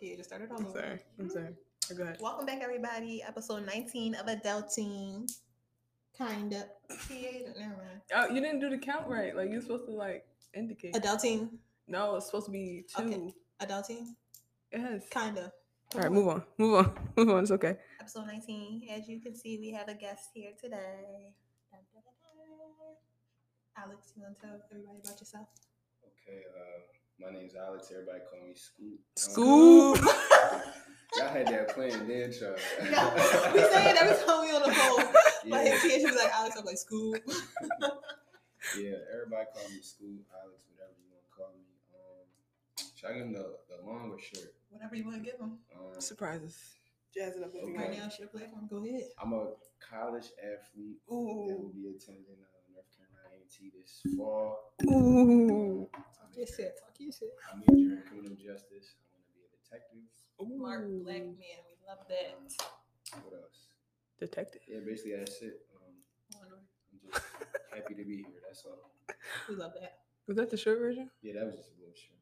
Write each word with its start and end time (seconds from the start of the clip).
Yeah, 0.00 0.16
just 0.16 0.28
started 0.30 0.50
all 0.50 0.58
I'm 0.58 0.66
over. 0.66 0.78
sorry. 0.80 0.98
I'm 1.18 1.30
sorry. 1.30 1.54
Go 1.96 2.02
ahead. 2.04 2.18
Welcome 2.20 2.46
back, 2.46 2.60
everybody. 2.62 3.22
Episode 3.22 3.66
19 3.66 4.14
of 4.14 4.26
Adulting. 4.26 5.30
Kinda. 6.16 6.66
Never 6.88 7.76
mind. 7.76 8.00
Oh, 8.14 8.28
you 8.28 8.40
didn't 8.40 8.60
do 8.60 8.70
the 8.70 8.78
count 8.78 9.06
right. 9.08 9.34
Like 9.36 9.50
you're 9.50 9.60
supposed 9.60 9.86
to 9.86 9.92
like 9.92 10.24
indicate. 10.54 10.94
Adulting. 10.94 11.50
no, 11.88 12.16
it's 12.16 12.26
supposed 12.26 12.46
to 12.46 12.52
be 12.52 12.84
two. 12.94 13.02
Okay. 13.02 13.34
Adulting. 13.60 14.06
Yes. 14.72 15.02
Kinda. 15.10 15.52
All 15.94 16.00
right, 16.00 16.12
move 16.12 16.28
on. 16.28 16.42
Move 16.56 16.74
on. 16.76 16.94
Move 17.16 17.30
on. 17.30 17.42
It's 17.42 17.50
okay. 17.50 17.76
Episode 18.00 18.26
19. 18.26 18.88
As 18.96 19.08
you 19.08 19.20
can 19.20 19.34
see, 19.34 19.58
we 19.58 19.72
have 19.72 19.88
a 19.88 19.94
guest 19.94 20.30
here 20.32 20.52
today. 20.60 21.34
Dun, 21.72 21.80
dun, 21.92 22.02
dun, 22.04 22.14
dun. 22.22 23.84
Alex, 23.84 24.12
you 24.16 24.22
want 24.22 24.36
to 24.36 24.40
tell 24.46 24.60
everybody 24.70 25.00
about 25.02 25.18
yourself? 25.20 25.48
Okay, 26.06 26.42
uh, 26.56 26.80
my 27.20 27.30
name's 27.30 27.54
Alex. 27.54 27.90
Everybody 27.92 28.20
call 28.30 28.40
me 28.46 28.54
Scoop. 28.54 29.00
Scoop. 29.16 29.98
Y'all 31.18 31.28
had 31.28 31.48
that 31.48 31.74
playing 31.74 32.06
then, 32.06 32.30
y'all. 32.30 32.54
Yeah, 32.86 33.52
we 33.52 33.58
say 33.66 33.90
it 33.90 33.96
every 34.00 34.24
time 34.24 34.40
we 34.46 34.54
on 34.54 34.62
the 34.62 34.70
phone. 34.72 35.50
Like, 35.50 35.66
yeah, 35.66 35.78
she 35.98 36.06
was 36.06 36.14
like, 36.14 36.30
Alex, 36.32 36.54
I'm 36.56 36.64
like, 36.64 36.78
Scoop. 36.78 37.18
yeah, 38.78 38.94
everybody 39.12 39.46
call 39.52 39.66
me 39.74 39.82
Scoop, 39.82 40.22
Alex, 40.30 40.62
whatever 40.70 40.94
you 41.02 41.10
want 41.10 41.26
to 41.26 41.32
call 41.34 41.50
me. 41.58 41.66
Um, 41.90 42.26
should 42.94 43.10
I 43.10 43.12
give 43.18 43.22
them 43.26 43.32
the, 43.32 43.58
the 43.66 43.82
long 43.84 44.12
or 44.14 44.20
short? 44.22 44.54
Whatever 44.70 44.94
you 44.94 45.04
want 45.04 45.16
to 45.18 45.22
give 45.28 45.38
them. 45.40 45.58
Um, 45.74 45.98
Surprises. 46.00 46.56
Jazz 47.12 47.34
it 47.34 47.42
up 47.42 47.50
if 47.54 47.66
you 47.66 47.74
Right 47.74 47.88
want. 47.90 47.98
now, 47.98 48.06
it's 48.06 48.18
your 48.20 48.28
platform. 48.28 48.68
Go 48.70 48.78
ahead. 48.86 49.10
I'm 49.20 49.32
a 49.32 49.50
college 49.82 50.30
athlete 50.38 51.02
Ooh. 51.10 51.50
that 51.50 51.58
will 51.58 51.74
be 51.74 51.90
attending 51.90 52.38
North 53.50 53.58
Carolina 53.58 53.72
A&T 53.72 53.72
this 53.74 54.16
fall. 54.16 54.72
Ooh. 54.86 55.88
I'm 55.94 56.30
Get 56.34 56.48
shit. 56.48 56.78
Talk 56.78 56.94
your 56.98 57.12
shit. 57.12 57.30
I'm 57.52 57.60
majoring 57.60 57.98
in 57.98 58.02
criminal 58.06 58.36
justice. 58.36 58.94
I 58.94 59.10
want 59.10 59.26
to 59.26 59.32
be 59.34 59.42
a 59.42 59.50
detective. 59.58 60.06
Smart 60.38 60.86
Ooh. 60.88 61.02
black 61.04 61.22
man. 61.22 61.60
We 61.66 61.74
love 61.86 62.06
that. 62.08 62.38
What 63.24 63.34
else? 63.42 63.68
Detective. 64.18 64.62
Yeah, 64.68 64.80
basically 64.86 65.16
that's 65.18 65.42
it. 65.42 65.66
Um, 65.74 66.60
I'm 66.92 67.10
just 67.10 67.24
happy 67.74 67.94
to 67.94 68.04
be 68.04 68.16
here. 68.18 68.40
That's 68.46 68.64
all. 68.64 68.90
We 69.48 69.56
love 69.56 69.72
that. 69.80 69.98
Was 70.28 70.36
that 70.36 70.50
the 70.50 70.56
short 70.56 70.78
version? 70.78 71.10
Yeah, 71.22 71.34
that 71.34 71.46
was 71.46 71.56
just 71.56 71.70
a 71.74 71.80
little 71.80 71.94
short. 71.96 72.20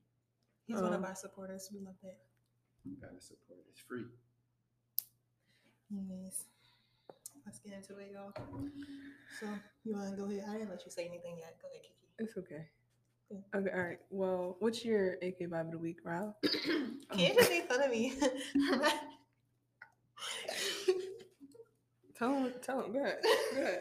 He's 0.67 0.77
one 0.81 0.93
of 0.93 1.01
Um, 1.01 1.05
our 1.05 1.15
supporters. 1.15 1.69
We 1.73 1.81
love 1.81 1.97
that. 2.03 2.17
Gotta 3.01 3.21
support. 3.21 3.61
It's 3.71 3.81
free. 3.81 4.07
Anyways, 5.93 6.47
let's 7.49 7.61
get 7.61 7.73
into 7.73 7.97
it, 7.97 8.11
y'all. 8.13 8.31
So, 9.41 9.47
you 9.85 9.95
want 9.97 10.11
to 10.11 10.17
go 10.17 10.25
ahead? 10.31 10.45
I 10.51 10.53
didn't 10.59 10.69
let 10.69 10.85
you 10.85 10.91
say 10.91 11.07
anything 11.07 11.39
yet. 11.39 11.57
Go 11.63 11.69
ahead, 11.69 11.81
Kiki. 11.83 11.95
It's 12.19 12.37
okay. 12.37 12.67
Good. 13.31 13.43
Okay, 13.55 13.71
all 13.75 13.81
right. 13.89 13.99
Well, 14.11 14.57
what's 14.61 14.85
your 14.85 15.15
AK 15.23 15.39
vibe 15.49 15.61
of 15.67 15.71
the 15.71 15.79
week, 15.79 15.97
Ralph? 16.05 16.35
Can 16.43 17.19
you 17.19 17.35
just 17.35 17.49
make 17.51 17.67
fun 17.67 17.81
of 17.83 17.91
me? 17.91 18.13
Tell 22.19 22.35
him. 22.35 22.53
Tell 22.61 22.83
him. 22.83 22.93
Go 22.93 22.99
ahead. 23.01 23.19
Go 23.55 23.63
ahead. 23.63 23.81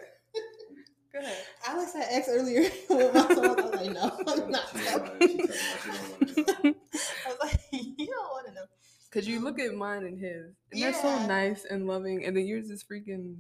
Go 1.11 1.19
ahead. 1.19 1.37
Alex 1.67 1.93
had 1.93 2.05
asked 2.09 2.29
earlier 2.31 2.69
with 2.89 3.13
my 3.13 3.33
song. 3.35 3.59
I 3.59 3.63
was 3.63 3.81
like, 3.81 3.91
no, 3.91 4.11
I'm 4.27 4.51
not 4.51 4.67
told- 4.71 4.85
telling 4.85 5.21
she 5.21 5.37
you. 5.37 5.47
told 5.47 6.21
me 6.21 6.27
she 6.33 6.43
don't 6.43 6.63
know. 6.63 6.73
I 7.25 7.29
was 7.29 7.37
like, 7.41 7.59
you 7.71 8.05
don't 8.07 8.31
want 8.31 8.47
to 8.47 8.53
know. 8.53 8.61
Cause 9.09 9.25
you 9.25 9.39
look 9.39 9.57
at 9.59 9.73
mine 9.73 10.03
and 10.05 10.19
his, 10.19 10.53
and 10.71 10.81
they're 10.81 10.93
so 10.93 11.25
nice 11.25 11.65
and 11.65 11.87
loving, 11.87 12.25
and 12.25 12.35
then 12.37 12.45
yours 12.45 12.69
is 12.69 12.83
freaking. 12.83 13.37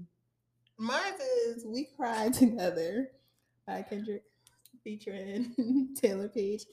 Mine 0.77 1.13
is 1.47 1.65
We 1.65 1.85
Cry 1.95 2.29
Together 2.33 3.09
by 3.65 3.81
Kendrick 3.81 4.23
featuring 4.83 5.53
Taylour 6.01 6.33
Paige. 6.33 6.65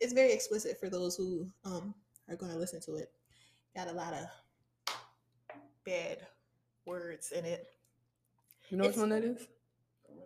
It's 0.00 0.12
very 0.12 0.32
explicit 0.32 0.78
for 0.78 0.88
those 0.90 1.16
who 1.16 1.46
um 1.64 1.94
are 2.28 2.36
going 2.36 2.52
to 2.52 2.58
listen 2.58 2.80
to 2.82 2.96
it. 2.96 3.10
Got 3.74 3.88
a 3.88 3.92
lot 3.92 4.12
of 4.14 4.94
bad 5.84 6.18
words 6.86 7.32
in 7.32 7.44
it. 7.44 7.66
You 8.68 8.76
know 8.78 8.86
which 8.86 8.96
one 8.96 9.08
that 9.10 9.24
is? 9.24 9.46
Don't 10.06 10.18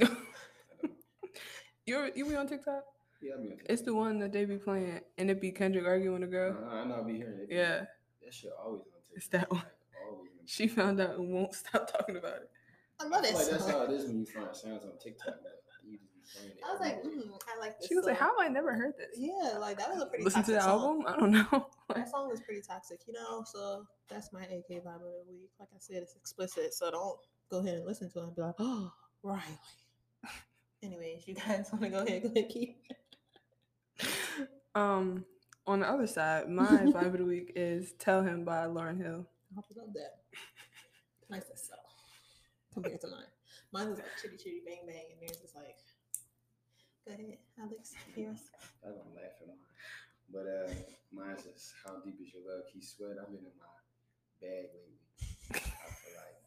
recommend. 0.02 0.18
you 1.86 2.10
you 2.14 2.26
be 2.28 2.36
on 2.36 2.46
TikTok? 2.46 2.84
Yeah, 3.20 3.34
I 3.36 3.40
mean, 3.40 3.58
It's 3.68 3.82
the 3.82 3.94
one 3.94 4.18
that 4.20 4.32
they 4.32 4.44
be 4.44 4.58
playing, 4.58 5.00
and 5.16 5.28
it 5.30 5.40
be 5.40 5.50
Kendrick 5.50 5.84
arguing 5.86 6.20
with 6.20 6.28
a 6.28 6.30
girl. 6.30 6.56
Uh, 6.70 6.74
I 6.76 6.84
know 6.84 7.00
I 7.00 7.06
be 7.06 7.16
hearing 7.16 7.40
it. 7.40 7.48
Yeah, 7.50 7.84
that 8.24 8.32
shit 8.34 8.52
always 8.62 8.82
on 8.82 9.00
TikTok. 9.00 9.16
It's 9.16 9.28
that 9.28 9.50
one. 9.50 9.62
Like, 10.48 10.68
always. 10.68 10.68
on 10.68 10.68
she 10.68 10.68
found 10.68 11.00
out 11.00 11.18
and 11.18 11.32
won't 11.32 11.54
stop 11.54 11.90
talking 11.92 12.16
about 12.16 12.36
it. 12.36 12.50
I 13.00 13.04
I 13.04 13.08
love 13.08 13.24
feel 13.24 13.32
that 13.32 13.38
like 13.38 13.50
that's 13.50 13.70
how 13.70 13.82
it 13.82 13.90
is 13.90 14.06
when 14.06 14.20
you 14.20 14.26
find 14.26 14.56
sounds 14.56 14.84
on 14.84 14.98
TikTok. 14.98 15.26
Like, 15.26 15.52
you 15.86 15.98
just 15.98 16.12
be 16.14 16.20
playing 16.34 16.50
it. 16.50 16.64
I 16.66 16.72
was 16.72 16.80
like, 16.80 17.02
mm, 17.04 17.30
I 17.54 17.58
like 17.60 17.78
this. 17.78 17.88
She 17.88 17.94
was 17.94 18.04
like, 18.06 18.16
"How 18.16 18.26
have 18.38 18.46
I 18.46 18.48
never 18.48 18.74
heard 18.74 18.94
this?" 18.98 19.16
Yeah, 19.16 19.58
like 19.58 19.78
that 19.78 19.90
was 19.90 20.02
a 20.02 20.06
pretty 20.06 20.24
Listen 20.24 20.42
to 20.44 20.52
toxic 20.52 20.54
the 20.56 20.60
song. 20.62 21.04
album. 21.06 21.14
I 21.14 21.20
don't 21.20 21.32
know. 21.32 21.66
That 21.94 22.10
song 22.10 22.28
was 22.28 22.40
pretty 22.42 22.60
toxic, 22.60 23.00
you 23.06 23.14
know. 23.14 23.44
So 23.46 23.86
that's 24.10 24.32
my 24.32 24.42
AK 24.42 24.68
vibe 24.84 24.96
of 24.96 25.00
the 25.00 25.24
week. 25.28 25.50
Like 25.58 25.70
I 25.74 25.78
said, 25.78 26.02
it's 26.02 26.16
explicit, 26.16 26.74
so 26.74 26.90
don't 26.90 27.18
go 27.50 27.58
ahead 27.60 27.76
and 27.76 27.86
listen 27.86 28.10
to 28.10 28.18
it 28.18 28.22
and 28.24 28.36
be 28.36 28.42
like, 28.42 28.56
"Oh, 28.58 28.92
Riley." 29.22 29.42
Anyways, 30.82 31.26
you 31.28 31.34
guys 31.34 31.68
want 31.72 31.84
to 31.84 31.88
go 31.90 32.04
ahead, 32.04 32.22
go 32.24 32.28
ahead, 32.30 32.48
keep. 32.50 32.82
um, 34.74 35.24
on 35.66 35.80
the 35.80 35.88
other 35.88 36.06
side, 36.06 36.48
my 36.50 36.66
vibe 36.66 37.06
of 37.14 37.18
the 37.18 37.24
week 37.24 37.52
is 37.56 37.92
"Tell 37.98 38.22
Him" 38.22 38.44
by 38.44 38.66
Lauryn 38.66 38.98
Hill. 38.98 39.26
I 39.56 39.60
love 39.76 39.94
that. 39.94 40.18
Nice 41.30 41.50
as 41.52 41.62
so 41.68 41.74
compared 42.72 43.00
to 43.02 43.08
mine. 43.08 43.28
Mine 43.72 43.90
was 43.90 43.98
like 43.98 44.16
chitty 44.20 44.36
chitty 44.36 44.62
bang 44.64 44.86
bang, 44.86 45.04
and 45.12 45.20
theirs 45.20 45.40
is 45.44 45.52
like, 45.54 45.76
go 47.04 47.12
ahead, 47.12 47.38
Alex, 47.60 47.94
yours. 48.16 48.48
I'm 48.84 48.92
gonna 48.96 49.12
laugh 49.14 49.36
at 49.40 49.48
mine. 49.48 49.68
But 50.32 50.46
uh, 50.48 50.72
mine's 51.12 51.44
just 51.44 51.72
how 51.84 52.00
deep 52.04 52.16
is 52.20 52.32
your 52.32 52.44
love? 52.48 52.64
Keith 52.72 52.84
Sweat. 52.84 53.16
I've 53.20 53.28
been 53.28 53.44
in 53.44 53.56
my 53.60 53.68
bag 54.40 54.72
lately. 54.72 55.00
I 55.52 55.88
feel 56.00 56.16
like 56.16 56.40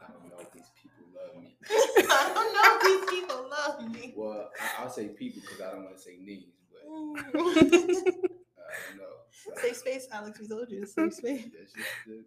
I 0.00 0.12
don't 0.12 0.28
know 0.28 0.40
if 0.44 0.52
these 0.52 0.70
people 0.76 1.08
love 1.16 1.32
me. 1.42 1.56
I 1.70 2.32
don't 2.34 2.52
know 2.52 2.68
if 2.76 2.80
these 2.84 3.04
people 3.20 3.48
love 3.48 3.80
me. 3.92 4.12
Well, 4.16 4.50
I, 4.60 4.82
I'll 4.82 4.90
say 4.90 5.08
people 5.08 5.40
because 5.42 5.60
I 5.60 5.72
don't 5.72 5.84
want 5.84 5.96
to 5.96 6.02
say 6.02 6.16
names, 6.20 6.52
but 6.72 6.84
Mm. 6.88 7.16
uh, 7.16 7.24
I 7.24 8.76
don't 8.88 8.96
know. 8.96 9.14
Safe 9.60 9.76
space, 9.76 10.08
Alex. 10.12 10.40
We 10.40 10.48
told 10.48 10.70
you, 10.70 10.84
safe 10.86 11.14
space. 11.14 11.44
That's 11.58 11.72
just 11.72 11.88
the 12.06 12.24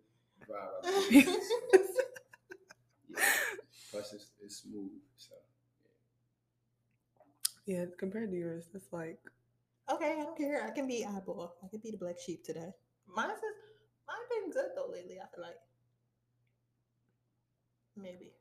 vibe. 0.51 0.85
I 0.85 1.01
feel. 1.09 1.23
So, 1.23 2.01
yeah. 3.09 3.25
Plus, 3.91 4.13
it's, 4.13 4.31
it's 4.41 4.57
smooth. 4.57 4.91
So 5.17 5.35
Yeah, 7.65 7.85
compared 7.97 8.31
to 8.31 8.37
yours, 8.37 8.69
it's 8.73 8.91
like 8.93 9.19
Okay, 9.91 10.13
I 10.17 10.23
don't 10.23 10.37
care. 10.37 10.65
I 10.65 10.71
can 10.71 10.87
be 10.87 11.05
eyeball. 11.05 11.55
I 11.63 11.67
can 11.67 11.79
be 11.79 11.91
the 11.91 11.97
black 11.97 12.17
sheep 12.19 12.43
today. 12.45 12.71
Mine's 13.13 13.33
is 13.33 13.43
mine 14.07 14.17
been 14.29 14.51
good 14.51 14.71
though 14.75 14.89
lately. 14.91 15.17
I 15.19 15.27
feel 15.35 15.43
like 15.43 15.59
maybe. 17.97 18.31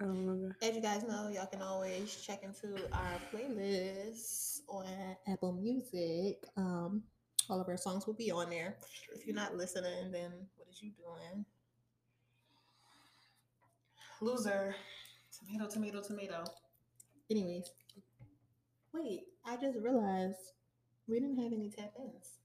I 0.00 0.04
don't 0.04 0.16
remember. 0.26 0.56
As 0.62 0.74
you 0.74 0.80
guys 0.82 1.04
know, 1.04 1.28
y'all 1.28 1.46
can 1.46 1.62
always 1.62 2.16
check 2.16 2.42
into 2.42 2.82
our 2.92 3.20
playlist 3.32 4.60
on 4.68 4.86
Apple 5.28 5.52
Music. 5.52 6.44
Um, 6.56 7.02
all 7.50 7.60
of 7.60 7.68
our 7.68 7.76
songs 7.76 8.06
will 8.06 8.14
be 8.14 8.30
on 8.30 8.50
there. 8.50 8.76
If 9.14 9.26
you're 9.26 9.36
not 9.36 9.56
listening, 9.56 10.10
then 10.10 10.32
what 10.56 10.61
is 10.72 10.82
you 10.82 10.90
doing? 10.96 11.44
Loser. 14.20 14.74
Tomato, 15.38 15.68
tomato, 15.68 16.00
tomato. 16.02 16.44
Anyways, 17.30 17.70
wait, 18.92 19.22
I 19.44 19.56
just 19.56 19.78
realized 19.78 20.38
we 21.08 21.20
didn't 21.20 21.38
have 21.38 21.52
any 21.52 21.70
tap 21.70 21.92
ins. 21.98 22.38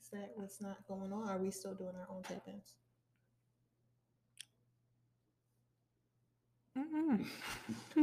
Is 0.00 0.08
that 0.12 0.30
what's 0.36 0.60
not 0.60 0.86
going 0.86 1.12
on? 1.12 1.28
Are 1.28 1.38
we 1.38 1.50
still 1.50 1.74
doing 1.74 1.94
our 1.96 2.14
own 2.14 2.22
tap 2.22 2.42
ins? 2.46 2.74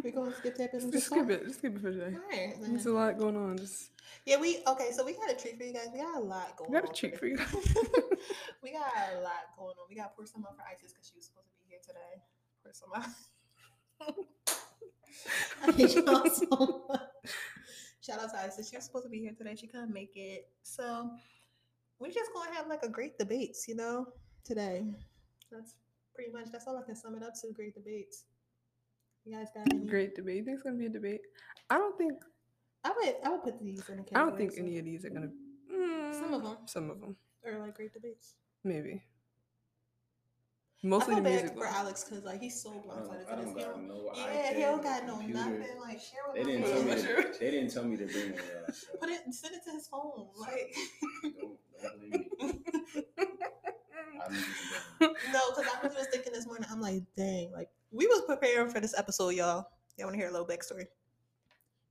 We're 0.03 0.12
going 0.12 0.31
to 0.31 0.38
skip 0.38 0.57
tap 0.57 0.73
ins. 0.73 0.85
Just 0.91 1.06
skip 1.07 1.29
it. 1.29 1.46
Just 1.46 1.59
skip 1.59 1.75
it 1.75 1.81
for 1.81 1.91
today. 1.91 2.16
All 2.16 2.38
right. 2.38 2.56
There's 2.62 2.85
a 2.85 2.91
lot 2.91 3.17
going 3.17 3.38
on. 3.38 3.57
Just 3.57 3.90
Yeah, 4.25 4.40
we 4.40 4.59
okay. 4.68 4.91
So 4.91 5.06
we 5.06 5.13
got 5.13 5.31
a 5.31 5.35
treat 5.35 5.57
for 5.57 5.63
you 5.63 5.73
guys. 5.73 5.88
We 5.94 6.00
got 6.00 6.16
a 6.16 6.19
lot 6.19 6.57
going. 6.57 6.68
On. 6.68 6.73
We 6.73 6.81
got 6.81 6.90
a 6.90 6.94
treat 6.94 7.18
for 7.18 7.28
you. 7.28 7.38
we 8.64 8.73
got 8.73 8.91
a 9.16 9.22
lot 9.22 9.55
going 9.58 9.76
on. 9.79 9.87
We 9.90 9.96
got 9.96 10.11
to 10.11 10.16
pour 10.16 10.26
some 10.26 10.43
for 10.43 10.64
Isis 10.70 10.93
because 10.93 11.08
she 11.08 11.16
was 11.16 11.26
supposed 11.26 11.47
to 11.47 11.55
be 11.59 11.66
here 11.70 11.79
today. 11.85 12.22
Pour 12.64 12.73
some 12.73 12.91
up. 12.93 13.05
I 15.64 15.72
hate 15.72 15.96
y'all 15.96 16.29
so 16.29 16.85
much. 16.90 17.02
Shout 18.02 18.20
out 18.20 18.32
to 18.32 18.40
Isis. 18.40 18.70
She 18.70 18.76
was 18.76 18.85
supposed 18.85 19.05
to 19.05 19.09
be 19.09 19.20
here 19.20 19.34
today. 19.37 19.55
She 19.55 19.67
couldn't 19.67 19.93
make 19.93 20.11
it. 20.16 20.49
So 20.64 21.11
we're 21.99 22.11
just 22.11 22.32
gonna 22.34 22.53
have 22.53 22.67
like 22.67 22.84
a 22.84 22.90
great 22.90 23.17
debates, 23.17 23.67
you 23.67 23.76
know, 23.76 24.08
today. 24.43 24.85
That's 25.52 25.76
pretty 26.14 26.32
much 26.32 26.52
that's 26.52 26.67
all 26.67 26.78
I 26.78 26.84
can 26.84 26.96
sum 26.96 27.16
it 27.16 27.23
up 27.23 27.34
to. 27.41 27.52
Great 27.53 27.76
debates. 27.76 28.26
You 29.26 29.35
guys 29.35 29.47
got 29.53 29.73
any? 29.73 29.85
Great 29.85 30.16
debate. 30.16 30.37
You 30.37 30.43
think 30.46 30.55
it's 30.55 30.64
gonna 30.64 30.78
be 30.78 30.85
a 30.85 30.90
debate? 30.90 31.22
I 31.70 31.78
don't 31.78 31.97
think. 31.97 32.14
I 32.87 32.91
would 32.95 33.16
I 33.23 33.29
would 33.29 33.43
put 33.43 33.59
these 33.59 33.84
in 33.89 33.99
a. 33.99 34.03
I 34.17 34.23
don't 34.23 34.37
think 34.37 34.53
any 34.57 34.79
of 34.79 34.85
these 34.85 35.03
are 35.03 35.09
gonna. 35.09 35.29
Mm, 35.73 36.13
some 36.13 36.34
of 36.34 36.41
mm, 36.41 36.43
them. 36.45 36.57
Some 36.66 36.89
of 36.89 37.01
them. 37.01 37.17
Or 37.45 37.59
like 37.59 37.75
great 37.75 37.93
debates. 37.93 38.35
Maybe. 38.63 39.03
Mostly 40.84 41.16
I 41.16 41.23
feel 41.23 41.41
the 41.41 41.49
for 41.49 41.66
Alex 41.66 42.05
because 42.05 42.23
like 42.23 42.39
he's 42.39 42.61
so 42.61 42.69
blindsided 42.69 43.55
this. 43.55 43.66
No 43.87 44.11
yeah, 44.16 44.53
he 44.53 44.61
don't 44.61 44.81
got 44.81 45.05
no 45.05 45.17
computer. 45.17 45.39
nothing. 45.39 45.79
Like 45.81 45.99
share 45.99 46.22
with 46.34 46.45
they 46.45 46.51
didn't 46.51 46.72
tell 46.72 46.84
me. 46.84 47.23
They 47.39 47.51
didn't 47.51 47.73
tell 47.73 47.84
me 47.84 47.97
to 47.97 48.05
bring 48.05 48.29
it. 48.29 48.39
Uh, 48.39 48.69
Up. 48.69 48.99
Put 49.01 49.09
it. 49.09 49.34
Send 49.34 49.55
it 49.55 49.66
to 49.66 49.72
his 49.72 49.87
phone. 49.87 50.28
Like. 50.39 50.73
don't, 51.23 51.57
don't 51.81 52.61
no, 55.01 55.41
because 55.49 55.66
I 55.73 55.84
was 55.84 55.93
just 55.93 56.11
thinking 56.11 56.31
this 56.31 56.45
morning. 56.45 56.67
I'm 56.72 56.79
like, 56.79 57.03
dang. 57.17 57.51
Like 57.51 57.69
we 57.91 58.07
was 58.07 58.22
preparing 58.25 58.69
for 58.69 58.79
this 58.79 58.97
episode, 58.97 59.34
y'all. 59.34 59.67
Y'all 59.97 60.07
want 60.07 60.13
to 60.13 60.19
hear 60.19 60.29
a 60.29 60.31
little 60.31 60.47
backstory? 60.47 60.85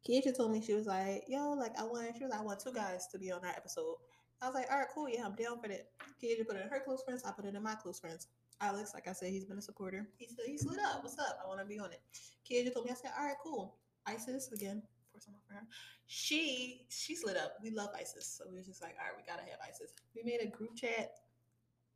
Keisha 0.06 0.36
told 0.36 0.52
me 0.52 0.62
she 0.62 0.74
was 0.74 0.86
like, 0.86 1.24
yo, 1.28 1.52
like 1.52 1.78
I 1.78 1.84
want, 1.84 2.16
she 2.16 2.24
was 2.24 2.30
like, 2.30 2.40
I 2.40 2.44
want 2.44 2.60
two 2.60 2.72
guys 2.72 3.06
to 3.08 3.18
be 3.18 3.32
on 3.32 3.44
our 3.44 3.50
episode. 3.50 3.96
I 4.42 4.46
was 4.46 4.54
like, 4.54 4.66
all 4.70 4.78
right, 4.78 4.86
cool, 4.94 5.08
yeah, 5.08 5.24
I'm 5.24 5.34
down 5.34 5.60
for 5.60 5.68
that. 5.68 5.88
Keisha 6.22 6.46
put 6.46 6.56
it 6.56 6.62
in 6.62 6.68
her 6.68 6.80
close 6.84 7.02
friends. 7.02 7.24
I 7.24 7.32
put 7.32 7.44
it 7.46 7.54
in 7.54 7.62
my 7.62 7.74
close 7.74 7.98
friends. 7.98 8.28
Alex, 8.60 8.92
like 8.94 9.08
I 9.08 9.12
said, 9.12 9.30
he's 9.30 9.44
been 9.44 9.58
a 9.58 9.62
supporter. 9.62 10.08
He 10.16 10.26
said 10.28 10.46
he 10.46 10.56
slid 10.58 10.78
up. 10.80 11.02
What's 11.02 11.18
up? 11.18 11.38
I 11.44 11.48
want 11.48 11.60
to 11.60 11.66
be 11.66 11.78
on 11.78 11.90
it. 11.92 12.00
Keisha 12.48 12.72
told 12.72 12.86
me. 12.86 12.92
I 12.92 12.94
said, 12.94 13.10
all 13.18 13.26
right, 13.26 13.36
cool. 13.42 13.76
Isis 14.06 14.52
again. 14.52 14.82
For 15.12 15.20
someone 15.20 15.40
for 15.48 15.54
her. 15.54 15.62
She 16.06 16.86
she 16.88 17.14
slid 17.16 17.36
up. 17.36 17.54
We 17.62 17.70
love 17.70 17.90
Isis, 17.98 18.26
so 18.26 18.44
we 18.50 18.56
was 18.56 18.66
just 18.66 18.82
like, 18.82 18.94
all 19.00 19.06
right, 19.08 19.16
we 19.16 19.24
gotta 19.26 19.48
have 19.48 19.58
Isis. 19.66 19.92
We 20.14 20.22
made 20.22 20.40
a 20.42 20.46
group 20.46 20.76
chat. 20.76 21.10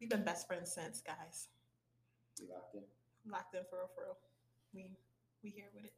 We've 0.01 0.11
been 0.11 0.25
best 0.25 0.47
friends 0.47 0.73
since, 0.73 1.01
guys 1.03 1.49
We 2.41 2.49
locked 2.49 2.75
in? 2.75 2.83
locked 3.31 3.55
in 3.55 3.63
for 3.69 3.79
real, 3.79 3.91
for 3.95 4.05
real. 4.05 4.17
We 4.75 4.91
we 5.45 5.51
here 5.51 5.67
with 5.75 5.85
it. 5.85 5.93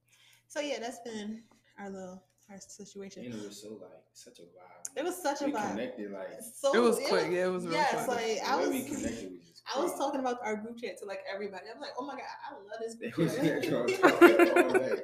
So 0.49 0.61
yeah, 0.61 0.79
that's 0.81 0.99
been 1.00 1.43
our 1.79 1.91
little 1.91 2.23
our 2.51 2.59
situation. 2.61 3.25
And 3.25 3.35
it 3.35 3.45
was 3.45 3.61
so 3.63 3.69
like 3.81 3.91
such 4.13 4.39
a 4.41 4.43
vibe. 4.43 4.97
It 4.97 5.05
was 5.05 5.23
such 5.23 5.41
a 5.43 5.47
we 5.47 5.53
vibe. 5.53 5.71
connected 5.71 6.11
like 6.13 6.29
So 6.55 6.75
It 6.75 6.81
was 6.81 6.99
quick. 7.09 7.29
Yeah, 7.31 7.47
it 7.47 7.53
was 7.53 7.65
real 7.65 7.75
yes, 7.75 8.05
quick. 8.05 8.09
like 8.09 8.39
I 8.47 8.57
was 8.57 8.69
we 8.71 8.83
connected 8.83 9.31
was 9.33 9.49
just 9.49 9.63
I 9.75 9.81
was 9.81 9.97
talking 9.97 10.21
about 10.21 10.39
our 10.45 10.57
group 10.57 10.79
chat 10.79 10.99
to 10.99 11.07
like 11.07 11.21
everybody. 11.33 11.65
I'm 11.75 11.81
like, 11.81 11.93
oh 11.99 12.05
my 12.05 12.15
god, 12.15 12.23
I 12.51 12.55
love 12.55 12.81
this 12.81 12.97
It 13.01 13.13
group 13.13 13.29
was 13.29 13.37
chat. 13.37 13.63
that 13.63 13.71
talking. 13.71 15.03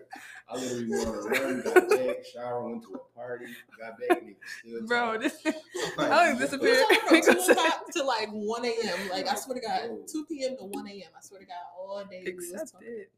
I 0.50 0.56
literally 0.56 0.88
went 0.91 1.09
on 1.09 1.15
a 1.15 1.20
run, 1.20 1.62
got 1.62 1.88
back, 1.88 2.25
shower, 2.32 2.69
went 2.69 2.82
to 2.85 2.94
a 2.94 3.19
party, 3.19 3.47
got 3.79 3.99
back, 3.99 4.19
and 4.20 4.31
it 4.31 4.37
was 4.41 4.50
still 4.65 4.87
Bro, 4.87 5.05
talking. 5.19 5.20
this 5.20 5.44
Like, 5.97 6.11
Alex 6.11 6.32
what 6.32 6.50
disappeared. 6.50 6.87
We 7.11 7.20
the 7.20 7.26
talked 7.26 7.44
from 7.44 7.44
two 7.44 7.53
o'clock 7.53 7.91
to 7.93 8.03
like 8.05 8.29
one 8.31 8.65
a.m. 8.65 9.09
Like 9.09 9.29
I 9.29 9.35
swear 9.37 9.59
to 9.61 9.67
God, 9.67 9.81
Whoa. 9.91 10.05
two 10.11 10.26
p.m. 10.26 10.56
to 10.59 10.65
one 10.65 10.87
a.m. 10.88 11.11
I 11.17 11.20
swear 11.20 11.41
to 11.41 11.47
God, 11.47 11.55
all 11.79 12.05
day 12.11 12.23
we 12.26 12.35
was 12.35 12.70
talking. 12.73 12.88
it. 12.88 13.11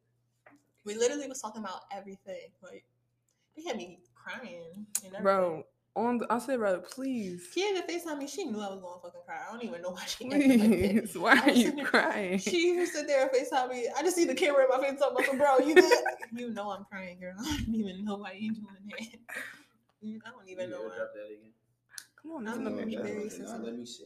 We 0.85 0.95
literally 0.95 1.27
was 1.29 1.41
talking 1.41 1.63
about 1.63 1.81
everything. 1.93 2.51
Like 2.63 2.85
they 3.57 3.63
had 3.65 3.77
me 3.77 3.99
crying 4.15 4.87
and. 5.05 5.23
Bro, 5.23 5.65
on 5.97 6.19
the, 6.19 6.27
I 6.31 6.39
said, 6.39 6.47
say, 6.47 6.57
brother, 6.57 6.79
please. 6.79 7.49
Kid 7.53 7.77
that 7.77 7.89
FaceTime 7.89 8.19
me, 8.19 8.29
she 8.29 8.45
knew 8.45 8.61
I 8.61 8.69
was 8.71 8.81
going 8.81 8.95
to 8.95 9.01
fucking 9.03 9.21
cry. 9.27 9.41
I 9.49 9.53
don't 9.53 9.65
even 9.65 9.83
know 9.83 9.91
why 9.91 10.05
she 10.07 10.25
acted 10.31 10.61
like 10.61 11.13
that. 11.13 11.21
Why 11.21 11.39
are 11.39 11.47
was 11.49 11.59
you 11.59 11.73
there- 11.73 11.85
crying? 11.85 12.39
She 12.39 12.69
used 12.69 12.93
to 12.93 12.99
sit 12.99 13.07
there 13.09 13.23
and 13.23 13.31
FaceTime 13.31 13.71
me. 13.71 13.89
I 13.97 14.03
just 14.03 14.15
see 14.17 14.25
the 14.25 14.35
camera 14.35 14.65
in 14.65 14.69
my 14.81 14.89
face 14.89 14.99
talking 15.01 15.25
about, 15.35 15.59
bro, 15.59 15.67
you 15.67 15.75
good? 15.75 15.93
you 16.33 16.51
know 16.51 16.71
I'm 16.71 16.85
crying, 16.85 17.19
girl. 17.19 17.35
I 17.41 17.57
don't 17.67 17.75
even 17.75 18.05
know 18.05 18.17
why 18.17 18.33
you 18.33 18.53
doing 18.55 18.67
that. 18.89 19.01
I 20.27 20.31
don't 20.31 20.49
even 20.49 20.65
You 20.67 20.71
know 20.71 20.81
ever 20.81 20.89
why. 20.89 20.97
drop 20.97 21.11
that 21.15 21.27
again? 21.27 21.53
Come 22.23 22.31
on, 22.33 22.49
I'm 22.49 22.67
it's 22.67 22.67
a 22.67 22.71
in 22.71 22.77
very, 22.77 22.85
picture. 22.91 23.03
very 23.03 23.25
Nah, 23.25 23.31
sensitive. 23.31 23.63
let 23.65 23.77
me 23.77 23.87
see. 23.87 24.05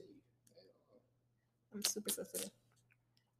I'm 1.74 1.84
super 1.84 2.10
sensitive. 2.10 2.50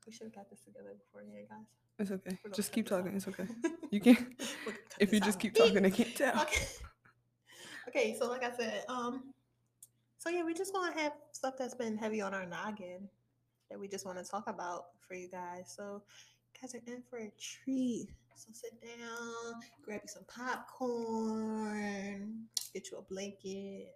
We 0.06 0.12
should 0.12 0.24
have 0.26 0.34
got 0.34 0.50
this 0.50 0.60
together 0.60 0.94
beforehand, 0.98 1.46
guys. 1.48 1.58
It's 1.98 2.10
okay. 2.10 2.38
We're 2.44 2.50
Just 2.50 2.72
keep 2.72 2.86
talking. 2.88 3.14
It's 3.14 3.28
okay. 3.28 3.46
You 3.90 4.00
can't. 4.00 4.18
We're 4.66 4.72
gonna 4.72 4.78
cut 4.90 4.98
If 4.98 5.12
you 5.12 5.20
just 5.20 5.36
out. 5.36 5.42
keep 5.42 5.54
talking, 5.54 5.82
they 5.82 5.90
can't 5.90 6.14
tell. 6.16 6.42
Okay. 6.42 6.66
okay, 7.88 8.16
so 8.18 8.28
like 8.28 8.42
I 8.42 8.50
said, 8.56 8.84
um, 8.88 9.32
so 10.18 10.30
yeah, 10.30 10.42
we 10.42 10.52
just 10.52 10.74
want 10.74 10.96
to 10.96 11.00
have 11.02 11.12
stuff 11.30 11.54
that's 11.56 11.74
been 11.74 11.96
heavy 11.96 12.20
on 12.20 12.34
our 12.34 12.44
noggin 12.44 13.08
that 13.70 13.78
we 13.78 13.86
just 13.86 14.04
want 14.04 14.18
to 14.18 14.24
talk 14.24 14.48
about 14.48 14.86
for 15.06 15.14
you 15.14 15.28
guys. 15.28 15.72
So, 15.76 16.02
you 16.54 16.60
guys 16.60 16.74
are 16.74 16.80
in 16.92 17.02
for 17.08 17.18
a 17.18 17.30
treat. 17.38 18.08
So 18.36 18.48
sit 18.52 18.72
down, 18.82 19.60
grab 19.84 20.00
you 20.02 20.08
some 20.08 20.24
popcorn, 20.26 21.68
get 22.72 22.90
you 22.90 22.98
a 22.98 23.02
blanket, 23.02 23.94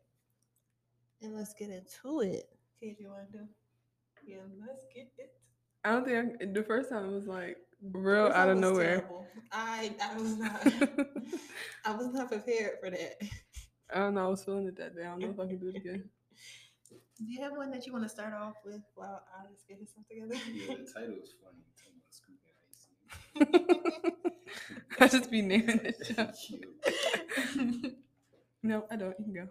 and 1.22 1.34
let's 1.34 1.54
get 1.54 1.70
into 1.70 2.20
it. 2.20 2.48
Okay, 2.80 2.92
do 2.96 3.02
you 3.02 3.08
want 3.08 3.32
to 3.32 3.38
do? 3.38 3.44
Yeah, 4.24 4.36
let's 4.64 4.84
get 4.94 5.10
it. 5.18 5.32
I 5.84 5.92
don't 5.92 6.04
think 6.04 6.42
I, 6.42 6.46
the 6.52 6.62
first 6.62 6.90
time 6.90 7.04
it 7.06 7.12
was 7.12 7.26
like 7.26 7.56
real 7.92 8.26
out 8.26 8.48
of 8.48 8.56
was 8.58 8.62
nowhere. 8.62 8.98
terrible. 8.98 9.26
I 9.52 9.94
I 10.02 10.14
was 10.16 10.36
not 10.38 10.66
I 11.84 11.94
was 11.94 12.12
not 12.12 12.28
prepared 12.30 12.72
for 12.82 12.90
that. 12.90 13.22
I 13.94 13.98
don't 14.00 14.14
know. 14.14 14.26
I 14.26 14.28
was 14.28 14.44
feeling 14.44 14.66
it 14.66 14.76
that 14.76 14.94
day. 14.96 15.02
I 15.02 15.06
don't 15.10 15.20
know 15.20 15.30
if 15.30 15.40
I 15.40 15.46
can 15.46 15.58
do 15.58 15.68
it 15.68 15.76
again. 15.76 16.04
Do 17.18 17.24
you 17.24 17.42
have 17.42 17.52
one 17.56 17.70
that 17.72 17.84
you 17.84 17.92
want 17.92 18.04
to 18.04 18.08
start 18.08 18.32
off 18.32 18.54
with 18.64 18.80
while 18.94 19.22
I 19.36 19.42
just 19.52 19.66
get 19.66 19.78
his 19.78 19.90
stuff 19.90 20.04
together? 20.08 20.34
Yeah, 20.52 20.74
the 20.76 20.84
title 20.92 21.16
is 21.20 21.34
funny. 21.42 21.64
Talking 21.76 21.98
about 21.98 22.14
scooping 22.14 22.54
ice. 23.80 25.00
I 25.00 25.08
just 25.08 25.28
be 25.30 25.42
naming 25.42 25.80
it. 25.82 25.96
show. 26.38 27.90
No, 28.62 28.84
I 28.90 28.96
don't. 28.96 29.14
You 29.18 29.24
can 29.24 29.34
go. 29.34 29.48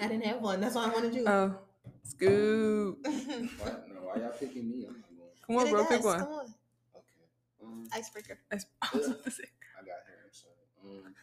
I 0.00 0.08
didn't 0.08 0.24
have 0.24 0.40
one. 0.40 0.60
That's 0.60 0.74
why 0.74 0.86
I 0.86 0.88
want 0.88 1.04
to 1.12 1.18
do. 1.18 1.24
Oh, 1.26 1.54
scoop. 2.02 2.98
Why, 3.04 3.12
no, 3.12 4.00
why 4.02 4.16
y'all 4.16 4.30
picking 4.38 4.68
me? 4.68 4.86
I'm 4.88 4.94
not 4.94 5.08
going. 5.08 5.13
Come 5.46 5.56
on, 5.56 5.70
bro. 5.70 5.84
Pick 5.86 6.04
one. 6.04 6.18
Come 6.20 6.28
on, 6.28 6.44
Okay. 6.96 7.24
Um, 7.62 7.88
icebreaker. 7.92 8.38
I 8.52 8.54
s- 8.56 8.66
I 8.82 8.96
was 8.96 9.06
about 9.08 9.24
to 9.24 9.30
say. 9.30 9.44
I 9.76 9.80
got 9.80 9.86
here. 10.06 10.20
I'm 10.24 10.32
sorry. 10.32 11.04
Um, 11.06 11.14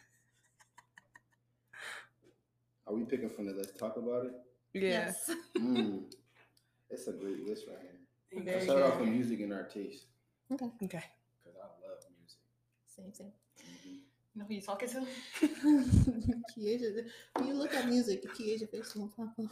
are 2.86 2.94
we 2.94 3.04
picking 3.04 3.30
from 3.30 3.46
the 3.46 3.52
Let's 3.52 3.72
Talk 3.78 3.96
About 3.96 4.26
It? 4.26 4.32
Yeah. 4.74 5.12
Mm, 5.58 6.04
it's 6.90 7.06
a 7.06 7.12
great 7.12 7.46
list 7.46 7.66
right 7.68 7.78
here. 7.80 8.42
Very 8.44 8.56
Let's 8.56 8.64
start 8.64 8.82
off 8.82 9.00
with 9.00 9.08
music 9.10 9.40
and 9.40 9.52
our 9.52 9.64
taste 9.64 10.06
Okay. 10.50 10.64
Okay. 10.84 11.04
because 11.44 11.58
I 11.58 11.66
love 11.86 11.98
music. 12.18 12.38
Same, 12.86 13.12
same. 13.12 13.32
Mhm. 13.58 13.98
You 14.34 14.40
know 14.40 14.46
who 14.46 14.54
you 14.54 14.62
talking 14.62 14.88
to? 14.88 15.06
Kiesia. 16.58 17.04
When 17.36 17.48
you 17.48 17.54
look 17.54 17.74
at 17.74 17.86
music, 17.88 18.24
Kiesia 18.34 18.68
face 18.70 18.96
won't 18.96 19.14
pop 19.16 19.28
up. 19.38 19.50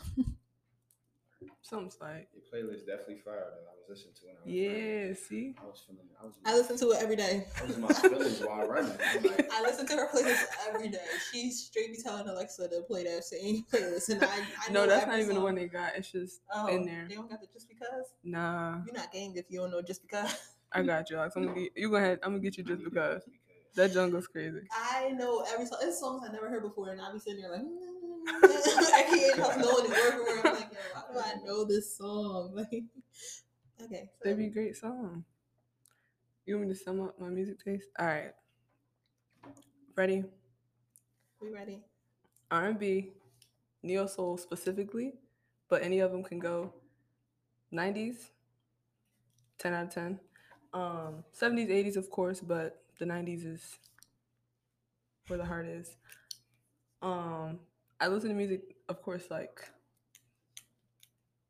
Something's 1.62 1.96
like. 2.00 2.28
Your 2.34 2.42
playlist 2.48 2.86
definitely 2.86 3.18
fire 3.24 3.36
that 3.52 3.64
I 3.68 3.74
was 3.76 3.84
listening 3.88 4.14
to 4.20 4.26
when 4.26 4.36
I 4.36 4.44
was 4.44 4.54
Yeah. 4.54 4.70
running. 5.00 5.14
See. 5.14 5.54
I 5.60 5.66
was 5.66 5.84
feeling. 5.86 6.08
I 6.20 6.24
was. 6.24 6.34
I 6.44 6.54
listen 6.56 6.76
to 6.78 6.90
it 6.92 7.02
every 7.02 7.16
day. 7.16 7.46
I 7.60 7.66
was 7.66 7.76
in 7.76 7.80
my 7.82 7.92
feelings 7.92 8.40
while 8.40 8.66
running. 8.66 8.92
I'm 9.14 9.22
like, 9.22 9.52
I 9.52 9.62
listen 9.62 9.86
to 9.86 9.92
her 9.96 10.08
playlist 10.08 10.44
every 10.68 10.88
day. 10.88 11.04
She 11.30 11.50
straight 11.50 11.94
be 11.96 12.02
telling 12.02 12.26
Alexa 12.28 12.68
to 12.68 12.80
play 12.82 13.04
that 13.04 13.24
same 13.24 13.64
playlist, 13.72 14.08
and 14.08 14.22
I, 14.24 14.26
I 14.68 14.72
No, 14.72 14.80
know 14.80 14.86
that's 14.88 15.02
every 15.02 15.14
not 15.16 15.20
even 15.22 15.34
the 15.36 15.40
one 15.42 15.54
they 15.54 15.66
got. 15.68 15.94
It's 15.96 16.10
just 16.10 16.40
oh, 16.54 16.66
in 16.68 16.86
there. 16.86 17.06
They 17.08 17.14
don't 17.14 17.28
got 17.30 17.40
the 17.40 17.46
just 17.52 17.68
because. 17.68 18.06
Nah. 18.24 18.78
You're 18.86 18.94
not 18.94 19.12
gamed 19.12 19.36
if 19.36 19.44
you 19.50 19.60
don't 19.60 19.70
know 19.70 19.82
just 19.82 20.02
because. 20.02 20.34
I 20.72 20.82
got 20.82 21.10
you, 21.10 21.16
Alex. 21.18 21.34
I'm 21.36 21.46
gonna 21.46 21.60
get 21.60 21.72
you. 21.76 21.90
Go 21.90 21.96
ahead. 21.96 22.20
I'm 22.22 22.30
gonna 22.32 22.42
get 22.42 22.56
you 22.56 22.64
just 22.64 22.82
because 22.84 23.22
because. 23.24 23.74
that 23.74 23.92
jungle's 23.92 24.26
crazy. 24.28 24.60
I 24.72 25.10
know 25.10 25.44
every 25.52 25.66
song. 25.66 25.78
It's 25.82 26.00
songs 26.00 26.22
I 26.28 26.32
never 26.32 26.48
heard 26.48 26.62
before, 26.62 26.90
and 26.90 27.00
I 27.00 27.12
be 27.12 27.18
sitting 27.18 27.40
there 27.42 27.50
like, 27.50 27.62
I 28.94 29.02
can't 29.08 29.38
help 29.38 29.58
knowing 29.58 29.84
it 29.86 29.90
word 29.90 30.42
for 30.42 30.50
word. 30.50 30.59
I 31.18 31.34
know 31.44 31.64
this 31.64 31.96
song? 31.96 32.52
Like, 32.56 32.84
okay, 33.82 34.10
so 34.12 34.28
They'd 34.28 34.36
be 34.36 34.46
a 34.46 34.50
great 34.50 34.76
song. 34.76 35.24
You 36.44 36.56
want 36.56 36.68
me 36.68 36.74
to 36.74 36.80
sum 36.80 37.00
up 37.00 37.18
my 37.18 37.28
music 37.28 37.64
taste? 37.64 37.88
All 37.98 38.06
right. 38.06 38.32
Ready? 39.96 40.24
we 41.40 41.50
ready? 41.50 41.80
R&B, 42.50 43.12
neo 43.82 44.06
soul 44.06 44.36
specifically, 44.36 45.14
but 45.68 45.82
any 45.82 46.00
of 46.00 46.12
them 46.12 46.22
can 46.22 46.38
go. 46.38 46.74
90s, 47.72 48.16
10 49.58 49.72
out 49.74 49.84
of 49.84 49.94
10. 49.94 50.20
Um, 50.74 51.24
70s, 51.38 51.70
80s, 51.70 51.96
of 51.96 52.10
course, 52.10 52.40
but 52.40 52.82
the 52.98 53.04
90s 53.04 53.46
is 53.46 53.78
where 55.28 55.38
the 55.38 55.44
heart 55.44 55.66
is. 55.66 55.96
Um, 57.00 57.60
I 58.00 58.08
listen 58.08 58.28
to 58.28 58.34
music, 58.34 58.76
of 58.88 59.02
course, 59.02 59.24
like 59.30 59.70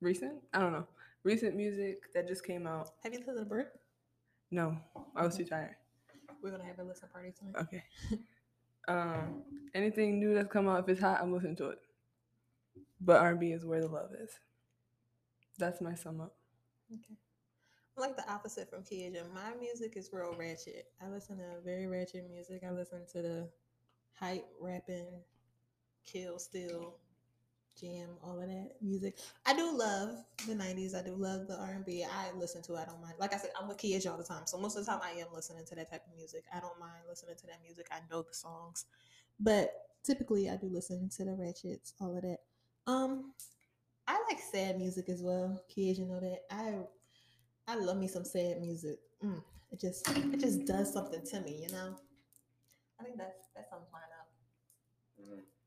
recent. 0.01 0.35
I 0.53 0.61
don't 0.61 0.73
know, 0.73 0.87
recent 1.25 1.57
music 1.57 2.13
that 2.15 2.29
just 2.29 2.45
came 2.45 2.67
out. 2.67 2.91
Have 3.03 3.13
you 3.13 3.21
listened 3.21 3.39
to 3.39 3.45
Bird? 3.45 3.67
No, 4.51 4.77
I 5.15 5.25
was 5.25 5.37
too 5.37 5.45
tired. 5.45 5.77
We're 6.43 6.51
gonna 6.51 6.65
have 6.65 6.79
a 6.79 6.85
listen 6.85 7.09
party 7.13 7.33
tonight. 7.39 7.57
Okay. 7.63 7.85
Um, 8.89 9.43
anything 9.75 10.19
new 10.19 10.35
that's 10.35 10.53
come 10.53 10.69
out, 10.69 10.81
if 10.81 10.89
it's 10.89 11.01
hot, 11.01 11.21
I'm 11.23 11.33
listening 11.33 11.55
to 11.57 11.71
it. 11.71 11.79
But 13.01 13.21
R&B 13.21 13.53
is 13.53 13.65
where 13.65 13.81
the 13.81 13.89
love 13.89 14.11
is. 14.21 14.31
That's 15.59 15.81
my 15.81 15.95
sum 15.95 16.21
up. 16.21 16.35
Okay. 16.93 17.17
I'm 17.97 18.03
like 18.03 18.17
the 18.17 18.29
opposite 18.31 18.69
from 18.69 18.83
Kia. 18.83 19.11
My 19.33 19.55
music 19.61 19.97
is 19.97 20.11
real 20.13 20.35
ratchet. 20.37 20.87
I 21.01 21.09
listen 21.09 21.37
to 21.39 21.45
very 21.65 21.87
ratchet 21.87 22.29
music. 22.29 22.63
I 22.67 22.71
listen 22.71 23.03
to 23.13 23.23
the 23.23 23.49
hype, 24.15 24.47
rapping, 24.61 25.07
kill, 26.05 26.39
still, 26.39 26.97
jam, 27.81 28.09
all 28.23 28.41
of 28.41 28.49
that 28.49 28.73
music. 28.83 29.17
I 29.47 29.55
do 29.55 29.77
love 29.77 30.17
the 30.47 30.55
'90s. 30.55 30.95
I 30.95 31.03
do 31.03 31.15
love 31.15 31.47
the 31.49 31.59
R&B. 31.59 32.05
I 32.05 32.33
listen 32.37 32.63
to. 32.63 32.75
it. 32.75 32.81
I 32.81 32.85
don't 32.87 33.01
mind. 33.01 33.15
Like 33.19 33.35
I 33.35 33.39
said, 33.39 33.51
I'm 33.61 33.69
with 33.69 33.79
kids 33.79 34.07
all 34.07 34.17
the 34.19 34.25
time. 34.25 34.43
So 34.47 34.59
most 34.59 34.77
of 34.77 34.85
the 34.85 34.91
time, 34.91 35.01
I 35.03 35.13
am 35.21 35.29
listening 35.35 35.65
to 35.67 35.75
that 35.77 35.91
type 35.91 36.03
of 36.07 36.17
music. 36.17 36.45
I 36.55 36.61
don't 36.61 36.79
mind 36.79 37.03
listening 37.09 37.37
to 37.37 37.47
that 37.47 37.61
music. 37.63 37.87
I 37.93 37.99
know 38.11 38.23
the 38.23 38.35
songs, 38.35 38.87
but 39.41 39.73
typically, 40.05 40.51
I 40.51 40.57
do 40.57 40.69
listen 40.69 41.09
to 41.17 41.25
the 41.25 41.33
ratchets, 41.35 41.95
all 42.01 42.17
of 42.17 42.23
that. 42.23 42.39
Um, 42.87 43.33
I 44.07 44.23
like 44.29 44.41
sad 44.41 44.79
music 44.79 45.09
as 45.09 45.23
well. 45.23 45.63
Kids, 45.69 45.99
you 45.99 46.07
know 46.07 46.21
that. 46.21 46.41
I 46.51 46.75
I 47.67 47.77
love 47.77 47.97
me 47.99 48.09
some 48.09 48.25
sad 48.25 48.61
music. 48.61 48.99
Mm, 49.25 49.43
it 49.73 49.81
just 49.81 50.09
it 50.09 50.41
just 50.41 50.65
does 50.67 50.93
something 50.93 51.25
to 51.25 51.41
me, 51.41 51.63
you 51.67 51.73
know. 51.73 51.97
I 53.01 53.05
think 53.05 53.17
that's 53.17 53.49
that 53.55 53.69
sums 53.71 53.87
mine 53.93 54.03
up. 54.19 54.29
Mhm. 55.21 55.60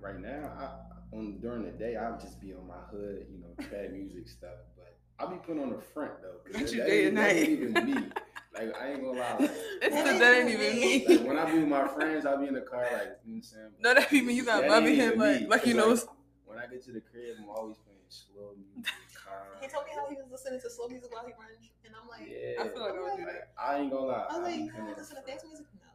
Right 0.00 0.18
now, 0.20 0.52
I, 0.58 1.16
on 1.16 1.38
during 1.40 1.64
the 1.64 1.70
day, 1.72 1.96
I'll 1.96 2.18
just 2.18 2.40
be 2.40 2.52
on 2.52 2.66
my 2.66 2.80
hood, 2.90 3.26
you 3.30 3.38
know, 3.38 3.54
trap 3.68 3.90
music 3.92 4.28
stuff. 4.28 4.58
But 4.76 4.96
I'll 5.18 5.28
be 5.30 5.36
putting 5.36 5.62
on 5.62 5.70
the 5.70 5.78
front 5.80 6.12
though. 6.22 6.38
'cause 6.44 6.54
Not 6.54 6.62
that- 6.64 6.72
you 6.72 6.78
that 6.80 6.86
day 6.86 6.98
ain't- 7.00 7.08
and 7.08 7.16
that 7.18 7.36
ain't 7.36 7.60
night. 7.74 7.84
even 7.86 8.02
me. 8.02 8.08
Like 8.54 8.76
I 8.80 8.90
ain't 8.92 9.00
gonna 9.02 9.18
lie. 9.18 9.36
Like, 9.38 9.50
That 9.80 9.92
ain't 9.92 10.18
that 10.18 10.34
ain't 10.34 10.50
even 10.50 10.66
even 10.66 10.80
me. 10.80 10.98
me. 10.98 11.06
like, 11.16 11.26
when 11.26 11.38
I 11.38 11.44
be 11.50 11.58
with 11.60 11.68
my 11.68 11.86
friends, 11.88 12.26
I'll 12.26 12.38
be 12.40 12.48
in 12.48 12.54
the 12.54 12.60
car 12.62 12.82
like, 12.92 12.92
you 12.92 12.98
know 12.98 13.12
what 13.24 13.34
I'm 13.36 13.42
saying? 13.42 13.70
No, 13.80 13.94
that 13.94 14.10
be 14.10 14.20
me. 14.22 14.32
You 14.34 14.44
got 14.44 14.62
That 14.62 14.68
Bobby 14.68 14.88
ain't 14.88 14.96
him 14.98 15.06
even 15.14 15.18
like 15.20 15.40
me, 15.42 15.46
like 15.46 15.66
you 15.66 15.74
'cause, 15.74 15.84
know. 15.84 15.90
like, 15.94 16.16
when 16.46 16.58
I 16.58 16.66
get 16.66 16.82
to 16.84 16.92
the 16.92 17.00
crib, 17.00 17.36
I'm 17.38 17.48
always 17.50 17.76
playing 17.78 17.98
slow 18.08 18.56
music, 18.58 18.92
calm. 19.14 19.62
He 19.62 19.68
told 19.68 19.84
me 19.84 19.92
how 19.94 20.08
he 20.10 20.16
was 20.16 20.26
listening 20.32 20.60
to 20.60 20.70
slow 20.70 20.88
music 20.88 21.12
while 21.12 21.24
he 21.26 21.32
runs, 21.38 21.70
and 21.84 21.94
I'm 21.94 22.08
like, 22.08 22.26
Yeah, 22.26 22.62
I 22.62 22.68
feel 22.68 22.82
like 22.82 22.94
I 22.94 23.00
would 23.00 23.16
do 23.16 23.24
like, 23.26 23.32
that. 23.32 23.52
I 23.60 23.78
ain't 23.78 23.90
gonna 23.92 24.06
lie. 24.06 24.26
I 24.30 24.38
was 24.38 24.38
I 24.38 24.42
like, 24.42 24.56
you 24.58 24.70
putting 24.72 24.96
listen 24.96 25.16
to 25.16 25.22
the 25.22 25.26
dance 25.30 25.44
music? 25.46 25.66
No. 25.78 25.87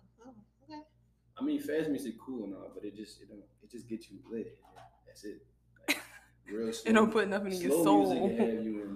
Okay. 1.44 1.52
I 1.52 1.58
mean, 1.58 1.62
fast 1.62 1.90
music 1.90 2.16
cool 2.24 2.46
and 2.46 2.54
all, 2.56 2.72
but 2.74 2.84
it 2.84 2.96
just 2.96 3.22
it 3.22 3.30
don't 3.30 3.44
it 3.62 3.72
just 3.72 3.88
gets 3.88 4.10
you 4.10 4.18
lit. 4.32 4.58
That's 5.06 5.24
it. 5.24 5.46
Like, 5.88 6.02
real 6.52 6.72
slow. 6.74 6.90
It 6.90 6.94
don't 6.94 7.12
put 7.12 7.28
nothing 7.28 7.54
in 7.54 7.62
your 7.62 7.72
soul. 7.84 8.28
Music 8.28 8.40
have 8.40 8.50
you 8.50 8.60
in 8.60 8.74
your 8.76 8.88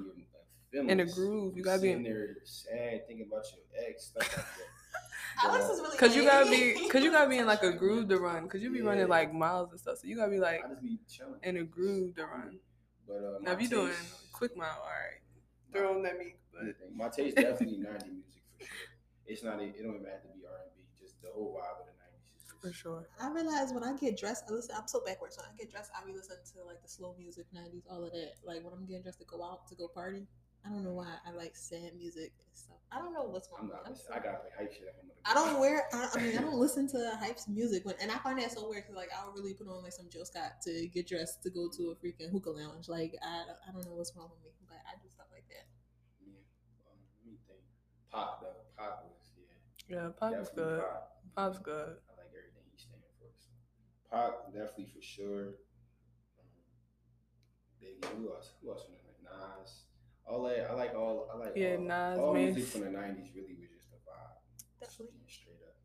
feelings. 0.71 0.91
In 0.91 0.99
a 0.99 1.05
groove. 1.05 1.57
You 1.57 1.63
gotta 1.63 1.81
be 1.81 1.87
sitting 1.89 2.05
in- 2.05 2.11
there 2.11 2.35
sad, 2.43 3.07
thinking 3.07 3.27
about 3.29 3.45
your 3.53 3.87
ex, 3.87 4.05
stuff 4.05 4.23
like 4.23 4.35
that. 4.35 4.45
Alex 5.43 5.65
is 5.69 5.79
really 5.81 5.97
Cause 5.97 6.15
you 6.15 6.23
gotta 6.23 6.49
be, 6.49 6.89
cause 6.89 7.03
you 7.03 7.11
gotta 7.11 7.29
be 7.29 7.37
in 7.37 7.45
like 7.45 7.61
a 7.63 7.71
groove 7.81 8.09
to 8.09 8.17
run. 8.17 8.47
Cause 8.49 8.61
you 8.61 8.71
be 8.71 8.81
running 8.81 9.07
like 9.07 9.33
miles 9.33 9.69
and 9.71 9.79
stuff. 9.79 9.99
So 9.99 10.07
you 10.07 10.15
gotta 10.15 10.31
be 10.31 10.39
like 10.39 10.61
be 10.81 10.97
in 11.43 11.57
a 11.57 11.63
groove 11.63 12.15
to 12.15 12.25
run. 12.25 12.57
But 13.07 13.17
uh, 13.17 13.39
Now 13.41 13.51
if 13.53 13.61
you 13.61 13.69
doing 13.69 13.87
taste- 13.89 14.31
quick 14.33 14.57
mile, 14.57 14.69
all 14.81 14.85
right. 14.89 15.21
Throw 15.73 15.95
on 15.95 16.03
that 16.03 16.17
meat, 16.17 16.37
but. 16.51 16.75
My 16.95 17.09
taste 17.09 17.35
definitely 17.35 17.77
ninety 17.77 18.09
music 18.09 18.41
for 18.57 18.65
sure. 18.65 18.73
It's 19.27 19.43
not. 19.43 19.61
It 19.61 19.75
don't 19.83 19.95
even 19.95 20.05
have 20.07 20.21
to 20.23 20.27
be 20.33 20.45
R 20.47 20.55
and 20.63 20.71
B. 20.75 20.81
Just 20.99 21.21
the 21.21 21.29
whole 21.35 21.53
vibe 21.53 21.81
of 21.81 21.85
the 21.85 21.91
nineties. 21.91 21.96
For 22.67 22.74
sure. 22.74 23.07
I 23.21 23.29
realize 23.31 23.71
when 23.71 23.83
I 23.83 23.95
get 23.95 24.17
dressed, 24.17 24.43
I 24.50 24.53
listen. 24.53 24.75
I'm 24.77 24.88
so 24.88 25.01
backwards. 25.05 25.38
When 25.38 25.45
I 25.45 25.55
get 25.57 25.71
dressed, 25.71 25.91
I 25.95 26.05
be 26.05 26.13
listening 26.13 26.39
to 26.53 26.63
like 26.65 26.81
the 26.81 26.89
slow 26.89 27.15
music, 27.17 27.45
'90s, 27.55 27.83
all 27.89 28.03
of 28.03 28.12
that. 28.12 28.33
Like 28.43 28.63
when 28.63 28.74
I'm 28.74 28.86
getting 28.86 29.03
dressed 29.03 29.19
to 29.19 29.25
go 29.25 29.43
out 29.43 29.67
to 29.69 29.75
go 29.75 29.88
party, 29.88 30.27
I 30.65 30.69
don't 30.69 30.83
know 30.83 30.93
why 30.93 31.07
I 31.25 31.31
like 31.31 31.55
sad 31.55 31.95
music 31.97 32.33
and 32.36 32.51
stuff. 32.53 32.77
I 32.91 33.00
don't 33.00 33.13
know 33.13 33.24
what's 33.24 33.47
I'm 33.57 33.69
wrong. 33.69 33.71
not. 33.71 33.88
I'm 33.88 33.93
listening. 33.93 34.19
I 34.19 34.24
got 34.24 34.43
like 34.43 34.55
hype 34.57 34.74
shit. 34.74 34.95
I 35.25 35.33
don't 35.33 35.59
wear. 35.59 35.88
I, 35.93 36.09
I 36.15 36.21
mean, 36.21 36.38
I 36.38 36.41
don't 36.47 36.59
listen 36.59 36.88
to 36.89 37.17
hype's 37.19 37.47
music, 37.47 37.86
when, 37.86 37.95
and 38.01 38.12
I 38.12 38.17
find 38.19 38.39
that 38.39 38.51
so 38.51 38.67
weird 38.69 38.83
because 38.83 38.95
like 38.95 39.09
I'll 39.15 39.31
really 39.31 39.53
put 39.53 39.67
on 39.67 39.83
like 39.83 39.93
some 39.93 40.09
Jill 40.12 40.25
Scott 40.25 40.59
to 40.63 40.88
get 40.88 41.07
dressed 41.07 41.43
to 41.43 41.50
go 41.50 41.69
to 41.77 41.91
a 41.91 41.95
freaking 41.95 42.31
hookah 42.31 42.51
lounge. 42.51 42.88
Like 42.89 43.15
I, 43.24 43.43
I 43.67 43.71
don't 43.71 43.86
know 43.86 43.95
what's 43.95 44.12
wrong 44.15 44.29
with 44.31 44.43
me, 44.43 44.51
but 44.67 44.79
I 44.83 45.00
do 45.00 45.07
stuff 45.07 45.27
like 45.31 45.47
that. 45.50 45.67
Yeah. 46.19 46.36
Um, 46.83 47.00
let 47.24 47.31
me 47.31 47.38
think. 47.47 47.63
Pop 48.12 48.41
though. 48.41 48.67
Pop 48.75 49.07
was 49.07 49.31
yeah. 49.39 49.95
Yeah, 49.95 50.09
pop 50.19 50.33
is 50.33 50.47
definitely 50.50 50.63
good. 50.63 50.79
Pop. 50.81 51.17
Pop's 51.38 51.59
good. 51.62 52.01
I 52.09 52.17
like 52.17 52.33
everything 52.33 52.65
he 52.74 52.81
stand 52.81 52.97
for. 53.21 53.29
So. 53.38 53.53
Pop 54.11 54.53
definitely 54.53 54.87
for 54.93 55.01
sure. 55.01 55.45
Um, 56.39 56.47
Biggie, 57.81 58.05
who 58.17 58.33
else? 58.33 58.51
Who 58.61 58.71
else 58.71 58.83
from 58.85 58.95
the 58.95 59.29
Nas? 59.29 59.83
All 60.25 60.43
that 60.43 60.69
I 60.69 60.73
like. 60.73 60.93
All 60.95 61.29
I 61.33 61.37
like. 61.37 61.53
Yeah, 61.55 61.75
all, 61.75 61.81
Nas, 61.81 62.19
all 62.19 62.33
Mase. 62.33 62.55
music 62.55 62.71
from 62.71 62.93
the 62.93 62.99
'90s 62.99 63.35
really 63.35 63.55
was 63.59 63.69
just 63.69 63.89
a 63.91 63.99
vibe. 64.09 64.79
Definitely. 64.79 65.19
Just 65.25 65.39
Straight 65.41 65.59
up, 65.67 65.75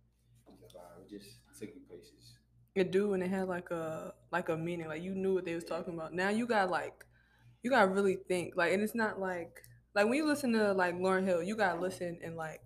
it 0.46 0.52
was 0.52 0.62
a 0.62 0.78
vibe. 0.78 1.04
It 1.04 1.10
just 1.10 1.36
took 1.58 1.74
you 1.74 1.80
places. 1.88 2.38
It 2.74 2.90
do, 2.90 3.12
and 3.12 3.22
it 3.22 3.28
had 3.30 3.48
like 3.48 3.70
a 3.70 4.14
like 4.30 4.48
a 4.48 4.56
meaning. 4.56 4.88
Like 4.88 5.02
you 5.02 5.14
knew 5.14 5.34
what 5.34 5.44
they 5.44 5.54
was 5.54 5.64
talking 5.64 5.94
about. 5.94 6.14
Now 6.14 6.30
you 6.30 6.46
got 6.46 6.70
like, 6.70 7.04
you 7.62 7.70
gotta 7.70 7.88
really 7.88 8.18
think. 8.28 8.54
Like, 8.56 8.72
and 8.72 8.82
it's 8.82 8.94
not 8.94 9.20
like 9.20 9.62
like 9.94 10.06
when 10.06 10.14
you 10.14 10.26
listen 10.26 10.52
to 10.52 10.72
like 10.72 10.94
Lauryn 10.94 11.24
Hill, 11.24 11.42
you 11.42 11.56
gotta 11.56 11.80
listen 11.80 12.18
and 12.24 12.36
like 12.36 12.60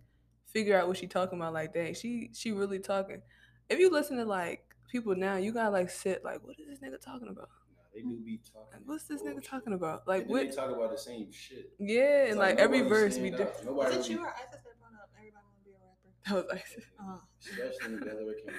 figure 0.52 0.78
out 0.78 0.86
what 0.88 0.96
she 0.96 1.06
talking 1.06 1.38
about. 1.38 1.52
Like, 1.54 1.74
dang, 1.74 1.94
she 1.94 2.30
she 2.34 2.52
really 2.52 2.78
talking. 2.78 3.22
If 3.68 3.78
you 3.80 3.90
listen 3.90 4.16
to 4.18 4.24
like 4.24 4.65
people 4.88 5.14
now, 5.16 5.36
you 5.36 5.52
gotta 5.52 5.70
like 5.70 5.90
sit 5.90 6.24
like, 6.24 6.42
what 6.44 6.56
is 6.58 6.66
this 6.68 6.78
nigga 6.80 7.00
talking 7.00 7.28
about? 7.28 7.48
Nah, 7.48 7.82
they 7.94 8.00
do 8.02 8.18
be 8.24 8.38
talking. 8.38 8.68
Like, 8.72 8.82
what's 8.86 9.04
this 9.04 9.22
bullshit. 9.22 9.38
nigga 9.42 9.48
talking 9.48 9.72
about? 9.72 10.06
Like, 10.08 10.22
then 10.24 10.30
what? 10.32 10.50
They 10.50 10.54
talk 10.56 10.70
about 10.70 10.90
the 10.90 10.98
same 10.98 11.30
shit. 11.32 11.72
Yeah, 11.78 12.00
It's 12.24 12.30
and 12.32 12.38
like, 12.40 12.56
every 12.58 12.82
verse 12.82 13.14
stand 13.14 13.26
be 13.26 13.32
up. 13.32 13.38
different. 13.38 13.66
Nobody 13.66 13.96
Was 13.96 14.06
it 14.06 14.10
really, 14.12 14.20
you 14.20 14.26
or 14.26 14.34
Isis 14.34 14.50
that 14.50 14.78
brought 14.78 14.92
up 14.94 15.10
everybody 15.16 15.44
want 15.44 15.56
to 15.58 15.64
be 15.64 15.72
a 15.72 15.80
rapper? 15.82 16.10
That 16.26 16.34
was 16.34 16.44
like, 16.50 16.66
Uh, 16.98 17.18
especially 17.40 17.94
in 17.94 18.00
Delaware 18.06 18.34
County. 18.34 18.58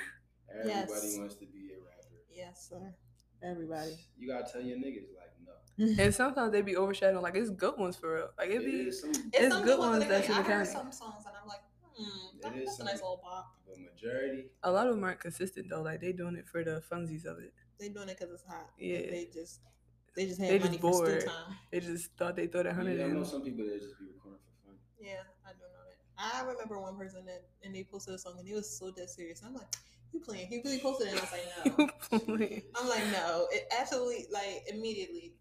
Everybody 0.50 0.70
Yes. 0.70 1.18
wants 1.18 1.36
to 1.36 1.46
be 1.46 1.72
a 1.74 1.80
rapper. 1.84 2.08
yes, 2.32 2.68
sir. 2.70 2.94
Everybody. 3.44 3.92
You 4.18 4.28
gotta 4.30 4.52
tell 4.52 4.62
your 4.62 4.78
niggas 4.78 5.06
like 5.16 5.34
no. 5.46 5.54
and 6.04 6.14
sometimes 6.16 6.52
they 6.52 6.62
be 6.64 6.76
overshadowing. 6.76 7.22
Like, 7.22 7.36
it's 7.36 7.52
good 7.52 7.78
ones 7.78 7.96
for 7.96 8.16
real. 8.16 8.30
Like, 8.38 8.50
it 8.50 8.62
It 8.62 8.66
be. 8.66 8.72
is 8.90 9.02
some, 9.02 9.12
It's 9.32 9.54
some 9.54 9.64
good 9.64 9.78
ones 9.78 9.92
ones 9.92 10.04
that 10.06 10.10
that's 10.10 10.28
they- 10.28 10.34
I 10.34 10.42
heard 10.42 10.66
some 10.68 10.92
songs 10.92 11.24
and 11.28 11.36
I'm 11.40 11.48
like, 11.48 11.62
hmm, 11.96 12.27
It 12.38 12.42
that- 12.44 12.56
is 12.58 12.80
a 12.80 12.84
nice 12.84 12.94
little 12.96 13.18
pop. 13.24 13.56
but 13.68 13.78
majority. 13.80 14.46
A 14.64 14.72
lot 14.72 14.88
of 14.88 14.96
them 14.96 15.04
aren't 15.04 15.20
consistent 15.20 15.70
though. 15.70 15.82
Like, 15.82 16.02
they 16.02 16.12
doing 16.14 16.36
it 16.36 16.48
for 16.48 16.64
the 16.64 16.82
funsies 16.92 17.26
of 17.26 17.40
it. 17.40 17.54
They 17.80 17.90
doing 17.90 18.10
it 18.10 18.18
because 18.20 18.34
it's 18.34 18.44
hot. 18.44 18.70
Yeah. 18.80 19.00
they 19.12 19.28
just 19.34 19.60
they 20.16 20.26
just 20.26 20.40
had 20.42 20.50
They 20.50 20.58
money 20.60 20.70
just 20.78 20.82
for 20.82 20.92
bored. 20.92 21.22
stew 21.22 21.30
time. 21.30 21.56
They 21.72 21.80
just 21.80 22.12
thought 22.18 22.36
they 22.36 22.48
throw 22.48 22.64
that 22.64 22.74
hundred 22.74 22.98
Yeah, 23.00 23.06
I 23.06 23.10
know 23.10 23.24
some 23.24 23.44
people 23.44 23.66
that 23.66 23.80
just 23.82 24.00
be 24.00 24.06
recording 24.06 24.40
for 24.42 24.68
fun. 24.70 24.76
Yeah, 25.00 25.22
I 25.46 25.52
do 25.54 25.60
know 25.60 25.84
that. 25.86 25.98
I 26.18 26.42
remember 26.50 26.80
one 26.82 26.98
person 26.98 27.26
that 27.28 27.44
and 27.64 27.76
they 27.76 27.84
posted 27.84 28.16
a 28.16 28.18
song 28.18 28.36
and 28.40 28.48
it 28.48 28.54
was 28.56 28.68
so 28.70 28.90
dead 28.92 29.10
serious. 29.10 29.44
I'm 29.46 29.54
like, 29.54 29.68
you 30.14 30.20
playing? 30.20 30.48
He 30.48 30.62
really 30.66 30.80
posted 30.80 31.10
it 31.10 31.12
and 31.12 31.20
I 31.20 31.24
was 31.24 31.32
like, 31.32 32.28
no. 32.28 32.80
I'm 32.82 32.88
like, 32.90 33.06
no. 33.12 33.48
It 33.52 33.68
absolutely 33.80 34.26
like 34.32 34.64
immediately 34.74 35.34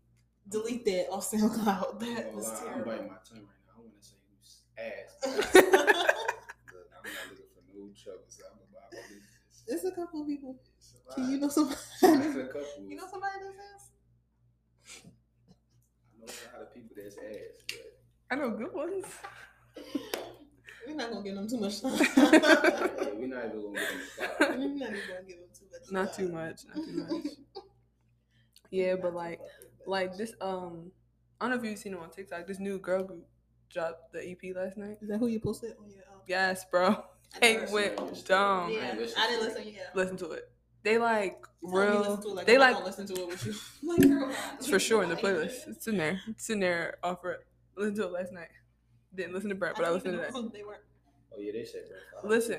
delete 0.50 0.84
that 0.84 1.08
off 1.10 1.30
SoundCloud. 1.32 1.66
I 1.66 2.14
That 2.14 2.24
gonna 2.24 2.36
was 2.36 2.48
lie, 2.48 2.72
I'm 2.74 2.84
biting 2.84 3.08
my 3.08 3.16
tongue 3.24 3.48
right 3.48 3.64
now. 3.64 3.72
I 3.72 3.80
want 3.80 3.96
to 3.96 4.06
say 4.06 4.16
who's 4.28 4.60
ass. 4.76 5.08
Look, 5.56 6.88
I'm 6.92 7.00
not 7.08 7.26
looking 7.30 7.48
for 7.54 7.62
no 7.72 7.88
trouble, 7.96 8.28
so 8.28 8.44
I'm 8.44 8.60
about 8.68 8.90
to 8.92 8.98
leave 9.68 9.82
this. 9.82 9.82
There's 9.82 9.92
a 9.92 9.96
couple 9.96 10.22
of 10.22 10.26
people. 10.28 10.56
It's 10.78 10.94
Can 11.14 11.30
you 11.30 11.38
know 11.38 11.48
somebody? 11.48 11.76
There's 12.02 12.36
a 12.36 12.44
couple. 12.46 12.86
you 12.88 12.96
know 12.96 13.06
somebody 13.10 13.32
that's 13.44 13.58
ass? 13.74 13.90
I 16.14 16.18
know 16.18 16.26
a 16.26 16.58
lot 16.58 16.62
of 16.68 16.74
people 16.74 16.96
that's 16.96 17.16
ass, 17.16 17.62
but 17.68 17.78
I 18.30 18.34
know 18.36 18.50
good 18.50 18.72
ones. 18.74 19.04
We're 20.86 20.94
not 20.94 21.10
gonna 21.10 21.24
give 21.24 21.34
them 21.34 21.48
too 21.48 21.58
much 21.58 21.80
time. 21.82 21.92
yeah, 21.98 23.10
we're 23.14 23.26
not 23.26 23.44
even 23.46 23.60
gonna 23.62 23.74
get 23.74 23.82
in 23.82 23.92
the 23.92 24.06
spot. 24.06 24.36
We're 24.40 24.56
not 24.56 24.78
gonna 24.78 25.22
give 25.26 25.38
them 25.38 25.48
too 25.52 25.66
much. 25.72 25.90
Not 25.90 26.14
too 26.14 26.28
much. 26.28 26.60
Not 26.74 26.84
too 26.84 27.06
much. 27.22 27.26
Yeah, 28.70 28.92
Not 28.94 29.02
but 29.02 29.14
like, 29.14 29.40
like 29.86 30.16
this. 30.16 30.32
Um, 30.40 30.92
I 31.40 31.48
don't 31.48 31.50
know 31.56 31.62
if 31.64 31.68
you've 31.70 31.78
seen 31.78 31.94
it 31.94 31.98
on 32.00 32.10
TikTok. 32.10 32.46
This 32.46 32.58
new 32.60 32.78
girl 32.78 33.02
group 33.04 33.26
dropped 33.70 34.12
the 34.12 34.20
EP 34.30 34.54
last 34.56 34.76
night. 34.76 34.98
Is 35.02 35.08
that 35.08 35.18
who 35.18 35.26
you 35.26 35.40
posted 35.40 35.72
on 35.82 35.90
your? 35.90 36.02
Um, 36.04 36.20
Yes, 36.28 36.64
bro. 36.70 37.04
I 37.34 37.38
They 37.40 37.56
went 37.72 37.98
seen 37.98 38.08
it. 38.08 38.24
dumb. 38.26 38.70
yeah, 38.70 38.90
ain't 38.90 38.98
listened 38.98 39.22
I 39.22 39.26
didn't 39.28 39.40
to 39.40 39.46
it. 39.46 39.54
listen. 39.56 39.72
Yeah. 39.74 39.80
Listen 39.94 40.16
to 40.18 40.30
it. 40.32 40.50
They 40.82 40.98
like 40.98 41.44
You 41.62 41.70
told 41.70 41.74
me 41.84 41.90
real. 41.90 42.00
listen 42.00 42.22
to 42.22 42.28
it, 42.28 42.34
like, 42.34 42.46
they 42.46 42.54
I'm 42.54 42.60
like 42.60 42.84
listen 42.84 43.06
to 43.08 43.14
it 43.22 43.26
with 43.28 43.46
you. 43.46 43.54
like, 43.88 44.00
girl, 44.08 44.32
it's 44.54 44.68
for 44.68 44.78
sure 44.78 45.02
in 45.02 45.08
the 45.08 45.16
playlist. 45.16 45.66
It's 45.68 45.86
in 45.88 45.96
there. 45.96 46.20
It's 46.28 46.48
in 46.50 46.60
there. 46.60 46.98
Offer 47.02 47.32
it. 47.32 47.46
Listen 47.76 47.94
to 47.96 48.04
it 48.04 48.12
last 48.12 48.32
night. 48.32 48.48
Didn't 49.14 49.34
listen 49.34 49.48
to 49.48 49.54
Brent, 49.54 49.76
but 49.76 49.84
I, 49.84 49.88
didn't 49.88 49.94
listened 50.04 50.18
to 50.22 50.28
even 50.28 50.44
that. 50.44 50.52
They 50.52 50.62
were. 50.62 50.76
Oh 51.36 51.40
yeah, 51.40 51.52
they 51.52 51.64
said 51.64 51.82
bro. 52.22 52.30
Listen. 52.30 52.58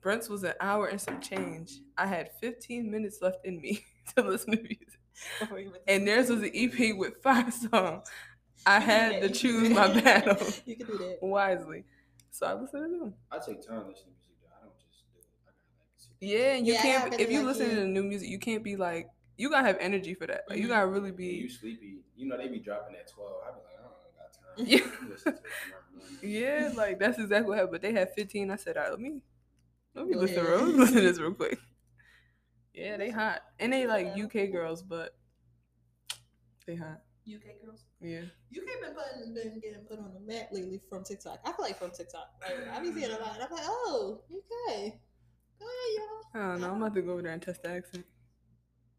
Brent's 0.00 0.28
was 0.28 0.44
an 0.44 0.52
hour 0.60 0.86
and 0.88 1.00
some 1.00 1.18
change. 1.20 1.78
I 1.96 2.06
had 2.06 2.30
15 2.40 2.90
minutes 2.90 3.22
left 3.22 3.44
in 3.46 3.58
me 3.60 3.84
to 4.16 4.22
listen 4.22 4.50
to 4.50 4.62
music. 4.62 4.98
before 5.40 5.58
you 5.58 5.70
went 5.70 5.86
to 5.86 5.92
And 5.92 6.02
sleep. 6.02 6.06
theirs 6.14 6.28
was 6.28 6.42
an 6.42 6.50
EP 6.54 6.94
with 6.96 7.22
five 7.22 7.54
songs. 7.54 8.06
I 8.66 8.78
You 8.80 8.84
can 8.84 9.08
do 9.08 9.14
had 9.14 9.22
to 9.22 9.28
choose 9.30 9.70
my 9.70 10.00
battle 10.00 10.46
You 10.66 10.76
can 10.76 10.86
do 10.86 10.98
that. 10.98 11.18
wisely. 11.22 11.84
So 12.34 12.46
I 12.46 12.54
listen 12.54 12.82
to 12.82 12.98
them. 12.98 13.14
I 13.30 13.38
take 13.38 13.62
time 13.62 13.86
listening 13.86 14.10
to 14.18 14.18
music 14.18 14.34
though. 14.42 14.50
I 14.58 14.64
don't 14.66 14.74
just 14.74 15.06
do 15.06 15.18
it. 15.18 15.26
I 15.46 15.50
gotta 15.54 15.78
like 15.78 15.94
sit 15.94 16.10
Yeah, 16.18 16.54
and 16.58 16.66
you 16.66 16.74
Yeah, 16.74 16.82
can't 16.82 17.14
if 17.20 17.30
you 17.30 17.38
like, 17.38 17.46
listen 17.46 17.68
yeah. 17.68 17.74
to 17.76 17.86
new 17.86 18.02
music, 18.02 18.28
you 18.28 18.38
can't 18.40 18.64
be 18.64 18.76
like 18.76 19.08
you 19.36 19.50
gotta 19.50 19.66
have 19.68 19.78
energy 19.78 20.14
for 20.14 20.26
that. 20.26 20.42
Like 20.48 20.58
you 20.58 20.66
gotta 20.68 20.86
really 20.88 21.12
When 21.12 21.20
you 21.20 21.48
sleepy, 21.48 21.98
you 22.16 22.26
know 22.26 22.36
they 22.36 22.48
be 22.48 22.58
dropping 22.58 22.96
at 22.96 23.08
twelve. 23.08 23.36
I 23.46 23.50
be 23.52 23.60
like, 23.62 23.78
I 23.78 23.82
don't 23.86 24.02
got 24.18 24.32
time. 24.34 24.66
Yeah. 24.66 24.78
To 25.24 25.30
it 25.30 25.54
tomorrow 25.62 25.82
morning. 25.94 26.18
Yeah, 26.22 26.70
like 26.74 26.98
that's 26.98 27.18
exactly 27.18 27.48
what 27.50 27.58
happened. 27.58 27.72
But 27.72 27.82
they 27.82 27.92
had 27.92 28.14
15. 28.14 28.50
I 28.50 28.56
said, 28.56 28.76
all 28.76 28.82
right, 28.84 28.90
let 28.90 29.00
me 29.00 29.20
let 29.94 30.06
me 30.06 30.14
listen, 30.16 30.44
real, 30.44 30.58
let 30.58 30.66
me 30.74 30.74
listen 30.74 30.96
to 30.96 31.02
this 31.02 31.20
real 31.20 31.34
quick. 31.34 31.58
Yeah, 32.74 32.96
they 32.96 33.10
hot. 33.10 33.42
And 33.58 33.72
they 33.72 33.86
like 33.86 34.14
UK 34.16 34.46
girls, 34.48 34.82
but 34.82 35.16
they 36.66 36.76
hot. 36.76 37.03
UK 37.26 37.64
girls. 37.64 37.84
Yeah. 38.00 38.20
UK 38.56 38.66
been 38.80 38.94
putting 38.94 39.34
been 39.34 39.60
getting 39.60 39.84
put 39.88 39.98
on 39.98 40.12
the 40.14 40.20
map 40.20 40.48
lately 40.52 40.80
from 40.88 41.04
TikTok. 41.04 41.40
I 41.44 41.52
feel 41.52 41.64
like 41.64 41.78
from 41.78 41.90
TikTok. 41.90 42.28
Like, 42.40 42.68
I 42.72 42.80
be 42.80 42.92
seeing 42.92 43.10
a 43.10 43.18
lot. 43.18 43.38
I'm 43.40 43.50
like, 43.50 43.64
oh, 43.66 44.20
UK. 44.30 44.92
Go 45.58 45.66
ahead, 45.66 45.94
y'all. 45.96 46.42
I 46.42 46.52
don't 46.52 46.60
know. 46.60 46.70
I'm 46.72 46.82
about 46.82 46.94
to 46.94 47.02
go 47.02 47.12
over 47.12 47.22
there 47.22 47.32
and 47.32 47.42
test 47.42 47.62
the 47.62 47.70
accent. 47.70 48.04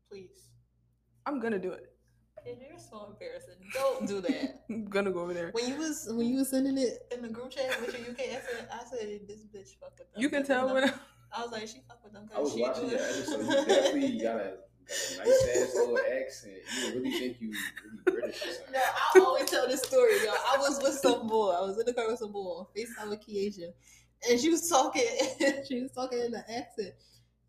Please. 0.09 0.49
I'm 1.25 1.39
gonna 1.39 1.59
do 1.59 1.71
it. 1.71 1.91
And 2.47 2.57
you're 2.61 2.77
so 2.77 3.07
embarrassing. 3.11 3.55
Don't 3.73 4.07
do 4.07 4.21
that. 4.21 4.63
I'm 4.69 4.85
gonna 4.85 5.11
go 5.11 5.21
over 5.21 5.33
there. 5.33 5.49
When 5.51 5.67
you 5.67 5.77
was 5.77 6.07
when 6.11 6.27
you 6.27 6.37
was 6.37 6.49
sending 6.49 6.77
it 6.77 6.99
in 7.11 7.21
the 7.21 7.29
group 7.29 7.51
chat 7.51 7.79
with 7.81 7.97
your 7.97 8.09
UK 8.11 8.35
accent, 8.35 8.67
I 8.71 8.83
said 8.85 9.19
this 9.27 9.45
bitch 9.45 9.79
fuck 9.79 9.97
with 9.97 10.11
them. 10.13 10.21
You 10.21 10.29
can 10.29 10.45
tell 10.45 10.73
when 10.73 10.83
I 11.33 11.41
was 11.41 11.51
like, 11.51 11.67
she 11.67 11.81
fuck 11.87 12.03
with 12.03 12.13
them. 12.13 12.29
I 12.35 12.39
was 12.39 12.53
she 12.53 12.61
watching 12.61 12.85
do 12.85 12.91
your 12.91 12.99
it. 12.99 13.09
episode. 13.09 13.39
You 13.41 13.65
definitely 13.67 14.19
got 14.19 14.35
a, 14.37 14.53
got 14.87 15.25
a 15.25 15.29
nice 15.29 15.57
ass 15.57 15.75
little 15.75 15.97
accent. 15.97 16.53
You 16.77 16.93
really 16.99 17.11
think 17.11 17.37
you 17.41 17.51
really 17.51 18.19
British 18.21 18.41
or 18.41 18.51
something. 18.51 18.73
No, 18.73 18.79
I 18.79 19.19
always 19.19 19.49
tell 19.49 19.67
this 19.67 19.81
story, 19.81 20.13
y'all. 20.23 20.35
I 20.51 20.57
was 20.57 20.81
with 20.81 20.93
some 20.93 21.27
boy. 21.27 21.51
I 21.51 21.61
was 21.61 21.79
in 21.79 21.85
the 21.85 21.93
car 21.93 22.07
with 22.09 22.19
some 22.19 22.31
boy 22.31 22.63
FaceTime 22.75 23.09
with 23.09 23.25
Keisha. 23.25 23.71
And 24.29 24.39
she 24.39 24.49
was 24.49 24.69
talking 24.69 25.03
she 25.67 25.81
was 25.81 25.91
talking 25.91 26.19
in 26.19 26.31
the 26.31 26.39
accent. 26.51 26.93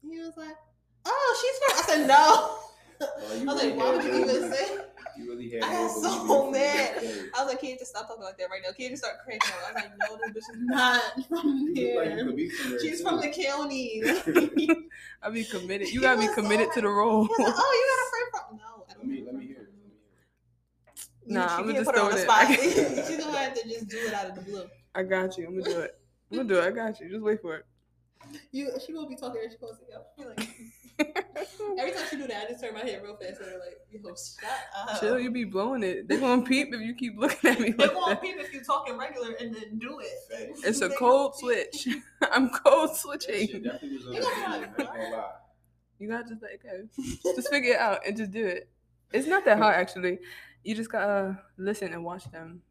He 0.03 0.19
was 0.19 0.37
like, 0.37 0.57
Oh, 1.05 1.41
she's 1.41 1.59
from. 1.59 1.79
I 1.79 1.87
said 1.87 2.09
no. 2.09 2.59
Oh, 3.01 3.41
I 3.41 3.45
was 3.45 3.63
like, 3.63 3.77
why 3.77 3.95
would 3.95 4.05
you 4.05 4.21
even 4.21 4.51
say? 4.53 4.79
You 5.19 5.29
really 5.31 5.49
had 5.51 5.63
I 5.63 5.73
no 5.73 5.87
got 5.89 5.91
so 5.91 6.09
in 6.09 6.15
it 6.15 6.27
from 6.27 6.53
the 6.53 6.59
mad. 6.59 7.31
I 7.35 7.43
was 7.45 7.53
like, 7.53 7.61
can 7.61 7.71
you 7.71 7.79
just 7.79 7.91
stop 7.91 8.07
talking 8.09 8.23
like 8.25 8.37
that 8.39 8.49
right 8.51 8.61
now? 8.65 8.73
Can 8.73 8.85
you 8.85 8.91
just 8.91 9.03
start 9.05 9.17
cracking 9.25 9.41
up? 9.51 9.57
I 9.69 9.73
was 9.73 9.83
like, 9.83 9.93
no, 9.99 10.17
this 10.17 10.31
bitch 10.31 10.55
is 10.55 10.61
not 10.63 11.03
from 11.29 11.73
You 11.75 11.95
look 11.95 12.05
like 12.07 12.15
here. 12.15 12.25
could 12.27 12.37
be 12.37 12.49
from 12.51 12.71
there, 12.71 12.81
She's 12.81 12.99
too. 12.99 13.09
from 13.09 13.21
the 13.21 13.29
county. 13.29 13.89
He 13.89 14.01
was 14.03 14.77
I 15.23 15.31
be 15.31 15.45
committed. 15.45 15.89
You 15.89 16.01
gotta 16.01 16.19
be 16.21 16.27
was 16.27 16.35
so 16.37 16.43
committed 16.43 16.73
to 16.73 16.81
the 16.81 16.89
role. 16.89 17.23
like, 17.23 17.31
oh, 17.41 17.41
you 17.41 17.47
got 17.47 18.07
a 18.07 18.11
friend 18.11 18.29
from? 18.33 18.57
No, 18.59 18.85
I 18.85 18.89
Let 18.89 18.97
don't 18.99 19.09
me 19.11 19.23
let 19.25 19.35
me 19.35 19.47
hear 19.47 19.57
it. 19.57 19.67
from- 19.67 19.73
Nah, 21.35 21.49
she 21.49 21.55
I'ma 21.55 21.65
can't 21.73 21.77
just 21.77 21.87
put 21.87 21.97
her 21.97 22.03
on 22.03 22.11
throw 22.11 22.17
the 22.17 22.23
it 22.23 22.95
spot. 22.95 23.07
She's 23.09 23.17
gonna 23.25 23.39
have 23.39 23.55
to 23.55 23.69
just 23.69 23.89
do 23.89 23.97
it 23.99 24.15
out 24.15 24.27
of 24.31 24.35
the 24.37 24.43
blue. 24.43 24.65
I 24.95 25.03
got 25.03 25.37
you. 25.39 25.47
I'm 25.49 25.59
gonna 25.59 25.75
do 25.75 25.81
it. 25.81 25.99
I'm 26.31 26.37
gonna 26.39 26.49
do 26.49 26.59
it. 26.61 26.65
I 26.65 26.71
got 26.71 27.01
you. 27.01 27.09
Just 27.11 27.23
wait 27.23 27.41
for 27.43 27.57
it. 27.57 27.67
You, 28.53 28.71
she 28.85 28.93
gonna 28.93 29.09
be 29.09 29.17
talking 29.17 29.41
and 29.43 29.51
she 29.53 29.59
gonna 29.59 29.75
say, 29.75 29.87
yo, 29.91 30.29
like, 30.29 30.49
every 31.79 31.93
time 31.93 32.05
she 32.11 32.17
do 32.17 32.27
that, 32.27 32.45
I 32.45 32.49
just 32.49 32.63
turn 32.63 32.75
my 32.75 32.81
head 32.81 33.03
real 33.03 33.17
fast 33.17 33.41
and 33.41 33.49
they're 33.49 33.59
like, 33.59 33.79
yo, 33.91 34.01
shut 34.15 34.51
up. 34.89 35.01
Chill, 35.01 35.19
you 35.19 35.31
be 35.31 35.45
blowing 35.45 35.83
it. 35.83 36.09
They 36.09 36.19
gonna 36.19 36.43
peep 36.43 36.73
if 36.73 36.81
you 36.81 36.95
keep 36.95 37.19
looking 37.19 37.51
at 37.51 37.61
me 37.61 37.71
They're 37.71 37.89
like 37.89 37.97
gonna 37.97 38.17
peep 38.17 38.37
if 38.39 38.53
you 38.53 38.65
talking 38.65 38.97
regular 38.97 39.33
and 39.41 39.55
then 39.55 39.79
do 39.79 40.01
it. 40.01 40.09
Facts. 40.31 40.65
It's 40.65 40.81
a 40.81 40.91
cold 40.91 41.37
switch. 41.37 41.89
I'm 42.33 42.49
cold 42.51 42.97
switching. 42.97 43.49
You 43.49 43.61
gonna 43.61 43.79
be 43.81 43.99
on 44.07 44.13
like, 44.13 44.41
I 44.43 44.57
ain't 44.59 44.77
gonna 44.77 45.11
lie. 45.11 45.31
You 45.99 46.09
gotta 46.09 46.29
just 46.29 46.43
like 46.43 46.63
okay, 46.65 46.89
just 47.35 47.51
figure 47.51 47.75
it 47.75 47.81
out 47.81 48.01
and 48.07 48.17
just 48.17 48.31
do 48.31 48.47
it. 48.47 48.69
It's 49.13 49.27
not 49.27 49.45
that 49.47 49.59
hard 49.59 49.77
actually. 49.77 50.19
You 50.63 50.75
just 50.75 50.91
gotta 50.91 51.39
listen 51.57 51.93
and 51.93 52.05
watch 52.05 52.31
them. 52.31 52.63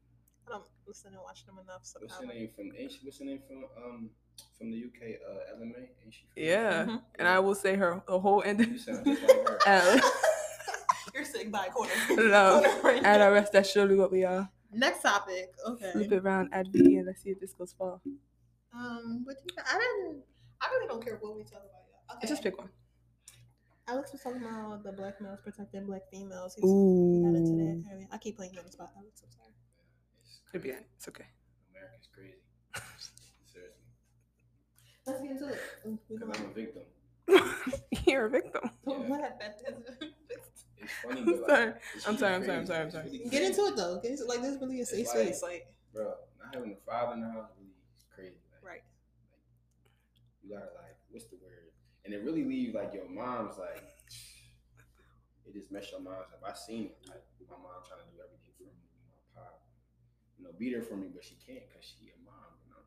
I 0.48 0.52
don't 0.52 0.64
listen 0.88 1.14
and 1.14 1.22
watch 1.24 1.46
them 1.46 1.56
enough. 1.64 1.82
So 1.84 2.00
What's 2.02 2.20
her 2.20 2.26
name 2.28 2.50
from? 2.56 2.72
What's 3.04 3.20
her 3.20 3.26
name 3.26 3.40
from? 3.48 3.66
Um, 3.84 4.10
from 4.58 4.72
the 4.72 4.78
UK? 4.86 5.20
Uh, 5.28 5.56
Ella 5.56 5.66
Mai. 5.66 5.90
Ain't 6.04 6.14
she? 6.14 6.22
From 6.34 6.44
Yeah, 6.44 6.86
Mhm. 6.86 7.02
and 7.20 7.28
I 7.28 7.40
will 7.40 7.56
say 7.56 7.76
her 7.76 8.02
the 8.08 8.20
whole 8.20 8.42
end. 8.44 8.60
You 8.66 8.78
sound 8.78 9.06
just 9.06 9.22
like 9.24 9.48
her. 9.48 9.60
L. 9.68 10.00
You're 11.14 11.26
sitting 11.26 11.52
by 11.52 11.68
a 11.68 11.72
corner. 11.72 11.92
No, 12.18 12.62
Corner 12.62 12.82
right 12.84 13.04
At 13.04 13.20
now. 13.20 13.26
our 13.26 13.32
rest, 13.34 13.54
that's 13.54 13.70
surely 13.72 13.96
what 13.96 14.12
we 14.12 14.24
are. 14.26 14.50
Next 14.72 15.02
topic. 15.02 15.52
Okay. 15.66 15.92
Flip 15.94 16.12
it 16.12 16.18
around, 16.18 16.50
add 16.52 16.68
V, 16.74 16.98
and 16.98 17.06
let's 17.08 17.22
see 17.22 17.30
if 17.30 17.40
this 17.40 17.54
goes 17.54 17.74
far. 17.78 18.02
Um, 18.74 19.22
what 19.24 19.38
do 19.38 19.44
you, 19.46 19.64
I 19.66 19.78
didn't. 19.80 20.24
I 20.62 20.68
really 20.72 20.88
don't 20.88 21.02
care 21.04 21.18
what 21.22 21.36
we 21.38 21.44
talk 21.44 21.64
about. 21.64 21.86
Yet. 21.88 22.18
Okay. 22.18 22.28
Just 22.28 22.44
pick 22.44 22.58
one. 22.58 22.70
Alex 23.88 24.12
was 24.12 24.22
talking 24.22 24.42
about 24.42 24.84
the 24.84 24.92
black 24.92 25.22
males 25.22 25.40
protecting 25.44 25.86
black 25.86 26.02
females. 26.12 26.56
He's, 26.56 26.64
he 26.66 27.22
got 27.24 27.36
into 27.38 27.54
Ooh, 27.54 27.84
that. 27.86 28.08
I 28.12 28.18
keep 28.18 28.36
playing 28.36 28.54
you 28.54 28.60
on 28.60 28.66
the 28.66 28.72
spot, 28.72 28.92
Alex. 28.98 29.22
I'm 29.24 29.32
sorry. 29.32 29.54
It's 30.20 30.42
it'll 30.54 30.64
be 30.64 30.70
crazy. 30.72 30.86
it's 30.98 31.08
okay. 31.08 31.26
America's 31.72 32.08
crazy. 32.12 32.42
Seriously. 33.54 33.86
Let's 35.06 35.22
get 35.22 35.32
into 35.32 35.48
it. 35.50 35.60
Because 36.10 36.22
I'm 36.24 36.46
a 36.46 36.54
victim. 36.54 36.84
You're 38.06 38.26
a 38.26 38.30
victim. 38.30 38.70
don't 38.88 39.08
Yeah. 39.08 39.16
laugh 39.16 39.32
at 39.42 39.60
that. 39.66 40.10
It's 40.78 40.92
funny, 41.04 41.24
but 41.24 41.40
like, 41.42 41.50
Sorry. 41.50 41.74
it's 41.96 42.08
I'm 42.08 42.18
sorry, 42.18 42.36
I'm 42.36 42.46
sorry, 42.46 42.58
I'm 42.60 42.66
sorry, 42.66 42.82
I'm 42.82 42.92
sorry. 42.92 43.06
really 43.10 43.30
Get 43.30 43.44
into 43.44 43.62
it 43.66 43.76
though. 43.76 44.00
Get 44.02 44.12
into, 44.12 44.26
like 44.26 44.42
this 44.42 44.52
is 44.56 44.62
really 44.62 44.82
a 44.82 44.86
safe 44.86 45.00
It's 45.02 45.14
like- 45.16 45.26
space. 45.28 45.42
Like 45.44 45.68
Bro, 45.94 46.14
not 46.38 46.54
having 46.54 46.74
a 46.74 46.80
father 46.86 47.14
in 47.14 47.22
the 47.22 47.30
house 47.32 47.50
really 47.58 47.72
is 47.96 48.06
crazy. 48.14 48.38
Like, 48.52 48.62
right. 48.62 48.84
you 50.44 50.50
gotta 50.54 50.70
like, 50.78 50.94
what's 51.10 51.26
the 51.26 51.38
word? 51.42 51.72
And 52.04 52.14
it 52.14 52.22
really 52.24 52.44
leaves 52.44 52.76
like 52.76 52.94
your 52.94 53.08
mom's 53.10 53.58
like, 53.58 53.82
it 55.48 55.54
just 55.54 55.72
mess 55.72 55.90
your 55.92 56.02
mom's 56.02 56.30
up. 56.34 56.42
I 56.46 56.54
seen 56.54 56.94
it. 56.94 56.98
Like 57.10 57.24
my 57.50 57.58
mom 57.58 57.82
trying 57.88 58.02
to 58.06 58.10
do 58.14 58.22
everything 58.22 58.54
for 58.58 58.66
me. 58.70 58.78
My 59.10 59.42
pop, 59.42 59.66
you 60.38 60.46
know, 60.46 60.52
be 60.60 60.70
there 60.70 60.84
for 60.86 60.98
me, 60.98 61.08
but 61.14 61.24
she 61.26 61.38
can't 61.42 61.66
because 61.70 61.86
she 61.86 62.12
a 62.14 62.18
mom, 62.26 62.54
you 62.62 62.70
know. 62.74 62.84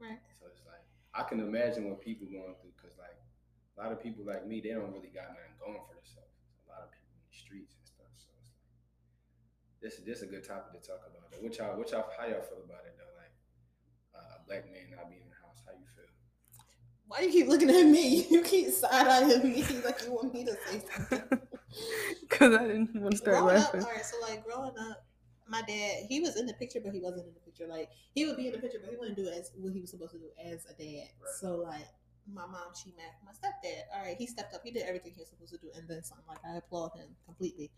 Right. 0.00 0.20
So 1.12 1.28
it's 1.28 1.28
like 1.28 1.28
I 1.28 1.28
can 1.28 1.40
imagine 1.40 1.88
what 1.88 2.00
people 2.00 2.26
going 2.26 2.56
through 2.60 2.72
because 2.76 2.96
like 2.96 3.16
a 3.76 3.80
lot 3.80 3.92
of 3.92 4.02
people 4.02 4.24
like 4.24 4.46
me, 4.46 4.60
they 4.60 4.72
don't 4.72 4.92
really 4.92 5.12
got 5.12 5.32
nothing 5.36 5.56
going 5.60 5.80
for 5.84 5.94
themselves. 5.96 6.32
A 6.64 6.72
lot 6.72 6.82
of 6.84 6.90
people 6.92 7.12
in 7.12 7.24
the 7.28 7.36
streets 7.36 7.76
and 7.76 7.84
stuff. 7.84 8.12
So 8.16 8.32
it's 8.40 8.48
like 8.56 8.72
this 9.84 9.98
is 10.00 10.04
this 10.04 10.16
is 10.20 10.24
a 10.24 10.30
good 10.32 10.44
topic 10.46 10.72
to 10.76 10.82
talk 10.84 11.04
about. 11.04 11.28
Though. 11.32 11.44
What 11.44 11.56
y'all 11.60 11.76
what 11.76 11.90
y'all 11.92 12.08
how 12.16 12.26
y'all 12.28 12.44
feel 12.44 12.64
about 12.64 12.84
it 12.88 12.96
though? 12.96 13.12
Like 13.16 13.34
uh, 14.16 14.38
a 14.38 14.46
black 14.48 14.64
man 14.70 14.92
not 14.96 15.08
being 15.10 15.24
in 15.24 15.30
the 15.32 15.40
house, 15.40 15.60
how 15.68 15.72
you 15.76 15.88
feel? 15.96 16.08
Why 17.08 17.24
you 17.26 17.32
keep 17.32 17.48
looking 17.48 17.70
at 17.70 17.86
me? 17.86 18.26
You 18.32 18.42
keep 18.42 18.72
side 18.72 19.06
eyeing 19.08 19.44
me 19.44 19.64
like 19.84 20.00
you 20.04 20.12
want 20.12 20.32
me 20.32 20.44
to 20.48 20.56
say 20.68 20.80
something. 20.80 21.40
Because 22.20 22.54
I 22.54 22.66
didn't 22.68 22.94
want 22.96 23.12
to 23.12 23.16
start 23.16 23.38
growing 23.38 23.56
laughing. 23.56 23.80
Up, 23.80 23.88
all 23.88 23.94
right, 23.94 24.04
so 24.04 24.20
like 24.20 24.44
growing 24.44 24.76
up, 24.76 25.04
my 25.48 25.62
dad 25.62 26.06
he 26.08 26.20
was 26.20 26.36
in 26.36 26.46
the 26.46 26.54
picture, 26.54 26.80
but 26.82 26.92
he 26.92 27.00
wasn't 27.00 27.26
in 27.26 27.34
the 27.34 27.40
picture. 27.40 27.66
Like 27.66 27.90
he 28.14 28.26
would 28.26 28.36
be 28.36 28.46
in 28.46 28.52
the 28.52 28.58
picture, 28.58 28.78
but 28.80 28.90
he 28.90 28.96
wouldn't 28.96 29.16
do 29.16 29.28
as 29.28 29.50
what 29.56 29.72
he 29.72 29.80
was 29.80 29.90
supposed 29.90 30.12
to 30.12 30.18
do 30.18 30.30
as 30.42 30.66
a 30.66 30.74
dad. 30.74 31.08
Right. 31.20 31.34
So 31.40 31.56
like 31.56 31.88
my 32.32 32.46
mom, 32.46 32.72
she 32.80 32.92
met 32.96 33.14
my 33.24 33.32
stepdad. 33.32 33.82
All 33.94 34.04
right, 34.04 34.16
he 34.16 34.26
stepped 34.26 34.54
up. 34.54 34.62
He 34.64 34.70
did 34.70 34.82
everything 34.82 35.12
he 35.14 35.20
was 35.20 35.28
supposed 35.28 35.52
to 35.52 35.58
do, 35.58 35.70
and 35.76 35.88
then 35.88 36.02
something. 36.02 36.26
Like 36.28 36.38
I 36.48 36.56
applaud 36.56 36.92
him 36.96 37.08
completely. 37.26 37.70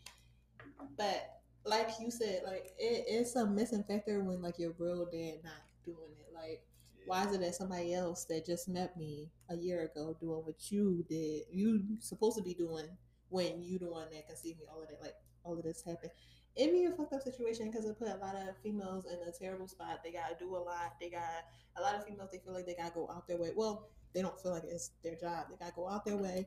But 0.96 1.40
like 1.64 1.88
you 2.00 2.10
said, 2.10 2.42
like 2.44 2.72
it, 2.78 3.04
it's 3.08 3.36
a 3.36 3.46
missing 3.46 3.84
factor 3.84 4.22
when 4.22 4.42
like 4.42 4.58
your 4.58 4.74
real 4.78 5.06
dad 5.06 5.40
not 5.44 5.62
doing 5.84 6.12
it. 6.20 6.34
Like 6.34 6.62
why 7.06 7.26
is 7.26 7.34
it 7.34 7.40
that 7.40 7.54
somebody 7.54 7.94
else 7.94 8.24
that 8.26 8.46
just 8.46 8.68
met 8.68 8.96
me 8.96 9.30
a 9.50 9.56
year 9.56 9.84
ago 9.84 10.16
doing 10.20 10.40
what 10.44 10.70
you 10.70 11.04
did, 11.08 11.42
you 11.52 11.82
supposed 12.00 12.36
to 12.36 12.42
be 12.42 12.54
doing 12.54 12.86
when 13.28 13.62
you 13.62 13.78
the 13.78 13.90
one 13.90 14.06
that 14.12 14.26
conceived 14.26 14.58
me, 14.58 14.66
all 14.72 14.82
of 14.82 14.88
that, 14.88 15.00
like 15.00 15.14
all 15.42 15.58
of 15.58 15.64
this 15.64 15.82
happened. 15.84 16.12
It 16.56 16.70
be 16.70 16.84
a 16.84 16.92
fucked 16.92 17.12
up 17.12 17.22
situation 17.22 17.70
because 17.70 17.84
it 17.84 17.98
put 17.98 18.08
a 18.08 18.16
lot 18.16 18.36
of 18.36 18.56
females 18.62 19.06
in 19.06 19.18
a 19.28 19.32
terrible 19.32 19.66
spot. 19.66 20.00
They 20.04 20.12
gotta 20.12 20.36
do 20.38 20.54
a 20.54 20.58
lot. 20.58 20.94
They 21.00 21.10
got 21.10 21.44
a 21.76 21.82
lot 21.82 21.96
of 21.96 22.04
females. 22.04 22.30
They 22.30 22.38
feel 22.38 22.54
like 22.54 22.66
they 22.66 22.74
gotta 22.74 22.94
go 22.94 23.10
out 23.10 23.26
their 23.26 23.38
way. 23.38 23.50
Well, 23.54 23.88
they 24.14 24.22
don't 24.22 24.38
feel 24.40 24.52
like 24.52 24.62
it's 24.64 24.92
their 25.02 25.16
job. 25.16 25.46
They 25.50 25.56
gotta 25.58 25.74
go 25.74 25.88
out 25.88 26.04
their 26.04 26.16
way, 26.16 26.46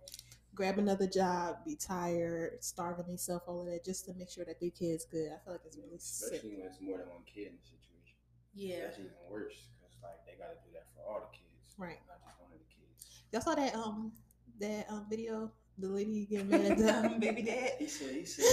grab 0.56 0.80
another 0.80 1.08
job, 1.08 1.58
be 1.66 1.76
tired, 1.76 2.64
starving 2.64 3.06
themselves, 3.08 3.44
all 3.48 3.62
of 3.62 3.68
that, 3.68 3.84
just 3.84 4.06
to 4.06 4.14
make 4.14 4.30
sure 4.30 4.46
that 4.46 4.62
their 4.62 4.72
kids 4.72 5.06
good. 5.06 5.30
I 5.32 5.44
feel 5.44 5.54
like 5.54 5.62
it's 5.66 5.78
really 5.78 6.00
sick. 6.00 6.34
Especially 6.34 6.58
when 6.58 6.68
it's 6.68 6.82
more 6.82 6.98
than 7.00 7.10
one 7.10 7.24
kid 7.28 7.48
in 7.48 7.54
the 7.60 7.68
situation. 7.68 8.16
Yeah. 8.56 8.88
That's 8.88 9.00
even 9.00 9.12
worse 9.30 9.68
because 9.76 9.94
like 10.02 10.24
they 10.26 10.40
got 10.40 10.56
to 10.56 10.60
do 10.64 10.72
that 10.74 10.88
for 10.96 11.04
all 11.04 11.20
the 11.20 11.38
kids, 11.38 11.76
Right. 11.78 12.00
Not 12.08 12.24
just 12.24 12.40
one 12.40 12.50
of 12.52 12.58
the 12.58 12.72
kids. 12.72 13.06
Y'all 13.32 13.42
saw 13.42 13.56
that 13.56 13.76
um 13.76 14.12
that 14.60 14.90
um 14.90 15.06
video, 15.10 15.52
the 15.80 15.88
lady 15.88 16.26
getting 16.26 16.50
mad 16.50 16.62
at 16.72 16.78
the 16.78 16.96
um, 16.96 17.20
baby 17.20 17.44
dad. 17.44 17.74
He 17.80 17.88
said, 17.88 18.16
he 18.16 18.26
said, 18.26 18.46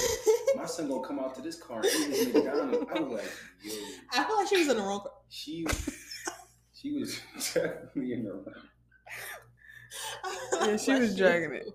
my 0.57 0.67
son 0.67 0.89
gonna 0.89 1.07
come 1.07 1.19
out 1.19 1.35
to 1.37 1.43
this 1.43 1.57
car 1.57 1.79
and 1.79 1.87
eat 1.87 2.17
his 2.17 2.35
McDonald's. 2.35 2.87
I 2.95 3.01
was 3.01 3.13
like, 3.13 3.33
yo, 3.63 3.73
I 4.13 4.25
feel 4.25 4.37
like 4.37 4.49
she 4.49 4.57
was 4.59 4.69
in 4.69 4.77
the 4.77 4.83
wrong. 4.83 5.07
she, 5.29 5.67
she 6.75 6.93
was 6.93 7.21
definitely 7.55 8.13
in 8.13 8.25
the 8.25 8.33
wrong. 8.33 8.55
Yeah, 10.63 10.77
she 10.77 10.93
was 10.95 11.17
dragging 11.17 11.53
it. 11.55 11.69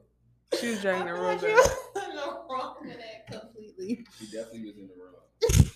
She 0.60 0.70
was 0.70 0.82
dragging 0.82 1.08
I 1.08 1.12
it 1.12 1.14
feel 1.16 1.22
real 1.24 1.32
like 1.32 1.40
she 1.40 1.46
bad. 1.48 1.56
was 1.56 2.04
in 2.10 2.16
the 2.16 2.22
wrong 2.50 2.76
for 2.80 2.88
that 2.88 3.28
completely. 3.42 4.06
She 4.20 4.26
definitely 4.26 4.66
was 4.66 4.78
in 4.78 4.88
the 4.88 4.94
wrong. 4.98 5.70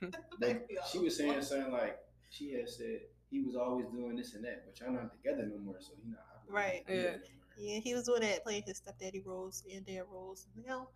But 0.00 0.40
Back 0.40 0.68
me 0.68 0.76
up. 0.78 0.86
she 0.88 0.98
was 0.98 1.16
saying 1.16 1.42
something 1.42 1.72
like 1.72 1.96
she 2.30 2.52
had 2.52 2.68
said 2.68 3.00
he 3.30 3.40
was 3.40 3.54
always 3.56 3.86
doing 3.86 4.16
this 4.16 4.34
and 4.34 4.44
that, 4.44 4.64
but 4.66 4.78
y'all 4.80 4.92
not 4.92 5.12
together 5.12 5.48
no 5.50 5.58
more, 5.58 5.76
so 5.80 5.92
he 6.02 6.10
not 6.10 6.20
obligated 6.48 6.52
Right. 6.54 6.86
to 6.86 6.92
do 6.94 7.02
that 7.02 7.20
Yeah. 7.24 7.28
No 7.56 7.62
more. 7.62 7.72
Yeah, 7.74 7.80
he 7.80 7.94
was 7.94 8.04
doing 8.04 8.20
that, 8.22 8.42
playing 8.44 8.62
his 8.66 8.78
stepdaddy 8.78 9.22
roles 9.24 9.62
and 9.72 9.84
dad 9.86 10.02
roles. 10.10 10.46
You 10.56 10.64
know, 10.66 10.88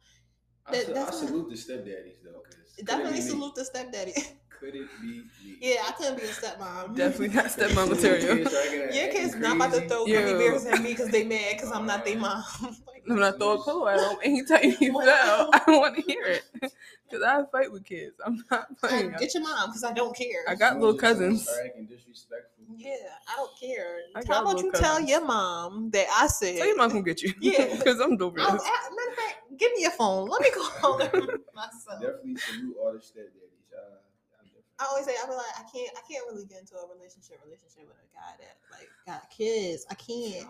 I, 0.66 0.72
That- 0.72 0.90
I 0.90 0.92
that's 0.92 1.20
not- 1.22 1.28
salute 1.28 1.48
the 1.50 1.56
stepdaddies 1.56 2.22
though, 2.24 2.42
because 2.48 2.84
definitely 2.86 3.20
salute 3.20 3.54
the 3.54 3.64
stepdaddy. 3.64 4.12
Could 4.58 4.74
it 4.74 4.88
be 5.02 5.06
me? 5.44 5.58
yeah, 5.60 5.82
I 5.86 5.92
couldn't 5.92 6.16
be 6.16 6.22
a 6.24 6.28
stepmom. 6.28 6.96
Definitely 6.96 7.28
not 7.36 7.44
stepmom 7.56 7.90
material. 7.90 8.36
kids 8.38 8.50
dragging 8.50 8.80
that 8.86 8.94
Your 8.94 9.12
kids 9.12 9.34
not 9.36 9.56
about 9.56 9.74
to 9.74 9.86
throw 9.86 10.06
Yo. 10.06 10.18
gummy 10.18 10.38
bears 10.38 10.64
at 10.64 10.80
me 10.82 10.92
because 10.92 11.08
they 11.10 11.24
mad 11.24 11.56
because 11.56 11.70
I'm 11.72 11.84
not 11.84 12.06
their 12.06 12.16
mom. 12.18 12.42
like, 12.62 13.02
I'm 13.10 13.18
not 13.18 13.36
throwing 13.38 13.60
a 13.60 13.64
pillow 13.64 13.86
at 13.88 13.98
them 13.98 14.16
anytime 14.24 14.74
you 14.80 14.94
What? 14.94 15.04
fell. 15.04 15.50
I 15.52 15.58
don't 15.66 15.78
want 15.78 15.96
to 15.96 16.02
hear 16.10 16.24
it. 16.24 16.42
Because 16.62 17.22
I 17.22 17.42
fight 17.52 17.70
with 17.70 17.84
kids. 17.84 18.14
I'm 18.24 18.42
not 18.50 18.66
I- 18.82 18.88
playing. 18.88 19.14
get 19.18 19.34
your 19.34 19.42
mom 19.42 19.68
because 19.68 19.84
I 19.84 19.92
don't 19.92 20.16
care. 20.16 20.44
I 20.48 20.54
got 20.54 20.80
little 20.80 20.96
cousins. 20.96 21.44
disrespectful. 21.86 22.55
Yeah, 22.76 22.94
I 23.28 23.36
don't 23.36 23.50
care. 23.58 23.98
I 24.14 24.22
How 24.26 24.42
about 24.42 24.56
little 24.56 24.62
you 24.64 24.72
tell 24.72 25.00
your 25.00 25.24
mom 25.24 25.90
that 25.90 26.06
I 26.12 26.26
said? 26.26 26.56
Tell 26.58 26.66
your 26.66 26.76
mom 26.76 26.90
come 26.90 27.02
get 27.02 27.22
you. 27.22 27.32
Yeah. 27.40 27.66
Because 27.78 28.00
I'm 28.00 28.16
dope 28.16 28.36
Oh, 28.38 28.52
this. 28.52 28.62
a- 28.62 28.64
matter 28.94 29.10
of 29.10 29.16
fact, 29.16 29.36
give 29.58 29.72
me 29.72 29.82
your 29.82 29.90
phone. 29.92 30.28
Let 30.28 30.40
me 30.42 30.50
call 30.50 30.98
her 31.00 31.10
myself. 31.54 32.00
Definitely 32.00 32.36
salute 32.36 32.76
all 32.82 32.92
the 32.92 32.98
stepdaddies. 32.98 33.62
Y'all, 33.70 33.80
y'all 33.80 34.42
definitely- 34.42 34.62
I 34.78 34.84
always 34.90 35.04
say 35.06 35.12
I 35.22 35.26
be 35.26 35.32
like 35.34 35.54
I 35.58 35.62
can't 35.72 35.90
I 35.96 36.00
can't 36.10 36.24
really 36.30 36.44
get 36.46 36.60
into 36.60 36.74
a 36.76 36.86
relationship 36.92 37.38
relationship 37.44 37.86
with 37.86 37.96
a 37.96 38.08
guy 38.14 38.34
that 38.40 38.56
like 38.72 38.88
got 39.06 39.30
kids. 39.30 39.86
I 39.90 39.92
I 39.92 39.96
can't. 39.96 40.48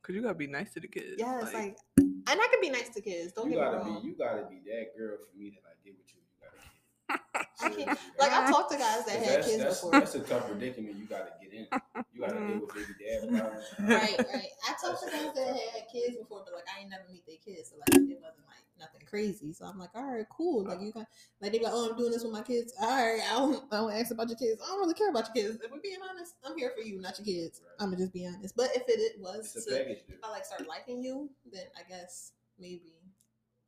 Because 0.00 0.14
you 0.16 0.22
got 0.22 0.28
to 0.28 0.34
be 0.34 0.46
nice 0.46 0.72
to 0.74 0.80
the 0.80 0.88
kids. 0.88 1.16
Yeah, 1.18 1.40
it's 1.42 1.52
like 1.54 1.76
and 1.98 2.40
I 2.40 2.46
can 2.50 2.60
be 2.60 2.70
nice 2.70 2.88
to 2.90 3.00
kids. 3.02 3.32
Don't 3.32 3.50
you 3.50 3.56
get 3.56 3.60
me 3.60 3.64
gotta 3.64 3.78
wrong. 3.78 4.02
be, 4.02 4.08
you 4.08 4.14
gotta 4.16 4.46
be 4.48 4.60
that 4.70 4.96
girl 4.96 5.16
for 5.18 5.36
me 5.38 5.50
to 5.50 5.56
like 5.66 5.76
get 5.84 5.94
with 5.96 6.08
you. 6.14 6.20
You 6.24 6.36
gotta 6.40 6.56
get. 6.56 6.70
I 7.10 7.38
can't- 7.38 7.46
Seriously, 7.46 7.49
like 7.62 8.32
I've 8.32 8.50
talked 8.50 8.72
to 8.72 8.78
guys 8.78 9.04
that 9.06 9.22
had 9.22 9.44
kids 9.44 9.58
that's, 9.58 9.80
before. 9.80 9.92
that's 9.92 10.14
a 10.14 10.20
tough 10.20 10.46
predicament 10.48 10.96
you 10.96 11.06
gotta 11.06 11.32
get 11.42 11.52
in. 11.52 11.66
You 12.12 12.20
gotta 12.20 12.34
mm-hmm. 12.34 12.48
deal 12.48 12.60
with 12.60 12.74
baby 12.74 12.94
dad 12.98 13.28
problems. 13.28 13.64
right, 13.80 14.18
right. 14.34 14.52
I 14.68 14.74
talked 14.80 15.04
to 15.04 15.10
guys 15.10 15.34
that 15.34 15.46
had 15.74 15.84
kids 15.92 16.16
before, 16.16 16.42
but 16.44 16.54
like 16.54 16.64
I 16.76 16.80
ain't 16.82 16.90
never 16.90 17.04
meet 17.12 17.26
their 17.26 17.36
kids, 17.44 17.70
so 17.70 17.76
like 17.76 17.88
it 17.94 18.20
wasn't 18.20 18.46
like 18.48 18.64
nothing 18.80 19.02
crazy. 19.08 19.52
So 19.52 19.66
I'm 19.66 19.78
like, 19.78 19.90
all 19.94 20.04
right, 20.04 20.26
cool. 20.30 20.64
Like 20.64 20.80
you 20.80 20.92
got 20.92 21.06
like 21.40 21.52
they 21.52 21.58
be 21.58 21.64
like, 21.64 21.74
oh, 21.74 21.90
I'm 21.90 21.96
doing 21.96 22.10
this 22.10 22.24
with 22.24 22.32
my 22.32 22.42
kids. 22.42 22.72
All 22.80 22.88
right, 22.88 23.20
I 23.30 23.34
don't, 23.34 23.64
I 23.70 23.76
don't 23.76 23.92
ask 23.92 24.10
about 24.10 24.28
your 24.28 24.38
kids. 24.38 24.60
I 24.64 24.68
don't 24.68 24.80
really 24.80 24.94
care 24.94 25.10
about 25.10 25.28
your 25.34 25.44
kids. 25.44 25.62
If 25.62 25.70
we're 25.70 25.80
being 25.80 25.98
honest, 26.08 26.34
I'm 26.44 26.56
here 26.56 26.72
for 26.76 26.82
you, 26.82 27.00
not 27.00 27.18
your 27.18 27.26
kids. 27.26 27.60
Right. 27.62 27.84
I'm 27.84 27.90
gonna 27.90 28.02
just 28.02 28.12
be 28.12 28.26
honest. 28.26 28.56
But 28.56 28.70
if 28.74 28.82
it, 28.88 28.98
it 28.98 29.20
was 29.20 29.52
It's 29.54 29.66
to, 29.66 29.76
package 29.76 30.06
deal. 30.06 30.16
if 30.16 30.24
I 30.24 30.30
like 30.30 30.44
start 30.44 30.66
liking 30.66 31.02
you, 31.04 31.30
then 31.52 31.64
I 31.76 31.88
guess 31.88 32.32
maybe, 32.58 32.94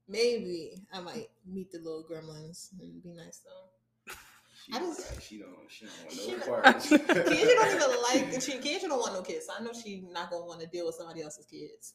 maybe 0.08 0.74
I 0.92 1.00
might 1.00 1.28
meet 1.46 1.70
the 1.70 1.78
little 1.78 2.04
gremlins 2.10 2.70
and 2.80 3.02
be 3.02 3.12
nice 3.12 3.40
though. 3.44 3.71
She, 4.66 4.72
I 4.72 4.78
just- 4.78 5.10
like, 5.12 5.20
she 5.22 5.38
don't 5.38 5.56
she 5.68 5.86
She 6.08 6.30
don't 6.32 6.38
not- 6.40 6.48
want 6.48 6.62
no 6.62 6.62
parts. 6.62 6.88
Kids 6.88 7.06
don't 7.06 7.74
even 7.74 8.02
like. 8.32 8.40
She 8.42 8.58
kids 8.58 8.84
don't 8.84 8.98
want 8.98 9.14
no 9.14 9.22
kids. 9.22 9.46
So 9.46 9.52
I 9.58 9.62
know 9.62 9.72
she 9.72 10.04
not 10.10 10.30
gonna 10.30 10.44
want 10.46 10.60
to 10.60 10.66
deal 10.66 10.86
with 10.86 10.94
somebody 10.94 11.22
else's 11.22 11.46
kids. 11.46 11.94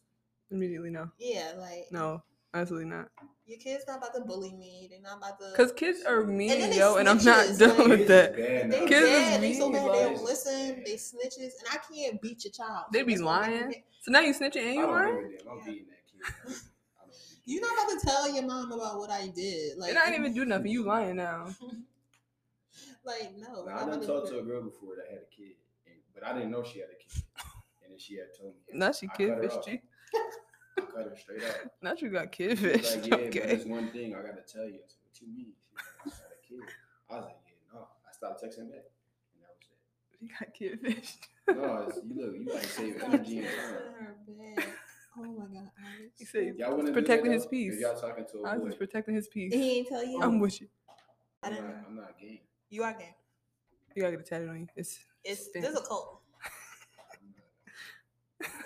Immediately, 0.52 0.90
no. 0.90 1.10
Yeah, 1.18 1.54
like 1.58 1.88
No, 1.92 2.24
absolutely 2.54 2.90
not. 2.90 3.10
your 3.46 3.58
kids 3.60 3.84
not 3.88 3.98
about 3.98 4.14
to 4.16 4.22
bully 4.22 4.54
me. 4.54 4.88
They're 4.90 5.02
not 5.02 5.18
about 5.18 5.40
to. 5.40 5.52
Because 5.52 5.72
kids 5.74 6.04
are 6.06 6.24
mean, 6.26 6.50
they 6.50 6.78
yo, 6.78 6.96
and 6.98 7.08
I'm 7.08 7.24
not 7.24 7.58
done 7.58 7.78
like- 7.78 7.88
with 7.88 7.98
Kids 8.00 8.08
bad 8.08 8.36
They 8.36 8.80
now. 8.80 8.86
Kids 8.86 9.06
is 9.06 9.10
bad. 9.12 9.42
They 9.44 9.54
so 9.54 9.72
bad. 9.72 9.82
They 9.94 10.04
don't 10.04 10.24
listen. 10.24 10.84
They 10.86 10.96
snitches, 10.96 11.52
and 11.60 11.68
I 11.72 11.78
can't 11.94 12.22
beat 12.22 12.44
your 12.46 12.52
child. 12.52 12.86
They 12.92 13.04
be 13.04 13.14
that's 13.16 13.24
what 13.24 13.42
make 13.42 13.52
me 13.52 13.58
lying. 13.60 13.84
So 14.02 14.12
now 14.12 14.20
you 14.22 14.34
snitching 14.34 14.66
and 14.66 14.76
you 14.76 14.82
don't 14.82 14.92
lying? 14.94 15.16
give 15.32 15.40
a 15.40 15.44
damn. 15.44 15.52
I'm 15.52 15.66
beating 15.66 15.86
that 15.88 16.04
kid. 16.06 16.22
I 16.22 16.48
don't 16.48 16.48
really 16.48 16.60
You're 17.46 17.62
not 17.62 17.74
about 17.74 18.00
to 18.00 18.06
tell 18.08 18.34
your 18.34 18.44
mom 18.46 18.72
about 18.72 18.98
what 19.00 19.10
I 19.12 19.28
did. 19.28 19.78
Like 19.78 19.90
and 19.90 20.00
I 20.00 20.06
didn't 20.10 20.20
even 20.22 20.34
do 20.34 20.46
nothing. 20.46 20.68
You 20.72 20.84
lying 20.84 21.16
now. 21.18 21.48
Like 23.08 23.32
no. 23.38 23.64
Nah, 23.64 23.66
we're 23.66 23.72
I 23.72 23.80
not 23.80 23.90
done 23.92 24.02
to 24.02 24.08
talked 24.08 24.28
to 24.30 24.40
a 24.40 24.44
girl 24.44 24.62
before 24.64 24.96
that 24.98 25.08
had 25.10 25.20
a 25.24 25.36
kid, 25.36 25.56
and, 25.88 25.96
but 26.14 26.26
I 26.26 26.34
didn't 26.34 26.52
know 26.52 26.64
she 26.64 26.80
had 26.80 26.90
a 26.90 26.96
kid. 26.98 27.24
And 27.84 27.94
then 27.94 28.00
she 28.00 28.16
had 28.18 28.28
told 28.38 28.54
me. 28.56 28.78
Not 28.78 28.96
she 28.98 29.08
I 29.08 29.16
kid 29.16 29.30
cut 29.30 29.38
her 29.38 29.44
fish 29.44 29.58
off. 29.58 29.66
G. 29.66 29.82
I 30.78 30.82
cut 30.82 31.06
her 31.10 31.16
straight 31.18 31.44
up. 31.44 31.56
Not 31.82 32.02
you 32.02 32.10
got 32.10 32.32
kid 32.34 32.60
She 32.60 32.66
was 32.68 32.82
fish. 32.82 32.96
like, 32.96 33.06
yeah, 33.08 33.16
but 33.42 33.48
there's 33.48 33.66
one 33.66 33.90
thing 33.92 34.14
I 34.14 34.22
gotta 34.22 34.42
tell 34.46 34.66
you. 34.66 34.80
I 34.84 34.88
said, 34.88 35.00
what 35.06 35.22
you 35.22 35.28
mean? 35.30 35.54
She 36.04 36.10
like, 36.10 36.14
I 36.14 36.24
had 36.24 36.32
a 36.36 36.48
kid. 36.48 36.74
I 37.10 37.16
was 37.16 37.24
like, 37.26 37.38
yeah, 37.48 37.74
no. 37.74 37.88
I 38.08 38.12
stopped 38.12 38.44
texting 38.44 38.70
back, 38.70 38.84
and 39.32 39.40
that 39.40 39.56
was 39.56 39.68
it. 39.72 40.20
You 40.20 40.30
got 40.38 40.54
kid 40.54 40.80
fish. 40.82 41.16
No, 41.48 41.86
it's, 41.88 42.00
you 42.06 42.22
look, 42.22 42.36
you 42.36 42.54
like 42.54 42.64
save 42.66 43.02
energy 43.04 43.38
and 43.40 43.48
time. 43.48 44.66
Oh 45.18 45.24
my 45.24 45.46
god, 45.46 45.72
Alex. 45.82 46.20
He 46.20 46.26
said 46.26 46.56
Y'all 46.58 46.76
wouldn't 46.76 46.94
Protecting 46.94 47.32
his 47.32 47.46
peace. 47.46 47.76
If 47.76 47.80
y'all 47.80 47.96
talking 48.00 48.26
to 48.34 48.40
a 48.40 48.48
I 48.50 48.58
boy, 48.58 48.66
was 48.66 48.76
protecting 48.76 49.16
his 49.16 49.28
peace. 49.30 49.54
he 49.54 49.78
ain't 49.80 49.88
tell 49.88 50.06
you. 50.06 50.22
I'm 50.22 50.40
with 50.40 50.60
you. 50.62 50.68
I 51.42 51.48
I'm 51.48 51.54
didn't 51.54 51.68
not, 51.70 51.76
know. 51.76 51.84
I'm 51.88 51.96
not 51.96 52.20
game. 52.20 52.40
You 52.70 52.84
are 52.84 52.94
gay. 52.94 53.16
You 53.96 54.02
gotta 54.04 54.12
get 54.18 54.22
it 54.22 54.26
tatted 54.28 54.50
on 54.50 54.60
you. 54.62 54.68
It's 54.76 55.00
It's 55.24 55.46
Stamp. 55.50 55.66
this 55.66 55.74
is 55.76 55.80
a 55.80 55.86
cult. 55.88 56.22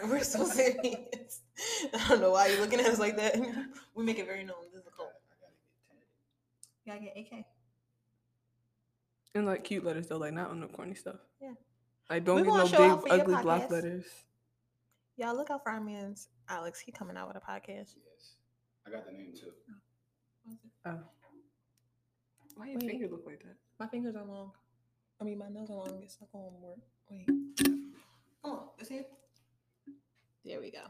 We're 0.10 0.24
so 0.24 0.44
serious. 0.46 1.42
I 1.94 2.08
don't 2.10 2.22
know 2.22 2.32
why 2.32 2.48
you're 2.48 2.60
looking 2.62 2.80
at 2.80 2.88
us 2.88 3.00
like 3.00 3.18
that. 3.18 3.36
We 3.96 4.04
make 4.06 4.18
it 4.20 4.26
very 4.26 4.44
known. 4.44 4.58
This 4.74 4.82
is 4.82 4.88
a 4.88 4.92
cult. 4.92 5.12
I 5.32 5.36
gotta 5.40 7.00
get 7.00 7.14
tatted. 7.14 7.14
You 7.14 7.14
gotta 7.14 7.30
get 7.30 7.40
AK. 7.40 7.46
and 9.36 9.46
like 9.46 9.64
cute 9.64 9.86
letters 9.86 10.08
though, 10.08 10.18
like 10.18 10.34
not 10.34 10.50
on 10.50 10.60
the 10.60 10.68
corny 10.68 10.96
stuff. 10.96 11.18
Yeah. 11.42 11.54
Like 12.10 12.26
don't 12.26 12.38
We 12.38 12.44
get 12.44 12.54
no 12.54 12.68
show 12.68 12.78
big 12.78 12.92
out 12.92 13.02
for 13.02 13.08
your 13.10 13.22
ugly 13.22 13.42
block 13.42 13.70
letters. 13.70 14.06
Y'all 15.18 15.36
look 15.36 15.52
out 15.52 15.62
for 15.64 15.72
our 15.72 15.82
man's 15.82 16.30
Alex. 16.50 16.80
He 16.80 16.92
coming 16.92 17.16
out 17.16 17.28
with 17.28 17.38
a 17.38 17.42
podcast. 17.42 17.94
Yes, 17.96 18.36
I 18.88 18.92
got 18.92 19.06
the 19.06 19.12
name 19.12 19.34
too. 19.40 19.52
Oh. 20.86 20.92
oh. 20.92 21.00
Why 22.56 22.68
your 22.68 22.80
Wait. 22.80 22.90
finger 22.90 23.08
look 23.10 23.24
like 23.26 23.40
that? 23.44 23.56
My 23.82 23.88
fingers 23.88 24.16
are 24.16 24.24
long. 24.24 24.52
I 25.20 25.24
mean, 25.24 25.40
my 25.40 25.50
nails 25.50 25.72
are 25.72 25.76
long. 25.76 26.00
It's 26.04 26.20
not 26.22 26.32
gonna 26.32 26.52
work. 26.62 26.78
Wait. 27.10 27.26
Come 28.44 28.46
on. 28.46 28.68
This 28.78 28.90
here. 28.90 29.06
There 30.46 30.62
we 30.62 30.70
go. 30.70 30.82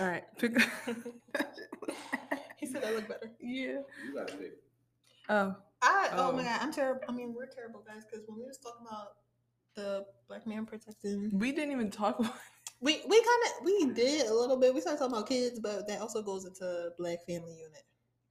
All 0.00 0.06
right, 0.06 0.24
pick. 0.38 0.56
he 2.56 2.64
said 2.64 2.84
I 2.84 2.92
look 2.92 3.06
better. 3.06 3.30
yeah. 3.38 3.80
You 4.02 4.14
got 4.14 4.28
to 4.28 4.36
pick. 4.38 4.52
Oh, 5.28 5.56
I 5.82 6.08
oh, 6.12 6.32
my 6.32 6.40
Oh. 6.40 6.44
god, 6.44 6.58
I'm 6.62 6.72
terrible. 6.72 7.02
I 7.06 7.12
mean, 7.12 7.34
we're 7.34 7.44
terrible 7.44 7.84
guys 7.86 8.04
because 8.10 8.24
when 8.26 8.38
we 8.38 8.46
was 8.46 8.56
talking 8.56 8.86
about 8.88 9.08
the 9.74 10.06
black 10.26 10.46
man 10.46 10.64
protecting, 10.64 11.38
we 11.38 11.52
didn't 11.52 11.72
even 11.72 11.90
talk 11.90 12.18
about. 12.18 12.32
we 12.80 13.02
we 13.06 13.18
kind 13.18 13.42
of 13.46 13.52
we 13.66 13.84
did 13.92 14.26
a 14.26 14.32
little 14.34 14.56
bit. 14.56 14.74
We 14.74 14.80
started 14.80 15.00
talking 15.00 15.16
about 15.16 15.28
kids, 15.28 15.60
but 15.60 15.86
that 15.86 16.00
also 16.00 16.22
goes 16.22 16.46
into 16.46 16.92
black 16.96 17.26
family 17.26 17.58
unit. 17.58 17.82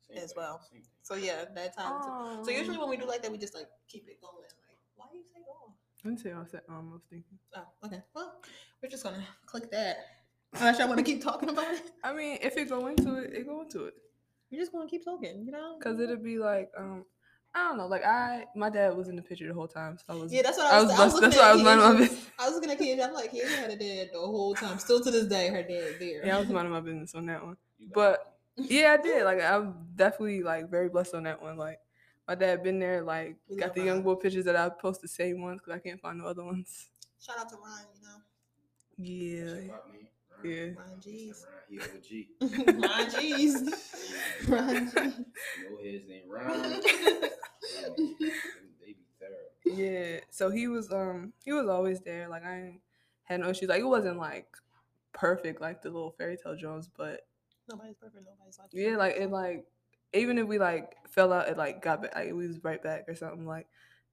Same 0.09 0.17
As 0.17 0.31
thing, 0.31 0.37
well. 0.37 0.61
same. 0.71 0.83
So 1.01 1.15
yeah, 1.15 1.45
that 1.55 1.75
time. 1.77 2.01
too. 2.01 2.45
So 2.45 2.51
usually 2.51 2.77
when 2.77 2.89
we 2.89 2.97
do 2.97 3.05
like 3.05 3.21
that, 3.23 3.31
we 3.31 3.37
just 3.37 3.53
like 3.53 3.67
keep 3.87 4.07
it 4.07 4.21
going. 4.21 4.35
Like, 4.41 4.77
why 4.95 5.05
do 5.11 5.17
you 5.17 5.23
say 5.33 5.41
oh? 5.49 5.73
I 6.03 6.07
didn't 6.09 6.19
say 6.21 6.31
I 6.31 6.45
said 6.45 6.61
um, 6.69 6.89
I 6.91 6.93
was 6.93 7.01
thinking. 7.09 7.37
Oh, 7.55 7.63
okay. 7.85 8.01
Well, 8.15 8.35
we're 8.81 8.89
just 8.89 9.03
gonna 9.03 9.23
click 9.45 9.69
that. 9.71 9.97
Unless 10.53 10.79
y'all 10.79 10.87
want 10.87 10.99
to 10.99 11.03
keep 11.03 11.21
talking 11.21 11.49
about 11.49 11.73
it, 11.73 11.91
I 12.03 12.13
mean, 12.13 12.37
if 12.41 12.55
it 12.57 12.69
go 12.69 12.87
into 12.87 13.15
it, 13.15 13.33
it 13.33 13.45
go 13.45 13.61
into 13.61 13.85
it. 13.85 13.95
we're 14.51 14.59
just 14.59 14.71
gonna 14.71 14.87
keep 14.89 15.03
talking. 15.03 15.43
You 15.45 15.51
know, 15.51 15.77
Cause 15.83 15.99
it'll 15.99 16.15
be 16.17 16.37
like 16.39 16.71
um, 16.77 17.03
I 17.53 17.69
don't 17.69 17.77
know. 17.77 17.87
Like 17.87 18.05
I, 18.05 18.45
my 18.55 18.69
dad 18.69 18.95
was 18.95 19.09
in 19.09 19.15
the 19.15 19.21
picture 19.21 19.47
the 19.47 19.53
whole 19.53 19.67
time, 19.67 19.97
so 19.97 20.03
I 20.09 20.13
was. 20.13 20.31
Yeah, 20.31 20.43
that's 20.43 20.57
what 20.57 20.67
I 20.67 20.77
I 20.77 20.81
was. 20.81 20.89
was. 20.89 20.99
I 20.99 21.03
was 21.05 21.13
looking 21.15 21.29
that's 21.31 21.37
why 21.41 21.47
I 21.47 21.49
at 21.49 21.53
was 21.55 21.63
minding 21.63 21.85
my 21.85 21.91
Keisha. 21.93 21.97
business. 21.99 22.29
I 22.39 22.45
was 22.45 22.53
looking 22.55 22.71
at 22.71 22.79
Keisha. 22.79 23.07
I'm 23.07 23.13
like, 23.13 23.31
Keisha 23.33 23.57
had 23.57 23.71
a 23.71 23.75
dad 23.75 24.09
the 24.13 24.19
whole 24.19 24.53
time. 24.55 24.77
Still 24.79 25.03
to 25.03 25.11
this 25.11 25.25
day, 25.25 25.49
her 25.49 25.63
dad 25.63 25.95
there. 25.99 26.25
Yeah, 26.25 26.37
I 26.37 26.39
was 26.39 26.49
minding 26.49 26.71
my 26.71 26.81
business 26.81 27.15
on 27.15 27.25
that 27.25 27.43
one. 27.43 27.57
But 27.93 28.13
it. 28.13 28.19
Yeah, 28.57 28.95
I 28.97 29.01
did. 29.01 29.23
Like 29.25 29.41
I'm 29.41 29.75
definitely 29.95 30.43
like 30.43 30.69
very 30.69 30.89
blessed 30.89 31.15
on 31.15 31.23
that 31.23 31.41
one. 31.41 31.57
Like 31.57 31.79
my 32.27 32.35
dad 32.35 32.63
been 32.63 32.79
there. 32.79 33.03
Like 33.03 33.37
We 33.49 33.55
got 33.55 33.67
love 33.67 33.75
the 33.75 33.83
young 33.83 33.97
Ron. 33.97 34.03
boy 34.03 34.15
pictures 34.15 34.45
that 34.45 34.55
I 34.55 34.69
post 34.69 35.01
the 35.01 35.07
same 35.07 35.41
ones 35.41 35.61
because 35.61 35.75
I 35.79 35.79
can't 35.87 36.01
find 36.01 36.19
no 36.19 36.25
other 36.25 36.43
ones. 36.43 36.89
Shout 37.19 37.37
out 37.39 37.49
to 37.49 37.55
Ryan. 37.57 37.87
You 37.95 38.01
know. 38.07 38.17
Yeah. 38.97 39.43
What's 39.43 39.53
your 39.53 39.63
pop 39.67 39.87
name? 39.91 40.07
Ryan? 40.31 40.43
Yeah. 40.43 40.65
know, 40.65 40.73
Ryan 40.77 41.01
G's. 41.01 41.45
Ryan, 41.69 42.01
he 42.01 42.29
OG. 42.41 42.79
Ryan 42.83 43.09
G's. 43.09 43.63
Ryan 44.47 44.85
G's. 44.85 44.93
know 44.95 45.77
his 45.81 46.07
name 46.07 46.23
Ryan. 46.29 46.81
they 48.81 48.93
be 48.93 48.95
thorough. 49.19 49.51
Yeah. 49.65 50.19
So 50.29 50.49
he 50.49 50.67
was 50.67 50.91
um 50.91 51.33
he 51.43 51.53
was 51.53 51.67
always 51.67 52.01
there. 52.01 52.27
Like 52.27 52.43
I 52.45 52.79
had 53.23 53.41
no 53.41 53.49
issues. 53.49 53.69
Like 53.69 53.81
it 53.81 53.87
wasn't 53.87 54.17
like 54.17 54.47
perfect 55.13 55.61
like 55.61 55.81
the 55.81 55.89
little 55.89 56.11
fairy 56.17 56.37
tale 56.37 56.55
Jones, 56.55 56.89
but 56.95 57.21
Nobody's 57.69 57.95
perfect. 57.95 58.25
Nobody's 58.25 58.57
like 58.59 58.69
yeah, 58.73 58.95
like 58.97 59.15
it 59.17 59.29
like 59.31 59.65
even 60.13 60.37
if 60.37 60.47
we 60.47 60.57
like 60.59 60.95
fell 61.09 61.33
out, 61.33 61.49
it 61.49 61.57
like 61.57 61.81
got 61.81 62.01
back. 62.01 62.15
Like 62.15 62.33
we 62.33 62.47
was 62.47 62.63
right 62.63 62.81
back 62.81 63.05
or 63.07 63.15
something. 63.15 63.45
Like 63.45 63.67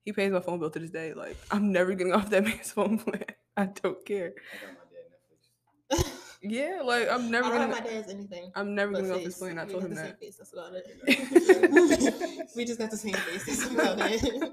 he 0.05 0.13
pays 0.13 0.33
my 0.33 0.41
phone 0.41 0.59
bill 0.59 0.71
to 0.71 0.79
this 0.79 0.91
day. 0.91 1.15
Like 1.15 1.37
I'm 1.51 1.73
never 1.73 1.95
getting 1.95 2.13
off 2.13 2.31
that 2.31 2.45
man's 2.45 2.73
phone 2.73 2.99
plan. 2.99 3.25
I 3.57 3.67
don't 3.67 4.05
care. 4.05 4.33
I 4.53 4.67
got 4.67 4.75
my 4.75 4.81
dad 4.91 6.05
Netflix. 6.05 6.21
Yeah, 6.43 6.81
like 6.85 7.09
I'm 7.09 7.31
never 7.31 7.47
I 7.47 7.51
don't 7.51 7.61
have 7.61 7.71
gonna. 7.71 7.83
my 7.85 7.91
dad's 7.91 8.11
anything. 8.13 8.53
I'm 8.55 8.75
never 8.75 8.93
but 8.93 8.99
getting 9.03 9.13
off 9.13 9.21
his 9.23 9.35
face. 9.35 9.39
plane. 9.39 9.59
I 9.59 9.65
We 9.65 9.73
told 9.73 9.85
him 9.85 9.91
the 9.91 9.97
that. 9.97 10.07
Same 10.07 10.17
face. 10.17 10.37
That's 10.37 10.53
about 10.53 10.75
it. 10.75 10.85
it. 11.07 12.49
we 12.57 12.65
just 12.65 12.79
got 12.79 12.91
the 12.91 12.97
same 12.97 13.15
face. 13.15 13.47
That's 13.47 13.71
about 13.71 13.99
it. 14.01 14.53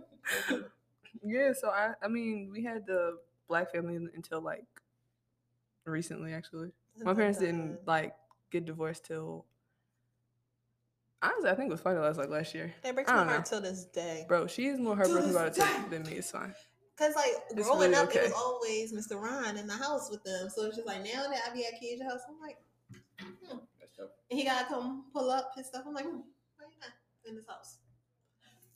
Yeah, 1.23 1.53
so 1.53 1.69
I 1.69 1.93
I 2.01 2.07
mean 2.07 2.49
we 2.51 2.63
had 2.63 2.85
the 2.87 3.17
black 3.47 3.71
family 3.71 3.95
until 4.15 4.41
like 4.41 4.63
recently 5.85 6.33
actually. 6.33 6.71
My 7.03 7.13
parents 7.13 7.39
didn't 7.39 7.79
like 7.87 8.13
get 8.51 8.65
divorced 8.65 9.05
till 9.05 9.45
honestly 11.21 11.49
I 11.49 11.55
think 11.55 11.69
it 11.69 11.71
was 11.71 11.81
finalized 11.81 12.17
like 12.17 12.29
last 12.29 12.53
year. 12.53 12.73
That 12.83 12.93
breaks 12.95 13.09
I 13.09 13.13
my 13.15 13.19
don't 13.21 13.29
heart 13.29 13.45
till 13.45 13.61
this 13.61 13.85
day. 13.85 14.25
Bro, 14.27 14.47
she 14.47 14.67
is 14.67 14.79
more 14.79 14.95
heartbroken 14.95 15.31
about 15.31 15.47
it 15.47 15.55
than- 15.55 15.89
than 15.89 16.03
me. 16.03 16.13
It's 16.17 16.31
fine. 16.31 16.53
Cause 16.97 17.15
like 17.15 17.31
It's 17.49 17.65
growing 17.67 17.91
really 17.91 17.95
up, 17.95 18.15
it 18.15 18.21
was 18.21 18.33
always 18.33 18.93
Mr. 18.93 19.19
Ron 19.19 19.57
in 19.57 19.65
the 19.65 19.73
house 19.73 20.09
with 20.11 20.23
them. 20.23 20.49
So 20.49 20.65
it's 20.65 20.75
just 20.75 20.87
like 20.87 21.03
now 21.03 21.23
that 21.23 21.39
I 21.49 21.53
be 21.53 21.65
at 21.65 21.79
Kids' 21.79 22.01
house, 22.03 22.19
I'm 22.29 22.39
like, 22.39 22.57
hmm. 23.19 23.57
And 24.29 24.39
he 24.39 24.45
gotta 24.45 24.65
come 24.65 25.05
pull 25.13 25.29
up 25.29 25.51
his 25.55 25.67
stuff. 25.67 25.83
I'm 25.87 25.93
like, 25.93 26.05
hmm, 26.05 26.17
why 26.57 26.65
you 26.69 26.77
not 26.79 26.91
in 27.27 27.35
this 27.35 27.45
house? 27.47 27.77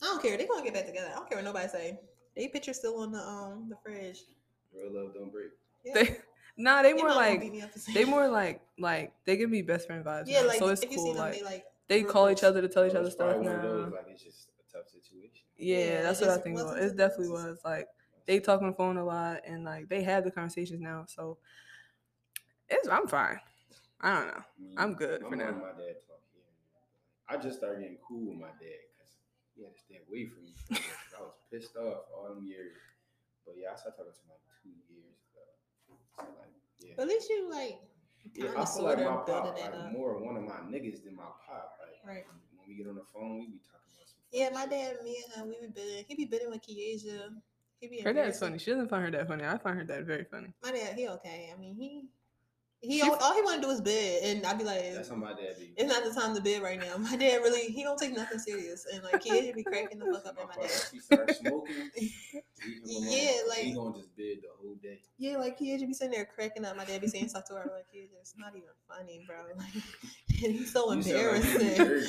I 0.02 0.06
don't 0.06 0.22
care. 0.22 0.36
They 0.36 0.46
gonna 0.46 0.62
get 0.64 0.74
back 0.74 0.86
together. 0.86 1.08
I 1.12 1.16
don't 1.16 1.28
care 1.28 1.38
what 1.38 1.44
nobody 1.44 1.68
say. 1.68 2.00
They 2.36 2.48
picture 2.48 2.74
still 2.74 2.98
on 3.00 3.12
the 3.12 3.20
um 3.20 3.68
the 3.68 3.76
fridge. 3.82 4.24
Real 4.74 4.92
love 4.92 5.14
don't 5.14 5.30
break. 5.32 5.50
Yeah. 5.84 5.94
They 5.94 6.18
nah, 6.56 6.82
they 6.82 6.92
more 6.92 7.08
like 7.14 7.40
beat 7.40 7.52
me 7.52 7.62
up 7.62 7.72
for 7.72 7.78
saying 7.78 7.94
they 7.94 8.04
more 8.04 8.28
like 8.28 8.60
like 8.78 9.12
they 9.24 9.36
give 9.36 9.50
me 9.50 9.62
best 9.62 9.86
friend 9.86 10.04
vibes. 10.04 10.24
yeah, 10.26 10.42
now, 10.42 10.48
like 10.48 10.58
so 10.58 10.68
it's 10.68 10.82
if 10.82 10.90
you 10.90 10.96
cool. 10.96 11.06
see 11.06 11.12
them, 11.12 11.18
like 11.20 11.34
they 11.38 11.44
like 11.44 11.64
they 11.88 12.02
call 12.02 12.30
each 12.30 12.44
other 12.44 12.60
to 12.60 12.68
tell 12.68 12.84
each 12.86 12.94
other 12.94 13.10
stuff 13.10 13.36
one 13.36 13.44
those, 13.44 13.90
now. 13.92 13.96
like 13.96 14.06
it's 14.10 14.22
just 14.22 14.48
a 14.58 14.76
tough 14.76 14.88
situation. 14.88 15.44
Yeah, 15.56 15.78
Yeah, 15.78 16.02
that's 16.02 16.20
what 16.20 16.30
I 16.30 16.38
think 16.38 16.58
it 16.58 16.64
It 16.82 16.96
definitely 16.96 17.28
was. 17.28 17.58
Like 17.64 17.88
they 18.26 18.40
talk 18.40 18.60
on 18.60 18.68
the 18.68 18.74
phone 18.74 18.96
a 18.96 19.04
lot 19.04 19.40
and 19.46 19.64
like 19.64 19.88
they 19.88 20.02
have 20.02 20.24
the 20.24 20.30
conversations 20.30 20.80
now. 20.80 21.04
So 21.08 21.38
it's 22.68 22.88
I'm 22.88 23.06
fine. 23.06 23.38
I 24.00 24.12
don't 24.18 24.26
know. 24.26 24.42
I 24.42 24.60
mean, 24.60 24.74
I'm 24.76 24.94
good 24.94 25.22
my 25.22 25.28
for 25.28 25.36
now. 25.36 25.52
My 25.52 25.72
dad 25.72 25.96
talk 26.06 26.20
here. 26.34 26.44
and 26.44 26.58
there, 26.58 26.68
but 26.74 27.32
I 27.32 27.40
just 27.40 27.58
started 27.58 27.80
getting 27.82 27.98
cool 28.06 28.34
with 28.34 28.38
my 28.38 28.52
dad 28.60 28.82
because 28.92 29.12
he 29.54 29.62
had 29.64 29.72
to 29.72 29.80
stay 29.80 29.98
away 30.04 30.26
from 30.26 30.44
me. 30.44 30.52
for 30.68 30.74
a 30.74 30.76
while, 30.76 31.00
'cause 31.00 31.14
I 31.16 31.22
was 31.22 31.36
pissed 31.50 31.76
off 31.76 32.10
all 32.12 32.28
them 32.34 32.44
years. 32.44 32.76
But 33.46 33.56
yeah, 33.56 33.72
I 33.72 33.76
started 33.78 33.96
talking 33.96 34.12
to 34.12 34.20
him 34.20 34.28
like 34.34 34.44
two 34.60 34.74
years 34.92 35.16
ago. 35.32 35.96
So 36.18 36.24
like, 36.24 36.52
yeah. 36.80 36.92
But 36.96 37.02
at 37.04 37.08
least 37.08 37.28
you 37.30 37.50
like 37.50 37.78
Yeah, 38.34 38.46
kinda 38.46 38.60
I 38.60 38.64
feel 38.64 38.84
like 38.84 38.98
sorta 38.98 39.04
my 39.04 39.16
pop 39.16 39.58
like 39.58 39.92
more 39.92 40.18
one 40.18 40.36
of 40.36 40.42
my 40.42 40.60
niggas 40.68 41.04
than 41.04 41.16
my 41.16 41.24
pop. 41.46 41.78
Like 41.80 42.00
Right. 42.04 42.24
when 42.56 42.68
we 42.68 42.74
get 42.76 42.88
on 42.88 42.96
the 42.96 43.04
phone, 43.04 43.38
we 43.38 43.46
be 43.46 43.60
talking 43.64 43.90
about 43.94 44.08
some. 44.08 44.20
Yeah, 44.32 44.50
funny 44.50 44.54
my 44.54 44.62
shit. 44.62 44.96
dad, 44.96 45.04
me 45.04 45.24
and 45.24 45.32
him, 45.34 45.48
we 45.48 45.66
be 45.66 45.72
bidding. 45.72 46.04
He 46.08 46.14
be 46.14 46.24
bidding 46.24 46.50
with 46.50 46.62
Kiesia. 46.62 47.30
He 47.80 47.88
be 47.88 47.96
Her 48.00 48.12
dad's 48.12 48.40
embarrassing. 48.40 48.48
funny. 48.48 48.58
She 48.58 48.70
doesn't 48.70 48.88
find 48.88 49.04
her 49.04 49.10
dad 49.10 49.28
funny. 49.28 49.44
I 49.44 49.58
find 49.58 49.76
her 49.78 49.84
dad 49.84 50.06
very 50.06 50.24
funny. 50.24 50.52
My 50.62 50.72
dad, 50.72 50.94
he 50.96 51.08
okay. 51.08 51.52
I 51.54 51.58
mean, 51.58 51.74
he 51.74 52.08
He 52.82 52.96
She- 53.00 53.02
all, 53.02 53.16
all 53.16 53.34
he 53.34 53.40
want 53.42 53.62
to 53.62 53.66
do 53.66 53.72
is 53.72 53.80
bed, 53.80 54.22
and 54.22 54.46
I'd 54.46 54.58
be 54.58 54.64
like, 54.64 54.92
That's 54.94 55.08
how 55.08 55.16
my 55.16 55.30
dad 55.32 55.56
be. 55.58 55.72
it's 55.76 55.90
not 55.90 56.04
the 56.04 56.18
time 56.20 56.34
to 56.36 56.42
bed 56.42 56.62
right 56.62 56.78
now. 56.78 56.96
My 56.98 57.16
dad 57.16 57.38
really 57.38 57.62
he 57.72 57.82
don't 57.82 57.98
take 57.98 58.14
nothing 58.14 58.38
serious, 58.38 58.86
and 58.92 59.02
like 59.02 59.22
kids 59.22 59.54
be 59.56 59.64
cracking 59.64 59.98
the 59.98 60.04
fuck 60.12 60.26
up 60.26 60.36
My 60.36 60.42
at 60.42 60.48
my 60.48 60.54
father, 60.54 60.68
dad. 60.68 60.82
he 60.92 60.98
start 61.00 61.34
smoking. 61.36 61.74
leave 61.96 62.12
him. 62.32 62.42
Yeah, 62.84 63.32
like- 63.48 63.58
he 63.58 63.72
gonna 63.72 63.96
just 63.96 64.14
bed 64.16 64.36
the 64.42 64.48
whole 64.60 64.74
day. 64.82 65.00
Yeah, 65.18 65.38
like 65.38 65.58
kids 65.58 65.82
be 65.82 65.94
sitting 65.94 66.12
there 66.12 66.26
cracking 66.26 66.64
up. 66.66 66.76
My 66.76 66.84
dad 66.84 67.00
be 67.00 67.08
saying 67.08 67.28
stuff 67.28 67.44
to 67.46 67.54
her 67.54 67.70
like, 67.74 67.90
"Kids, 67.90 68.12
it's 68.20 68.34
not 68.36 68.50
even 68.54 68.68
funny, 68.86 69.24
bro." 69.26 69.36
Like, 69.56 69.82
and 70.44 70.52
he's 70.52 70.70
so 70.72 70.92
You 70.92 71.02
sound 71.02 71.16
like 71.16 71.44
embarrassing. 71.44 72.06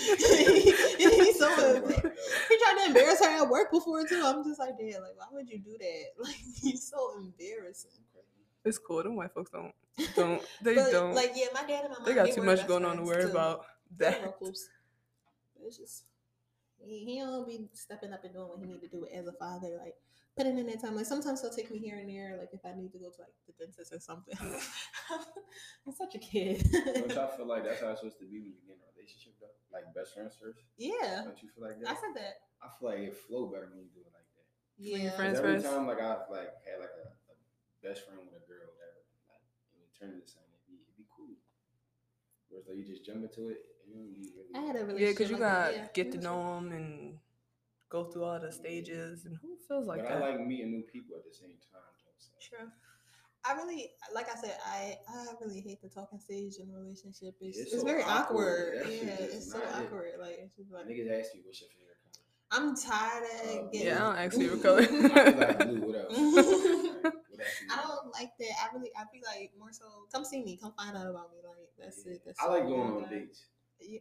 he's 0.98 1.40
so 1.40 1.76
embarrassing 1.76 2.12
he 2.50 2.58
tried 2.60 2.78
to 2.82 2.86
embarrass 2.88 3.24
her 3.24 3.30
at 3.44 3.50
work 3.50 3.72
before 3.72 4.06
too. 4.06 4.22
I'm 4.24 4.44
just 4.44 4.60
like, 4.60 4.78
Dad, 4.78 5.00
like, 5.02 5.16
why 5.16 5.26
would 5.32 5.50
you 5.50 5.60
do 5.60 5.78
that? 5.80 6.24
Like, 6.24 6.36
he's 6.62 6.84
so 6.90 7.14
embarrassing. 7.18 7.92
It's 8.66 8.78
cool. 8.78 9.02
Them 9.02 9.16
white 9.16 9.32
folks 9.34 9.50
don't 9.52 9.72
don't 10.16 10.42
they 10.62 10.76
But, 10.76 10.92
don't. 10.92 11.14
Like, 11.14 11.34
yeah, 11.36 11.48
my 11.54 11.62
dad 11.64 11.86
and 11.86 11.90
my 11.94 12.00
mom. 12.00 12.06
they 12.06 12.14
got 12.14 12.32
too 12.32 12.42
much 12.44 12.68
going 12.68 12.86
on 12.86 12.98
to 12.98 13.04
worry 13.04 13.24
too. 13.24 13.30
about. 13.32 13.66
They're 13.98 14.12
That 14.12 14.22
real 14.24 14.32
close. 14.34 14.70
But 15.56 15.68
It's 15.68 15.78
just 15.78 16.04
he, 16.80 17.06
he 17.06 17.20
don't 17.20 17.48
be 17.48 17.68
stepping 17.74 18.14
up 18.14 18.24
and 18.24 18.34
doing 18.34 18.48
what 18.50 18.60
he 18.60 18.66
need 18.66 18.82
to 18.82 18.88
do 18.88 19.08
as 19.14 19.28
a 19.28 19.34
father. 19.34 19.70
Like 19.82 19.96
putting 20.38 20.58
in 20.58 20.68
that 20.68 20.82
time. 20.82 20.96
Like 20.96 21.06
sometimes 21.08 21.42
he'll 21.42 21.50
take 21.50 21.72
me 21.72 21.80
here 21.80 21.98
and 21.98 22.10
there. 22.10 22.38
Like 22.38 22.50
if 22.54 22.62
I 22.66 22.78
need 22.78 22.92
to 22.94 23.00
go 23.00 23.10
to 23.10 23.22
like 23.22 23.34
the 23.48 23.54
dentist 23.58 23.92
or 23.94 24.00
something. 24.00 24.38
I'm 25.88 25.94
such 25.96 26.16
a 26.16 26.20
kid. 26.20 26.62
Don't 26.72 27.10
y'all 27.16 27.32
feel 27.34 27.48
like 27.48 27.64
that's 27.64 27.82
how 27.82 27.90
it's 27.96 28.02
supposed 28.04 28.20
to 28.20 28.28
be 28.28 28.38
when 28.44 28.54
you 28.54 28.62
get 28.68 28.76
in 28.78 28.84
a 28.86 28.90
relationship 28.94 29.34
though? 29.42 29.56
Like 29.74 29.90
best 29.96 30.14
friends 30.14 30.36
first? 30.38 30.60
yeah, 30.78 31.24
Don't 31.26 31.40
you 31.42 31.50
feel 31.50 31.64
like 31.66 31.80
that? 31.82 31.90
I 31.90 31.96
said 31.96 32.14
that. 32.20 32.44
I 32.62 32.68
feel 32.78 32.90
like 32.92 33.02
it 33.08 33.16
flow 33.16 33.48
better 33.50 33.72
when 33.72 33.82
you 33.88 33.90
do 33.96 34.04
it 34.06 34.12
like 34.14 34.28
that. 34.36 34.46
When 34.78 34.84
Yeah, 34.84 34.98
you're 35.02 35.16
'Cause 35.16 35.18
friends 35.18 35.40
every 35.42 35.58
first? 35.58 35.66
time 35.66 35.88
like 35.88 36.02
I've 36.04 36.28
like 36.30 36.52
had 36.68 36.78
like 36.84 36.94
a, 37.02 37.08
a 37.32 37.36
best 37.82 38.06
friend 38.06 38.20
with 38.22 38.36
a 38.38 38.44
girl, 38.46 38.68
whatever, 38.78 39.00
like 39.32 39.42
it 39.74 39.78
would 39.80 39.87
turn 40.00 40.14
into 40.14 40.28
something, 40.30 40.54
it'd 40.54 40.68
be, 40.68 40.78
it'd 40.86 40.98
be 40.98 41.08
cool. 41.10 41.36
Whereas 42.50 42.68
like 42.68 42.78
you 42.78 42.86
just 42.86 43.06
jump 43.06 43.24
into 43.24 43.50
it, 43.50 43.60
and 43.86 44.16
you 44.16 44.30
really. 44.38 44.54
I 44.56 44.62
had 44.66 44.76
a 44.76 44.86
yeah, 45.00 45.10
because 45.10 45.30
you 45.30 45.38
like 45.38 45.50
got 45.50 45.72
that, 45.72 45.76
yeah. 45.76 45.88
get 45.94 46.12
to 46.14 46.20
know 46.20 46.56
them 46.56 46.72
and 46.72 47.18
go 47.90 48.06
through 48.06 48.24
all 48.26 48.40
the 48.40 48.52
stages, 48.52 49.26
and 49.26 49.38
who 49.42 49.58
feels 49.68 49.88
like 49.88 50.02
but 50.02 50.10
that? 50.10 50.24
I 50.24 50.32
like 50.32 50.40
meeting 50.46 50.72
new 50.72 50.84
people 50.84 51.16
at 51.18 51.24
the 51.26 51.34
same 51.34 51.58
time. 51.72 51.92
Though, 52.06 52.18
so. 52.18 52.32
True. 52.42 52.68
I 53.46 53.54
really, 53.54 53.92
like 54.14 54.28
I 54.30 54.36
said, 54.40 54.58
I 54.66 54.98
I 55.08 55.26
really 55.40 55.62
hate 55.62 55.82
the 55.82 55.90
talking 55.90 56.20
stage 56.20 56.56
in 56.62 56.70
a 56.70 56.78
relationship. 56.78 57.36
It's, 57.40 57.58
It's 57.58 57.72
it's, 57.74 57.82
so 57.82 57.86
very 57.86 58.04
awkward. 58.04 58.80
awkward. 58.82 58.92
Yeah, 58.92 59.16
it's 59.20 59.52
so 59.52 59.60
not 59.60 59.68
it. 59.68 59.76
awkward. 59.86 60.12
Like 60.20 60.38
it's 60.40 60.56
just 60.58 60.72
like 60.72 60.86
Niggas 60.86 61.20
ask 61.20 61.34
you 61.36 61.42
what's 61.46 61.62
your 61.62 61.70
favorite 61.72 61.98
color. 62.04 62.18
I'm 62.52 62.76
tired 62.76 63.24
Uh, 63.24 63.66
of 63.66 63.72
getting. 63.72 63.88
Yeah, 63.88 63.96
I 63.96 64.00
don't 64.00 64.18
ask 64.26 64.38
you 64.38 64.50
what 64.52 64.64
color. 64.64 64.82
I 64.84 64.86
feel 64.86 65.38
like 65.38 65.60
blue. 65.60 65.82
What 65.82 65.96
else? 65.96 67.14
Like, 67.68 67.70
what 67.70 67.80
else 67.80 67.90
you 67.90 67.92
I 67.94 68.02
don't 68.02 68.14
like 68.14 68.32
that. 68.40 68.54
I 68.64 68.76
really, 68.76 68.92
I 68.96 69.04
feel 69.12 69.22
like 69.26 69.52
more 69.58 69.72
so. 69.72 69.86
Come 70.14 70.26
see 70.26 70.44
me. 70.44 70.58
Come 70.62 70.74
find 70.78 70.96
out 70.96 71.08
about 71.08 71.32
me. 71.32 71.38
Like 71.44 71.70
that's 71.78 72.04
Yeah. 72.06 72.14
it. 72.14 72.22
That's 72.26 72.40
I 72.42 72.48
like 72.48 72.64
going 72.68 73.04
on 73.04 73.10
dates. 73.10 73.46
Yeah. 73.80 74.00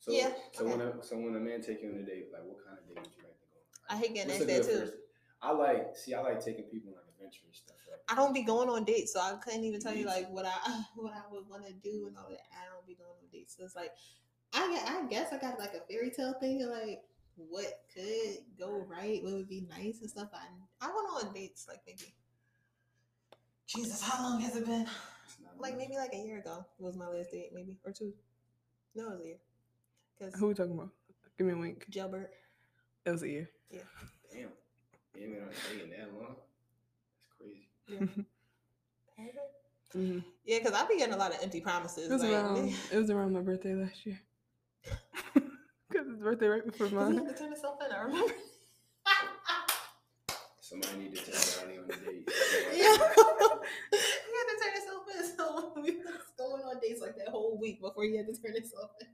So, 0.00 0.12
Yeah, 0.12 0.32
so 0.52 0.66
when 0.66 0.80
a 0.82 1.02
so 1.02 1.16
when 1.16 1.34
a 1.34 1.40
man 1.40 1.62
take 1.62 1.80
you 1.82 1.88
on 1.88 1.96
a 1.96 2.02
date, 2.02 2.28
like 2.32 2.44
what 2.44 2.60
kind 2.64 2.76
of 2.78 2.84
date 2.86 2.98
would 3.00 3.08
you 3.16 3.24
like 3.24 3.40
to 3.40 3.46
go 3.48 3.56
on? 3.56 3.64
I 3.88 3.96
hate 3.96 4.14
getting 4.14 4.32
asked 4.32 4.46
that 4.46 4.64
too. 4.64 4.78
first- 4.84 4.96
I 5.40 5.52
like 5.52 5.96
see 5.96 6.12
I 6.14 6.20
like 6.20 6.44
taking 6.44 6.64
people 6.64 6.92
on 6.92 6.96
like 6.96 7.08
adventurous 7.16 7.58
stuff. 7.64 7.76
Like 7.90 8.00
I 8.08 8.14
don't 8.14 8.32
be 8.34 8.42
going 8.42 8.68
on 8.68 8.84
dates, 8.84 9.12
so 9.14 9.20
I 9.20 9.36
couldn't 9.42 9.64
even 9.64 9.80
tell 9.80 9.94
you 9.94 10.04
like 10.06 10.28
what 10.30 10.44
I 10.46 10.52
what 10.96 11.12
I 11.12 11.22
would 11.30 11.48
want 11.48 11.66
to 11.66 11.72
do 11.72 12.06
and 12.08 12.16
all 12.18 12.28
that. 12.28 12.40
I 12.52 12.68
don't 12.72 12.86
be 12.86 12.94
going 12.94 13.10
on 13.10 13.28
dates. 13.32 13.56
So 13.56 13.64
it's 13.64 13.74
like 13.76 13.92
I 14.52 15.02
I 15.02 15.06
guess 15.08 15.32
I 15.32 15.38
got 15.38 15.58
like 15.58 15.74
a 15.74 15.80
fairy 15.90 16.10
tale 16.10 16.34
thing 16.40 16.62
of 16.62 16.70
like 16.70 17.02
what 17.36 17.80
could 17.94 18.38
go 18.58 18.86
right, 18.88 19.22
what 19.22 19.32
would 19.34 19.48
be 19.48 19.66
nice 19.68 20.00
and 20.00 20.08
stuff. 20.10 20.28
I 20.32 20.46
I 20.80 20.86
went 20.86 21.26
on 21.28 21.32
dates 21.34 21.66
like 21.68 21.80
maybe 21.86 22.14
Jesus, 23.66 24.02
how 24.02 24.22
long 24.22 24.40
has 24.40 24.56
it 24.56 24.66
been? 24.66 24.86
Like 25.58 25.76
maybe 25.78 25.96
like 25.96 26.12
a 26.12 26.16
year 26.18 26.38
ago 26.38 26.64
was 26.78 26.96
my 26.96 27.08
last 27.08 27.30
date, 27.30 27.50
maybe 27.54 27.78
or 27.84 27.92
two. 27.92 28.12
No, 28.94 29.08
it 29.08 29.12
was 29.12 29.20
a 29.22 29.26
year. 29.26 29.36
Cause 30.18 30.34
Who 30.38 30.48
we 30.48 30.54
talking 30.54 30.72
about? 30.74 30.90
Give 31.38 31.46
me 31.46 31.54
a 31.54 31.56
wink. 31.56 31.86
jailbird. 31.90 32.28
It 33.04 33.10
was 33.10 33.22
a 33.22 33.28
year. 33.28 33.50
Yeah. 33.70 33.80
Damn, 34.32 34.40
you 34.40 35.22
ain't 35.22 35.32
been 35.32 35.42
on 35.42 35.48
a 35.48 35.96
that 35.96 36.14
long. 36.14 36.36
That's 37.16 37.26
crazy. 37.38 37.68
Yeah. 37.88 38.06
hmm 39.92 40.18
Yeah, 40.44 40.58
because 40.58 40.72
I 40.72 40.86
be 40.86 40.98
getting 40.98 41.14
a 41.14 41.18
lot 41.18 41.32
of 41.32 41.42
empty 41.42 41.60
promises. 41.60 42.10
It 42.10 42.12
was 42.12 42.22
like, 42.22 42.32
around. 42.32 42.74
It 42.92 42.98
was 42.98 43.10
around 43.10 43.32
my 43.32 43.40
birthday 43.40 43.74
last 43.74 44.04
year. 44.04 44.20
Cause 45.34 46.06
it's 46.10 46.22
birthday 46.22 46.48
right 46.48 46.64
before 46.64 46.88
Does 46.88 46.92
he 46.92 46.96
mine. 46.96 47.16
have 47.16 47.28
to 47.28 47.34
turn 47.34 47.52
himself 47.52 47.78
in? 47.84 47.92
I 47.92 48.02
remember. 48.02 48.34
Somebody 50.60 50.96
need 50.98 51.14
to 51.14 51.22
take 51.22 51.34
Riley 51.34 51.44
on 51.84 51.90
a 51.90 52.10
date. 52.10 52.28
yeah. 52.74 52.96
he 53.92 54.32
had 54.36 54.46
to 54.48 54.56
turn 54.62 54.74
himself 54.74 55.04
in. 55.16 55.36
So 55.36 55.72
we 55.82 55.96
was 55.96 56.22
going 56.38 56.62
on 56.62 56.80
dates 56.80 57.00
like 57.00 57.16
that 57.16 57.28
whole 57.28 57.58
week 57.60 57.80
before 57.80 58.04
he 58.04 58.16
had 58.16 58.26
to 58.26 58.34
turn 58.40 58.54
himself 58.54 58.90
in. 59.00 59.06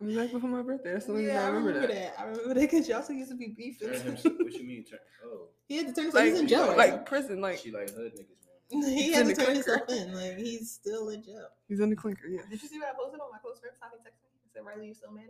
It 0.00 0.04
was 0.06 0.16
right 0.16 0.32
before 0.32 0.50
my 0.50 0.62
birthday. 0.62 0.92
That's 0.92 1.06
the 1.06 1.12
only 1.12 1.26
yeah, 1.26 1.44
I 1.44 1.48
remember, 1.48 1.86
that. 1.86 2.14
I 2.18 2.24
remember 2.24 2.54
that 2.54 2.60
because 2.60 2.88
y'all 2.88 3.02
two 3.02 3.14
used 3.14 3.30
to 3.30 3.36
be 3.36 3.54
beefing. 3.56 3.88
Turn 3.90 4.16
him. 4.16 4.36
What 4.38 4.52
you 4.52 4.64
mean? 4.66 4.84
Turn? 4.84 4.98
Oh, 5.24 5.48
he 5.68 5.76
had 5.76 5.86
to 5.86 5.92
turn 5.94 6.04
himself. 6.06 6.24
Like, 6.24 6.32
He's 6.32 6.40
in 6.40 6.48
jail. 6.48 6.66
like- 6.66 6.76
like 6.76 7.06
prison. 7.06 7.40
Like 7.40 7.58
she 7.58 7.70
like 7.70 7.90
hood 7.90 8.12
niggas, 8.14 8.72
man. 8.82 8.82
he 8.92 9.02
he's 9.04 9.14
had 9.14 9.28
in 9.28 9.28
to 9.28 9.34
the 9.34 9.44
turn 9.46 9.62
clinker. 9.62 9.78
himself 9.86 10.08
in. 10.08 10.14
Like 10.14 10.36
he's 10.38 10.70
still 10.72 11.08
in 11.10 11.22
jail. 11.22 11.46
he's 11.68 11.80
in 11.80 11.90
the 11.90 11.96
clinker. 11.96 12.26
Yeah. 12.26 12.40
Did 12.50 12.60
you 12.62 12.68
see 12.68 12.78
what 12.80 12.88
I 12.88 12.92
posted 12.98 13.20
on 13.20 13.30
my 13.30 13.38
close 13.38 13.60
friends? 13.60 13.76
How 13.80 13.88
they 13.88 14.02
text 14.02 14.18
me? 14.20 14.30
He 14.42 14.50
said, 14.52 14.64
"Riley, 14.66 14.88
you 14.88 14.94
still 14.94 15.12
mad 15.12 15.24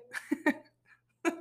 at 0.47 0.55
me?" 1.35 1.41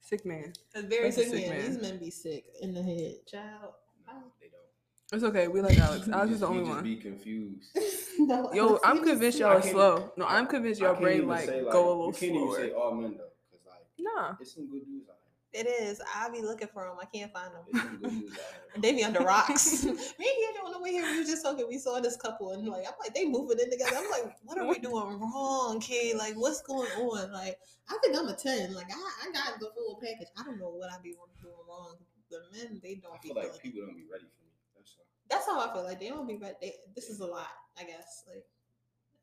Sick 0.00 0.24
man. 0.24 0.52
That's 0.72 0.86
very 0.86 1.04
That's 1.10 1.18
a 1.18 1.24
sick, 1.24 1.30
sick 1.32 1.48
man. 1.48 1.58
man. 1.58 1.66
These 1.72 1.82
men 1.82 1.98
be 1.98 2.10
sick 2.10 2.44
in 2.62 2.72
the 2.74 2.82
head. 2.82 3.14
Child. 3.26 3.72
No, 4.08 4.14
they 4.40 4.48
don't. 4.48 5.12
It's 5.12 5.24
okay. 5.24 5.48
We 5.48 5.60
like 5.60 5.78
Alex. 5.78 6.08
Alex 6.12 6.28
You 6.28 6.34
is 6.34 6.40
the 6.40 6.46
only 6.48 6.60
just 6.64 6.70
one. 6.74 6.82
Be 6.84 6.96
confused. 6.96 7.78
no, 8.18 8.52
Yo, 8.52 8.78
I'm 8.84 9.02
convinced 9.04 9.38
y'all 9.38 9.56
are 9.56 9.62
slow. 9.62 10.12
No, 10.16 10.26
I'm 10.26 10.46
convinced 10.46 10.80
y'all 10.80 10.94
brain 11.00 11.26
like 11.26 11.46
say, 11.46 11.62
go 11.70 11.86
a 11.88 11.90
little 11.90 12.06
You 12.08 12.12
can't 12.12 12.34
even 12.34 12.54
say 12.54 12.70
all 12.72 12.94
men 12.94 13.14
though, 13.16 13.24
because 13.50 13.66
like 13.66 13.86
Nah. 13.98 14.34
it's 14.40 14.54
some 14.54 14.68
good 14.70 14.84
dudes 14.84 15.08
out 15.08 15.14
It 15.52 15.66
is. 15.66 16.00
I 16.14 16.28
be 16.30 16.42
looking 16.42 16.68
for 16.74 16.84
them. 16.84 16.96
I 17.00 17.06
can't 17.06 17.32
find 17.32 17.50
here. 17.52 17.62
It's 17.68 17.80
some 17.80 17.96
good 17.96 18.10
them. 18.10 18.20
dudes 18.20 18.32
out 18.38 18.44
here. 18.74 18.82
they 18.82 18.92
be 18.92 19.04
under 19.04 19.20
rocks. 19.20 19.84
Me 19.84 19.90
and 19.90 19.98
Kendra 19.98 20.66
on 20.66 20.72
the 20.72 20.78
way 20.80 20.90
here, 20.92 21.04
we 21.10 21.18
was 21.20 21.28
just 21.28 21.42
talking. 21.42 21.66
We 21.68 21.78
saw 21.78 22.00
this 22.00 22.16
couple, 22.16 22.52
and 22.52 22.66
like, 22.68 22.84
I'm 22.86 22.94
like, 23.00 23.14
they 23.14 23.24
moving 23.24 23.58
in 23.60 23.70
together. 23.70 23.96
I'm 23.96 24.10
like, 24.10 24.36
what 24.44 24.58
are 24.58 24.66
we 24.68 24.78
doing 24.78 25.18
wrong, 25.20 25.80
kid? 25.80 26.16
Like, 26.18 26.34
what's 26.34 26.60
going 26.62 26.90
on? 27.00 27.32
Like, 27.32 27.58
I 27.88 27.96
think 28.02 28.14
I'm 28.16 28.28
a 28.28 28.36
ten. 28.36 28.74
Like, 28.74 28.88
I, 28.92 29.28
I 29.28 29.32
got 29.32 29.58
the 29.58 29.70
full 29.74 29.98
package. 30.02 30.28
I 30.38 30.42
don't 30.44 30.58
know 30.58 30.68
what 30.68 30.90
I 30.92 31.00
be 31.02 31.12
doing 31.40 31.54
wrong. 31.66 31.96
The 32.30 32.40
men, 32.52 32.80
they 32.82 32.96
don't 32.96 33.14
I 33.14 33.18
be 33.22 33.28
feel 33.28 33.36
like 33.36 33.62
people 33.62 33.86
don't 33.86 33.96
be 33.96 34.04
ready 34.10 34.26
for 34.28 34.44
me. 34.44 34.52
That's 34.76 34.94
all. 34.98 35.06
That's 35.30 35.46
how 35.46 35.60
I 35.60 35.72
feel. 35.72 35.84
Like, 35.84 36.00
they 36.00 36.08
don't 36.08 36.26
be 36.26 36.36
ready. 36.36 36.56
They, 36.60 36.74
this 36.94 37.08
is 37.08 37.20
a 37.20 37.26
lot. 37.26 37.48
I 37.78 37.84
guess. 37.84 38.24
Like, 38.28 38.44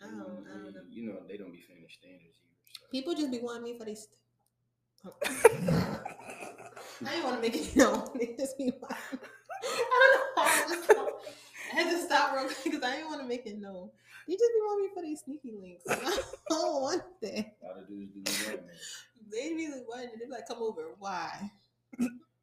I 0.01 0.05
don't, 0.05 0.45
I 0.49 0.53
don't 0.57 0.73
know. 0.73 0.81
You 0.89 1.07
know, 1.07 1.19
they 1.27 1.37
don't 1.37 1.51
be 1.51 1.61
fitting 1.61 1.83
the 1.83 1.89
standards 1.89 2.41
either. 2.41 2.55
So. 2.73 2.85
People 2.91 3.13
just 3.13 3.31
be 3.31 3.39
wanting 3.39 3.63
me 3.63 3.77
for 3.77 3.85
these. 3.85 4.07
Oh. 5.05 5.13
I 7.05 7.11
didn't 7.11 7.23
want 7.23 7.35
to 7.35 7.41
make 7.41 7.55
it 7.55 7.75
known. 7.75 8.07
They 8.17 8.35
just 8.37 8.57
be 8.57 8.71
wanting. 8.81 8.97
I 9.63 10.17
don't 10.35 10.37
know. 10.37 10.43
I, 10.43 10.65
just, 10.69 10.91
I 11.73 11.75
had 11.75 11.91
to 11.91 11.99
stop 12.03 12.35
real 12.35 12.45
quick 12.45 12.57
because 12.63 12.83
I 12.83 12.95
didn't 12.95 13.09
want 13.09 13.21
to 13.21 13.27
make 13.27 13.45
it 13.45 13.59
known. 13.59 13.89
You 14.27 14.37
just 14.37 14.51
be 14.53 14.61
wanting 14.61 14.85
me 14.85 14.91
for 14.93 15.03
these 15.03 15.21
sneaky 15.21 15.53
links. 15.59 15.83
I 15.89 16.21
don't 16.49 16.81
want 16.81 17.03
that. 17.21 17.55
A 17.61 17.67
lot 17.67 17.79
of 17.79 17.87
dudes 17.87 18.11
do 18.13 18.49
wrong, 18.49 18.57
man. 18.65 18.75
They 19.31 19.53
be 19.53 19.67
like, 19.67 19.87
what? 19.87 19.99
They 19.99 20.25
be 20.25 20.31
like, 20.31 20.47
come 20.47 20.63
over. 20.63 20.95
Why? 20.97 21.51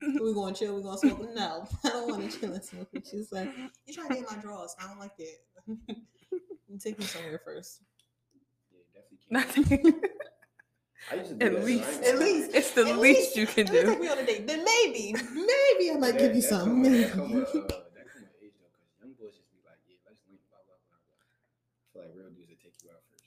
We 0.03 0.35
going 0.35 0.55
to 0.55 0.59
chill? 0.61 0.77
We 0.77 0.83
going 0.83 0.99
to 1.01 1.07
smoke? 1.09 1.35
No, 1.35 1.69
I 1.85 1.88
don't 1.88 2.11
want 2.11 2.31
to 2.31 2.38
chill 2.41 2.53
and 2.53 2.65
smoke. 2.65 2.88
with 2.93 3.05
you. 3.12 3.21
She's 3.21 3.33
like, 3.33 3.49
you 3.87 3.95
trying 3.95 4.09
to 4.09 4.15
get 4.17 4.31
my 4.31 4.37
drawers? 4.38 4.75
I 4.83 4.88
don't 4.88 4.99
like 4.99 5.17
that. 5.17 5.37
you 6.69 6.79
take 6.79 6.99
me 6.99 7.05
somewhere 7.05 7.41
first. 7.45 7.81
Yeah, 8.73 9.01
definitely 9.43 9.77
can't. 9.93 10.05
I 11.11 11.15
used 11.17 11.31
to 11.31 11.35
do 11.35 11.47
At 11.47 11.53
that, 11.53 11.65
least, 11.65 11.88
ain't 11.99 12.07
At 12.07 12.19
least- 12.21 12.51
it's 12.55 12.71
the 12.73 12.87
At 12.88 12.99
least 12.99 13.37
you 13.37 13.47
can 13.47 13.67
Let 13.67 13.75
me 13.75 13.81
do. 13.83 13.87
take 13.88 14.01
me 14.01 14.09
on 14.09 14.19
a 14.19 14.27
date. 14.27 14.47
Then 14.47 14.65
maybe, 14.65 15.12
maybe 15.35 15.91
I 15.91 15.97
might 15.99 16.12
That- 16.12 16.19
give 16.21 16.35
you 16.37 16.43
that 16.43 16.49
something. 16.49 16.83
Maybe. 16.83 16.99
That 17.03 17.12
come 17.12 17.33
with, 17.33 17.49
uh, 17.49 17.59
that 17.59 18.07
come 18.07 18.23
with 18.23 18.38
age 18.43 18.55
though, 18.61 18.71
because 18.71 18.87
young 19.03 19.12
boys 19.19 19.35
just 19.35 19.51
be 19.51 19.59
like, 19.67 19.79
yeah, 19.88 19.99
let's 20.07 20.23
link, 20.31 20.41
blah 20.51 20.62
blah 20.62 20.79
blah 20.87 20.99
blah. 21.03 21.19
I 21.19 21.87
feel 21.91 22.03
like 22.07 22.15
real 22.15 22.31
dudes 22.31 22.51
will 22.55 22.62
take 22.62 22.79
you 22.87 22.91
out 22.95 23.03
first. 23.11 23.27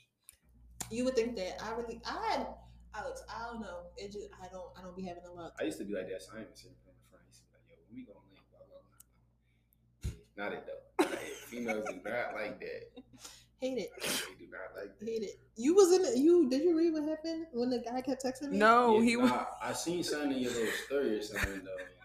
you 0.92 1.04
would 1.04 1.16
think 1.16 1.36
that 1.36 1.60
I 1.64 1.72
really 1.76 2.00
I 2.08 2.16
had 2.32 2.48
Alex, 2.98 3.24
I 3.30 3.46
don't 3.52 3.62
know. 3.62 3.88
It 3.98 4.12
just 4.12 4.28
I 4.42 4.48
don't 4.52 4.70
I 4.78 4.82
don't 4.82 4.96
be 4.96 5.04
having 5.04 5.24
a 5.30 5.34
luck. 5.34 5.54
I 5.60 5.64
used 5.64 5.78
to 5.80 5.86
be 5.86 5.94
like 5.94 6.10
that, 6.10 6.22
so 6.22 6.32
I 6.36 6.40
ain't 6.42 6.56
sitting 6.58 6.72
in 6.72 6.94
front. 7.10 7.24
I 7.24 7.28
used 7.28 7.42
to 7.42 7.46
be 7.48 7.54
like, 7.56 7.66
yo, 7.70 7.76
when 7.88 7.96
we 7.96 8.04
gonna 8.06 8.20
link, 8.32 8.46
blah 8.52 8.64
blah 8.70 8.82
blah. 8.86 10.44
Not 10.44 10.54
it 10.54 10.64
though. 10.68 11.06
Like, 11.06 11.20
females 11.50 11.86
do 11.90 11.96
not 12.04 12.34
like 12.36 12.60
that. 12.60 12.82
Hate 13.62 13.78
it. 13.78 13.90
They 14.02 14.46
do 14.46 14.52
not 14.52 14.76
like 14.80 15.00
that. 15.00 15.06
Hate 15.06 15.24
it. 15.24 15.40
You 15.56 15.74
was 15.76 15.92
in 15.94 16.06
it 16.06 16.18
you 16.18 16.50
did 16.50 16.62
you 16.64 16.78
read 16.78 16.94
what 16.94 17.04
happened 17.04 17.48
when 17.54 17.70
the 17.70 17.80
guy 17.80 18.02
kept 18.02 18.24
texting 18.24 18.52
me? 18.52 18.58
No, 18.58 18.98
Yeah, 19.00 19.04
he 19.04 19.18
was. 19.18 19.30
nah, 19.32 19.46
I 19.62 19.74
seen 19.74 20.04
something 20.04 20.32
in 20.32 20.40
your 20.40 20.52
little 20.52 20.74
story 20.86 21.18
or 21.18 21.22
something 21.22 21.64
though. 21.64 21.78
and 21.80 22.05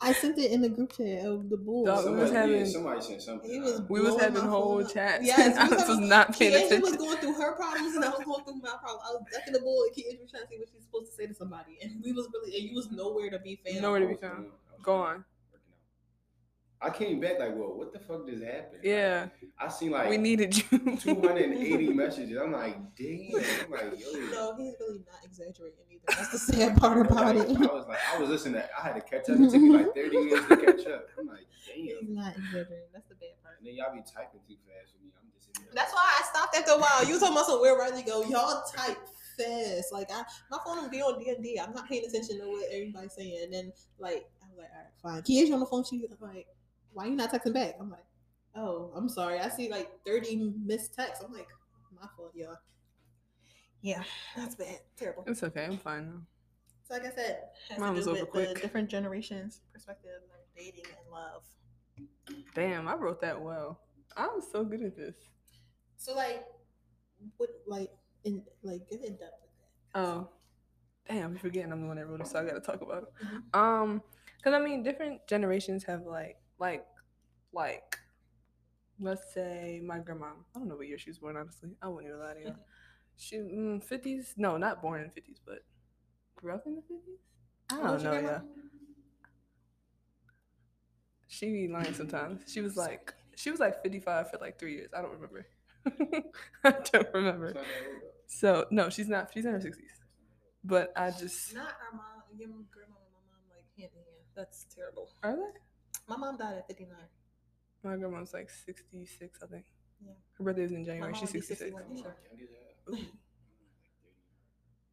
I 0.00 0.12
sent 0.12 0.38
it 0.38 0.52
in 0.52 0.60
the 0.60 0.68
group 0.68 0.92
chat 0.96 1.24
of 1.26 1.48
the 1.50 1.56
bulls. 1.56 1.86
Dog, 1.86 2.04
we 2.04 2.10
was 2.12 2.28
somebody, 2.30 2.32
yeah, 2.52 2.58
having- 2.58 2.66
somebody 2.72 3.00
sent 3.00 3.22
something. 3.22 3.50
He 3.50 3.58
was 3.60 3.82
We 3.88 4.00
was 4.00 4.20
having 4.20 4.42
whole 4.42 4.82
up. 4.84 4.92
chats. 4.92 5.24
Yes, 5.24 5.38
and 5.40 5.54
we 5.54 5.58
was 5.58 5.58
Alex 5.72 5.88
was 5.88 5.96
having- 5.96 6.08
not 6.08 6.38
paying 6.38 6.52
Kiesha 6.70 6.80
was 6.80 6.96
going 6.96 7.16
through 7.18 7.32
her 7.34 7.52
problems 7.56 7.96
and 7.96 8.04
I 8.04 8.08
was 8.10 8.20
going 8.24 8.44
through 8.44 8.60
my 8.62 8.76
problems. 8.80 9.02
I 9.08 9.12
was 9.12 9.22
ducking 9.32 9.52
the 9.54 9.60
bull 9.60 9.82
and 9.84 9.92
Kiesha 9.96 10.20
was 10.20 10.30
trying 10.30 10.44
to 10.44 10.48
see 10.48 10.58
what 10.58 10.68
she's 10.72 10.82
supposed 10.84 11.10
to 11.10 11.16
say 11.16 11.26
to 11.26 11.34
somebody. 11.34 11.78
And 11.82 12.00
we 12.04 12.12
was 12.12 12.28
really 12.32 12.56
and 12.58 12.68
you 12.70 12.76
was 12.76 12.90
nowhere 12.92 13.30
to 13.30 13.38
be 13.40 13.60
found. 13.66 13.82
Nowhere 13.82 14.00
to 14.00 14.06
be 14.06 14.12
was 14.12 14.20
found. 14.20 14.36
doing- 14.84 15.24
I 16.80 16.88
was 16.88 16.92
Go 16.92 17.04
doing- 17.04 17.14
on. 17.14 17.20
working 17.20 17.32
out. 17.32 17.34
I 17.34 17.38
came 17.38 17.38
back 17.38 17.38
like, 17.40 17.56
well, 17.56 17.74
what 17.76 17.92
the 17.92 17.98
fuck 17.98 18.26
just 18.28 18.42
happened? 18.44 18.80
Yeah, 18.84 19.28
I 19.58 19.68
seen 19.68 19.90
like 19.90 20.08
we 20.10 20.16
needed 20.16 20.56
you. 20.56 20.96
280 20.96 21.88
messages. 21.94 22.38
I'm 22.40 22.52
like, 22.52 22.76
damn. 22.96 23.34
I'm 23.34 23.70
like, 23.70 24.00
yo. 24.00 24.12
No, 24.30 24.54
he's 24.56 24.74
really 24.80 25.00
not 25.06 25.24
exaggerating 25.24 25.78
either. 25.90 26.04
That's 26.08 26.30
the 26.30 26.38
sad 26.38 26.76
part 26.76 27.06
about 27.10 27.34
Like, 27.36 27.48
it. 27.48 27.56
I 27.56 27.74
was 27.74 27.86
like, 27.88 27.98
I 28.14 28.18
was 28.20 28.28
listening. 28.30 28.54
To, 28.62 28.68
I 28.78 28.82
had 28.82 28.94
to 28.94 29.00
catch 29.00 29.28
up. 29.28 29.40
It 29.40 29.50
took 29.50 29.60
me 29.60 29.70
like 29.70 29.94
30 29.94 30.08
minutes 30.24 30.48
to 30.48 30.56
catch 30.56 30.86
up. 30.86 31.06
I'm 31.18 31.26
like, 31.26 31.46
He's 31.74 31.92
damn. 32.00 32.14
not 32.14 32.36
exaggerating. 32.36 32.88
That's 32.92 33.08
the 33.08 33.14
bad 33.16 33.34
part. 33.42 33.58
And 33.58 33.66
then 33.66 33.74
y'all 33.74 33.92
be 33.92 34.00
typing 34.06 34.40
too 34.46 34.56
fast 34.66 34.92
for 34.94 35.02
me. 35.04 35.10
I'm 35.20 35.28
just 35.34 35.50
in. 35.58 35.74
That's 35.74 35.92
why 35.92 36.06
I 36.06 36.22
stopped 36.32 36.56
after 36.56 36.72
a 36.72 36.78
while. 36.78 37.04
You 37.04 37.12
was 37.12 37.20
talking 37.20 37.34
about 37.36 37.46
some 37.46 37.60
where 37.60 37.76
Riley 37.76 38.02
go. 38.04 38.22
Y'all 38.24 38.62
type 38.74 38.98
fast. 39.36 39.92
Like 39.92 40.10
I, 40.12 40.22
my 40.50 40.58
phone 40.64 40.80
will 40.82 40.88
be 40.90 41.02
on 41.02 41.18
D 41.18 41.30
and 41.30 41.42
D. 41.42 41.58
I'm 41.60 41.72
not 41.74 41.88
paying 41.88 42.04
attention 42.08 42.38
to 42.40 42.46
what 42.46 42.66
everybody's 42.72 43.12
saying. 43.14 43.40
And 43.44 43.52
then 43.52 43.72
like 43.98 44.30
I'm 44.42 44.56
like, 44.56 44.70
all 44.72 45.12
right, 45.12 45.14
fine. 45.18 45.22
Kia's 45.22 45.50
on 45.50 45.60
the 45.60 45.66
phone. 45.66 45.84
She's 45.84 46.02
like, 46.20 46.46
why 46.98 47.06
you 47.06 47.14
not 47.14 47.30
texting 47.32 47.54
back? 47.54 47.76
I'm 47.78 47.90
like, 47.90 48.04
oh, 48.56 48.90
I'm 48.96 49.08
sorry. 49.08 49.38
I 49.38 49.48
see 49.48 49.70
like 49.70 49.88
30 50.04 50.54
missed 50.66 50.94
texts. 50.94 51.24
I'm 51.24 51.32
like, 51.32 51.46
my 51.94 52.08
fault, 52.16 52.32
y'all. 52.34 52.56
Yeah, 53.82 54.02
that's 54.36 54.56
bad. 54.56 54.80
Terrible. 54.96 55.22
It's 55.28 55.44
okay. 55.44 55.64
I'm 55.64 55.78
fine 55.78 56.06
now. 56.06 56.20
So 56.88 56.94
like 56.94 57.06
I 57.06 57.14
said, 57.14 57.38
has 57.68 57.78
Mine 57.78 57.94
to 57.94 58.00
do 58.02 58.10
over 58.10 58.10
with 58.12 58.20
the 58.20 58.26
quick. 58.26 58.62
different 58.62 58.88
generations 58.90 59.60
perspective 59.72 60.10
of 60.24 60.56
dating 60.56 60.86
and 60.86 61.12
love. 61.12 61.42
Damn, 62.56 62.88
I 62.88 62.94
wrote 62.94 63.20
that 63.20 63.40
well. 63.40 63.78
I'm 64.16 64.40
so 64.50 64.64
good 64.64 64.82
at 64.82 64.96
this. 64.96 65.14
So 65.98 66.16
like, 66.16 66.44
what 67.36 67.50
like 67.66 67.90
in 68.24 68.42
like 68.64 68.88
get 68.90 69.04
in 69.04 69.12
depth 69.16 69.34
with 69.42 69.52
that. 69.94 70.00
Oh, 70.00 70.28
damn! 71.08 71.26
I'm 71.26 71.36
forgetting 71.36 71.70
I'm 71.70 71.82
the 71.82 71.86
one 71.86 71.96
that 71.98 72.08
wrote 72.08 72.22
it, 72.22 72.26
so 72.26 72.40
I 72.40 72.44
gotta 72.44 72.60
talk 72.60 72.80
about 72.80 73.04
it. 73.04 73.08
Mhm. 73.54 73.56
Um, 73.56 74.02
because 74.36 74.54
I 74.54 74.58
mean, 74.60 74.82
different 74.82 75.24
generations 75.28 75.84
have 75.84 76.02
like, 76.06 76.36
like, 76.58 76.86
like, 77.52 77.98
let's 79.00 79.32
say 79.34 79.80
my 79.84 79.98
grandma. 79.98 80.26
I 80.54 80.58
don't 80.58 80.68
know 80.68 80.76
what 80.76 80.88
year 80.88 80.98
she 80.98 81.10
was 81.10 81.18
born. 81.18 81.36
Honestly, 81.36 81.70
I 81.82 81.88
wouldn't 81.88 82.08
even 82.12 82.20
lie 82.20 82.34
to 82.34 82.40
you. 82.40 82.54
She 83.20 83.36
mm, 83.36 83.84
50s? 83.84 84.34
No, 84.36 84.56
not 84.58 84.80
born 84.80 85.00
in 85.00 85.08
50s, 85.08 85.40
but 85.44 85.64
grew 86.36 86.54
up 86.54 86.62
in 86.66 86.76
the 86.76 86.82
50s. 86.82 87.18
I 87.70 87.76
don't 87.88 88.02
know. 88.04 88.10
grandma? 88.10 88.28
Yeah, 88.30 88.40
she 91.26 91.50
be 91.50 91.68
lying 91.68 91.94
sometimes. 91.94 92.42
She 92.46 92.60
was 92.60 92.76
like, 92.84 93.14
she 93.36 93.50
was 93.50 93.60
like 93.60 93.82
55 93.82 94.30
for 94.30 94.38
like 94.38 94.58
three 94.58 94.74
years. 94.74 94.90
I 94.96 95.02
don't 95.02 95.12
remember. 95.12 95.46
I 96.64 96.70
don't 96.92 97.14
remember. 97.14 97.46
It's 97.46 97.54
not 97.54 97.64
that 97.66 97.86
old, 97.86 98.00
though. 98.02 98.08
So 98.26 98.66
no, 98.70 98.90
she's 98.90 99.08
not. 99.08 99.30
She's 99.32 99.44
in 99.44 99.52
her 99.52 99.58
60s. 99.58 100.00
But 100.64 100.92
I 100.96 101.10
just 101.10 101.54
Not 101.54 101.66
our 101.66 101.96
mom, 101.96 102.22
your 102.36 102.48
grandma 102.48 102.96
and 103.02 103.12
my 103.14 103.22
mom 103.30 103.42
like 103.50 103.64
hand 103.78 103.90
in 103.94 104.02
hand. 104.04 104.26
That's 104.34 104.66
terrible. 104.74 105.10
are 105.22 105.36
they? 105.36 105.67
My 106.08 106.16
mom 106.16 106.36
died 106.38 106.56
at 106.56 106.66
59. 106.66 106.96
My 107.84 107.96
grandma's 107.96 108.32
like 108.34 108.50
66, 108.50 109.38
I 109.42 109.46
think. 109.46 109.64
Yeah. 110.04 110.12
Her 110.38 110.44
birthday 110.44 110.62
was 110.62 110.72
in 110.72 110.84
January. 110.84 111.12
She's 111.14 111.30
66. 111.30 111.60
61 111.60 111.82
I'm 111.82 111.94
this 111.94 112.04
like, 112.04 112.14
year. 112.36 112.40
young 112.40 112.48
as 112.48 112.50
hell. 112.86 112.94
Ooh. 112.94 112.98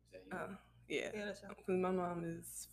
Is 0.04 0.12
that 0.12 0.22
you? 0.26 0.38
Uh, 0.38 0.56
yeah. 0.90 1.10
Yeah, 1.20 1.26
that's 1.26 1.44
right. 1.44 1.58
Because 1.58 1.80
my 1.80 1.92
mom 1.92 2.24
is, 2.26 2.68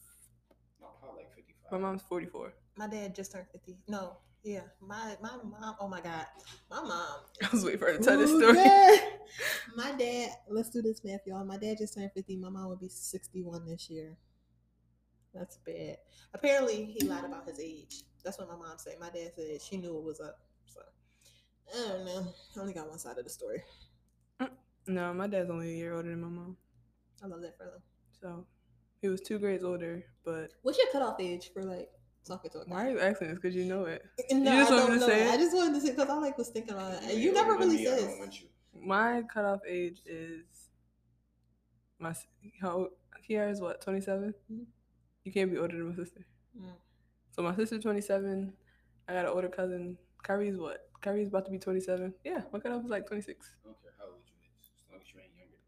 My 0.81 0.88
pa 1.00 1.14
like 1.16 1.35
55. 1.35 1.72
my 1.72 1.78
mom's 1.78 2.02
44. 2.09 2.52
My 2.76 2.87
dad 2.88 3.14
just 3.14 3.33
turned 3.33 3.46
50. 3.52 3.76
No, 3.88 4.16
yeah. 4.42 4.62
My 4.81 5.16
my 5.22 5.37
mom, 5.61 5.76
oh 5.81 5.88
my 5.88 6.00
God. 6.00 6.26
My 6.70 6.83
mom. 6.83 7.18
I 7.42 7.48
was 7.52 7.64
waiting 7.64 7.78
for 7.78 7.87
her 7.87 7.98
to 7.98 8.02
tell 8.02 8.18
this 8.18 8.31
Ooh, 8.31 8.40
story. 8.40 8.59
yeah. 8.59 8.96
My 9.76 9.92
dad, 9.92 10.31
let's 10.48 10.68
do 10.68 10.83
this 10.83 11.02
math, 11.05 11.20
y'all. 11.26 11.44
My 11.44 11.57
dad 11.57 11.78
just 11.78 11.94
turned 11.94 12.11
50. 12.12 12.37
My 12.37 12.50
mom 12.50 12.68
will 12.68 12.76
be 12.76 12.88
61 12.88 13.64
this 13.64 13.88
year. 13.88 14.16
That's 15.33 15.59
bad. 15.64 15.96
Apparently, 16.35 16.85
he 16.85 17.07
lied 17.07 17.24
about 17.24 17.48
his 17.48 17.59
age. 17.61 18.02
That's 18.24 18.38
what 18.38 18.48
my 18.48 18.56
mom 18.56 18.76
said. 18.78 18.94
My 19.00 19.11
dad 19.11 19.32
said 19.35 19.61
she 19.62 19.76
knew 19.76 19.96
it 19.98 20.04
was 20.04 20.20
up. 20.20 20.38
So, 20.66 20.80
I 21.74 21.88
don't 21.88 22.04
know. 22.04 22.26
I 22.56 22.61
only 22.61 22.72
got 22.72 22.88
one 22.88 22.98
side 22.98 23.18
of 23.18 23.24
the 23.24 23.30
story. 23.30 23.62
No, 24.87 25.14
my 25.14 25.28
dad's 25.28 25.48
only 25.50 25.72
a 25.74 25.76
year 25.76 25.94
older 25.94 26.08
than 26.11 26.20
my 26.20 26.28
mom. 26.28 26.56
I 27.22 27.26
love 27.28 27.40
that 27.42 27.56
for 27.56 27.64
them. 27.64 27.82
So 28.20 28.44
he 29.00 29.08
was 29.08 29.20
two 29.20 29.38
grades 29.38 29.62
older. 29.62 30.04
But 30.24 30.50
What's 30.62 30.76
your 30.78 30.88
cutoff 30.90 31.20
age 31.20 31.50
for 31.54 31.62
like 31.62 31.88
talking 32.24 32.50
to 32.50 32.61
a 32.62 32.64
guy? 32.64 32.72
why 32.72 32.87
are 32.87 32.90
you 32.90 33.00
asking 33.00 33.28
this? 33.28 33.38
Because 33.38 33.54
you 33.54 33.64
know 33.64 33.85
it. 33.85 34.04
No, 34.32 34.50
just 34.52 34.72
I 34.72 34.76
don't 34.76 34.90
to 34.90 34.96
know. 34.98 35.06
say 35.06 35.28
it? 35.28 35.30
I 35.32 35.37
just 35.37 35.54
wanted 35.54 35.74
to 35.74 35.80
say 35.80 35.90
because 35.92 36.08
I 36.08 36.14
like 36.14 36.37
was 36.37 36.48
thinking 36.48 36.74
about 36.74 36.94
it. 36.94 37.02
And 37.11 37.20
you 37.20 37.32
never 37.32 37.52
really 37.54 37.76
me, 37.76 37.87
I 37.87 37.90
says. 37.90 38.04
don't 38.06 38.18
want 38.18 38.40
you. 38.40 38.48
My 38.74 39.22
cutoff 39.32 39.61
age 39.68 40.00
is 40.06 40.44
my 42.00 42.12
how 42.61 42.70
old- 42.72 42.88
Kiara 43.28 43.50
is 43.52 43.61
what 43.61 43.80
27. 43.80 44.35
Mhm. 44.52 44.64
You 45.22 45.32
can't 45.32 45.48
be 45.50 45.58
older 45.58 45.76
than 45.76 45.90
my 45.90 45.94
sister. 45.94 46.26
Mm. 46.61 46.72
So 47.32 47.42
my 47.42 47.54
sister's 47.56 47.82
27. 47.82 48.52
I 49.08 49.12
got 49.12 49.24
an 49.24 49.32
older 49.32 49.48
cousin. 49.48 49.96
Kyrie's 50.22 50.56
what? 50.56 50.88
Kyrie's 51.00 51.28
about 51.28 51.44
to 51.46 51.50
be 51.50 51.58
27. 51.58 52.14
Yeah, 52.24 52.42
my 52.52 52.58
cutoff 52.60 52.82
was 52.82 52.90
like 52.90 53.06
26. 53.06 53.56
I 53.64 53.66
don't 53.68 53.82
care 53.82 53.92
how 53.98 54.04
old 54.06 54.22
you 54.28 54.36
is, 54.60 54.70
as 54.76 54.84
long 54.92 55.00
as 55.00 55.08
you 55.12 55.20
ain't 55.20 55.32
younger. 55.36 55.58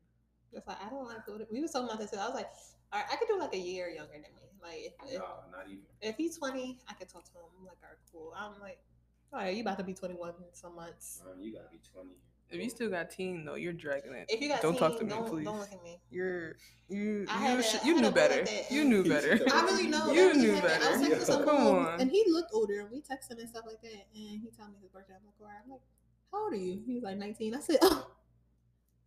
That's 0.53 0.67
like 0.69 0.79
I 0.85 0.89
don't 0.91 1.07
like 1.09 1.27
older. 1.29 1.47
We 1.51 1.61
was 1.61 1.73
talking 1.73 1.89
about 1.89 1.99
this. 1.99 2.11
too. 2.13 2.19
I 2.19 2.27
was 2.27 2.35
like, 2.35 2.51
all 2.93 3.01
right, 3.01 3.09
I 3.11 3.17
could 3.17 3.27
do 3.29 3.39
like 3.39 3.55
a 3.55 3.59
year 3.59 3.89
younger 3.89 4.13
than 4.13 4.23
me. 4.37 4.47
Like 4.63 4.79
if, 4.87 4.93
if, 5.11 5.19
No, 5.19 5.43
not 5.51 5.67
even. 5.67 5.83
if 6.01 6.17
he's 6.17 6.39
twenty, 6.39 6.79
I 6.89 6.95
could 6.95 7.09
talk 7.09 7.25
to 7.25 7.31
him. 7.33 7.51
I'm 7.59 7.67
like, 7.67 7.79
all 7.83 7.91
right, 7.91 7.99
cool. 8.13 8.33
I'm 8.37 8.61
like, 8.61 8.79
all 9.33 9.41
right, 9.41 9.55
you 9.55 9.63
about 9.63 9.79
to 9.79 9.85
be 9.85 9.95
twenty 9.95 10.15
one 10.15 10.35
in 10.39 10.55
some 10.55 10.77
months. 10.77 11.23
Man, 11.27 11.43
you 11.43 11.53
gotta 11.53 11.69
be 11.73 11.81
20. 11.93 12.11
If 12.51 12.63
you 12.63 12.71
still 12.71 12.91
got 12.91 13.11
teen 13.11 13.45
though, 13.45 13.57
you're 13.57 13.73
dragging 13.73 14.13
it. 14.15 14.27
If 14.29 14.41
you 14.41 14.49
got 14.49 14.63
don't 14.63 14.79
talk 14.79 14.99
to 14.99 15.05
me, 15.05 15.11
don't, 15.11 15.27
please. 15.27 15.45
Don't 15.45 15.59
look 15.59 15.73
at 15.73 15.83
me. 15.83 15.99
You're 16.11 16.57
you 16.89 17.21
you 17.21 17.27
had 17.29 17.59
a- 17.59 17.87
you 17.87 18.01
knew 18.01 18.11
better. 18.11 18.45
You 18.71 18.85
knew 18.89 19.03
better. 19.09 19.41
I 19.53 19.63
really 19.65 19.89
know. 19.89 20.13
You 20.13 20.35
knew 20.35 20.53
really 20.53 20.61
happened. 20.61 20.85
I 20.85 20.91
was 20.93 21.01
better. 21.01 21.15
texting 21.17 21.25
some 21.25 21.45
Come 21.49 21.57
on. 21.57 22.01
and 22.01 22.11
he 22.11 22.25
looked 22.29 22.51
older, 22.53 22.81
and 22.81 22.91
we 22.91 22.99
texting 22.99 23.39
and 23.39 23.49
stuff 23.49 23.65
like 23.67 23.81
that. 23.83 24.07
And 24.15 24.41
he 24.41 24.51
told 24.57 24.71
me 24.71 24.79
his 24.81 24.91
birthday. 24.91 25.15
I'm 25.15 25.25
like, 25.27 25.35
all 25.41 25.47
right. 25.47 25.57
I'm 25.65 25.71
like, 25.71 25.81
how 26.33 26.45
old 26.45 26.53
are 26.53 26.57
you? 26.57 26.83
He's 26.87 27.03
like 27.03 27.17
19. 27.17 27.55
I 27.55 27.61
said, 27.61 27.79
oh. 27.83 28.11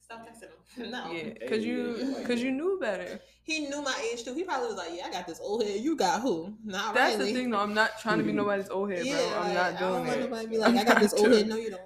Stop 0.02 0.26
texting 0.26 0.84
him. 0.84 0.92
No. 0.92 1.12
Yeah, 1.12 1.50
cause 1.50 1.66
you 1.66 2.16
cause 2.26 2.42
you 2.42 2.52
knew 2.52 2.80
better. 2.80 3.20
He 3.44 3.68
knew 3.68 3.82
my 3.82 3.94
age 4.10 4.24
too. 4.24 4.34
He 4.34 4.46
probably 4.46 4.68
was 4.68 4.78
like, 4.78 4.92
"Yeah, 4.94 5.08
I 5.08 5.12
got 5.12 5.28
this 5.28 5.42
old 5.42 5.66
head. 5.66 5.82
You 5.82 5.98
got 5.98 6.22
who? 6.22 6.54
Not 6.64 6.94
That's 6.94 7.18
Riley." 7.18 7.34
the 7.34 7.40
thing 7.40 7.50
though. 7.50 7.60
I'm 7.60 7.74
not 7.74 8.00
trying 8.00 8.20
to 8.20 8.24
be 8.24 8.32
hmm. 8.32 8.38
nobody's 8.38 8.70
old 8.70 8.90
head, 8.90 9.06
bro. 9.06 9.16
I'm 9.16 9.44
like, 9.48 9.54
not 9.54 9.66
I 9.66 9.80
don't 9.80 9.92
doing 9.92 10.08
want 10.08 10.20
nobody 10.22 10.46
to 10.46 10.50
be 10.50 10.58
like, 10.60 10.70
I'm 10.70 10.78
"I 10.78 10.84
got 10.86 11.02
this 11.02 11.14
old 11.14 11.32
head." 11.34 11.48
No, 11.48 11.58
you 11.58 11.72
don't. 11.72 11.82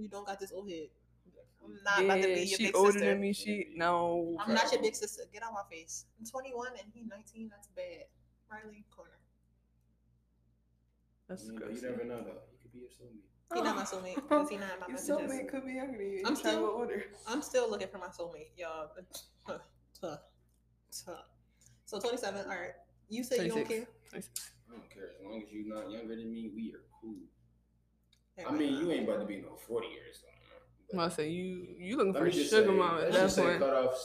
You 0.00 0.08
don't 0.08 0.26
got 0.26 0.40
this 0.40 0.52
old 0.52 0.68
head. 0.70 0.88
I'm 1.62 1.76
not 1.84 1.98
yeah, 1.98 2.04
about 2.14 2.22
to 2.22 2.34
be 2.34 2.40
your 2.40 2.58
she 2.58 2.66
big 2.66 2.76
older 2.76 2.92
sister. 2.92 3.08
than 3.10 3.20
me. 3.20 3.32
She 3.34 3.66
no. 3.76 4.36
I'm 4.40 4.46
bro. 4.46 4.54
not 4.54 4.72
your 4.72 4.80
big 4.80 4.96
sister. 4.96 5.24
Get 5.32 5.42
out 5.42 5.52
my 5.52 5.60
face. 5.70 6.06
I'm 6.18 6.24
21 6.26 6.68
and 6.68 6.86
he 6.94 7.02
19. 7.02 7.48
That's 7.50 7.68
bad. 7.68 8.04
Riley 8.50 8.84
corner. 8.90 9.10
That's 11.28 11.44
You, 11.44 11.52
know, 11.52 11.58
gross. 11.60 11.82
you 11.82 11.90
never 11.90 12.04
know 12.04 12.16
though. 12.24 12.40
You 12.50 12.58
could 12.62 12.72
be 12.72 12.78
your 12.80 12.88
soulmate. 12.88 13.28
He 13.54 13.60
not 13.62 13.76
my 13.76 13.82
soulmate 13.82 14.14
because 14.28 14.48
he 14.48 14.56
not 14.56 14.72
in 14.74 14.80
my 14.80 14.86
Your 14.88 14.96
messages. 14.96 15.30
soulmate 15.30 15.48
could 15.50 15.66
be 15.66 15.74
younger 15.74 15.98
than 15.98 16.12
you. 16.12 16.20
I'm 16.24 16.26
I'm 16.28 16.36
still 16.36 16.52
still- 16.52 16.66
older. 16.66 17.04
I'm 17.28 17.42
still 17.42 17.70
looking 17.70 17.88
for 17.88 17.98
my 17.98 18.06
soulmate, 18.08 18.50
y'all. 18.56 18.88
Tuh, 19.46 19.60
tuh, 20.00 20.18
tuh. 21.04 21.16
So 21.84 22.00
27. 22.00 22.44
All 22.44 22.48
right. 22.50 22.72
You 23.08 23.22
said 23.22 23.42
you 23.44 23.48
don't 23.50 23.66
26. 23.66 23.68
care. 23.68 23.86
I 24.14 24.72
don't 24.72 24.90
care. 24.90 25.10
As 25.20 25.24
long 25.26 25.42
as 25.42 25.52
you're 25.52 25.74
not 25.74 25.90
younger 25.90 26.16
than 26.16 26.30
me, 26.32 26.50
we 26.54 26.72
are 26.74 26.82
cool. 27.00 27.16
I 28.48 28.52
mean, 28.52 28.74
you 28.76 28.90
ain't 28.90 29.08
about 29.08 29.20
to 29.20 29.26
be 29.26 29.36
no 29.36 29.56
40 29.56 29.86
years 29.88 30.22
old. 30.24 30.30
I'm 30.92 30.98
gonna 30.98 31.10
say 31.10 31.28
you 31.28 31.68
you 31.78 31.96
looking 31.96 32.14
for 32.14 32.24
me 32.24 32.32
sugar 32.32 32.48
say, 32.48 32.66
mama 32.66 33.02
at 33.02 33.12
let's 33.12 33.14
that 33.14 33.22
just 33.22 33.36
say 33.36 33.42
point. 33.42 33.60
cutoffs 33.60 34.02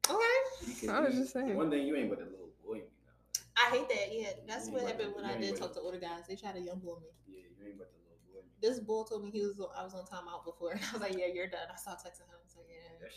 Okay. 0.09 0.87
I 0.89 0.99
was 0.99 1.15
just 1.15 1.33
saying. 1.33 1.55
One 1.55 1.69
thing 1.69 1.87
you 1.87 1.95
ain't 1.95 2.09
but 2.09 2.19
a 2.19 2.25
little 2.25 2.51
boy. 2.65 2.75
You 2.75 2.81
know. 2.81 3.43
I 3.57 3.69
hate 3.71 3.89
that. 3.89 4.07
Yeah, 4.11 4.29
that's 4.47 4.69
what 4.69 4.83
happened 4.83 5.15
about 5.15 5.23
when 5.23 5.25
I 5.25 5.37
did 5.37 5.55
talk 5.55 5.73
to 5.73 5.79
older 5.79 5.99
guys. 5.99 6.27
They 6.27 6.35
try 6.35 6.51
to 6.51 6.59
young 6.59 6.79
blow 6.79 6.99
me. 6.99 7.07
Yeah, 7.27 7.47
you 7.57 7.67
ain't 7.67 7.77
but 7.79 7.91
the 7.91 7.99
little 8.03 8.19
boy. 8.29 8.45
This 8.61 8.79
bull 8.79 9.05
told 9.05 9.23
me 9.23 9.31
he 9.31 9.41
was 9.41 9.55
I 9.75 9.83
was 9.83 9.95
on 9.95 10.03
timeout 10.03 10.45
before, 10.45 10.71
and 10.75 10.81
I 10.81 10.91
was 10.93 11.01
like, 11.01 11.17
"Yeah, 11.17 11.31
you're 11.33 11.47
done." 11.47 11.67
I 11.71 11.75
stopped 11.77 12.03
texting 12.05 12.27
him. 12.27 12.37
I 12.37 12.43
was 12.43 12.55
like, 12.55 12.67
"Yeah, 12.69 13.07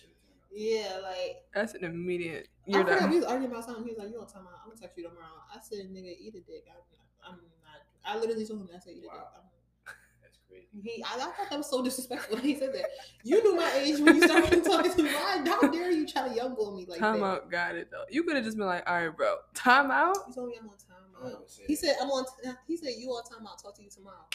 That 0.50 0.56
shit 0.56 0.80
turned 0.80 0.94
out. 0.94 1.02
yeah." 1.04 1.08
Like 1.08 1.36
That's 1.54 1.74
an 1.74 1.84
immediate. 1.84 2.48
I 2.66 2.70
You're 2.70 2.84
forgot 2.84 3.00
done. 3.00 3.10
we 3.10 3.16
was 3.16 3.24
arguing 3.26 3.50
about 3.52 3.64
something. 3.64 3.84
He 3.84 3.90
was 3.90 3.98
like, 3.98 4.10
"You 4.10 4.20
on 4.20 4.26
timeout? 4.26 4.58
I'm 4.62 4.68
gonna 4.68 4.80
text 4.80 4.96
you 4.98 5.04
tomorrow." 5.08 5.42
I 5.54 5.58
said, 5.60 5.86
"Nigga, 5.90 6.14
eat 6.18 6.34
a 6.34 6.40
dick." 6.40 6.64
I'm 6.68 6.76
not. 6.76 7.06
I'm 7.24 7.36
not 7.36 7.80
I 8.04 8.18
literally 8.18 8.46
told 8.46 8.60
him. 8.62 8.68
I 8.74 8.78
said, 8.78 8.92
"Eat 8.94 8.98
a 8.98 9.02
dick." 9.02 9.10
I'm, 9.12 9.42
That's 10.22 10.38
crazy. 10.48 10.68
he, 10.82 11.02
I, 11.02 11.16
I 11.16 11.18
thought 11.32 11.50
that 11.50 11.56
was 11.58 11.70
so 11.70 11.82
disrespectful 11.82 12.36
when 12.36 12.44
he 12.44 12.56
said 12.58 12.74
that. 12.74 12.84
You 13.24 13.42
knew 13.42 13.56
my 13.56 13.70
age 13.74 13.98
when 14.00 14.16
you 14.16 14.22
started 14.22 14.64
talking 14.64 14.92
to 14.92 15.02
me. 15.02 15.10
Why? 15.10 15.42
How 15.46 15.60
dare 15.68 15.90
you 15.90 16.06
try 16.06 16.28
to 16.28 16.34
young 16.34 16.54
blow 16.54 16.74
me 16.76 16.84
like 16.86 16.98
Time 17.00 17.20
that? 17.20 17.26
out, 17.26 17.50
got 17.50 17.74
it 17.76 17.90
though. 17.90 18.04
You 18.10 18.22
could 18.24 18.36
have 18.36 18.44
just 18.44 18.56
been 18.58 18.66
like, 18.66 18.88
all 18.88 18.94
right, 19.02 19.16
bro, 19.16 19.36
time 19.54 19.90
out. 19.90 20.16
He 20.26 20.34
told 20.34 20.48
me 20.48 20.56
I'm 20.60 20.68
on 20.68 20.74
I 21.20 21.30
timeout. 21.30 21.60
He 21.66 21.74
said 21.74 21.96
I'm 22.00 22.10
on. 22.10 22.24
T- 22.44 22.50
he 22.66 22.76
said 22.76 22.90
you 22.98 23.08
on 23.10 23.22
timeout. 23.24 23.60
Talk 23.62 23.74
to 23.76 23.82
you 23.82 23.90
tomorrow. 23.90 24.26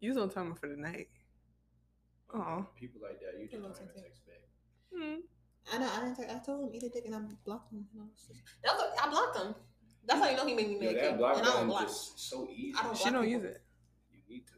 You 0.00 0.08
was 0.10 0.18
on 0.18 0.30
time 0.30 0.54
for 0.54 0.68
the 0.68 0.76
night. 0.76 1.08
Oh, 2.34 2.64
People 2.76 3.00
like 3.02 3.20
that, 3.20 3.38
you 3.38 3.46
just 3.46 3.62
hmm. 4.96 5.14
I 5.72 5.78
know. 5.78 5.88
I 5.90 6.00
didn't. 6.00 6.16
Take, 6.16 6.30
I 6.30 6.38
told 6.44 6.62
him 6.68 6.70
eat 6.74 6.82
a 6.82 6.88
dick, 6.88 7.04
and 7.06 7.14
I 7.14 7.20
blocked 7.44 7.72
him. 7.72 7.86
And 7.92 8.02
I, 8.02 8.04
was 8.04 8.12
just, 8.28 8.40
that 8.64 8.72
was, 8.74 8.92
I 9.02 9.08
blocked 9.10 9.36
him. 9.38 9.54
That's 10.06 10.20
how 10.20 10.28
you 10.30 10.36
know 10.36 10.46
he 10.46 10.54
made 10.54 10.68
me 10.68 10.84
Yo, 10.86 10.92
mad. 10.92 11.02
that 11.04 11.18
block 11.18 11.36
and 11.38 11.42
I 11.42 11.44
don't 11.46 11.54
button 11.54 11.68
block. 11.68 11.86
just 11.86 12.18
so 12.28 12.48
easy. 12.52 12.74
I 12.78 12.82
don't 12.82 12.96
she 12.96 13.04
block 13.04 13.12
don't 13.14 13.24
people. 13.24 13.42
use 13.42 13.44
it. 13.44 13.62
You 14.10 14.18
need 14.28 14.46
to. 14.48 14.52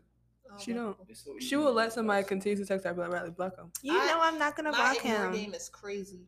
I 0.54 0.58
She 0.58 0.72
block 0.72 0.96
don't. 1.06 1.16
so 1.16 1.34
She 1.38 1.56
will 1.56 1.72
let 1.74 1.92
somebody 1.92 2.24
continue 2.24 2.56
to 2.56 2.64
text 2.64 2.86
her, 2.86 2.94
but 2.94 3.02
I'd 3.06 3.12
rather 3.12 3.30
block 3.30 3.56
them. 3.56 3.70
I- 3.90 4.06
know 4.06 4.18
I'm 4.22 4.38
not 4.38 4.56
gonna 4.56 4.70
block 4.70 4.96
him. 4.98 5.12
My 5.12 5.26
ignore 5.28 5.32
game 5.32 5.54
is 5.54 5.68
crazy. 5.68 6.20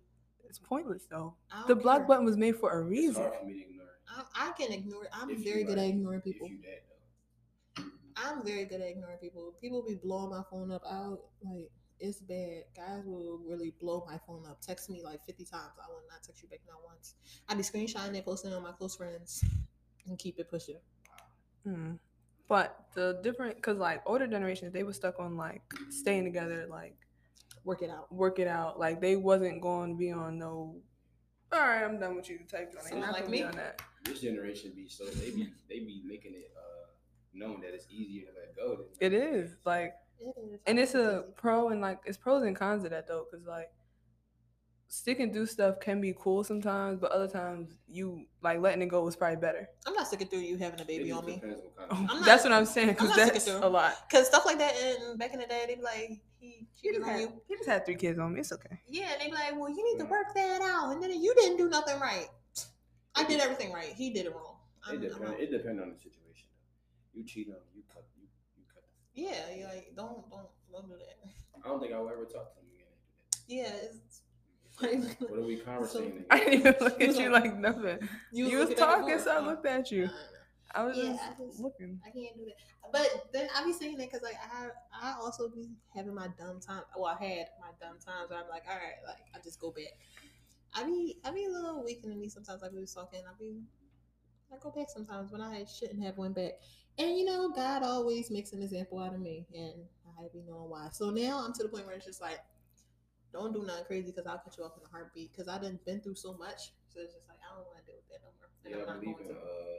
It's 0.45 0.59
pointless 0.59 1.07
though. 1.11 1.35
I 1.51 1.59
don't 1.61 1.69
The 1.69 1.75
block 1.77 2.07
button 2.07 2.25
was 2.27 2.37
made 2.37 2.57
for 2.57 2.71
a 2.79 2.83
It's 2.83 2.91
reason. 2.91 3.23
hard 3.23 3.35
for 3.41 3.47
me 3.47 3.55
to 3.55 3.61
ignore. 3.71 3.87
I, 4.09 4.49
I 4.49 4.53
can 4.53 4.73
ignore 4.73 5.05
it. 5.05 5.11
I'm 5.15 5.31
If 5.31 5.39
very 5.43 5.65
good 5.65 5.79
at 5.79 5.85
like- 5.85 5.95
ignoring 5.95 6.19
If 6.19 6.25
people. 6.25 6.49
you 6.49 6.59
that 6.63 6.83
though. 6.87 7.85
I'm 8.19 8.45
very 8.45 8.65
good 8.67 8.81
at 8.81 8.89
ignoring 8.89 9.17
people. 9.19 9.55
People 9.61 9.83
be 9.83 9.95
blowing 9.95 10.31
my 10.31 10.43
phone 10.51 10.71
up 10.73 10.83
out. 10.91 11.21
Like, 11.43 11.71
it's 12.01 12.21
bad. 12.21 12.65
Guys 12.77 13.05
will 13.07 13.39
really 13.47 13.73
blow 13.81 14.05
my 14.11 14.19
phone 14.27 14.45
up. 14.49 14.61
Text 14.61 14.91
me 14.91 15.03
like 15.03 15.25
50 15.27 15.45
times. 15.45 15.73
I 15.83 15.89
will 15.89 16.03
not 16.11 16.23
text 16.23 16.43
you 16.43 16.49
back 16.49 16.61
not 16.69 16.79
once. 16.85 17.15
I 17.49 17.55
be 17.55 17.63
screenshotting 17.63 18.15
it, 18.17 18.25
posting 18.25 18.53
it 18.53 18.55
on 18.55 18.63
my 18.63 18.73
close 18.73 18.97
friends, 18.97 19.45
and 20.07 20.19
keep 20.19 20.39
it 20.39 20.51
pushing. 20.51 20.79
Mm. 21.67 21.99
But 22.49 22.87
the 22.95 23.19
different, 23.23 23.61
cause 23.63 23.77
like 23.79 24.03
older 24.07 24.27
generations, 24.27 24.73
they 24.73 24.85
were 24.85 24.93
stuck 24.93 25.19
on 25.19 25.37
like 25.37 25.63
staying 25.91 26.25
together, 26.25 26.67
like 26.71 26.97
Work 27.65 27.83
it 27.83 27.91
out. 27.91 28.13
work 28.13 28.39
it 28.39 28.47
out. 28.47 28.79
Like 28.79 29.01
they 29.01 29.17
wasn't 29.17 29.61
going 29.61 29.95
to 29.95 29.99
be 29.99 30.13
on 30.13 30.39
no. 30.39 30.77
All 31.53 31.61
right, 31.61 31.83
I'm 31.83 31.99
done 31.99 32.15
with 32.17 32.29
you. 32.31 32.39
Type. 32.49 32.73
They 32.73 32.91
Someone 32.91 33.09
not 33.09 33.13
like 33.21 33.29
me? 33.29 33.43
on 33.43 33.57
that. 33.57 33.81
This 34.05 34.21
generation 34.21 34.73
be 34.77 34.87
so 34.89 35.05
they 35.07 35.31
be 35.31 35.49
they 35.69 35.81
be 35.81 36.01
making 36.07 36.35
it 36.35 36.53
uh 36.57 36.87
known 37.35 37.61
that 37.63 37.75
it's 37.75 37.87
easier 37.91 38.23
to 38.27 38.33
let 38.39 38.57
go. 38.57 38.77
Than 39.01 39.13
It 39.13 39.15
is 39.15 39.57
like, 39.65 39.95
It 40.21 40.35
is. 40.53 40.61
and 40.67 40.79
it's 40.79 40.95
a 40.95 41.25
pro 41.37 41.69
and 41.69 41.81
like 41.81 42.01
it's 42.07 42.17
pros 42.17 42.43
and 42.45 42.57
cons 42.57 42.85
of 42.85 42.91
that 42.91 43.07
though, 43.09 43.25
cause 43.31 43.43
like 43.47 43.71
stick 44.89 45.19
and 45.19 45.33
do 45.33 45.45
stuff 45.47 45.81
can 45.81 46.01
be 46.01 46.15
cool 46.19 46.45
sometimes, 46.45 46.99
but 47.01 47.11
other 47.11 47.27
times 47.29 47.77
you 47.89 48.25
like 48.43 48.61
letting 48.61 48.83
it 48.83 48.87
go 48.87 49.03
was 49.03 49.17
probably 49.17 49.37
better. 49.37 49.69
I'm 49.87 49.95
not 49.95 50.07
sticking 50.07 50.29
through 50.29 50.41
you 50.41 50.57
having 50.59 50.81
a 50.81 50.85
baby 50.85 51.11
on 51.11 51.25
me. 51.27 51.43
what 51.43 51.77
kind 51.77 51.91
of 51.91 52.11
I'm 52.11 52.25
that's 52.25 52.45
what 52.45 52.53
I'm 52.53 52.65
saying, 52.67 52.91
I'm 52.91 52.95
cause 52.97 53.17
that's 53.17 53.45
through. 53.45 53.59
a 53.65 53.69
lot. 53.69 53.95
Cause 54.11 54.27
stuff 54.29 54.47
like 54.47 54.59
that 54.59 54.75
and 54.77 55.19
back 55.19 55.33
in 55.35 55.41
the 55.41 55.47
day, 55.47 55.65
they'd 55.67 55.77
be 55.77 55.83
like, 55.83 56.09
he 56.09 56.21
He 56.41 56.67
cheated 56.81 57.01
just, 57.01 57.09
on 57.09 57.13
had, 57.15 57.21
you. 57.21 57.43
he 57.49 57.57
just 57.57 57.69
had 57.69 57.85
three 57.85 57.97
kids 57.97 58.19
on 58.19 58.33
me. 58.33 58.41
It's 58.41 58.53
okay. 58.53 58.79
Yeah, 58.89 59.11
and 59.13 59.21
they 59.21 59.27
be 59.27 59.33
like, 59.33 59.55
well, 59.59 59.69
you 59.69 59.83
need 59.93 59.99
to 59.99 60.05
mm. 60.07 60.11
work 60.11 60.33
that 60.35 60.63
out, 60.63 60.93
and 60.93 61.03
then 61.03 61.21
you 61.21 61.35
didn't 61.35 61.57
do 61.57 61.69
nothing 61.69 61.99
right. 61.99 62.29
I 63.17 63.25
did 63.25 63.41
everything 63.41 63.73
right. 63.73 63.89
He 63.89 64.11
did 64.13 64.27
it 64.27 64.33
wrong. 64.35 64.57
It 64.89 64.91
I'm, 64.91 64.95
I'm 64.97 65.01
depend. 65.01 65.23
not- 65.25 65.41
It 65.41 65.51
depend 65.51 65.81
on 65.81 65.89
the 65.91 65.97
situation. 65.97 66.21
You 67.17 67.25
cheat 67.25 67.49
on 67.49 67.57
you 67.75 67.83
cut 67.93 68.05
you 68.21 68.29
you 68.57 68.65
cut. 68.73 68.85
yeah, 69.15 69.55
you 69.57 69.65
like 69.65 69.93
don't 69.97 70.29
don't 70.31 70.47
don't 70.71 70.87
do 70.89 70.95
that. 70.99 71.17
I 71.65 71.69
don't 71.69 71.81
think 71.81 71.93
I'll 71.95 72.09
ever 72.09 72.25
talk 72.27 72.53
to 72.55 72.57
them 72.61 72.69
again 72.75 72.93
after 72.93 73.49
Yeah, 73.49 73.91
it's 73.91 74.21
that. 74.81 75.17
What 75.31 75.39
are 75.41 75.43
we 75.43 75.57
conversating? 75.65 76.25
I 76.31 76.39
didn't 76.39 76.55
even 76.61 76.75
look 76.81 77.01
at 77.01 77.17
you 77.17 77.31
like- 77.31 77.45
like 77.45 77.59
nothing. 77.59 77.99
You, 78.33 78.45
was 78.45 78.53
was 78.53 78.61
looking 78.61 78.63
at 78.63 78.69
me 78.69 78.75
talking, 78.75 79.19
so 79.21 79.31
I 79.31 79.41
looked 79.41 79.67
at 79.67 79.91
you. 79.91 80.11
I 80.75 80.85
was 80.85 80.97
Yeah, 80.97 81.05
just 81.05 81.23
I 81.23 81.45
just- 81.45 81.61
looking. 81.61 82.01
I 82.07 82.11
can't 82.11 82.37
do 82.37 82.45
that. 82.45 82.57
But 82.93 83.27
then 83.33 83.49
I 83.57 83.65
be 83.65 83.73
saying 83.73 83.97
that 83.97 84.07
because 84.13 84.23
like 84.23 84.37
I 84.53 84.69
I 84.93 85.15
also 85.19 85.49
be 85.49 85.71
having 85.95 86.15
my 86.15 86.29
dumb 86.39 86.61
time. 86.61 86.83
Well, 86.97 87.07
I 87.19 87.25
had 87.25 87.47
my 87.61 87.71
dumb 87.81 87.97
times 87.99 88.29
where 88.31 88.39
I'm 88.39 88.49
like, 88.51 88.63
all 88.69 88.77
right, 88.77 89.01
like 89.07 89.25
I 89.35 89.39
just 89.43 89.59
go 89.59 89.71
back. 89.71 89.97
I 90.75 90.85
be 90.85 91.17
I 91.25 91.31
be 91.33 91.47
a 91.47 91.51
little 91.51 91.83
weaker 91.83 92.09
than 92.09 92.21
me 92.21 92.29
sometimes. 92.29 92.63
I 92.63 92.69
be 92.69 92.85
talking. 92.87 93.21
I 93.27 93.33
be 93.41 93.63
I 94.53 94.57
go 94.63 94.71
back 94.71 94.87
sometimes 94.89 95.33
when 95.33 95.41
I 95.41 95.65
shouldn't 95.65 96.03
have 96.05 96.17
went 96.19 96.35
back. 96.37 96.53
And 96.99 97.19
you 97.19 97.25
know, 97.25 97.51
God 97.53 97.83
always 97.83 98.31
makes 98.31 98.53
an 98.53 98.63
example 98.63 98.99
out 98.99 99.13
of 99.15 99.21
me, 99.21 99.45
and 99.55 99.75
I 100.17 100.29
be 100.33 100.41
knowing 100.49 100.71
why. 100.71 100.89
So 100.93 101.11
now 101.11 101.45
I'm 101.45 101.53
to 101.55 101.63
the 101.63 101.69
point 101.69 101.85
where 101.87 101.95
it's 101.95 102.07
just 102.07 102.23
like, 102.23 102.41
don't 103.33 103.53
do 103.53 103.65
nothing 103.69 103.85
crazy 103.85 104.09
because 104.13 104.25
I'll 104.25 104.39
cut 104.41 104.57
you 104.57 104.65
off 104.65 104.73
in 104.81 104.85
a 104.87 104.89
heartbeat. 104.89 105.33
Because 105.33 105.45
I 105.49 105.61
done 105.61 105.79
been 105.85 106.01
through 106.01 106.17
so 106.17 106.33
much, 106.41 106.73
so 106.89 107.05
it's 107.05 107.13
just 107.13 107.29
like 107.29 107.37
I 107.45 107.53
don't 107.53 107.69
want 107.69 107.77
to 107.77 107.85
deal 107.85 108.01
with 108.01 108.09
that 108.09 108.25
no 108.25 108.33
more. 108.41 108.49
And 108.65 108.73
Yeah, 108.73 108.81
I'm 108.81 108.89
I 108.89 108.93
not 108.97 109.01
believe 109.05 109.19
going 109.21 109.29
in 109.29 109.37
to. 109.37 109.45
uh, 109.45 109.77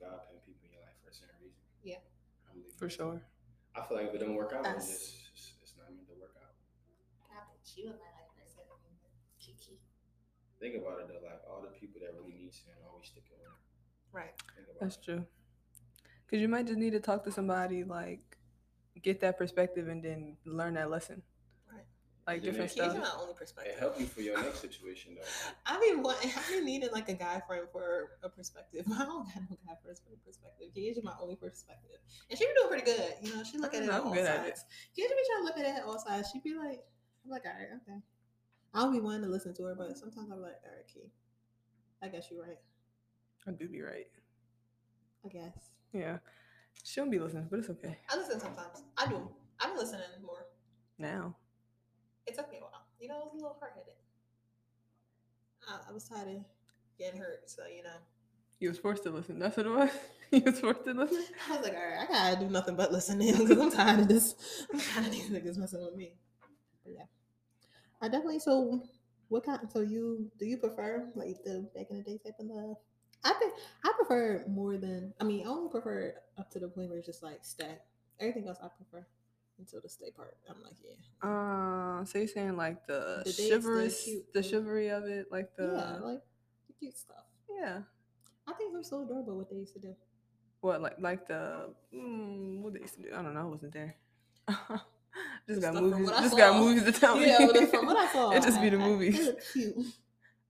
God 0.00 0.16
putting 0.32 0.40
people 0.48 0.64
in 0.64 0.72
your 0.72 0.80
life 0.80 0.96
for 1.04 1.12
a 1.12 1.16
certain 1.16 1.36
reason. 1.44 1.60
Yeah. 1.84 2.00
I 2.48 2.56
believe 2.56 2.72
For 2.80 2.88
sure. 2.88 3.20
I 3.76 3.84
feel 3.84 4.00
like 4.00 4.08
if 4.08 4.16
it 4.16 4.24
don't 4.24 4.32
work 4.32 4.56
out, 4.56 4.64
it's 4.64 4.88
just 4.88 5.28
it's, 5.36 5.60
it's 5.60 5.74
not 5.76 5.92
meant 5.92 6.08
to 6.08 6.16
work 6.16 6.32
out. 6.40 6.56
God 7.28 7.44
put 7.52 7.60
you 7.76 7.92
in 7.92 8.00
my 8.00 8.08
life 8.16 8.32
for 8.32 8.40
a 8.40 8.48
second. 8.48 8.80
Kiki. 9.36 9.76
Think 10.56 10.80
about 10.80 11.04
it 11.04 11.12
though, 11.12 11.20
like 11.20 11.44
all 11.44 11.60
the 11.60 11.76
people 11.76 12.00
that 12.00 12.16
really 12.16 12.32
need 12.32 12.56
sin 12.56 12.72
always 12.88 13.12
stick 13.12 13.28
around. 13.36 13.60
Right. 14.08 14.32
Think 14.56 14.72
about 14.72 14.80
That's 14.80 14.96
it. 14.96 15.04
true. 15.04 15.20
Cause 16.30 16.40
you 16.40 16.48
might 16.48 16.66
just 16.66 16.78
need 16.78 16.92
to 16.92 17.00
talk 17.00 17.24
to 17.24 17.30
somebody, 17.30 17.84
like 17.84 18.36
get 19.02 19.20
that 19.20 19.38
perspective, 19.38 19.88
and 19.88 20.02
then 20.02 20.36
learn 20.44 20.74
that 20.74 20.90
lesson. 20.90 21.22
Right. 21.70 21.86
Like 22.26 22.42
Yeah, 22.42 22.50
different 22.50 22.70
stuff. 22.72 22.92
He's 22.92 23.02
stuff. 23.02 23.14
my 23.14 23.22
only 23.22 23.34
perspective. 23.34 23.74
It 23.74 23.78
perspective. 23.78 23.80
help 23.80 24.00
you 24.00 24.06
for 24.06 24.22
your 24.22 24.42
next 24.42 24.60
situation 24.60 25.14
though. 25.16 25.22
I 25.66 25.78
mean, 25.78 26.02
what 26.02 26.18
I 26.24 26.52
been 26.52 26.64
needing 26.64 26.90
like 26.92 27.08
a 27.08 27.14
guy 27.14 27.40
friend 27.46 27.66
for 27.70 28.18
a 28.22 28.28
perspective. 28.28 28.84
I 28.92 29.04
don't 29.04 29.26
got 29.26 29.42
no 29.50 29.56
guy 29.66 29.74
friends 29.82 30.02
for 30.02 30.14
a 30.14 30.18
perspective. 30.26 30.74
Gage 30.74 30.96
Kiesha 30.96 31.04
my 31.04 31.14
only 31.20 31.36
perspective, 31.36 31.98
and 32.28 32.38
she 32.38 32.46
be 32.46 32.52
doing 32.56 32.68
pretty 32.68 32.84
good. 32.84 33.14
You 33.22 33.36
know, 33.36 33.44
she 33.44 33.58
look 33.58 33.72
mm, 33.72 33.78
at 33.78 33.84
it 33.84 33.90
I'm 33.90 34.06
all 34.06 34.12
good 34.12 34.26
at 34.26 34.44
sides. 34.44 34.64
Kiesha 34.98 35.14
be 35.14 35.24
trying 35.30 35.40
to 35.40 35.44
look 35.44 35.58
at 35.58 35.66
it 35.66 35.76
at 35.78 35.84
all 35.84 35.98
sides. 35.98 36.30
She 36.32 36.40
be 36.40 36.56
like, 36.56 36.82
I'm 37.24 37.30
like, 37.30 37.44
all 37.46 37.52
right, 37.52 37.68
okay. 37.82 38.00
I'll 38.74 38.92
be 38.92 39.00
wanting 39.00 39.22
to 39.22 39.28
listen 39.28 39.54
to 39.54 39.62
her, 39.64 39.74
but 39.74 39.96
sometimes 39.96 40.30
I'm 40.32 40.42
like, 40.42 40.58
all 40.64 40.74
right, 40.74 40.86
Key. 40.92 41.10
I 42.02 42.08
guess 42.08 42.28
you're 42.30 42.42
right. 42.42 42.58
I 43.46 43.52
do 43.52 43.68
be 43.68 43.82
right. 43.82 44.06
I 45.24 45.28
guess 45.28 45.70
Yeah. 45.96 46.18
She 46.84 47.00
don't 47.00 47.10
be 47.10 47.18
listening, 47.18 47.48
but 47.50 47.58
it's 47.60 47.70
okay. 47.70 47.96
I 48.10 48.16
listen 48.16 48.38
sometimes. 48.38 48.82
I 48.96 49.06
do. 49.06 49.28
I've 49.60 49.70
been 49.70 49.78
listening 49.78 50.02
more. 50.24 50.46
Now. 50.98 51.36
It 52.26 52.36
took 52.36 52.50
me 52.50 52.58
a 52.58 52.60
while. 52.60 52.86
You 53.00 53.08
know, 53.08 53.14
I 53.14 53.24
was 53.24 53.32
a 53.32 53.36
little 53.36 53.56
hard 53.58 53.72
headed. 53.74 53.94
I, 55.68 55.90
I 55.90 55.92
was 55.92 56.04
tired 56.04 56.28
of 56.28 56.44
getting 56.98 57.18
hurt, 57.18 57.48
so 57.50 57.62
you 57.66 57.82
know. 57.82 57.96
You 58.60 58.68
was 58.68 58.78
forced 58.78 59.02
to 59.04 59.10
listen. 59.10 59.38
That's 59.38 59.56
what 59.56 59.66
it 59.66 59.70
was. 59.70 59.90
you 60.30 60.42
was 60.44 60.60
forced 60.60 60.84
to 60.84 60.92
listen. 60.92 61.24
I 61.50 61.56
was 61.56 61.64
like, 61.64 61.74
all 61.74 61.86
right, 61.86 62.06
I 62.08 62.12
gotta 62.12 62.44
do 62.44 62.50
nothing 62.50 62.76
but 62.76 62.92
listen 62.92 63.20
in 63.20 63.38
because 63.38 63.58
I'm 63.58 63.70
tired 63.70 64.00
of 64.00 64.08
this. 64.08 64.34
I'm 64.72 64.80
tired 64.80 65.06
of 65.06 65.12
these 65.12 65.28
niggas 65.28 65.56
messing 65.56 65.84
with 65.84 65.96
me. 65.96 66.14
But 66.84 66.94
yeah, 66.94 67.04
I 68.00 68.08
definitely. 68.08 68.38
So, 68.40 68.82
what 69.28 69.44
kind? 69.44 69.60
So 69.72 69.80
you 69.80 70.30
do 70.38 70.46
you 70.46 70.58
prefer 70.58 71.10
like 71.14 71.42
the 71.44 71.68
back 71.74 71.86
in 71.90 71.98
the 71.98 72.02
day 72.02 72.18
type 72.24 72.34
of 72.38 72.46
love? 72.46 72.76
I 73.26 73.32
think 73.34 73.54
I 73.84 73.92
prefer 73.96 74.44
more 74.48 74.76
than. 74.78 75.12
I 75.20 75.24
mean, 75.24 75.46
I 75.46 75.50
only 75.50 75.70
prefer 75.70 76.14
up 76.38 76.50
to 76.52 76.58
the 76.58 76.68
point 76.68 76.88
where 76.88 76.98
it's 76.98 77.06
just 77.06 77.22
like 77.22 77.40
stay. 77.44 77.78
Everything 78.20 78.48
else 78.48 78.58
I 78.62 78.68
prefer 78.68 79.06
until 79.58 79.80
the 79.80 79.88
stay 79.88 80.10
part. 80.10 80.36
I'm 80.48 80.62
like, 80.62 80.74
yeah, 80.84 81.28
Uh, 81.28 82.04
so 82.04 82.18
you're 82.18 82.28
saying 82.28 82.56
like 82.56 82.86
the, 82.86 83.22
The 83.24 83.48
chivalrous, 83.50 84.04
cute- 84.04 84.32
the 84.32 84.42
chivalry 84.42 84.88
of 84.88 85.04
it, 85.04 85.26
like 85.32 85.54
the 85.56 85.64
yeah, 85.76 85.98
like 86.06 86.22
the 86.68 86.72
cute 86.78 86.96
stuff. 86.96 87.24
yeah. 87.60 87.80
I 88.48 88.52
think 88.52 88.72
was 88.74 88.88
so 88.88 89.02
adorable 89.02 89.36
what 89.36 89.50
they 89.50 89.56
used 89.56 89.72
to 89.74 89.80
do. 89.80 89.94
What 90.60 90.80
like 90.80 90.96
like 91.00 91.26
the 91.26 91.70
mm, 91.94 92.60
what 92.62 92.72
they 92.74 92.80
used 92.80 92.94
to 92.94 93.02
do? 93.02 93.08
I 93.14 93.22
don't 93.22 93.34
know. 93.34 93.40
I 93.40 93.44
wasn't 93.44 93.72
there. 93.72 93.96
just 95.48 95.60
got 95.62 95.74
movies. 95.74 96.10
Just 96.10 96.36
got 96.36 96.56
movies 96.60 96.84
to 96.84 96.92
tell 96.92 97.16
me. 97.20 97.26
Yeah, 97.26 97.46
from 97.66 97.86
what 97.86 97.96
I 97.96 98.12
saw, 98.12 98.30
it 98.36 98.42
just 98.42 98.60
be 98.62 98.68
the 98.70 98.76
I- 98.78 98.86
movies, 98.86 99.28
cute. 99.52 99.76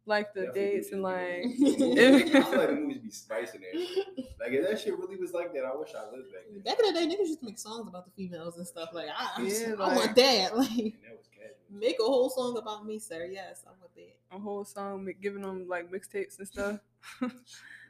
Like 0.07 0.33
the 0.35 0.47
Definitely 0.47 0.71
dates 0.71 0.93
and 0.93 1.03
like. 1.03 1.15
I 1.19 1.47
feel 1.57 2.59
like 2.59 2.69
the 2.69 2.77
movies 2.81 2.99
be 3.03 3.11
spicing 3.11 3.61
it. 3.63 4.27
Like 4.41 4.53
if 4.53 4.69
that 4.69 4.81
shit 4.81 4.97
really 4.99 5.17
was 5.17 5.33
like 5.33 5.53
that, 5.55 5.65
I 5.65 5.77
wish 5.77 5.91
I 5.95 6.11
lived 6.15 6.33
back 6.33 6.43
then. 6.51 6.61
Back 6.63 6.79
in 6.81 6.95
the 6.95 7.01
day, 7.01 7.07
niggas 7.07 7.29
used 7.29 7.41
to 7.41 7.47
make 7.47 7.59
songs 7.59 7.89
about 7.89 8.05
the 8.07 8.13
females 8.13 8.57
and 8.57 8.67
stuff. 8.67 8.91
Like, 8.93 9.09
I, 9.17 9.43
Yeah, 9.43 9.69
I 9.69 9.73
like- 9.75 9.97
want 9.97 10.17
that. 10.17 10.57
Like, 10.57 10.71
And 10.71 10.93
that 11.05 11.17
was 11.17 11.27
make 11.71 11.97
a 12.01 12.05
whole 12.05 12.31
song 12.31 12.57
about 12.57 12.87
me, 12.87 12.99
sir. 12.99 13.29
Yes, 13.31 13.65
I 13.67 13.71
want 13.71 13.93
that. 13.97 14.17
a 14.37 14.39
whole 14.39 14.65
song 14.65 15.09
giving 15.21 15.43
them 15.43 15.67
like 15.69 15.91
mixtapes 15.91 16.39
and 16.39 16.47
stuff. 16.47 16.79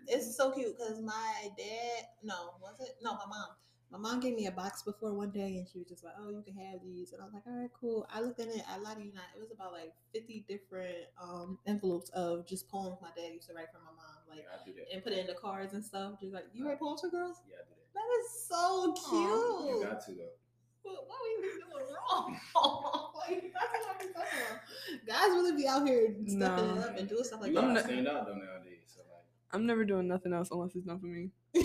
It's 0.08 0.36
so 0.36 0.52
cute 0.52 0.76
because 0.78 1.00
my 1.00 1.48
dad, 1.58 2.06
no, 2.22 2.54
was 2.62 2.76
it? 2.80 2.96
No, 3.02 3.14
my 3.14 3.26
mom. 3.28 3.48
My 3.92 3.98
mom 3.98 4.18
gave 4.20 4.34
me 4.34 4.46
a 4.46 4.50
box 4.50 4.82
before 4.82 5.14
one 5.14 5.30
day, 5.30 5.56
and 5.56 5.66
she 5.68 5.78
was 5.78 5.86
just 5.88 6.02
like, 6.04 6.14
"Oh, 6.18 6.28
you 6.30 6.42
can 6.42 6.54
have 6.56 6.82
these," 6.82 7.12
and 7.12 7.22
I 7.22 7.24
was 7.24 7.34
like, 7.34 7.46
"All 7.46 7.54
right, 7.54 7.70
cool." 7.80 8.06
I 8.12 8.20
looked 8.20 8.40
at 8.40 8.48
it. 8.48 8.62
I 8.68 8.78
lied 8.78 8.96
to 8.98 9.02
you 9.04 9.12
not. 9.14 9.24
It 9.36 9.40
was 9.40 9.52
about 9.52 9.72
like 9.72 9.94
fifty 10.12 10.44
different 10.48 11.06
um 11.22 11.58
envelopes 11.66 12.10
of 12.10 12.46
just 12.46 12.68
poems 12.68 12.98
my 13.00 13.08
dad 13.16 13.32
used 13.32 13.46
to 13.48 13.54
write 13.54 13.70
for 13.72 13.78
my 13.78 13.94
mom, 13.94 14.26
like, 14.28 14.40
Yeah, 14.42 14.58
I 14.60 14.64
do 14.66 14.74
that. 14.74 14.92
and 14.92 15.04
put 15.04 15.12
it 15.12 15.20
in 15.20 15.26
the 15.28 15.34
cards 15.34 15.72
and 15.74 15.84
stuff. 15.84 16.20
Just 16.20 16.34
like, 16.34 16.46
you 16.52 16.66
write 16.66 16.80
poems 16.80 17.00
for 17.00 17.08
girls? 17.10 17.40
Yeah, 17.48 17.56
I 17.62 17.64
do 17.64 17.74
that. 17.78 17.94
That 17.94 18.08
is 18.20 18.26
so 18.48 18.92
cute. 19.08 19.78
You 19.78 19.84
got 19.86 20.04
to 20.06 20.12
though. 20.12 20.34
What, 20.82 21.06
what 21.08 21.18
we 21.22 21.42
be 21.42 21.54
doing 21.54 21.86
wrong? 21.94 22.38
like, 23.28 23.52
that's 23.54 23.72
what 23.72 23.96
I 23.96 23.98
be 24.06 24.12
talking 24.12 24.38
about. 24.46 25.06
Guys 25.06 25.30
really 25.30 25.56
be 25.56 25.66
out 25.68 25.86
here 25.86 26.14
stepping 26.26 26.38
No. 26.38 26.74
it 26.74 26.78
up 26.90 26.98
and 26.98 27.08
doing 27.08 27.24
stuff 27.24 27.40
like 27.40 27.52
You 27.52 27.58
I'm 27.60 27.72
not- 27.74 27.84
stand 27.84 28.06
out 28.08 28.26
though 28.26 28.34
nowadays. 28.34 28.82
So 28.94 29.00
like, 29.10 29.24
I'm 29.52 29.64
never 29.66 29.84
doing 29.84 30.06
nothing 30.08 30.32
else 30.32 30.48
unless 30.50 30.74
it's 30.74 30.86
not 30.86 31.00
for 31.00 31.06
me. 31.06 31.30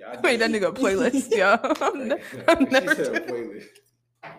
that. 0.00 0.14
yeah, 0.14 0.18
I 0.18 0.20
Wait, 0.20 0.36
that 0.38 0.50
nigga 0.50 0.68
a 0.68 0.72
playlist, 0.80 1.30
yo. 1.34 1.58
I'm, 1.86 2.08
ne- 2.08 2.22
I'm 2.48 2.64
never 2.70 2.94
said 2.94 3.14
a 3.14 3.20
doing, 3.26 3.50
playlist. 3.50 3.66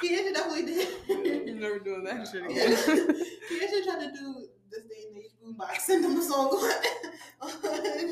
Kiesha 0.00 0.32
definitely 0.34 0.66
did. 0.66 0.88
I'm 1.10 1.60
never 1.60 1.78
doing 1.78 2.04
that 2.04 2.28
shit 2.28 2.42
Yeah. 2.42 2.62
again. 2.62 2.76
Kiesha 3.50 3.84
tried 3.84 4.00
to 4.06 4.12
do 4.12 4.46
this 4.70 4.82
day 4.84 5.04
and 5.08 5.18
age 5.18 5.32
boombox, 5.42 5.80
send 5.80 6.04
him 6.04 6.16
a 6.18 6.22
song 6.22 6.48
on. 6.48 6.72
on 7.42 7.50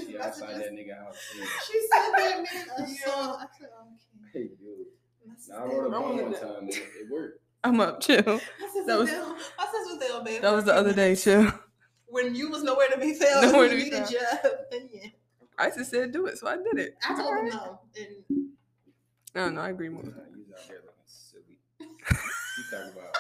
She 0.06 0.18
outside 0.18 0.48
messages. 0.48 0.58
that 0.58 0.72
nigga 0.72 0.98
house. 0.98 1.16
singing. 1.32 1.48
She 1.66 1.80
said 1.80 2.10
that 2.12 2.36
man 2.38 2.46
a 2.78 2.88
song. 2.88 3.36
I 3.40 3.46
said, 3.58 3.68
oh, 3.78 3.86
okay. 4.28 4.32
Hey, 4.32 4.48
dude. 4.58 4.86
Now 5.48 5.56
I 5.58 5.64
wrote 5.66 5.86
a 5.86 5.90
bomb 5.90 6.16
one 6.22 6.34
time. 6.34 6.68
It, 6.68 6.74
it 6.76 7.10
worked. 7.10 7.38
I'm 7.64 7.78
up, 7.80 8.00
chill. 8.00 8.22
My 8.26 8.38
sister 8.72 8.86
that 8.86 8.98
was- 8.98 9.10
down- 9.10 9.36
my 9.58 9.64
sister 9.66 9.94
was 9.94 9.98
there, 10.00 10.24
babe. 10.24 10.42
That 10.42 10.52
was 10.54 10.64
the 10.64 10.74
other 10.74 10.92
day, 10.92 11.14
chill. 11.14 11.52
When 12.06 12.34
you 12.34 12.50
was 12.50 12.62
nowhere 12.62 12.88
to 12.88 12.98
be 12.98 13.14
found, 13.14 13.52
Nowhere 13.52 13.64
you 13.66 13.70
to 13.70 13.76
be 13.76 13.84
needed 13.84 13.98
found. 14.00 14.10
your 14.10 14.22
opinion. 14.66 15.12
I 15.58 15.70
just 15.70 15.90
said 15.90 16.12
do 16.12 16.26
it, 16.26 16.38
so 16.38 16.48
I 16.48 16.56
did 16.56 16.78
it. 16.78 16.94
I 17.08 17.14
told 17.14 17.36
him 17.38 17.48
no, 17.48 17.80
and 17.96 18.42
I 19.34 19.38
don't 19.40 19.54
know. 19.54 19.60
I 19.60 19.70
agree 19.70 19.88
more. 19.88 20.02
Nah, 20.02 20.10
you 20.10 20.44
out 20.54 20.68
there 20.68 20.78
looking 20.84 21.06
silly. 21.06 21.58
You 22.58 22.64
talking 22.70 22.92
about? 22.92 23.16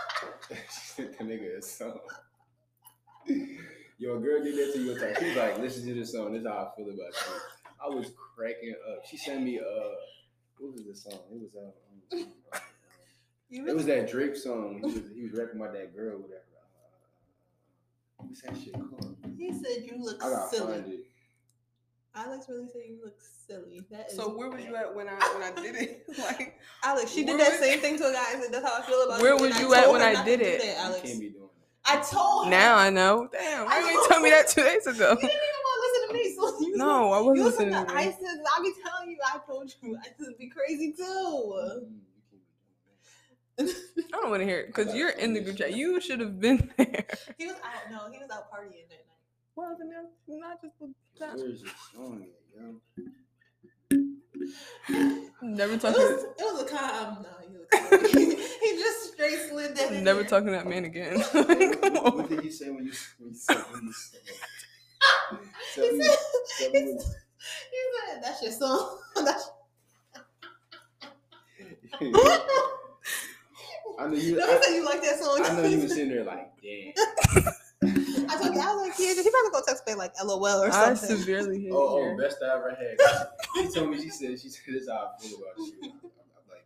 the 1.18 1.24
nigga 1.24 1.58
a 1.58 1.62
song. 1.62 1.98
Yo, 3.98 4.16
a 4.16 4.20
girl 4.20 4.42
did 4.42 4.56
that 4.56 4.74
to 4.74 4.80
you 4.80 4.90
one 4.92 5.00
time. 5.00 5.14
She 5.18 5.26
was 5.28 5.36
like, 5.36 5.58
listen 5.58 5.86
to 5.86 5.94
this 5.94 6.12
song. 6.12 6.32
This 6.32 6.40
is 6.42 6.46
how 6.46 6.70
I 6.72 6.76
feel 6.76 6.86
about 6.86 6.98
you. 6.98 7.40
I 7.82 7.88
was 7.88 8.10
cracking 8.36 8.74
up. 8.92 9.04
She 9.08 9.16
sent 9.16 9.42
me 9.42 9.58
uh 9.58 9.62
what 10.58 10.74
was 10.74 10.84
the 10.84 10.94
song? 10.94 11.18
It 11.32 11.40
was 11.40 11.50
uh, 11.56 12.16
um, 12.16 12.60
You 13.48 13.66
it 13.66 13.74
was 13.74 13.86
that 13.86 14.10
Drake 14.10 14.36
song. 14.36 14.80
He 14.84 14.84
was 14.84 15.02
he 15.14 15.22
was 15.22 15.32
rapping 15.32 15.60
about 15.60 15.72
that 15.72 15.94
girl, 15.96 16.18
whatever. 16.18 16.42
Uh, 18.20 18.24
what's 18.24 18.42
that 18.42 18.56
shit 18.56 18.74
called? 18.74 19.16
He 19.36 19.52
said 19.52 19.84
you 19.84 19.96
look 19.98 20.22
I 20.22 20.30
gotta 20.30 20.48
silly. 20.56 20.72
find 20.74 20.92
it. 20.92 21.00
Alex 22.14 22.46
really 22.48 22.66
said 22.68 22.82
you 22.88 22.98
look 23.02 23.14
silly. 23.46 23.82
That 23.90 24.08
is 24.10 24.16
So 24.16 24.28
where 24.36 24.50
was 24.50 24.64
you 24.64 24.76
at 24.76 24.94
when 24.94 25.08
I 25.08 25.14
when 25.34 25.42
I 25.42 25.52
did 25.62 25.74
it? 25.76 26.06
Like 26.18 26.58
Alex, 26.84 27.10
she 27.10 27.24
did 27.24 27.40
that 27.40 27.52
same 27.58 27.78
thing 27.80 27.96
to 27.98 28.06
a 28.08 28.12
guy 28.12 28.32
and 28.32 28.42
said 28.42 28.52
that's 28.52 28.66
how 28.68 28.78
I 28.78 28.82
feel 28.82 29.02
about 29.04 29.20
Where 29.22 29.34
you. 29.34 29.42
was 29.42 29.52
and 29.52 29.60
you 29.60 29.74
at 29.74 29.90
when 29.90 30.02
I 30.02 30.22
did 30.24 30.40
it? 30.42 30.60
that, 30.60 30.66
You 30.66 30.74
Alex. 30.84 31.02
can't 31.02 31.20
be 31.20 31.28
doing 31.30 31.48
that. 31.84 31.98
I 31.98 32.00
told 32.02 32.44
her. 32.44 32.50
now 32.50 32.76
I 32.76 32.90
know. 32.90 33.28
Damn, 33.32 33.64
why 33.66 33.80
didn't 33.80 33.92
you 33.94 34.06
tell 34.08 34.20
me 34.20 34.30
that 34.30 34.46
two 34.48 34.62
days 34.62 34.86
ago? 34.86 35.10
You 35.10 35.28
didn't 35.28 35.30
even 35.30 35.62
want 35.64 35.76
to 35.78 35.88
listen 35.88 36.08
to 36.08 36.14
me. 36.14 36.34
So 36.36 36.66
you 36.66 36.76
No, 36.76 37.12
I 37.12 37.20
wasn't 37.20 37.44
listen 37.46 37.70
listening 37.70 37.86
to 37.86 37.92
to 37.92 38.02
you. 38.02 38.08
ISIS. 38.08 38.38
I 38.56 38.62
be 38.62 38.72
telling 38.84 39.10
you, 39.10 39.16
I 39.26 39.38
told 39.46 39.74
you, 39.82 39.96
ISIS 39.98 40.34
be 40.38 40.48
crazy 40.48 40.92
too. 40.92 41.02
You 41.02 41.88
can't 43.58 43.66
be 43.66 43.70
doing 43.96 44.06
I 44.14 44.16
don't 44.20 44.30
want 44.30 44.40
to 44.42 44.46
hear 44.46 44.60
it 44.60 44.66
because 44.68 44.94
you're 44.94 45.10
in 45.10 45.32
the 45.34 45.40
group 45.40 45.56
chat. 45.56 45.74
You 45.74 46.00
should 46.00 46.20
have 46.20 46.38
been 46.40 46.70
there. 46.76 47.06
he 47.38 47.46
was 47.46 47.56
out. 47.56 47.90
No, 47.90 48.10
he 48.12 48.18
was 48.18 48.30
out 48.30 48.50
partying 48.52 48.86
that 48.90 49.00
night. 49.06 49.11
Well, 49.54 49.76
then 49.78 49.90
I'm 49.94 50.40
not 50.40 50.60
just 50.62 50.74
that. 51.20 51.36
Where's 51.36 51.60
your 51.60 51.70
song 51.94 52.22
at, 52.22 52.28
yo? 52.56 52.80
never 55.42 55.74
It 55.74 55.80
talking. 55.80 56.00
was, 56.02 56.24
it 56.24 56.36
was 56.40 56.62
a 56.62 56.64
calm. 56.74 57.22
No, 57.22 57.28
he 57.46 57.48
was. 57.56 57.66
Calm. 57.70 58.00
he 58.62 58.76
just 58.78 59.12
straight 59.12 59.38
slid 59.50 59.76
that. 59.76 59.92
in 59.92 60.04
Never 60.04 60.20
there. 60.20 60.28
talking 60.30 60.46
to 60.46 60.52
that 60.52 60.66
man 60.66 60.84
again. 60.84 61.20
What, 61.32 61.82
Come 61.82 61.96
on. 61.98 62.16
what 62.18 62.28
did 62.30 62.44
you 62.44 62.50
say 62.50 62.70
when 62.70 62.86
you 62.86 62.92
when 63.18 63.30
you 63.30 63.34
said 63.34 63.56
when 63.70 63.82
you 63.84 63.92
said 63.92 64.20
He 65.74 65.98
me, 65.98 66.04
said, 66.04 66.16
tell 66.58 66.70
he 66.70 66.72
said, 66.72 66.72
he 66.72 67.78
said, 68.08 68.22
"That's 68.22 68.42
your 68.42 68.52
song." 68.52 68.98
That's 69.16 69.44
what- 69.46 69.58
I 73.98 74.06
know 74.06 74.14
you. 74.14 74.36
no, 74.36 74.46
he 74.46 74.52
I, 74.52 74.60
said 74.60 74.74
you 74.74 74.84
like 74.84 75.02
that 75.02 75.18
song. 75.22 75.40
I 75.44 75.54
know 75.56 75.62
you 75.68 75.80
was 75.80 75.90
sitting 75.92 76.08
there 76.08 76.24
like, 76.24 76.50
damn. 76.62 76.94
I 78.32 78.38
told 78.40 78.54
you, 78.54 78.60
I 78.60 78.74
was 78.74 78.88
like, 78.88 78.98
yeah, 78.98 79.22
he 79.22 79.30
probably 79.30 79.50
gonna 79.52 79.64
text 79.66 79.86
me 79.86 79.94
like 79.94 80.12
LOL 80.24 80.62
or 80.62 80.68
I 80.68 80.94
something. 80.94 81.16
severely 81.18 81.60
hate 81.62 81.70
Oh, 81.72 82.14
oh, 82.14 82.16
best 82.16 82.38
I 82.42 82.54
ever 82.56 82.70
had. 82.70 82.98
She 83.54 83.70
told 83.78 83.90
me 83.90 84.00
she 84.00 84.10
said 84.10 84.40
she 84.40 84.48
said 84.48 84.62
this 84.74 84.82
is 84.84 84.88
how 84.88 85.12
I 85.18 85.22
feel 85.22 85.38
about 85.38 85.58
you. 85.58 85.74
I'm, 85.82 85.90
I'm 85.90 86.48
like, 86.48 86.64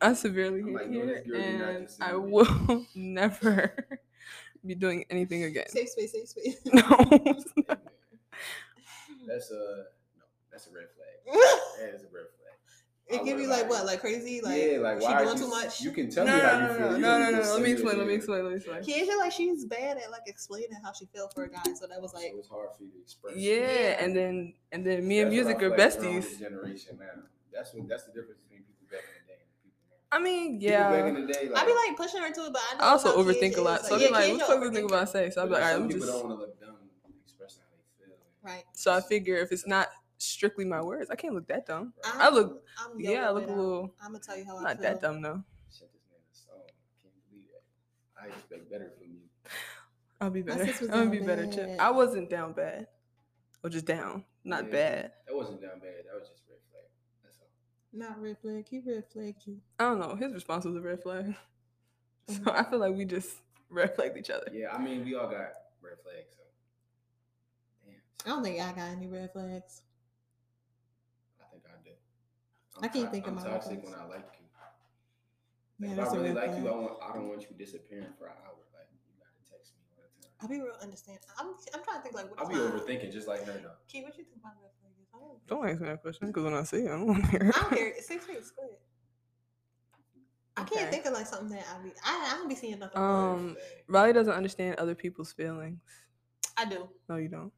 I 0.00 0.14
severely 0.14 0.60
I'm 0.60 0.66
hate 0.68 0.74
like, 0.74 0.88
no, 0.90 0.98
here, 1.04 1.06
this 1.06 1.26
girl 1.26 1.40
did 1.40 1.58
not 1.58 1.68
and 1.70 1.88
I 2.00 2.10
send 2.10 2.24
me. 2.24 2.30
will 2.30 2.86
never 2.94 3.88
be 4.66 4.74
doing 4.74 5.04
anything 5.10 5.44
again. 5.44 5.68
safe 5.68 5.88
space, 5.90 6.12
safe 6.12 6.28
space. 6.28 6.56
No. 6.72 6.82
that's 9.26 9.50
a 9.50 9.84
no, 10.18 10.24
that's 10.50 10.66
a 10.66 10.70
red 10.70 10.88
flag. 10.96 11.16
That 11.80 11.94
is 11.94 12.02
a 12.02 12.06
red 12.06 12.26
flag. 12.30 12.31
It 13.12 13.20
I 13.20 13.24
give 13.24 13.38
you 13.40 13.48
would've 13.48 13.50
like 13.50 13.70
what, 13.70 13.86
like 13.86 14.00
crazy, 14.00 14.40
like 14.40 14.62
yeah, 14.62 14.78
like 14.78 15.00
she 15.00 15.04
why 15.06 15.12
are 15.14 15.24
doing 15.24 15.36
you, 15.36 15.42
too 15.44 15.48
much. 15.50 15.80
You 15.80 15.90
can 15.92 16.10
tell 16.10 16.24
no, 16.26 16.32
me 16.36 16.38
no, 16.42 16.48
how 16.48 16.58
no, 16.58 16.68
you 16.68 16.74
feel. 16.74 16.90
no, 16.90 16.94
You 16.96 17.00
no, 17.02 17.08
don't 17.18 17.32
no, 17.32 17.42
no. 17.42 17.52
Let 17.54 17.62
me 17.62 17.70
explain. 17.72 17.98
Let 17.98 18.06
me 18.06 18.14
explain. 18.14 18.42
Let 18.44 18.50
me 18.50 18.56
explain. 18.56 18.82
Keisha, 18.82 19.18
like 19.18 19.32
she's 19.32 19.64
bad 19.64 19.96
at 19.98 20.10
like 20.10 20.22
explaining 20.26 20.78
how 20.82 20.92
she 20.92 21.06
felt 21.14 21.32
for 21.34 21.44
a 21.44 21.50
guy, 21.50 21.62
so 21.74 21.86
that 21.86 22.00
was 22.00 22.14
like, 22.14 22.30
so 22.30 22.36
was 22.36 22.48
hard 22.48 22.68
for 22.76 22.82
you 22.84 22.90
to 22.90 23.00
express. 23.00 23.36
Yeah, 23.36 23.54
Yeah. 23.56 24.04
and 24.04 24.16
then 24.16 24.54
and 24.72 24.86
then 24.86 25.06
me 25.06 25.20
and 25.20 25.30
That's 25.32 25.44
what 25.44 25.54
I 25.56 25.58
music 25.58 25.62
are 25.62 25.70
like 25.70 25.78
is 25.80 25.96
wrong 25.96 26.14
with 26.16 26.24
besties. 26.24 26.38
Generation 26.40 26.98
now. 26.98 27.22
That's 27.52 27.74
what. 27.74 27.88
That's 27.88 28.04
the 28.04 28.12
difference 28.12 28.40
between 28.48 28.62
people 28.64 28.86
back 28.90 29.04
in 29.04 29.14
the 29.20 29.32
day 29.32 29.38
and 29.42 29.50
people 29.62 29.82
now. 29.90 30.16
I 30.16 30.18
mean, 30.20 30.60
People 30.60 30.78
back 30.78 31.06
in 31.08 31.14
yeah. 31.16 31.20
the 31.26 31.32
day, 31.32 31.54
I 31.54 31.64
be 31.66 31.74
like 31.74 31.96
pushing 31.96 32.22
her 32.22 32.32
to 32.32 32.40
it, 32.46 32.52
but 32.52 32.62
I 32.72 32.76
know 32.78 32.84
I 32.84 32.88
also 32.90 33.08
how 33.16 33.24
kids 33.24 33.28
overthink 33.38 33.56
a 33.58 33.60
lot, 33.62 33.80
is, 33.80 33.86
so 33.88 33.96
I 33.96 33.98
yeah, 33.98 34.06
be 34.08 34.12
like, 34.12 34.24
kids 34.26 34.38
what 34.38 34.48
the 34.48 34.52
fuck 34.52 34.60
do 34.60 34.62
are 34.62 34.64
you 34.64 34.72
think 34.72 34.90
about 34.90 35.08
overthinking. 35.08 35.12
say? 35.12 35.30
So 35.30 35.42
I 35.42 35.44
be 35.44 35.50
but 35.50 35.60
like, 35.60 35.62
all 35.62 35.68
right, 35.68 35.72
some 35.72 35.80
let 35.82 35.88
me 35.88 35.94
people 35.94 36.06
just. 36.06 36.18
don't 36.18 36.28
want 36.28 36.40
to 36.40 36.46
look 36.46 36.60
dumb 36.60 36.76
expressing 37.24 37.62
how 37.68 37.76
they 37.76 38.06
feel. 38.06 38.16
Right. 38.42 38.64
So 38.72 38.92
I 38.92 39.00
figure 39.00 39.36
if 39.36 39.52
it's 39.52 39.66
not 39.66 39.88
strictly 40.22 40.64
my 40.64 40.80
words, 40.82 41.10
I 41.10 41.16
can't 41.16 41.34
look 41.34 41.46
that 41.48 41.66
dumb. 41.66 41.92
Right. 42.04 42.14
I 42.16 42.30
look- 42.30 42.64
I'm 42.78 43.00
Yeah, 43.00 43.28
I 43.28 43.32
look 43.32 43.44
a 43.48 43.52
little 43.52 43.94
I'm 44.00 44.12
gonna 44.12 44.22
tell 44.24 44.36
you 44.36 44.44
how 44.44 44.58
I 44.58 44.62
not 44.62 44.72
feel. 44.74 44.82
that 44.82 45.00
dumb 45.00 45.20
though. 45.22 45.42
Shut 45.70 45.92
this 45.92 46.02
man 46.10 46.20
song. 46.32 46.62
Can't 47.02 47.14
believe 47.30 47.46
that. 47.52 48.22
I 48.22 48.26
expect 48.28 48.70
better 48.70 48.90
from 48.96 49.08
you. 49.12 49.20
I'll 50.20 50.30
be 50.30 50.42
better. 50.42 50.62
I'm 50.82 50.88
gonna 50.88 51.10
be 51.10 51.18
better. 51.20 51.46
Chip. 51.46 51.80
I 51.80 51.90
wasn't 51.90 52.30
down 52.30 52.52
bad, 52.52 52.86
or 53.64 53.70
just 53.70 53.86
down, 53.86 54.24
not 54.44 54.66
Yeah. 54.66 54.70
bad. 54.70 55.12
That 55.26 55.34
wasn't 55.36 55.60
down 55.60 55.80
bad. 55.80 56.04
That 56.06 56.18
was 56.20 56.28
just 56.28 56.42
red 56.48 56.58
flag. 56.70 56.84
That's 57.24 57.38
all. 57.40 57.48
Not 57.92 58.22
red 58.22 58.38
flag. 58.38 58.66
He 58.68 58.78
red 58.80 59.04
flagged 59.12 59.46
you. 59.46 59.60
I 59.80 59.84
don't 59.84 59.98
know. 59.98 60.14
His 60.14 60.32
response 60.32 60.64
was 60.64 60.76
a 60.76 60.80
red 60.80 61.02
flag. 61.02 61.34
So 62.28 62.34
Mhm. 62.34 62.54
I 62.54 62.62
feel 62.70 62.78
like 62.78 62.94
we 62.94 63.04
just 63.04 63.36
red 63.68 63.96
flagged 63.96 64.16
each 64.16 64.30
other. 64.30 64.46
Yeah, 64.52 64.72
I 64.72 64.78
mean, 64.78 65.04
we 65.04 65.16
all 65.16 65.28
got 65.28 65.52
red 65.82 65.98
flags. 66.04 66.36
So, 66.36 66.42
damn. 67.84 67.96
I 68.24 68.28
don't 68.28 68.44
think 68.44 68.60
I 68.60 68.68
got 68.72 68.90
any 68.96 69.08
red 69.08 69.32
flags. 69.32 69.82
I 71.86 71.90
think 71.90 71.98
I 72.78 72.80
do. 72.82 72.84
I 72.84 72.88
can't 72.88 73.04
to- 73.06 73.10
think 73.10 73.26
of 73.26 73.32
I'm 73.32 73.34
my 73.36 73.42
red 73.44 73.52
toxic 73.52 73.80
flags. 73.82 73.90
when 73.90 74.00
I 74.00 74.06
like 74.08 74.28
you. 74.40 74.46
Yeah, 75.78 75.88
Like, 75.88 75.90
if 75.90 75.96
that's 75.96 76.12
I 76.12 76.16
a 76.16 76.20
really 76.20 76.34
red 76.34 76.48
like 76.48 76.58
you. 76.58 76.68
I 76.68 76.70
want. 76.76 76.92
I 77.02 77.12
don't 77.14 77.28
want 77.28 77.42
you 77.42 77.56
disappearing 77.58 78.12
for 78.18 78.26
an 78.26 78.38
hour. 78.46 78.54
Like 78.72 78.88
you 78.92 78.98
gotta 79.18 79.42
text 79.50 79.72
me 79.74 79.82
all 79.90 80.06
the 80.06 80.22
time. 80.22 80.32
I'll 80.40 80.48
be 80.48 80.60
real 80.60 80.78
understand. 80.80 81.18
I'm 81.38 81.48
I'm 81.74 81.82
trying 81.82 81.98
to 81.98 82.02
think 82.02 82.14
like 82.14 82.30
what 82.30 82.38
I'll 82.40 82.48
be 82.48 82.54
my- 82.54 82.60
overthinking 82.70 83.12
just 83.12 83.26
like 83.28 83.44
her 83.44 83.58
though. 83.58 83.76
Key, 83.88 84.02
what 84.02 84.16
you 84.16 84.24
think 84.24 84.42
my 84.42 84.50
red 84.62 84.70
flag 84.80 84.94
is? 85.00 85.08
Don't, 85.12 85.46
Don't 85.46 85.68
ask 85.68 85.80
me 85.80 85.88
that 85.88 86.02
question 86.02 86.28
because 86.28 86.44
when 86.44 86.54
I 86.54 86.62
see 86.62 86.86
it, 86.86 86.86
I 86.86 86.96
don't 86.96 87.06
want 87.06 87.24
to 87.24 87.30
hear. 87.30 87.52
I 87.54 87.60
don't 87.60 87.70
care. 87.74 87.88
It's 87.88 88.06
six 88.08 88.24
feet. 88.26 88.36
It's 88.38 88.50
good. 88.52 88.76
I 90.56 90.64
can't 90.64 90.82
Okay. 90.82 90.90
think 90.90 91.06
of 91.06 91.14
like 91.14 91.26
something 91.26 91.48
that 91.56 91.64
I 91.74 91.82
be. 91.82 91.90
I, 92.04 92.32
I 92.34 92.36
don't 92.38 92.48
be 92.48 92.54
seeing 92.54 92.78
nothing. 92.78 92.98
Um, 93.00 93.56
Riley 93.88 94.12
doesn't 94.12 94.32
understand 94.34 94.76
other 94.76 94.94
people's 94.94 95.32
feelings. 95.32 95.80
I 96.56 96.64
do. 96.66 96.88
No, 97.08 97.16
you 97.16 97.28
don't. 97.28 97.52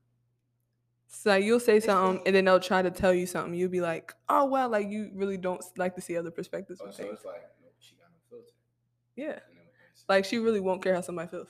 So 1.17 1.31
like, 1.31 1.45
you'll 1.45 1.61
say 1.61 1.81
something 1.81 2.23
and 2.27 2.35
then 2.35 2.45
they'll 2.45 2.61
try 2.61 2.83
to 2.83 2.91
tell 2.91 3.15
you 3.15 3.27
something. 3.27 3.55
You'll 3.55 3.71
be 3.71 3.81
like, 3.81 4.13
"Oh 4.29 4.45
well," 4.47 4.69
like 4.69 4.89
you 4.89 5.11
really 5.15 5.37
don't 5.37 5.63
like 5.79 5.95
to 5.95 6.01
see 6.01 6.17
other 6.17 6.31
perspectives 6.31 6.81
Oh, 6.83 6.91
so 6.91 6.97
things. 7.03 7.15
it's 7.15 7.25
like 7.25 7.43
no, 7.63 7.69
she 7.79 7.95
got 7.97 8.09
no 8.11 8.19
filter. 8.29 8.53
Yeah, 9.17 9.23
You 9.25 9.29
know 9.29 9.35
what 9.35 9.41
I'm 9.41 9.47
saying? 9.55 10.05
like 10.09 10.25
she 10.25 10.39
really 10.39 10.61
won't 10.61 10.83
care 10.83 10.95
how 10.95 11.01
somebody 11.01 11.29
feels. 11.29 11.49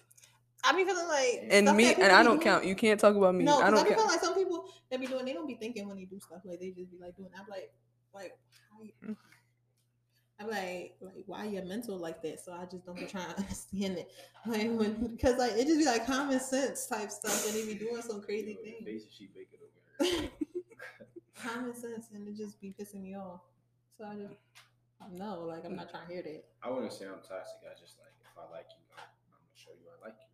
I 0.66 0.72
be 0.72 0.84
feeling 0.84 1.08
like 1.08 1.48
And 1.50 1.76
me, 1.76 1.92
and 1.94 2.04
I 2.04 2.22
don't 2.22 2.36
doing- 2.36 2.40
count. 2.40 2.64
You 2.64 2.74
can't 2.74 2.98
talk 3.00 3.16
about 3.16 3.34
me. 3.34 3.44
No, 3.44 3.60
I 3.60 3.70
because 3.70 3.80
I, 3.80 3.82
don't 3.82 3.84
be 3.84 3.88
feeling 3.90 3.96
count. 3.98 4.10
like 4.10 4.20
some 4.20 4.34
people 4.34 4.64
they 4.90 4.96
be 4.96 5.06
doing. 5.06 5.24
They 5.24 5.32
don't 5.32 5.46
be 5.46 5.54
thinking 5.56 5.88
when 5.88 5.96
they 5.96 6.04
do 6.04 6.18
stuff. 6.20 6.40
Like 6.44 6.60
they 6.60 6.70
just 6.70 6.90
be 6.90 6.98
like 7.00 7.16
doing. 7.16 7.30
I'm 7.38 7.46
like, 7.50 7.70
like, 8.14 8.32
how 8.70 8.82
you-. 8.82 8.92
Mm-hmm. 9.02 9.12
I'm 10.44 10.50
like, 10.50 10.96
like 11.00 11.24
why 11.26 11.44
you 11.46 11.62
mental 11.62 11.96
like 11.98 12.22
that? 12.22 12.40
So 12.40 12.52
I 12.52 12.64
just 12.64 12.84
don't 12.84 12.96
be 12.98 13.06
trying 13.06 13.32
to 13.34 13.36
understand 13.38 13.98
it. 13.98 14.08
Like 14.46 14.70
when 14.70 15.08
because 15.08 15.38
like 15.38 15.52
it 15.52 15.66
just 15.66 15.78
be 15.78 15.86
like 15.86 16.06
common 16.06 16.40
sense 16.40 16.86
type 16.86 17.10
stuff, 17.10 17.46
and 17.46 17.54
they 17.54 17.72
be 17.72 17.78
doing 17.78 18.02
some 18.02 18.22
crazy 18.22 18.52
Yo, 18.52 18.56
the 18.62 18.70
things. 18.70 18.84
faces 18.84 19.14
she 19.16 19.28
making 19.34 19.60
over 19.62 20.28
common 21.34 21.74
sense, 21.74 22.08
and 22.14 22.28
it 22.28 22.36
just 22.36 22.60
be 22.60 22.74
pissing 22.78 23.02
me 23.02 23.16
off. 23.16 23.40
So 23.98 24.04
I 24.04 24.14
just 24.14 24.34
no, 25.12 25.44
like 25.44 25.64
I'm 25.64 25.76
not 25.76 25.90
trying 25.90 26.06
to 26.06 26.12
hear 26.12 26.22
that. 26.22 26.44
I 26.62 26.70
wouldn't 26.70 26.92
say 26.92 27.06
I'm 27.06 27.20
toxic. 27.20 27.64
I 27.64 27.78
just 27.78 27.98
like 27.98 28.12
if 28.20 28.36
I 28.38 28.50
like 28.50 28.66
you, 28.76 28.84
I'm, 28.96 29.04
I'm 29.32 29.40
gonna 29.40 29.56
show 29.56 29.70
you 29.72 29.88
I 29.88 30.04
like 30.04 30.16
you. 30.20 30.28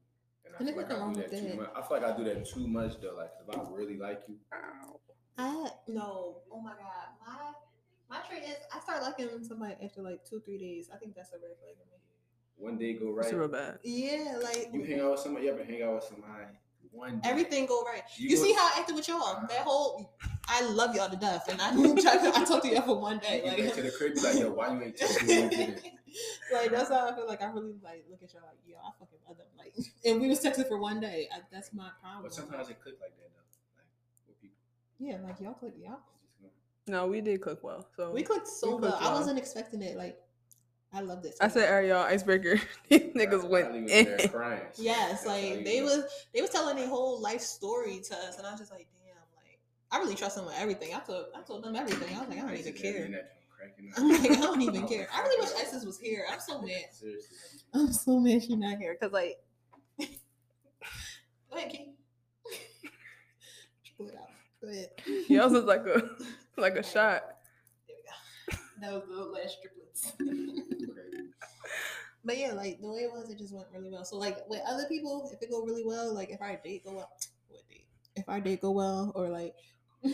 And 0.47 0.55
I 0.55 0.59
And 0.59 0.69
feel 0.69 0.77
like 0.77 0.91
I 0.91 0.95
do 0.95 1.01
wrong 1.01 1.13
that 1.15 1.31
too 1.31 1.57
much. 1.57 1.71
I 1.77 1.83
feel 1.83 1.97
like 2.01 2.07
I 2.07 2.17
do 2.17 2.25
that 2.25 2.47
too 2.47 2.67
much 2.69 2.93
though. 3.01 3.15
Like 3.17 3.33
if 3.41 3.57
I 3.57 3.61
really 3.71 3.97
like 3.97 4.23
you, 4.29 4.37
I 5.39 5.71
no, 5.89 6.43
oh 6.53 6.61
my 6.61 6.73
god, 6.73 7.17
my 7.27 7.53
my 8.11 8.19
trait 8.29 8.43
is 8.43 8.57
I 8.75 8.81
start 8.81 9.03
liking 9.03 9.29
somebody 9.45 9.75
after 9.83 10.03
like 10.03 10.25
two 10.29 10.41
three 10.41 10.59
days. 10.59 10.91
I 10.93 10.99
think 10.99 11.15
that's 11.15 11.31
a 11.31 11.37
red 11.37 11.57
flag 11.63 11.75
to 11.79 11.85
me. 11.87 11.97
one 12.57 12.77
day 12.77 12.93
go 12.95 13.17
It's 13.19 13.29
right. 13.33 13.39
real 13.39 13.49
bad. 13.49 13.79
Yeah, 13.85 14.39
like 14.43 14.69
You 14.73 14.83
hang 14.85 15.01
out 15.01 15.13
with 15.13 15.21
somebody. 15.21 15.47
You 15.47 15.53
ever 15.53 15.65
hang 15.65 15.83
out 15.83 15.95
with 15.95 16.05
somebody? 16.05 16.45
One 16.93 17.21
day, 17.21 17.29
everything 17.31 17.67
go 17.67 17.85
right. 17.85 18.03
You 18.17 18.31
You, 18.31 18.37
go- 18.37 18.43
see 18.43 18.53
how 18.53 18.67
I 18.67 18.81
acted 18.81 18.97
with 18.97 19.07
y'all? 19.07 19.23
Uh-huh. 19.23 19.47
That 19.49 19.61
whole 19.61 20.13
I 20.49 20.63
love 20.71 20.97
y'all 20.97 21.09
to 21.09 21.17
death, 21.17 21.47
and 21.49 21.61
I 21.63 21.71
try 22.03 22.17
to, 22.19 22.37
I 22.37 22.45
talked 22.45 22.65
to 22.65 22.73
y'all 22.73 22.83
for 22.83 22.99
one 22.99 23.19
day. 23.21 23.43
You 23.45 23.65
Like, 23.65 23.75
to 23.77 23.83
the 23.83 23.91
crib, 23.93 24.17
like, 24.25 24.35
yo, 24.41 24.51
why 24.51 24.75
you 24.75 24.83
ain't 24.83 24.97
text 24.97 25.23
me 25.23 25.29
when 25.39 25.51
you 25.53 25.57
did 25.57 25.69
it? 25.69 25.83
like 26.53 26.73
that's 26.73 26.91
how 26.91 27.07
I 27.09 27.15
feel 27.15 27.29
like 27.29 27.41
I 27.41 27.47
really 27.47 27.75
like 27.85 28.05
look 28.11 28.21
at 28.25 28.35
y'all 28.35 28.43
like 28.45 28.59
yo, 28.67 28.75
I 28.83 28.91
fucking 28.99 29.19
love 29.29 29.37
them. 29.39 29.47
Like, 29.57 29.73
and 30.05 30.21
we 30.21 30.27
was 30.29 30.41
texting 30.43 30.67
for 30.67 30.79
one 30.81 30.99
day. 30.99 31.29
I, 31.33 31.39
that's 31.53 31.73
my 31.73 31.91
problem. 32.03 32.25
But 32.25 32.35
sometimes 32.35 32.69
it 32.69 32.83
click 32.83 32.97
like 33.01 33.15
that 33.23 33.31
though. 33.31 33.47
Like 33.79 33.87
with 34.27 34.41
people, 34.43 34.59
yeah, 34.99 35.19
like 35.23 35.39
y'all 35.41 35.55
click, 35.55 35.75
y'all. 35.81 36.01
It's 36.91 37.01
No, 37.01 37.07
we 37.07 37.21
did 37.21 37.41
cook 37.41 37.63
well. 37.63 37.87
So 37.97 38.11
We 38.13 38.23
cooked 38.23 38.47
so 38.49 38.77
We 38.77 38.83
well. 38.83 38.93
clicked 38.93 39.05
I 39.05 39.13
wasn't 39.15 39.39
expecting 39.39 39.83
it. 39.83 39.97
Like, 39.97 40.19
I 40.93 41.01
love 41.03 41.23
this. 41.23 41.37
I 41.41 41.47
said, 41.49 41.71
"Are 41.73 41.83
y'all 41.83 41.99
icebreaker." 42.05 42.61
These 42.89 43.01
niggas 43.15 43.49
went 43.49 43.89
in. 43.91 44.29
crying. 44.29 44.63
Yes, 44.77 45.25
like 45.25 45.65
they 45.65 45.79
know. 45.81 45.85
was 45.87 46.05
they 46.35 46.41
was 46.41 46.51
telling 46.51 46.77
their 46.77 46.89
whole 46.89 47.21
life 47.21 47.41
story 47.41 48.01
to 48.09 48.15
us, 48.17 48.39
and 48.39 48.47
I 48.47 48.51
was 48.51 48.61
just 48.61 48.73
like, 48.73 48.89
damn, 49.05 49.15
like 49.37 49.61
I 49.93 49.99
really 49.99 50.17
trust 50.17 50.35
them 50.37 50.47
with 50.47 50.57
everything. 50.59 50.93
I 50.95 50.99
told 50.99 51.27
I 51.37 51.43
told 51.43 51.63
them 51.63 51.77
everything. 51.77 52.17
I 52.17 52.21
was 52.21 52.29
like, 52.29 52.39
I 52.39 52.43
don't 52.43 52.57
even 52.59 52.73
care. 52.75 53.05
in 53.05 53.13
that 53.13 53.31
joint 53.31 53.49
cracking 53.57 53.93
up. 53.93 53.99
I'm 53.99 54.09
like, 54.09 54.31
I 54.39 54.41
don't 54.41 54.63
even 54.63 54.89
care. 54.93 55.07
I 55.15 55.21
really 55.23 55.41
wish 55.41 55.51
cracking. 55.51 55.69
Isis 55.69 55.85
was 55.85 55.99
here. 55.99 56.25
I'm 56.29 56.41
so 56.41 56.61
mad. 56.61 56.75
Seriously. 56.93 57.37
I'm 57.73 57.93
so 57.93 58.19
mad 58.19 58.43
she's 58.43 58.57
not 58.57 58.79
here 58.79 58.97
because 58.99 59.13
like, 59.13 59.39
go 60.01 61.57
ahead, 61.57 61.71
King. 61.71 61.95
Pull 63.97 64.09
it 64.09 64.15
out. 64.17 64.29
Go 64.61 64.69
ahead. 64.69 64.89
Yours 65.29 65.53
was 65.53 65.65
like 65.65 65.87
a 65.87 66.03
like 66.57 66.75
a 66.77 66.83
shot. 66.83 67.23
There 67.87 67.97
we 67.97 68.03
go. 68.03 68.59
That 68.81 68.93
was 68.93 69.03
the 69.09 69.25
last 69.25 69.59
triplets. 69.63 70.13
But 72.23 72.37
yeah, 72.37 72.53
like 72.53 72.79
the 72.83 72.87
way 72.87 73.01
it 73.01 73.11
was, 73.11 73.31
it 73.31 73.39
just 73.39 73.55
went 73.55 73.67
really 73.75 73.89
well. 73.91 74.05
So 74.05 74.19
like 74.19 74.37
with 74.47 74.61
other 74.69 74.85
people, 74.91 75.31
if 75.33 75.41
it 75.41 75.51
go 75.51 75.63
really 75.65 75.85
well, 75.87 76.13
like 76.15 76.29
if 76.29 76.43
our 76.43 76.55
date 76.63 76.85
go 76.85 76.93
well, 76.97 77.11
what 77.49 77.63
date? 77.67 77.87
If 78.15 78.29
our 78.29 78.41
date 78.41 78.61
go 78.61 78.73
well, 78.73 79.11
or 79.15 79.31
like 79.31 79.55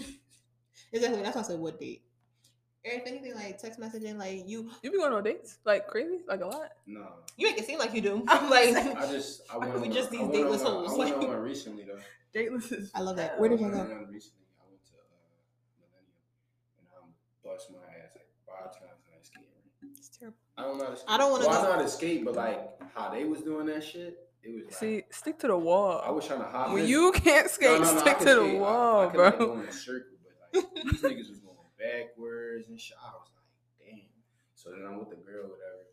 exactly 0.93 1.20
that's 1.22 1.34
why 1.34 1.43
I 1.43 1.45
said 1.45 1.59
what 1.59 1.80
date. 1.80 2.03
Or 2.84 2.93
if 2.93 3.03
anything, 3.07 3.34
like 3.34 3.59
text 3.59 3.80
messaging, 3.80 4.18
like 4.18 4.47
you 4.47 4.70
You 4.84 4.93
be 4.93 4.99
going 4.99 5.12
on 5.14 5.24
dates 5.24 5.59
like 5.64 5.89
crazy, 5.89 6.20
like 6.28 6.43
a 6.43 6.47
lot. 6.47 6.70
No, 6.87 7.09
you 7.37 7.49
make 7.49 7.59
it 7.59 7.66
seem 7.66 7.80
like 7.80 7.93
you 7.93 8.01
do. 8.01 8.22
I'm 8.28 8.49
like 8.51 8.76
I 8.76 9.11
just 9.11 9.43
I 9.53 9.59
Why 9.59 9.66
went 9.66 9.80
we 9.80 9.89
on 9.89 9.93
just 9.95 10.11
these 10.12 10.28
dateless 10.28 10.62
one- 10.62 10.72
hoes, 10.87 10.93
I 10.95 10.97
went 10.97 11.11
like- 11.11 11.22
on 11.24 11.28
one 11.28 11.39
recently 11.43 11.84
though. 11.84 11.99
Dateless. 12.32 12.72
I 12.95 13.01
love 13.01 13.16
that. 13.16 13.41
Where 13.41 13.49
did 13.49 13.59
you 13.59 13.66
go? 13.68 13.82
recently. 13.82 14.47
I 14.62 14.62
went 14.70 14.78
to 14.87 14.95
uh, 14.95 15.26
Millennium 15.82 16.22
and 16.78 16.87
I 16.95 17.03
bust 17.43 17.66
my 17.72 17.78
ass 17.99 18.14
like 18.14 18.30
five 18.47 18.70
times 18.78 19.03
on 19.03 19.11
that 19.18 19.26
skating 19.26 19.49
rink. 19.82 19.97
It's 19.99 20.09
terrible. 20.16 20.39
I 20.59 20.63
don't 20.63 20.79
know 20.79 20.85
how 20.87 20.95
to. 20.95 21.01
I 21.09 21.19
don't 21.19 21.31
wanna 21.33 21.47
well, 21.47 21.59
I 21.59 21.63
go- 21.63 21.77
know 21.77 21.83
how 21.83 21.87
skate, 21.89 22.25
but 22.25 22.35
like 22.35 22.61
how 22.95 23.11
they 23.11 23.25
was 23.25 23.43
doing 23.43 23.67
that 23.67 23.85
shit, 23.85 24.19
it 24.43 24.55
was 24.55 24.65
like 24.67 24.75
See, 24.75 25.03
stick 25.11 25.39
to 25.41 25.49
the 25.49 25.57
wall. 25.59 26.03
I 26.05 26.11
was 26.11 26.27
trying 26.27 26.41
to 26.41 26.47
hop 26.47 26.73
when 26.73 26.85
in. 26.85 26.89
you 26.89 27.13
can't 27.13 27.51
skate, 27.51 27.81
No, 27.81 27.85
no, 27.85 27.93
no, 27.95 28.01
stick 28.01 28.19
could 28.19 28.27
to 28.29 28.35
the 28.35 28.41
skate. 28.47 28.57
I- 28.57 28.61
wall, 28.61 29.01
I, 29.01 29.07
could, 29.07 29.15
bro. 29.17 29.25
Like, 29.29 29.39
go 29.39 29.53
in 29.61 29.67
a 29.67 29.73
circle, 29.73 30.17
but 30.53 30.65
like 30.65 30.75
these 30.85 31.01
niggas 31.03 31.29
was 31.31 31.39
going 31.41 31.57
backwards 31.79 32.69
and 32.69 32.81
shit. 32.81 32.97
I 33.03 33.09
was 33.11 33.29
like, 33.35 33.91
damn. 33.91 34.01
So 34.55 34.71
then 34.71 34.87
I'm 34.87 34.99
with 34.99 35.11
the 35.11 35.17
girl, 35.17 35.43
whatever, 35.45 35.87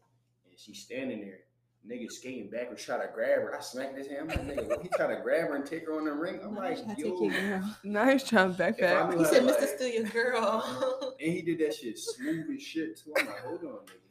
and 0.50 0.58
she's 0.58 0.80
standing 0.82 1.22
there. 1.22 1.40
Nigga 1.86 2.10
skating 2.10 2.50
backwards, 2.50 2.82
try 2.86 2.96
to 2.96 3.12
grab 3.14 3.40
her. 3.42 3.54
I 3.54 3.60
smacked 3.60 3.98
his 3.98 4.08
hand. 4.08 4.32
I'm 4.32 4.48
like, 4.48 4.58
nigga, 4.58 4.82
he 4.84 4.88
try 4.88 5.08
to 5.14 5.20
grab 5.22 5.50
her 5.50 5.56
and 5.58 5.66
take 5.66 5.86
her 5.86 5.98
on 5.98 6.06
the 6.06 6.14
ring. 6.14 6.40
I'm 6.42 6.56
like, 6.56 6.78
yo. 6.98 7.20
your 7.20 7.30
girl. 7.30 7.76
now 7.84 8.10
he's 8.10 8.24
trying 8.24 8.56
to 8.56 8.64
backpack. 8.64 9.12
He 9.18 9.24
how 9.26 9.30
said, 9.30 9.44
"Mr. 9.44 9.60
like- 9.60 9.70
Steal 9.76 9.90
your 9.90 10.04
girl." 10.10 11.16
And 11.22 11.34
he 11.34 11.42
did 11.42 11.60
that 11.60 11.74
shit 11.76 12.00
smooth 12.00 12.46
as 12.56 12.62
shit 12.64 12.98
too. 13.04 13.14
I'm 13.18 13.26
like, 13.28 13.40
hold 13.42 13.64
on, 13.66 13.70
nigga. 13.72 14.03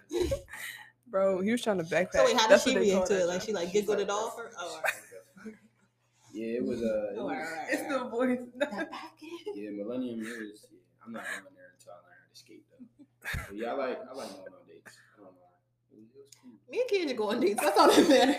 Bro, 1.08 1.40
he 1.42 1.50
was 1.52 1.60
trying 1.62 1.78
to 1.78 1.84
backpack. 1.84 2.12
so 2.12 2.24
wait, 2.24 2.34
how 2.36 2.42
did 2.42 2.50
That's 2.52 2.64
she 2.64 2.74
what 2.74 2.80
they 2.82 2.90
react 2.90 3.06
to 3.08 3.20
it? 3.20 3.26
Like 3.26 3.42
she 3.42 3.52
like 3.52 3.72
giggled 3.72 4.00
it 4.00 4.08
off, 4.10 4.34
or 4.38 4.50
oh, 4.58 4.76
alright. 4.76 4.92
Yeah, 6.32 6.56
it 6.56 6.64
was 6.64 6.80
uh, 6.80 6.84
it 7.12 7.16
Oh, 7.18 7.24
was, 7.26 7.32
alright, 7.34 7.46
alright, 7.46 7.68
It's 7.70 7.82
the 7.82 8.00
alright. 8.00 8.10
voice. 8.10 8.48
That 8.56 8.90
yeah, 9.54 9.70
Millennium 9.72 10.20
it 10.20 10.24
was. 10.24 10.66
Yeah, 10.72 10.78
I'm 11.04 11.12
not 11.12 11.24
going 11.24 11.54
there 11.54 11.72
until 11.76 11.92
I 11.92 11.96
learn 11.96 12.16
how 12.16 12.32
to 12.32 12.38
skate 12.38 12.64
though. 12.70 13.04
But 13.48 13.56
yeah, 13.56 13.72
I 13.72 13.74
like 13.74 14.00
I 14.10 14.14
like 14.14 14.28
going 14.30 14.54
on 14.56 14.66
dates. 14.66 14.96
I 15.18 15.20
don't 15.20 15.34
know. 15.34 15.52
It 15.92 15.98
was, 16.00 16.08
it 16.16 16.24
was 16.24 16.34
cool. 16.40 16.52
Me 16.70 16.80
and 16.80 17.10
Kendra 17.10 17.16
go 17.18 17.28
on 17.30 17.40
dates. 17.40 17.60
That's 17.60 17.78
all 17.78 17.88
that 17.88 18.08
matters. 18.08 18.36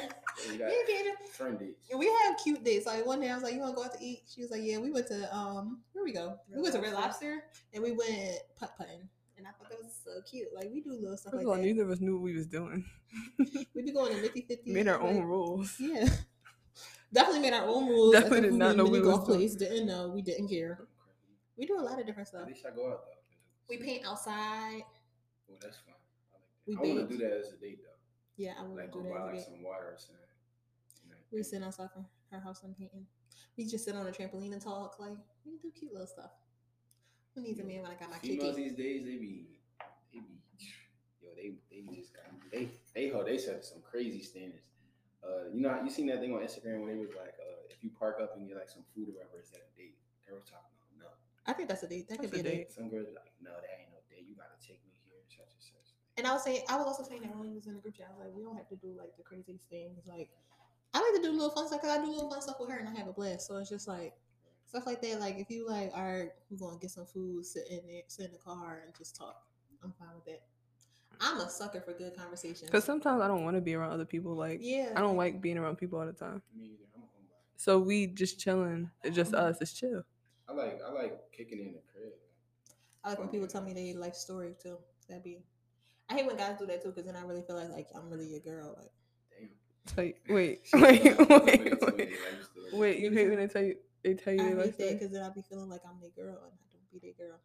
Yeah, 0.50 0.66
Me 0.66 0.74
and 0.74 0.88
Kendra, 0.90 1.30
friend 1.30 1.60
dates. 1.60 1.80
we 1.96 2.08
have 2.08 2.38
cute 2.44 2.64
dates. 2.64 2.88
Like 2.88 3.06
one 3.06 3.22
day, 3.22 3.30
I 3.30 3.36
was 3.36 3.44
like, 3.44 3.54
"You 3.54 3.60
want 3.60 3.74
to 3.74 3.76
go 3.78 3.84
out 3.86 3.94
to 3.94 4.04
eat?" 4.04 4.24
She 4.34 4.42
was 4.42 4.50
like, 4.50 4.62
"Yeah." 4.64 4.80
We 4.80 4.90
went 4.90 5.06
to 5.14 5.30
um, 5.36 5.82
where 5.94 6.04
we 6.04 6.12
go? 6.14 6.40
we 6.50 6.64
went 6.64 6.74
to 6.74 6.82
Red 6.82 6.94
Lobster. 6.94 7.30
Lobster, 7.30 7.44
and 7.76 7.84
we 7.84 7.92
went 7.92 8.40
putt 8.58 8.74
putting. 8.76 9.08
And 9.38 9.48
I 9.48 9.52
thought 9.52 9.70
that 9.70 9.80
was 9.84 9.94
so 10.04 10.12
cute. 10.30 10.48
Like 10.56 10.70
we 10.72 10.82
do 10.82 10.92
little 10.94 11.18
stuff 11.18 11.32
First 11.34 11.44
like 11.44 11.44
of 11.46 11.50
all, 11.50 11.56
that. 11.58 11.64
neither 11.64 11.84
of 11.84 11.90
us 11.92 12.00
knew 12.00 12.14
what 12.16 12.24
we 12.24 12.36
was 12.36 12.46
doing. 12.48 12.86
We'd 13.74 13.86
be 13.86 13.92
going 13.92 14.16
to 14.16 14.22
nifty 14.22 14.42
fifty. 14.42 14.72
Made 14.72 14.88
our 14.88 15.02
own 15.02 15.24
rules. 15.24 15.76
Yeah. 15.80 16.08
Definitely 17.12 17.42
made 17.42 17.54
our 17.54 17.66
own 17.68 17.88
rules. 17.90 18.14
Definitely 18.14 18.42
did 18.42 18.54
not 18.54 18.72
Food 18.72 18.80
and 18.80 18.88
know 18.88 18.92
we 18.92 19.00
was 19.00 19.10
golf 19.10 19.28
doing- 19.28 19.56
Didn't 19.58 19.88
know. 19.88 20.10
We 20.10 20.22
didn't 20.22 20.48
care. 20.50 20.88
We 21.58 21.66
do 21.66 21.80
a 21.80 21.82
lot 21.82 22.00
of 22.00 22.06
different 22.08 22.28
stuff. 22.28 22.42
At 22.44 22.48
least 22.48 22.66
I 22.66 22.76
go 22.76 22.88
out 22.92 23.06
though. 23.06 23.12
'cause 23.12 23.70
We 23.70 23.78
paint 23.78 24.06
outside. 24.06 24.82
Well, 25.48 25.58
that's 25.62 25.78
fine. 25.78 25.94
I 26.34 26.38
like 26.74 26.82
We. 26.82 26.92
I 26.92 26.96
want 26.96 27.10
to 27.10 27.16
do 27.18 27.24
that 27.24 27.38
as 27.38 27.54
a 27.54 27.58
date 27.58 27.80
though. 27.84 27.90
Yeah, 28.38 28.54
I 28.58 28.62
want 28.64 28.76
Like 28.78 28.86
to 28.88 28.92
go 28.94 29.02
do 29.04 29.10
that. 29.10 29.14
buy 29.20 29.32
like 29.34 29.42
some 29.44 29.62
water 29.64 29.86
or 29.94 29.98
something. 29.98 30.26
You 31.04 31.10
know, 31.12 31.16
We 31.32 31.44
sit 31.44 31.62
outside 31.62 31.92
from 31.92 32.06
her 32.32 32.40
house 32.40 32.64
and 32.64 32.76
painting. 32.78 33.06
We 33.58 33.66
just 33.68 33.86
sit 33.86 33.96
on 33.96 34.08
a 34.08 34.12
trampoline 34.12 34.54
and 34.54 34.62
talk. 34.62 35.00
Like 35.00 35.18
we 35.46 35.58
do 35.62 35.70
cute 35.72 35.92
little 35.92 36.08
stuff. 36.08 36.32
Who 37.36 37.42
needs 37.42 37.60
a 37.60 37.64
man 37.64 37.82
when 37.82 37.92
I 37.92 37.96
got 37.96 38.12
my 38.12 38.18
Females 38.18 38.56
kiki? 38.56 38.70
these 38.70 38.78
days, 38.78 39.02
they 39.06 39.18
be, 39.18 39.50
they 40.14 40.20
be, 40.22 40.38
yo, 41.22 41.30
they 41.36 41.58
they 41.74 41.82
just 41.90 42.14
got 42.14 42.30
they 42.52 42.70
they 42.94 43.10
hold 43.10 43.26
they 43.26 43.38
set 43.38 43.66
some 43.66 43.82
crazy 43.82 44.22
standards. 44.22 44.70
Uh, 45.24 45.50
you 45.50 45.62
know, 45.62 45.74
you 45.82 45.90
seen 45.90 46.06
that 46.08 46.20
thing 46.20 46.36
on 46.36 46.42
Instagram 46.44 46.84
when 46.84 46.92
it 46.92 47.00
was 47.00 47.16
like, 47.18 47.34
uh, 47.40 47.64
if 47.72 47.82
you 47.82 47.90
park 47.98 48.20
up 48.22 48.36
and 48.36 48.46
get 48.48 48.58
like 48.58 48.70
some 48.70 48.84
food 48.94 49.10
or 49.10 49.18
whatever, 49.18 49.40
is 49.42 49.50
that 49.50 49.66
a 49.66 49.72
date? 49.74 49.98
Girls 50.30 50.46
talking 50.46 50.70
about 50.78 51.10
no. 51.10 51.10
I 51.50 51.58
think 51.58 51.70
that's 51.70 51.82
a 51.82 51.90
date. 51.90 52.08
That 52.08 52.20
could 52.20 52.30
be 52.30 52.38
a 52.38 52.40
a 52.42 52.44
date. 52.44 52.70
date. 52.70 52.72
Some 52.72 52.92
girls 52.92 53.10
be 53.10 53.16
like, 53.18 53.34
no, 53.42 53.56
that 53.56 53.74
ain't 53.82 53.90
no 53.90 54.04
date. 54.14 54.30
You 54.30 54.38
gotta 54.38 54.60
take 54.62 54.84
me 54.86 54.94
here, 55.02 55.18
and 55.18 55.32
such 55.32 55.50
and 55.50 55.64
such. 55.64 55.88
And 56.22 56.30
I 56.30 56.38
was 56.38 56.44
saying, 56.46 56.62
I 56.70 56.78
was 56.78 56.86
also 56.86 57.02
saying 57.02 57.26
that 57.26 57.34
when 57.34 57.50
we 57.50 57.56
was 57.58 57.66
in 57.66 57.74
the 57.74 57.82
group 57.82 57.98
chat, 57.98 58.14
I 58.14 58.14
was 58.14 58.30
like, 58.30 58.36
we 58.38 58.46
don't 58.46 58.60
have 58.60 58.70
to 58.70 58.78
do 58.78 58.94
like 58.94 59.18
the 59.18 59.26
craziest 59.26 59.66
things. 59.74 60.06
Like, 60.06 60.30
I 60.94 61.02
like 61.02 61.18
to 61.18 61.24
do 61.26 61.34
little 61.34 61.50
fun 61.50 61.66
stuff 61.66 61.82
because 61.82 61.98
I 61.98 62.04
do 62.04 62.14
little 62.14 62.30
fun 62.30 62.46
stuff 62.46 62.62
with 62.62 62.70
her 62.70 62.78
and 62.78 62.86
I 62.86 62.94
have 62.94 63.10
a 63.10 63.16
blast. 63.16 63.50
So 63.50 63.58
it's 63.58 63.74
just 63.74 63.90
like 63.90 64.14
stuff 64.74 64.88
like 64.88 65.02
that. 65.04 65.20
Like 65.20 65.38
if 65.38 65.52
you 65.52 65.68
like, 65.70 65.92
all 65.96 66.04
right, 66.04 66.30
we're 66.50 66.58
gonna 66.58 66.80
get 66.80 66.90
some 66.90 67.06
food, 67.06 67.46
sit 67.46 67.64
in 67.70 67.82
there, 67.88 68.02
sit 68.08 68.26
in 68.26 68.32
the 68.32 68.40
car, 68.40 68.82
and 68.86 68.96
just 68.98 69.16
talk. 69.16 69.44
I'm 69.84 69.94
fine 70.00 70.10
with 70.16 70.26
that. 70.26 70.42
I'm 71.22 71.40
a 71.40 71.50
sucker 71.50 71.80
for 71.80 71.94
good 71.94 72.18
conversation. 72.18 72.66
Because 72.66 72.84
sometimes 72.84 73.22
I 73.22 73.28
don't 73.28 73.44
want 73.44 73.56
to 73.56 73.62
be 73.62 73.76
around 73.76 73.92
other 73.92 74.06
people. 74.06 74.36
Like, 74.36 74.60
yeah, 74.64 74.90
I 74.96 75.02
don't 75.02 75.16
like 75.16 75.42
being 75.42 75.60
around 75.60 75.78
people 75.78 76.00
all 76.00 76.08
the 76.08 76.12
time. 76.12 76.42
Me 76.58 76.66
either. 76.66 76.86
I'm 76.96 77.04
a 77.04 77.06
homebody. 77.06 77.38
So 77.56 77.78
we 77.80 78.08
just 78.08 78.40
chilling. 78.40 78.90
It's 79.04 79.16
just 79.16 79.36
us. 79.36 79.58
It's 79.62 79.74
chill. 79.74 80.04
I 80.50 80.54
like 80.54 80.80
I 80.86 80.92
like 80.92 81.20
kicking 81.32 81.60
in 81.60 81.74
the 81.74 81.82
crib. 81.94 82.14
I 83.04 83.10
like 83.10 83.20
when 83.20 83.28
people 83.28 83.48
tell 83.48 83.62
me 83.62 83.74
they 83.74 83.94
life 83.94 84.16
story 84.16 84.56
too. 84.62 84.78
That'd 85.08 85.24
be. 85.24 85.44
I 86.10 86.16
hate 86.16 86.26
when 86.26 86.36
guys 86.36 86.58
do 86.58 86.66
that 86.66 86.82
too, 86.82 86.90
because 86.90 87.06
then 87.06 87.16
I 87.16 87.22
really 87.22 87.44
feel 87.44 87.58
like 87.58 87.70
like 87.70 87.88
I'm 87.96 88.10
really 88.10 88.26
your 88.28 88.40
girl. 88.40 88.76
Like 88.80 88.92
Damn. 89.40 89.50
Tell 89.96 90.04
you, 90.04 90.14
wait, 90.30 90.62
She 90.66 90.78
wait, 90.82 91.06
like, 91.06 91.30
women 91.30 91.30
wait, 91.30 91.80
tell 91.80 91.94
wait, 91.96 91.98
their 91.98 92.08
life 92.08 92.44
story. 92.52 92.70
wait. 92.74 93.00
You 93.00 93.12
hate 93.12 93.28
when 93.30 93.38
they 93.38 93.48
tell 93.48 93.64
you 93.64 93.76
they 94.04 94.14
tell 94.16 94.34
you 94.34 94.42
I 94.42 94.44
they 94.44 94.50
hate 94.50 94.58
like 94.58 94.78
that 94.78 94.78
that. 94.78 94.94
because 95.00 95.12
then 95.14 95.24
I'll 95.24 95.34
be 95.34 95.42
feeling 95.50 95.70
like 95.70 95.82
I'm 95.88 96.00
their 96.02 96.10
girl 96.12 96.36
and 96.44 96.54
I 96.54 96.74
don't 96.74 96.92
be 96.92 97.00
their 97.00 97.28
girl. 97.28 97.40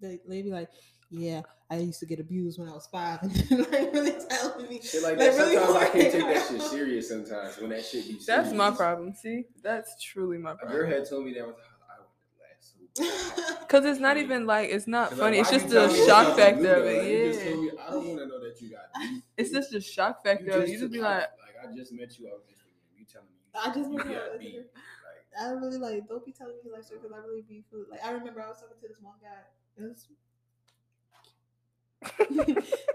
They, 0.00 0.18
they 0.26 0.42
be 0.42 0.50
like, 0.50 0.68
yeah, 1.10 1.42
I 1.70 1.76
used 1.76 2.00
to 2.00 2.06
get 2.06 2.20
abused 2.20 2.58
when 2.58 2.68
I 2.68 2.72
was 2.72 2.86
five, 2.86 3.18
and 3.22 3.30
then 3.34 3.58
like 3.70 3.92
really 3.92 4.14
telling 4.30 4.68
me. 4.68 4.80
Shit 4.80 5.02
like 5.02 5.18
that. 5.18 5.36
really 5.36 5.56
Sometimes 5.56 5.76
I 5.76 5.88
can't 5.90 6.12
take 6.12 6.22
that 6.22 6.46
shit 6.48 6.62
serious. 6.62 7.08
Sometimes 7.08 7.58
when 7.58 7.70
that 7.70 7.84
shit 7.84 8.04
be 8.04 8.18
serious. 8.18 8.26
That's 8.26 8.52
my 8.52 8.70
problem. 8.70 9.12
See, 9.14 9.44
that's 9.62 10.02
truly 10.02 10.38
my 10.38 10.54
problem. 10.54 10.70
girl 10.72 10.80
problem. 10.86 11.00
had 11.02 11.08
told 11.10 11.24
me 11.26 11.34
that 11.34 11.46
was 11.46 11.56
I 11.90 12.00
want 12.00 12.08
last 12.40 13.48
hoop. 13.58 13.68
Cause 13.68 13.84
it's 13.84 14.00
not 14.00 14.16
even 14.16 14.46
like 14.46 14.70
it's 14.70 14.86
not 14.86 15.12
funny. 15.12 15.38
like, 15.38 15.40
It's 15.40 15.50
just 15.50 15.64
you 15.66 15.74
the 15.74 16.06
shock 16.06 16.36
factor 16.36 16.74
of 16.76 16.84
though? 16.84 16.90
Like, 16.92 17.06
you 17.06 17.26
just 17.32 17.40
it. 17.40 17.46
Yeah, 17.50 17.54
me, 17.60 17.70
I 17.86 17.90
don't 17.90 18.06
want 18.06 18.18
to 18.20 18.26
know 18.26 18.40
that 18.40 18.60
you 18.62 18.70
got 18.70 18.80
beef. 19.00 19.22
it's 19.36 19.50
just 19.50 19.70
the 19.70 19.80
shock 19.80 20.24
factor. 20.24 20.50
of 20.50 20.62
it. 20.62 20.68
You 20.70 20.78
just 20.78 20.92
be 20.92 21.00
I- 21.00 21.02
like, 21.02 21.20
like 21.20 21.70
I 21.70 21.76
just 21.76 21.92
met 21.92 22.18
you 22.18 22.26
on 22.28 22.40
Instagram. 22.48 22.98
You 22.98 23.04
telling 23.04 23.28
me 23.28 23.34
I 23.54 23.74
just 23.74 23.90
met 23.90 24.06
you 24.06 24.12
got 24.14 24.38
beef. 24.40 24.54
I 25.38 25.50
really 25.50 25.78
like 25.78 26.08
don't 26.08 26.24
be 26.24 26.32
telling 26.32 26.56
me 26.64 26.70
like 26.72 26.82
shit 26.82 27.02
because 27.02 27.16
I 27.16 27.20
really 27.26 27.42
be 27.42 27.64
food. 27.70 27.86
Like 27.90 28.04
I 28.04 28.10
remember 28.12 28.42
I 28.42 28.48
was 28.48 28.60
talking 28.60 28.76
to 28.80 28.88
this 28.88 28.98
one 29.00 29.14
guy. 29.20 29.44
It 29.76 29.82
was 29.82 30.08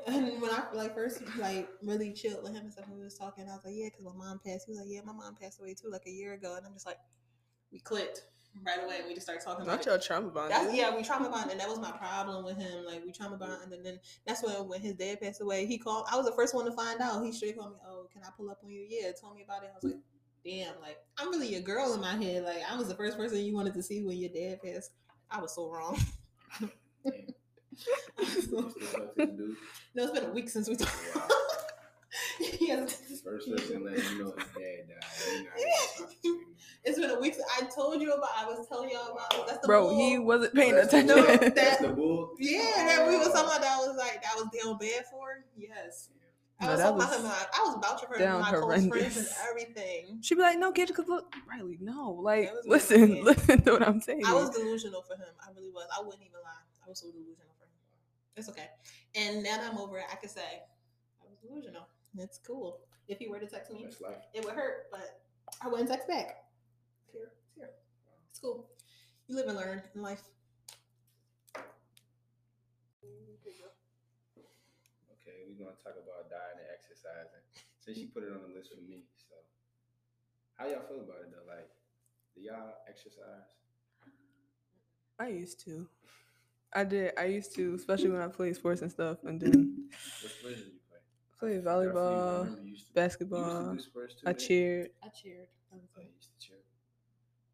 and 0.07 0.41
when 0.41 0.51
I 0.51 0.63
like 0.73 0.95
first 0.95 1.21
like 1.37 1.69
really 1.83 2.11
chilled 2.11 2.43
with 2.43 2.53
him 2.53 2.63
and 2.63 2.73
stuff, 2.73 2.85
and 2.87 2.97
we 2.97 3.03
was 3.03 3.17
talking. 3.17 3.45
I 3.47 3.53
was 3.53 3.63
like, 3.63 3.75
yeah, 3.75 3.89
because 3.89 4.03
my 4.03 4.13
mom 4.13 4.39
passed. 4.43 4.65
He 4.65 4.71
was 4.71 4.79
like, 4.79 4.89
yeah, 4.89 5.01
my 5.05 5.13
mom 5.13 5.35
passed 5.35 5.59
away 5.59 5.75
too, 5.75 5.89
like 5.91 6.07
a 6.07 6.11
year 6.11 6.33
ago. 6.33 6.55
And 6.57 6.65
I'm 6.65 6.73
just 6.73 6.87
like, 6.87 6.97
we 7.71 7.79
clicked 7.79 8.23
right 8.65 8.83
away. 8.83 8.97
and 8.99 9.07
We 9.07 9.13
just 9.13 9.27
started 9.27 9.43
talking 9.43 9.63
about 9.63 9.73
not 9.73 9.81
it. 9.81 9.85
your 9.85 9.99
trauma 9.99 10.29
bond. 10.29 10.53
Yeah, 10.73 10.95
we 10.95 11.03
trauma 11.03 11.29
bond, 11.29 11.51
and 11.51 11.59
that 11.59 11.69
was 11.69 11.79
my 11.79 11.91
problem 11.97 12.43
with 12.45 12.57
him. 12.57 12.83
Like 12.85 13.05
we 13.05 13.11
trauma 13.11 13.37
mm-hmm. 13.37 13.45
bond, 13.45 13.73
and 13.73 13.85
then 13.85 13.99
that's 14.25 14.43
when 14.43 14.67
when 14.67 14.81
his 14.81 14.95
dad 14.95 15.21
passed 15.21 15.41
away, 15.41 15.67
he 15.67 15.77
called. 15.77 16.05
I 16.11 16.15
was 16.15 16.25
the 16.25 16.35
first 16.35 16.55
one 16.55 16.65
to 16.65 16.71
find 16.71 16.99
out. 16.99 17.23
He 17.23 17.31
straight 17.31 17.57
called 17.57 17.73
me. 17.73 17.79
Oh, 17.87 18.07
can 18.11 18.23
I 18.23 18.29
pull 18.35 18.49
up 18.49 18.59
on 18.63 18.71
you? 18.71 18.85
Yeah, 18.89 19.11
told 19.19 19.35
me 19.35 19.43
about 19.43 19.63
it. 19.63 19.71
I 19.71 19.75
was 19.75 19.83
like, 19.83 20.01
damn, 20.45 20.79
like 20.81 20.97
I'm 21.17 21.29
really 21.29 21.55
a 21.55 21.61
girl 21.61 21.93
in 21.93 22.01
my 22.01 22.15
head. 22.15 22.43
Like 22.43 22.61
I 22.69 22.77
was 22.77 22.87
the 22.87 22.95
first 22.95 23.17
person 23.17 23.39
you 23.39 23.55
wanted 23.55 23.73
to 23.73 23.83
see 23.83 24.03
when 24.03 24.17
your 24.17 24.29
dad 24.29 24.61
passed. 24.61 24.91
I 25.31 25.41
was 25.41 25.55
so 25.55 25.69
wrong. 25.69 25.99
damn. 26.61 26.69
You 28.19 28.25
still 28.25 28.63
talk 28.63 28.73
to 28.73 29.11
the 29.17 29.25
dude? 29.25 29.55
no, 29.95 30.03
it's 30.03 30.19
been 30.19 30.29
a 30.29 30.33
week 30.33 30.49
since 30.49 30.69
we 30.69 30.75
talked. 30.75 30.95
Wow. 31.15 31.27
he 32.39 32.67
First 32.67 33.49
person 33.49 33.83
letting 33.83 34.03
you 34.11 34.23
know 34.23 34.33
his 34.37 34.45
dad 34.53 34.87
died. 34.87 35.31
You 35.31 35.43
not 35.43 35.57
even 35.57 35.71
talking 35.97 36.15
to 36.23 36.29
him. 36.29 36.39
It's 36.83 36.99
been 36.99 37.09
a 37.09 37.19
week. 37.19 37.33
since- 37.33 37.47
I 37.59 37.65
told 37.65 38.01
you 38.01 38.13
about. 38.13 38.29
I 38.37 38.45
was 38.45 38.67
telling 38.67 38.91
y'all 38.91 39.11
about. 39.13 39.33
it. 39.33 39.47
That's 39.47 39.59
the 39.61 39.67
Bro, 39.67 39.89
bull. 39.89 39.97
he 39.97 40.19
wasn't 40.19 40.53
paying 40.53 40.75
That's 40.75 40.91
the 40.91 40.99
attention. 40.99 41.17
No, 41.17 41.25
bull. 41.27 41.37
that- 41.39 41.55
That's 41.55 41.81
the 41.81 41.89
bull. 41.89 42.31
Yeah, 42.39 42.59
that 42.87 43.07
we 43.07 43.17
was 43.17 43.27
talking 43.27 43.41
oh. 43.43 43.57
about. 43.57 43.61
That 43.61 43.77
was 43.79 43.97
like 43.97 44.21
that 44.21 44.35
was 44.35 44.47
down 44.63 44.77
bad 44.77 45.05
for. 45.11 45.43
Yes. 45.57 46.09
I 46.59 46.65
No, 46.65 46.71
was 46.71 46.79
that 46.79 46.83
talking 46.85 46.97
about 47.01 47.09
was 47.09 47.17
him. 47.19 47.23
Like, 47.25 47.47
I 47.53 47.59
was 47.63 47.77
vouching 47.83 48.07
for 48.07 48.15
him, 48.15 48.21
down 48.21 48.41
my 48.41 48.49
close 48.49 48.87
friends 48.87 49.17
and 49.17 49.27
everything. 49.49 50.19
She'd 50.21 50.35
be 50.35 50.41
like, 50.41 50.57
no, 50.57 50.71
kid, 50.71 50.93
cause 50.95 51.05
look, 51.07 51.33
Riley, 51.49 51.77
no, 51.81 52.11
like, 52.21 52.49
That 52.51 52.67
listen, 52.67 53.01
really 53.01 53.15
bad. 53.15 53.23
listen 53.25 53.61
to 53.63 53.71
what 53.73 53.87
I'm 53.87 53.99
saying. 54.01 54.25
I 54.25 54.33
was 54.33 54.49
delusional 54.51 55.01
for 55.01 55.15
him. 55.15 55.33
I 55.45 55.51
really 55.55 55.69
was. 55.71 55.87
I 55.95 56.01
wouldn't 56.01 56.21
even 56.23 56.39
lie. 56.43 56.63
I 56.85 56.89
was 56.89 56.99
so 56.99 57.07
delusional 57.11 57.53
for 57.59 57.65
him. 57.65 57.71
It's 58.37 58.49
okay. 58.49 58.67
And 59.15 59.43
now 59.43 59.57
that 59.57 59.71
I'm 59.71 59.77
over 59.77 59.97
it, 59.99 60.05
I 60.11 60.15
can 60.15 60.29
say 60.29 60.41
I 61.21 61.25
was 61.29 61.37
delusional. 61.41 61.87
It's 62.17 62.39
cool. 62.45 62.79
If 63.07 63.19
he 63.19 63.27
were 63.27 63.39
to 63.39 63.47
text 63.47 63.71
me, 63.71 63.85
it 64.33 64.43
would 64.45 64.53
hurt, 64.53 64.85
but 64.91 65.21
I 65.61 65.67
wouldn't 65.67 65.89
text 65.89 66.07
back. 66.07 66.45
It's 67.03 67.11
here. 67.13 67.31
It's 67.47 67.55
here. 67.55 67.69
It's 68.31 68.39
cool. 68.39 68.65
You 69.27 69.35
live 69.35 69.47
and 69.47 69.57
learn 69.57 69.81
in 69.93 70.01
life. 70.01 70.21
Okay, 75.25 75.41
we're 75.49 75.57
gonna 75.57 75.75
talk 75.81 75.97
about 75.97 76.29
diet 76.29 76.61
and 76.61 76.69
exercising. 76.69 77.41
Since 77.81 77.97
she 77.97 78.05
put 78.05 78.21
it 78.23 78.29
on 78.29 78.45
the 78.45 78.53
list 78.53 78.69
for 78.69 78.81
me, 78.81 79.05
so 79.17 79.33
how 80.53 80.67
y'all 80.69 80.85
feel 80.85 81.01
about 81.01 81.25
it 81.25 81.33
though? 81.33 81.45
Like, 81.49 81.69
do 82.35 82.41
y'all 82.41 82.73
exercise? 82.87 83.49
I 85.17 85.29
used 85.29 85.59
to. 85.65 85.87
I 86.73 86.83
did. 86.83 87.13
I 87.17 87.25
used 87.25 87.55
to, 87.55 87.73
especially 87.73 88.09
when 88.09 88.21
I 88.21 88.27
played 88.27 88.55
sports 88.55 88.81
and 88.81 88.91
stuff. 88.91 89.17
And 89.23 89.39
then 89.39 89.87
What 90.21 90.31
sports 90.31 90.57
did 90.61 90.73
you 90.73 90.79
play? 90.89 90.99
Played 91.39 91.63
volleyball, 91.65 92.43
remember 92.43 92.61
you 92.67 92.75
to- 92.75 92.93
basketball. 92.93 93.39
You 93.39 93.73
used 93.73 93.85
to 93.85 93.91
do 93.91 93.91
sports 93.91 94.13
too, 94.15 94.27
I 94.27 94.31
didn't 94.33 94.47
cheered. 94.47 94.89
I 95.03 95.07
cheered. 95.09 95.47
That 95.71 95.81
was 95.81 95.89
Oh, 95.97 96.01
it. 96.01 96.11
used 96.15 96.29
to 96.39 96.47
cheer. 96.47 96.57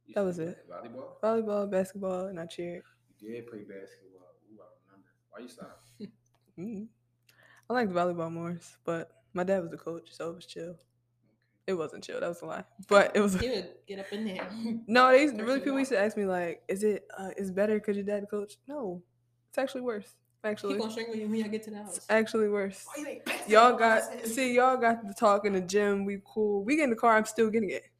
You 0.07 0.13
That 0.15 0.25
used 0.25 0.39
was 0.39 0.47
it. 0.49 0.67
Volleyball. 0.69 1.21
Volleyball, 1.23 1.71
basketball, 1.71 2.25
and 2.27 2.39
I 2.39 2.45
cheered. 2.47 2.83
You 3.19 3.31
did 3.31 3.47
play 3.47 3.59
basketball. 3.59 4.35
Ooh, 4.51 4.59
I 4.59 4.67
remember. 4.91 5.07
Why 5.29 5.39
you 5.39 5.47
stop? 5.47 5.83
Mm. 6.59 6.87
I 7.71 7.73
liked 7.73 7.93
volleyball 7.93 8.29
more, 8.29 8.59
but 8.83 9.11
my 9.33 9.45
dad 9.45 9.61
was 9.61 9.71
the 9.71 9.77
coach, 9.77 10.09
so 10.11 10.29
it 10.31 10.35
was 10.35 10.45
chill. 10.45 10.75
It 11.67 11.73
wasn't 11.75 12.03
chill. 12.03 12.19
That 12.19 12.27
was 12.27 12.41
a 12.41 12.45
lie. 12.45 12.65
But 12.89 13.15
it 13.15 13.21
was. 13.21 13.39
He 13.39 13.49
would 13.49 13.69
get 13.87 13.99
up 13.99 14.11
in 14.11 14.25
there. 14.25 14.45
No, 14.87 15.09
they 15.09 15.21
used, 15.21 15.39
really 15.39 15.61
people 15.61 15.79
used 15.79 15.91
to 15.91 15.97
ask 15.99 16.17
me 16.17 16.25
like, 16.25 16.63
"Is 16.67 16.83
it 16.83 17.05
uh, 17.17 17.29
is 17.37 17.49
better 17.49 17.75
because 17.75 17.95
your 17.95 18.05
dad 18.05 18.25
coach?" 18.29 18.57
No, 18.67 19.01
it's 19.47 19.57
actually 19.57 19.81
worse. 19.81 20.15
He 20.43 20.49
Actually, 20.49 20.79
gonna 20.79 20.91
string 20.91 21.07
you 21.13 21.27
when 21.29 21.35
y'all 21.35 21.47
get 21.47 21.63
to 21.63 21.69
the 21.71 21.77
house. 21.77 21.95
it's 21.95 22.05
actually 22.09 22.49
worse. 22.49 22.85
Why 22.93 23.03
you 23.03 23.07
ain't 23.07 23.25
pass 23.25 23.39
that 23.39 23.49
Y'all 23.49 23.77
got 23.77 24.01
see, 24.25 24.53
y'all 24.55 24.75
got 24.75 25.07
to 25.07 25.13
talk 25.13 25.45
in 25.45 25.53
the 25.53 25.61
gym. 25.61 26.03
We 26.03 26.21
cool. 26.25 26.65
We 26.65 26.75
get 26.75 26.85
in 26.85 26.89
the 26.89 26.95
car. 26.97 27.15
I'm 27.15 27.25
still 27.25 27.49
getting 27.49 27.69
it. 27.69 27.83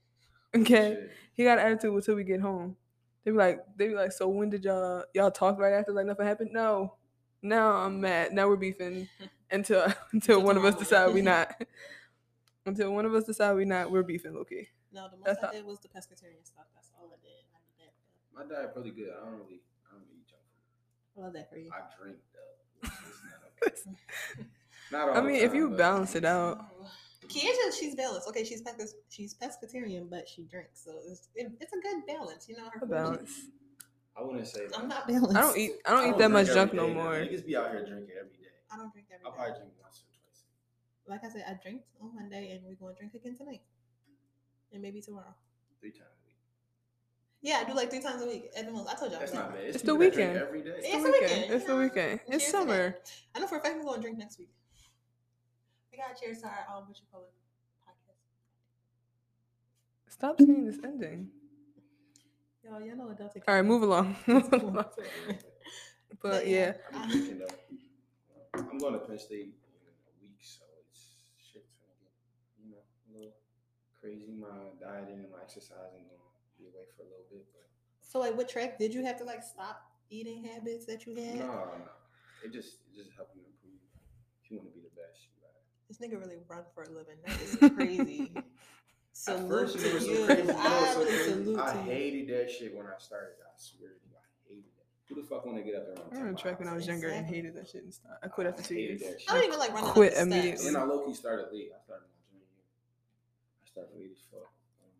Okay. 0.53 0.95
Shit. 0.95 1.11
He 1.35 1.43
got 1.45 1.59
an 1.59 1.65
attitude 1.65 1.93
until 1.93 2.15
we 2.15 2.25
get 2.25 2.41
home. 2.41 2.75
They 3.23 3.31
be 3.31 3.37
like, 3.37 3.61
they 3.77 3.87
be 3.87 3.95
like, 3.95 4.11
so 4.11 4.27
when 4.27 4.49
did 4.49 4.65
y'all 4.65 5.05
y'all 5.13 5.31
talk 5.31 5.57
right 5.57 5.71
after 5.71 5.93
like 5.93 6.05
nothing 6.07 6.25
happened? 6.25 6.49
No. 6.51 6.95
Now 7.41 7.71
I'm 7.77 7.99
mad. 8.01 8.33
Now 8.33 8.47
we're 8.47 8.55
beefing 8.55 9.07
until 9.51 9.81
until 10.11 10.37
Until 10.37 10.43
one 10.43 10.57
of 10.57 10.65
us 10.65 10.75
decide 10.75 11.07
we 11.07 11.21
morning. 11.21 11.25
not. 11.25 11.61
until 12.65 12.93
one 12.93 13.05
of 13.05 13.13
us 13.15 13.23
decide 13.25 13.53
we 13.55 13.65
not, 13.65 13.89
we're 13.91 14.03
beefing, 14.03 14.35
okay. 14.37 14.67
No, 14.93 15.07
the 15.09 15.17
most 15.17 15.25
That's 15.25 15.43
I 15.43 15.45
how- 15.47 15.51
did 15.53 15.65
was 15.65 15.79
the 15.79 15.87
pescatarian 15.87 16.45
stuff. 16.45 16.65
That's 16.75 16.91
all 16.99 17.07
I 17.11 17.17
did. 17.23 17.31
I 17.53 17.59
did 17.65 17.87
that. 17.87 17.93
My 18.35 18.55
diet 18.55 18.73
pretty 18.73 18.91
good. 18.91 19.09
I 19.19 19.25
don't 19.25 19.39
really, 19.39 19.61
I 19.89 19.93
don't 19.95 20.01
really 20.03 20.19
eat 20.19 20.27
junk 20.29 20.41
food. 20.45 21.21
I 21.21 21.25
love 21.25 21.33
that 21.33 21.49
for 21.49 21.57
you. 21.57 21.69
I 21.73 21.81
drink 21.99 22.17
though. 22.33 22.89
which 23.63 23.79
not 23.85 23.95
okay. 24.37 24.47
Not 24.91 25.09
all 25.09 25.15
I 25.17 25.21
the 25.21 25.27
mean, 25.27 25.35
if 25.43 25.53
you 25.53 25.69
but 25.69 25.77
balance 25.77 26.15
it 26.15 26.25
out. 26.25 26.59
Kiesha, 27.27 27.79
she's 27.79 27.95
balanced. 27.95 28.27
Okay, 28.27 28.43
she's 28.43 28.61
pesca- 28.61 28.93
she's 29.09 29.33
pescatarian, 29.35 30.09
but 30.09 30.27
she 30.27 30.43
drinks, 30.43 30.83
so 30.83 30.91
it's, 31.09 31.29
it, 31.33 31.49
it's 31.61 31.71
a 31.71 31.77
good 31.79 32.05
balance. 32.05 32.47
You 32.49 32.57
know, 32.57 32.65
her 32.65 32.77
a 32.77 32.79
food- 32.81 32.89
balance. 32.89 33.31
I 34.17 34.23
wouldn't 34.23 34.47
say 34.47 34.67
that. 34.67 34.77
I'm 34.77 34.87
not 34.87 35.07
balanced. 35.07 35.35
I 35.35 35.41
don't 35.41 35.57
eat. 35.57 35.71
I 35.85 35.89
don't 35.91 36.05
I 36.05 36.09
eat 36.11 36.17
that 36.17 36.31
much 36.31 36.47
junk 36.47 36.73
no 36.73 36.87
day 36.87 36.93
now. 36.93 37.03
more. 37.03 37.13
Niggas 37.13 37.45
be 37.45 37.55
out 37.55 37.71
here 37.71 37.85
drinking 37.85 38.15
every 38.19 38.37
day. 38.37 38.51
I 38.71 38.77
don't 38.77 38.91
drink 38.91 39.07
every 39.13 39.25
I'll 39.25 39.31
probably 39.31 39.53
drink 39.55 39.71
once 39.81 40.03
or 40.03 40.07
twice. 40.11 40.43
Like 41.07 41.23
I 41.23 41.29
said, 41.33 41.45
I 41.47 41.61
drink 41.61 41.81
on 42.01 42.13
Monday, 42.15 42.51
and 42.51 42.61
we're 42.65 42.75
going 42.75 42.93
to 42.93 42.99
drink 42.99 43.13
again 43.15 43.35
tonight, 43.37 43.61
and 44.73 44.81
maybe 44.81 45.01
tomorrow. 45.01 45.33
Three 45.79 45.91
times 45.91 46.11
a 46.23 46.27
week. 46.27 46.35
Yeah, 47.41 47.61
I 47.61 47.63
do 47.69 47.73
like 47.73 47.89
three 47.89 48.01
times 48.01 48.21
a 48.21 48.27
week 48.27 48.51
at 48.55 48.65
the 48.65 48.71
most. 48.71 48.87
I 48.89 48.95
told 48.95 49.11
y'all. 49.11 49.19
That's 49.19 49.33
not 49.33 49.53
bad. 49.53 49.63
It's 49.63 49.77
people 49.81 49.95
the 49.95 49.99
weekend. 49.99 50.37
Every 50.37 50.61
day. 50.61 50.69
It's 50.77 50.87
It's 50.87 50.95
the 50.97 51.01
the 51.01 51.11
weekend. 51.11 51.31
weekend, 51.31 51.53
It's 51.53 51.63
you 51.63 51.69
the 51.69 51.75
weekend. 51.81 52.19
It's 52.27 52.43
Cheers 52.43 52.51
summer. 52.51 52.95
I 53.33 53.39
know 53.39 53.47
for 53.47 53.57
a 53.57 53.61
fact 53.61 53.75
we're 53.77 53.83
going 53.83 53.95
to 53.95 54.01
drink 54.01 54.17
next 54.19 54.37
week. 54.39 54.51
We 55.91 55.97
got 55.97 56.19
cheers 56.21 56.39
to 56.41 56.47
our 56.47 56.65
um, 56.77 56.87
what 56.87 56.97
you 56.99 57.05
call 57.11 57.21
it, 57.23 57.33
podcast. 57.87 58.21
Stop 60.13 60.37
saying 60.39 60.65
this 60.65 60.77
ending. 60.83 61.29
Y'all, 62.71 62.79
y'all 62.79 62.95
know 62.95 63.09
adults. 63.11 63.35
All 63.47 63.55
right, 63.55 63.65
move 63.65 63.83
along. 63.83 64.15
but 64.27 64.95
But 66.21 66.47
yeah, 66.47 66.71
yeah. 66.71 66.73
I'm 66.95 67.09
drinking 67.09 67.39
though. 67.39 67.55
I'm 68.55 68.77
going 68.77 68.93
to 68.93 68.99
Penn 68.99 69.19
State 69.19 69.51
in 69.59 69.83
a 69.91 70.13
week, 70.23 70.39
so 70.39 70.63
it's 70.87 71.19
shit's 71.35 71.75
gonna 71.75 71.99
get, 71.99 72.15
you 72.63 72.71
know, 72.71 72.79
a 72.79 73.09
little 73.11 73.35
crazy. 73.99 74.31
My 74.39 74.71
dieting 74.79 75.19
and 75.19 75.31
my 75.35 75.43
exercising 75.43 76.07
gonna 76.07 76.31
be 76.55 76.71
away 76.71 76.87
for 76.95 77.03
a 77.03 77.11
little 77.11 77.27
bit, 77.27 77.43
but 77.51 77.67
So 77.99 78.19
like, 78.19 78.37
what 78.37 78.47
track 78.47 78.79
did 78.79 78.93
you 78.93 79.03
have 79.03 79.17
to 79.17 79.25
like 79.25 79.43
stop 79.43 79.83
eating 80.09 80.45
habits 80.45 80.85
that 80.85 81.05
you 81.05 81.15
had? 81.15 81.43
no, 81.43 81.75
no, 81.75 81.91
it 82.45 82.53
just 82.53 82.87
it 82.87 82.95
just 82.95 83.11
helped 83.19 83.35
you 83.35 83.41
improve. 83.43 83.83
If 84.45 84.51
you 84.51 84.63
want 84.63 84.71
to 84.71 84.75
be 84.75 84.79
the 84.79 84.95
best, 84.95 85.27
you 85.27 85.35
gotta. 85.43 85.59
This 85.91 85.99
nigga 85.99 86.15
really 86.23 86.39
run 86.47 86.63
for 86.73 86.83
a 86.83 86.89
living. 86.89 87.19
That 87.27 87.35
is 87.35 87.59
crazy. 87.75 88.31
At 89.11 89.17
salute 89.17 89.49
first, 89.49 89.77
to 89.79 89.93
was 89.93 90.05
so 90.05 90.11
you. 90.11 90.25
crazy. 90.25 90.49
I 90.49 90.95
what's 90.95 91.25
so 91.25 91.33
crazy? 91.33 91.55
I 91.57 91.77
hated 91.83 92.27
that 92.31 92.49
shit 92.49 92.75
when 92.75 92.87
I 92.87 92.97
started. 92.97 93.35
I 93.43 93.51
swear 93.57 93.91
to 93.91 93.95
you, 94.07 94.15
I 94.15 94.23
hated 94.47 94.71
that. 94.79 94.87
Who 95.07 95.15
the 95.21 95.27
fuck 95.27 95.45
want 95.45 95.57
to 95.59 95.63
get 95.63 95.75
up 95.75 95.85
there? 95.93 95.99
I 96.11 96.15
remember 96.17 96.39
track 96.39 96.59
when 96.59 96.69
I 96.69 96.73
was 96.73 96.87
younger 96.87 97.09
and 97.09 97.25
hated 97.27 97.53
that 97.55 97.67
shit 97.67 97.83
and 97.83 97.93
stuff. 97.93 98.17
I 98.23 98.27
quit 98.27 98.47
after 98.47 98.63
two 98.63 98.75
years. 98.75 99.03
I 99.29 99.33
don't 99.35 99.45
even 99.45 99.59
like 99.59 99.73
running. 99.73 99.91
Quit 99.91 100.15
up 100.15 100.23
immediately. 100.23 100.67
And 100.67 100.77
I 100.77 100.83
low 100.83 101.05
key 101.05 101.13
started 101.13 101.51
late. 101.51 101.69
I 101.75 101.83
started 101.83 102.07
my 102.07 102.17
junior 102.31 102.47
year. 102.47 102.65
I 103.61 103.65
started 103.67 103.91
late 103.99 104.09
as 104.15 104.23
fuck. 104.31 104.47
Um, 104.81 104.95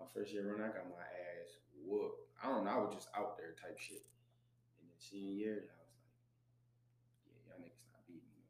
my 0.00 0.06
first 0.10 0.32
year 0.32 0.48
running, 0.48 0.64
I 0.64 0.72
got 0.72 0.88
my 0.88 1.04
ass 1.04 1.60
whooped. 1.84 2.32
I 2.42 2.48
don't 2.48 2.64
know. 2.64 2.72
I 2.72 2.78
was 2.80 2.96
just 2.96 3.12
out 3.14 3.36
there 3.36 3.52
type 3.60 3.78
shit. 3.78 4.02
And 4.80 4.88
then 4.88 4.96
senior 4.98 5.36
year, 5.36 5.68
I 5.70 5.76
was 5.78 5.92
like, 5.92 6.00
yeah, 7.28 7.52
y'all 7.52 7.60
niggas 7.62 7.84
not 7.92 8.02
beating 8.08 8.26
me 8.32 8.42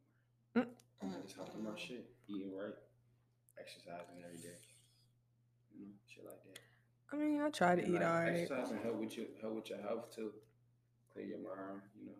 no 0.55 0.63
more. 0.63 0.71
And 1.03 1.11
I 1.11 1.21
just 1.21 1.35
hopped 1.35 1.53
on 1.53 1.67
my 1.67 1.75
shit, 1.75 2.07
eating 2.31 2.55
right, 2.55 2.73
exercising 3.59 4.23
every 4.23 4.39
day. 4.39 4.62
You 6.15 6.21
shit 6.21 6.25
like 6.25 6.43
that. 6.43 6.59
I 7.11 7.15
mean, 7.17 7.41
I 7.41 7.49
try 7.49 7.75
to 7.75 7.81
And, 7.81 7.89
eat 7.95 7.99
like, 7.99 8.09
alright. 8.09 8.39
Exercising 8.41 8.79
help 8.83 8.95
with 8.95 9.17
your 9.17 9.27
help 9.41 9.55
with 9.55 9.69
your 9.69 9.81
health 9.81 10.15
too. 10.15 10.31
Clear 11.13 11.25
your 11.25 11.37
mind, 11.39 11.81
you 11.99 12.05
know. 12.07 12.17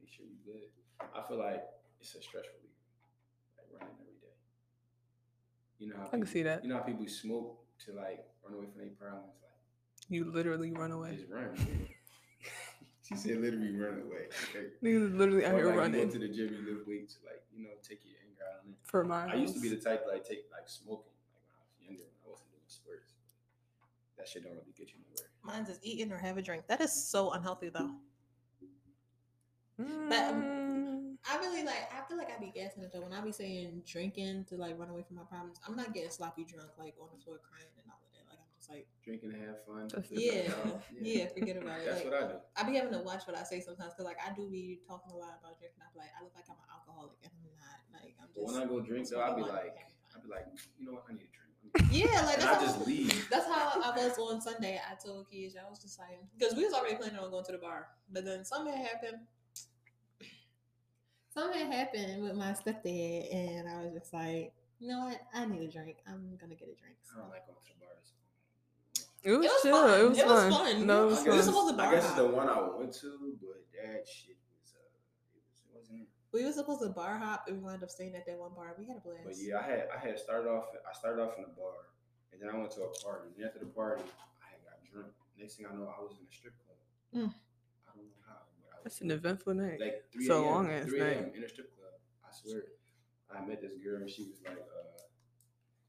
Make 0.00 0.10
sure 0.10 0.24
you're 0.26 0.54
good. 0.54 0.68
I 1.14 1.26
feel 1.28 1.38
like 1.38 1.64
it's 2.00 2.14
a 2.14 2.22
stress 2.22 2.44
reliever, 2.46 2.78
like 3.58 3.66
running 3.74 3.96
every 4.02 4.18
day. 4.22 4.34
You 5.78 5.88
know 5.90 5.96
how 5.98 6.06
I 6.06 6.10
can 6.10 6.26
see 6.26 6.42
that. 6.42 6.62
You 6.64 6.70
know 6.70 6.76
how 6.78 6.82
people 6.82 7.06
smoke 7.08 7.58
to 7.86 7.92
like 7.94 8.26
run 8.44 8.54
away 8.54 8.66
from 8.70 8.80
their 8.82 8.90
problems, 8.98 9.34
like 9.42 10.06
You 10.08 10.30
literally 10.30 10.72
run 10.72 10.90
away. 10.92 11.16
just 11.16 11.30
run. 11.30 11.54
she 13.02 13.14
said 13.16 13.40
literally 13.40 13.74
run 13.74 14.02
away. 14.06 14.26
Okay. 14.50 14.70
Niggas 14.82 15.16
literally 15.16 15.44
out 15.44 15.54
here 15.54 15.66
like, 15.66 15.74
You 15.74 15.80
running 15.80 16.06
go 16.06 16.12
to 16.14 16.18
the 16.18 16.28
gym, 16.28 16.54
you 16.54 16.74
lift 16.74 16.86
weights, 16.86 17.18
like 17.26 17.42
you 17.54 17.62
know, 17.62 17.70
take 17.82 18.00
your 18.06 18.14
anger 18.26 18.42
out 18.46 18.62
on 18.66 18.70
it. 18.74 18.78
for 18.84 19.02
miles. 19.04 19.30
I 19.32 19.36
used 19.36 19.54
to 19.54 19.60
be 19.60 19.68
the 19.70 19.76
type 19.82 20.04
like 20.10 20.22
take 20.26 20.46
like 20.54 20.66
smoking, 20.68 21.14
like 21.34 21.42
when 21.46 21.54
I 21.54 21.62
was 21.66 21.74
younger, 21.82 22.06
when 22.06 22.18
I 22.26 22.30
wasn't 22.30 22.50
doing 22.54 22.66
sports. 22.70 23.14
That 24.28 24.32
shit 24.32 24.44
don't 24.44 24.52
really 24.52 24.74
get 24.76 24.88
you 24.88 25.00
nowhere. 25.08 25.30
Mine's 25.42 25.70
is 25.70 25.78
eating 25.82 26.12
or 26.12 26.18
have 26.18 26.36
a 26.36 26.42
drink. 26.42 26.66
That 26.68 26.82
is 26.82 26.92
so 26.92 27.32
unhealthy 27.32 27.70
though. 27.70 27.90
Mm, 29.80 31.16
I 31.24 31.38
really 31.38 31.64
like. 31.64 31.88
I 31.94 32.06
feel 32.08 32.18
like 32.18 32.28
I 32.28 32.38
be 32.38 32.52
gassing 32.52 32.82
it 32.82 32.92
though 32.92 33.00
when 33.00 33.12
I 33.14 33.20
be 33.22 33.32
saying 33.32 33.82
drinking 33.86 34.44
to 34.50 34.56
like 34.56 34.76
run 34.78 34.90
away 34.90 35.04
from 35.06 35.16
my 35.16 35.22
problems. 35.24 35.56
I'm 35.66 35.76
not 35.76 35.94
getting 35.94 36.10
sloppy 36.10 36.44
drunk 36.44 36.68
like 36.76 36.94
on 37.00 37.08
the 37.16 37.22
floor 37.24 37.40
crying 37.40 37.72
and 37.80 37.86
all 37.88 38.02
of 38.04 38.10
that. 38.12 38.26
Like 38.28 38.36
I'm 38.42 38.52
just 38.58 38.68
like, 38.68 38.84
Drinking 39.06 39.32
and 39.32 39.40
have 39.48 39.64
fun. 39.64 39.88
That's 39.88 40.10
live 40.10 40.20
yeah, 40.20 40.52
yeah, 41.00 41.26
forget 41.32 41.56
about 41.56 41.80
it. 41.80 41.86
That's 41.86 42.04
Like, 42.04 42.12
what 42.12 42.20
I 42.20 42.26
do. 42.28 42.36
I 42.58 42.60
be 42.68 42.74
having 42.76 42.92
to 42.92 43.00
watch 43.00 43.24
what 43.24 43.38
I 43.38 43.44
say 43.48 43.60
sometimes 43.64 43.94
because 43.96 44.04
like 44.04 44.20
I 44.20 44.34
do 44.36 44.44
be 44.50 44.80
talking 44.84 45.14
a 45.14 45.16
lot 45.16 45.40
about 45.40 45.56
drinking. 45.56 45.80
I'm 45.80 45.94
like, 45.96 46.12
I 46.12 46.20
look 46.26 46.34
like 46.36 46.44
I'm 46.52 46.58
an 46.60 46.68
alcoholic 46.68 47.16
and 47.24 47.32
I'm 47.32 47.48
not. 47.56 47.80
Like 47.96 48.12
I'm 48.20 48.28
But 48.34 48.44
just. 48.44 48.52
when 48.52 48.60
I 48.60 48.66
go 48.68 48.76
drink 48.84 49.08
though, 49.08 49.22
I'll 49.24 49.38
be 49.38 49.46
like, 49.46 49.72
I'll 50.12 50.20
be 50.20 50.28
like, 50.28 50.44
you 50.76 50.84
know 50.84 50.98
what, 51.00 51.06
I 51.08 51.16
need 51.16 51.24
a 51.24 51.32
drink. 51.32 51.47
Yeah, 51.90 52.06
like 52.26 52.34
and 52.38 52.42
that's 52.42 52.44
I 52.44 52.54
how, 52.54 52.60
just 52.60 52.86
leave. 52.86 53.28
that's 53.30 53.46
how 53.46 53.80
I 53.82 53.90
was 53.96 54.18
on 54.18 54.40
Sunday. 54.40 54.80
I 54.90 54.94
told 54.94 55.30
kids 55.30 55.54
I 55.56 55.68
was 55.68 55.78
just 55.80 55.98
like 55.98 56.18
because 56.38 56.54
we 56.56 56.64
was 56.64 56.72
already 56.74 56.96
planning 56.96 57.18
on 57.18 57.30
going 57.30 57.44
to 57.44 57.52
the 57.52 57.58
bar, 57.58 57.88
but 58.12 58.24
then 58.24 58.44
something 58.44 58.74
happened. 58.74 59.18
Something 61.32 61.70
happened 61.70 62.22
with 62.22 62.34
my 62.34 62.52
stepdad, 62.52 63.32
and 63.34 63.68
I 63.68 63.82
was 63.84 63.92
just 63.92 64.12
like, 64.12 64.52
you 64.80 64.88
know 64.88 65.04
what? 65.04 65.20
I 65.34 65.46
need 65.46 65.62
a 65.62 65.70
drink. 65.70 65.98
I'm 66.08 66.36
gonna 66.40 66.54
get 66.54 66.68
a 66.68 66.74
drink. 66.80 66.96
So. 67.04 67.12
I 67.16 67.20
don't 67.20 67.30
like 67.30 67.46
going 67.46 67.58
to 67.62 67.72
the 67.72 67.80
bars. 67.84 68.12
it 69.22 69.30
was, 69.30 69.44
It 69.44 69.48
was 69.48 69.62
chill. 69.62 69.72
fun. 69.72 70.00
It 70.00 70.08
was 70.08 70.18
It 70.18 70.26
was 70.26 70.54
fun. 70.54 70.66
fun. 70.76 70.86
No, 70.86 71.02
it 71.02 71.06
was 71.06 71.18
guess, 71.18 71.26
It 71.26 71.30
was 71.30 71.36
fun. 71.38 71.54
supposed 71.54 71.68
to 71.68 71.74
I 71.74 71.84
bar 71.86 71.94
guess 71.94 72.04
it's 72.06 72.14
the 72.14 72.26
one 72.26 72.48
I 72.48 72.60
went 72.76 72.92
to, 72.94 73.36
but 73.40 73.60
that 73.76 74.08
shit 74.08 74.36
was 74.50 74.74
uh, 74.74 74.82
it 75.36 75.42
was 75.44 75.62
it 75.62 75.74
wasn't. 75.76 76.08
We 76.38 76.44
were 76.46 76.52
supposed 76.52 76.82
to 76.82 76.88
bar 76.90 77.18
hop, 77.18 77.48
and 77.48 77.58
we 77.58 77.64
wound 77.64 77.82
up 77.82 77.90
staying 77.90 78.14
at 78.14 78.24
that 78.26 78.38
one 78.38 78.54
bar. 78.54 78.76
We 78.78 78.86
had 78.86 78.96
a 78.96 79.00
blast. 79.00 79.26
But 79.26 79.34
yeah, 79.42 79.58
I 79.58 79.62
had 79.66 79.82
I 79.90 79.98
had 79.98 80.18
started 80.20 80.46
off 80.48 80.70
I 80.70 80.94
started 80.94 81.20
off 81.20 81.34
in 81.36 81.42
a 81.42 81.50
bar, 81.58 81.90
and 82.30 82.40
then 82.40 82.48
I 82.48 82.56
went 82.56 82.70
to 82.78 82.82
a 82.86 82.92
party. 83.02 83.34
And 83.34 83.44
after 83.44 83.58
the 83.58 83.66
party, 83.66 84.06
I 84.38 84.54
had 84.54 84.62
got 84.62 84.78
drunk. 84.86 85.10
Next 85.34 85.56
thing 85.56 85.66
I 85.66 85.74
know, 85.74 85.90
I 85.90 85.98
was 85.98 86.14
in 86.14 86.30
a 86.30 86.34
strip 86.34 86.54
club. 86.62 86.78
Mm. 87.10 87.34
I 87.34 87.90
don't 87.90 88.06
know 88.06 88.22
how, 88.22 88.46
but 88.62 88.70
I 88.70 88.78
was 88.78 88.84
That's 88.86 89.00
an 89.02 89.10
eventful 89.10 89.54
night. 89.54 89.80
like 89.80 90.06
3 90.12 90.26
So 90.26 90.44
long 90.46 90.70
ass 90.70 90.86
3 90.86 91.00
a.m. 91.00 91.22
night. 91.26 91.34
in 91.34 91.42
a 91.42 91.48
strip 91.48 91.74
club. 91.74 91.94
I 92.22 92.30
swear. 92.30 92.62
I 93.34 93.44
met 93.44 93.60
this 93.60 93.74
girl 93.82 93.98
and 94.02 94.10
she 94.10 94.22
was 94.30 94.38
like, 94.46 94.58
uh, 94.62 95.02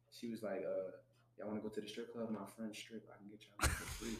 she 0.09 0.29
was 0.29 0.41
like, 0.41 0.65
uh, 0.65 0.97
y'all 1.39 1.47
want 1.47 1.63
to 1.63 1.67
go 1.67 1.73
to 1.73 1.81
the 1.81 1.87
strip 1.87 2.13
club? 2.13 2.29
My 2.31 2.45
friend 2.55 2.75
strip. 2.75 3.07
I 3.09 3.17
can 3.17 3.27
get 3.29 3.39
y'all 3.47 3.63
in 3.63 3.69
for 3.69 3.89
free. 3.97 4.17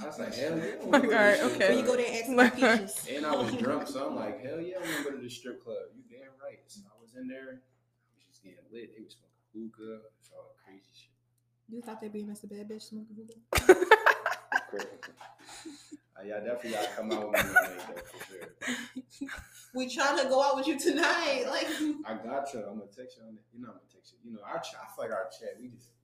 I 0.00 0.06
was 0.06 0.18
like, 0.18 0.34
hell 0.38 0.58
yeah. 0.58 0.64
I 0.80 0.84
wanna 0.84 1.00
go 1.00 1.00
to 1.00 1.08
the 1.08 1.16
alright, 1.16 1.36
strip 1.38 1.52
okay. 1.56 1.68
when 1.68 1.78
you 1.78 1.84
club." 1.84 1.96
go 1.96 2.02
there, 2.02 2.22
ask 2.22 2.28
Like- 2.30 2.58
for. 2.90 3.10
And 3.16 3.26
I 3.26 3.34
was 3.36 3.54
drunk, 3.56 3.88
so 3.88 4.06
I'm 4.08 4.16
like, 4.16 4.44
hell 4.44 4.60
yeah, 4.60 4.76
I 4.76 4.80
want 4.80 4.96
to 4.96 5.04
go 5.04 5.10
to 5.16 5.22
the 5.22 5.30
strip 5.30 5.64
club. 5.64 5.90
You 5.96 6.02
damn 6.08 6.28
right. 6.44 6.60
So 6.66 6.80
I 6.86 6.94
was 7.00 7.14
in 7.16 7.26
there. 7.28 7.60
I 7.60 8.14
was 8.14 8.24
just 8.28 8.42
getting 8.44 8.58
lit. 8.72 8.94
They 8.96 9.02
was 9.02 9.16
smoking 9.16 9.72
hookah. 9.72 10.00
It's 10.20 10.30
all 10.36 10.54
crazy 10.64 10.84
shit. 10.92 11.10
You 11.70 11.82
thought 11.82 12.00
they'd 12.00 12.12
be 12.12 12.22
Mr. 12.24 12.48
Bad 12.48 12.68
Bitch 12.68 12.82
smoking 12.82 13.16
hookah? 13.16 13.74
Crazy. 14.70 14.86
Uh, 16.18 16.24
yeah, 16.26 16.40
definitely 16.40 16.72
gotta 16.72 16.88
come 16.96 17.12
out 17.12 17.30
with 17.30 17.46
me 17.46 17.52
one 17.54 17.62
day, 17.62 17.78
though, 17.94 18.02
for 18.02 18.24
sure. 18.26 19.28
We 19.72 19.88
trying 19.88 20.18
to 20.18 20.24
go 20.28 20.42
out 20.42 20.56
with 20.56 20.66
you 20.66 20.76
tonight, 20.76 21.44
like. 21.46 21.68
I 22.04 22.14
got 22.26 22.52
you. 22.52 22.58
I'm 22.66 22.74
gonna 22.82 22.90
text 22.90 23.18
you 23.18 23.22
on 23.22 23.38
that. 23.38 23.46
You 23.54 23.62
know, 23.62 23.68
I'm 23.70 23.78
gonna 23.78 23.86
text 23.94 24.14
you. 24.18 24.18
You 24.28 24.34
know, 24.36 24.42
our 24.42 24.58
ch- 24.58 24.74
I 24.74 24.90
feel 24.96 25.04
like 25.06 25.12
our 25.14 25.30
chat, 25.30 25.54
we 25.62 25.68
just 25.68 25.90
we 25.94 25.94
game 25.94 25.94
now. 25.94 25.97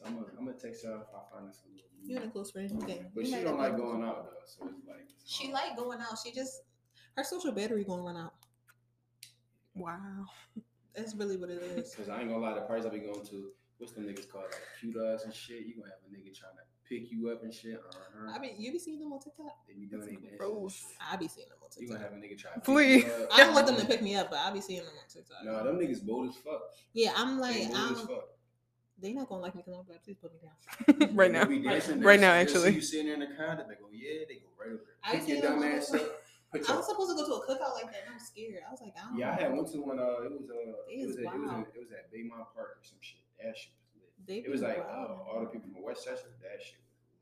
So 0.00 0.06
I'm 0.06 0.14
gonna, 0.14 0.26
I'm 0.38 0.46
gonna 0.46 0.56
text 0.56 0.84
her 0.84 0.94
if 0.96 1.08
I 1.14 1.36
find 1.36 1.48
us 1.48 1.60
a 1.64 1.68
little. 1.68 1.86
You 2.02 2.16
and 2.16 2.24
a 2.24 2.28
close 2.28 2.50
friend, 2.50 2.70
okay? 2.82 3.04
But 3.14 3.26
You 3.26 3.36
she 3.36 3.44
don't 3.44 3.58
like 3.58 3.76
going 3.76 4.02
out 4.02 4.24
though, 4.24 4.40
so 4.46 4.70
it's 4.74 4.86
like 4.88 5.04
it's 5.10 5.30
She 5.30 5.52
like 5.52 5.76
going 5.76 6.00
out. 6.00 6.16
She 6.24 6.32
just 6.32 6.62
her 7.16 7.24
social 7.24 7.52
battery 7.52 7.84
gonna 7.84 8.02
run 8.02 8.16
out. 8.16 8.34
Wow. 9.74 10.26
That's 10.94 11.14
really 11.14 11.36
what 11.36 11.50
it 11.50 11.62
is. 11.62 11.94
Cause 11.94 12.08
I 12.08 12.20
ain't 12.20 12.30
gonna 12.30 12.40
lie, 12.42 12.54
the 12.54 12.62
parties 12.62 12.86
I 12.86 12.88
be 12.88 13.00
going 13.00 13.24
to, 13.26 13.50
what's 13.78 13.92
them 13.92 14.04
niggas 14.04 14.28
called 14.28 14.44
like 14.44 14.60
Q-Dogs 14.80 15.24
and 15.24 15.34
shit. 15.34 15.66
You 15.66 15.74
gonna 15.76 15.90
have 15.90 16.00
a 16.02 16.10
nigga 16.10 16.34
trying 16.34 16.56
to 16.56 16.64
pick 16.88 17.12
you 17.12 17.28
up 17.28 17.42
and 17.44 17.54
shit. 17.54 17.74
Uh-huh. 17.74 18.32
I 18.34 18.38
mean, 18.40 18.54
you 18.58 18.72
be 18.72 18.78
seeing 18.78 18.98
them 18.98 19.12
on 19.12 19.20
TikTok. 19.20 19.54
they 19.68 19.74
be 19.74 19.86
doing 19.86 20.00
That's 20.00 20.12
their 20.12 20.20
dances 20.20 20.30
and 20.30 20.38
gross. 20.38 20.84
I 21.12 21.16
be 21.16 21.28
seeing 21.28 21.48
them 21.48 21.58
on 21.62 21.70
TikTok. 21.70 21.82
You 21.82 21.88
gonna 21.88 22.00
have 22.00 22.12
a 22.12 22.16
nigga 22.16 22.38
try 22.38 22.52
to 22.54 22.60
Please. 22.60 23.04
pick 23.04 23.16
you 23.18 23.24
up. 23.24 23.28
I 23.32 23.36
don't 23.44 23.54
want 23.54 23.66
them 23.66 23.76
to 23.76 23.84
pick 23.86 24.02
me 24.02 24.16
up, 24.16 24.30
but 24.30 24.40
I 24.40 24.50
be 24.50 24.60
seeing 24.60 24.80
them 24.80 24.88
on 24.88 25.08
TikTok. 25.08 25.44
No, 25.44 25.64
them 25.64 25.78
niggas 25.78 26.04
bold 26.04 26.30
as 26.30 26.36
fuck. 26.36 26.62
Yeah, 26.94 27.12
I'm 27.16 27.38
like, 27.38 27.68
bold 27.68 27.76
I'm, 27.76 27.94
fuck. 27.94 28.28
They 29.00 29.12
not 29.12 29.28
gonna 29.28 29.42
like 29.42 29.54
me 29.54 29.62
because 29.64 29.78
I'm 29.80 29.86
black. 29.86 30.04
Please 30.04 30.16
put 30.20 30.32
me 30.32 30.40
down. 30.42 31.14
right 31.16 31.30
now. 31.32 31.44
be 31.44 31.60
Right 31.66 32.20
now, 32.20 32.32
actually. 32.32 32.70
See 32.70 32.76
you 32.76 32.82
sitting 32.82 33.06
there 33.06 33.14
in 33.14 33.20
the 33.20 33.34
crowd, 33.36 33.58
they 33.68 33.74
go, 33.74 33.88
yeah, 33.92 34.24
they 34.28 34.34
go 34.36 34.48
right 34.58 34.72
over 34.74 34.84
there. 34.84 34.96
I 35.02 35.16
Pick 35.18 35.28
your 35.28 35.42
dumb 35.42 35.62
ass 35.62 35.92
up. 35.94 36.00
I 36.52 36.58
was 36.58 36.66
supposed 36.86 37.10
to 37.10 37.16
go 37.16 37.26
to 37.26 37.34
a 37.34 37.46
cookout 37.46 37.74
like 37.74 37.92
that, 37.92 38.02
and 38.06 38.14
I'm 38.14 38.18
scared. 38.18 38.62
I 38.66 38.70
was 38.70 38.80
like, 38.82 38.92
I 38.98 39.08
don't 39.08 39.18
Yeah, 39.18 39.30
I 39.30 39.36
know. 39.36 39.42
had 39.42 39.52
went 39.54 39.68
to 39.72 39.78
one. 39.80 39.98
Uh, 40.00 40.26
it 40.26 40.32
was 40.32 40.50
uh, 40.50 40.54
They 40.88 40.94
it 41.02 41.06
was 41.06 41.16
is 41.16 41.18
at, 41.18 41.22
it 41.22 41.38
was 41.38 41.48
wild. 41.50 41.62
at, 41.62 41.74
it 41.74 41.80
was 41.80 41.90
at 41.92 42.12
Baymont 42.12 42.46
Park 42.54 42.70
or 42.76 42.82
some 42.82 42.98
shit. 43.00 43.20
That 43.42 43.56
shit 43.56 43.70
was 43.94 44.02
lit. 44.02 44.26
They 44.26 44.38
It 44.48 44.50
was 44.50 44.60
like 44.62 44.78
wild. 44.82 45.10
uh, 45.10 45.30
all 45.30 45.40
the 45.40 45.46
people 45.46 45.70
from 45.72 45.82
Westchester. 45.84 46.28
That 46.42 46.58
shit 46.60 46.82
was 46.82 46.90
lit. 46.90 47.16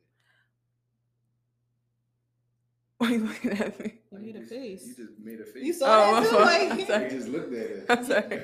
Why 2.99 3.07
are 3.09 3.13
you 3.13 3.25
looking 3.29 3.53
at 3.53 3.79
me? 3.79 3.93
You 4.11 4.19
made 4.19 4.37
a 4.37 4.47
face. 4.49 4.83
You 4.89 4.95
just 5.07 5.19
made 5.21 5.41
a 5.41 5.45
face. 5.45 5.63
You 5.65 5.73
saw 5.73 5.87
Oh, 5.87 6.15
that 6.21 6.23
too? 6.31 6.37
fault. 6.37 6.45
Like, 6.49 6.87
Sorry. 6.89 7.05
You 7.05 7.11
just 7.11 7.29
looked 7.29 7.53
at 7.53 7.61
it. 7.61 7.87
I'm 7.89 8.05
sorry. 8.05 8.43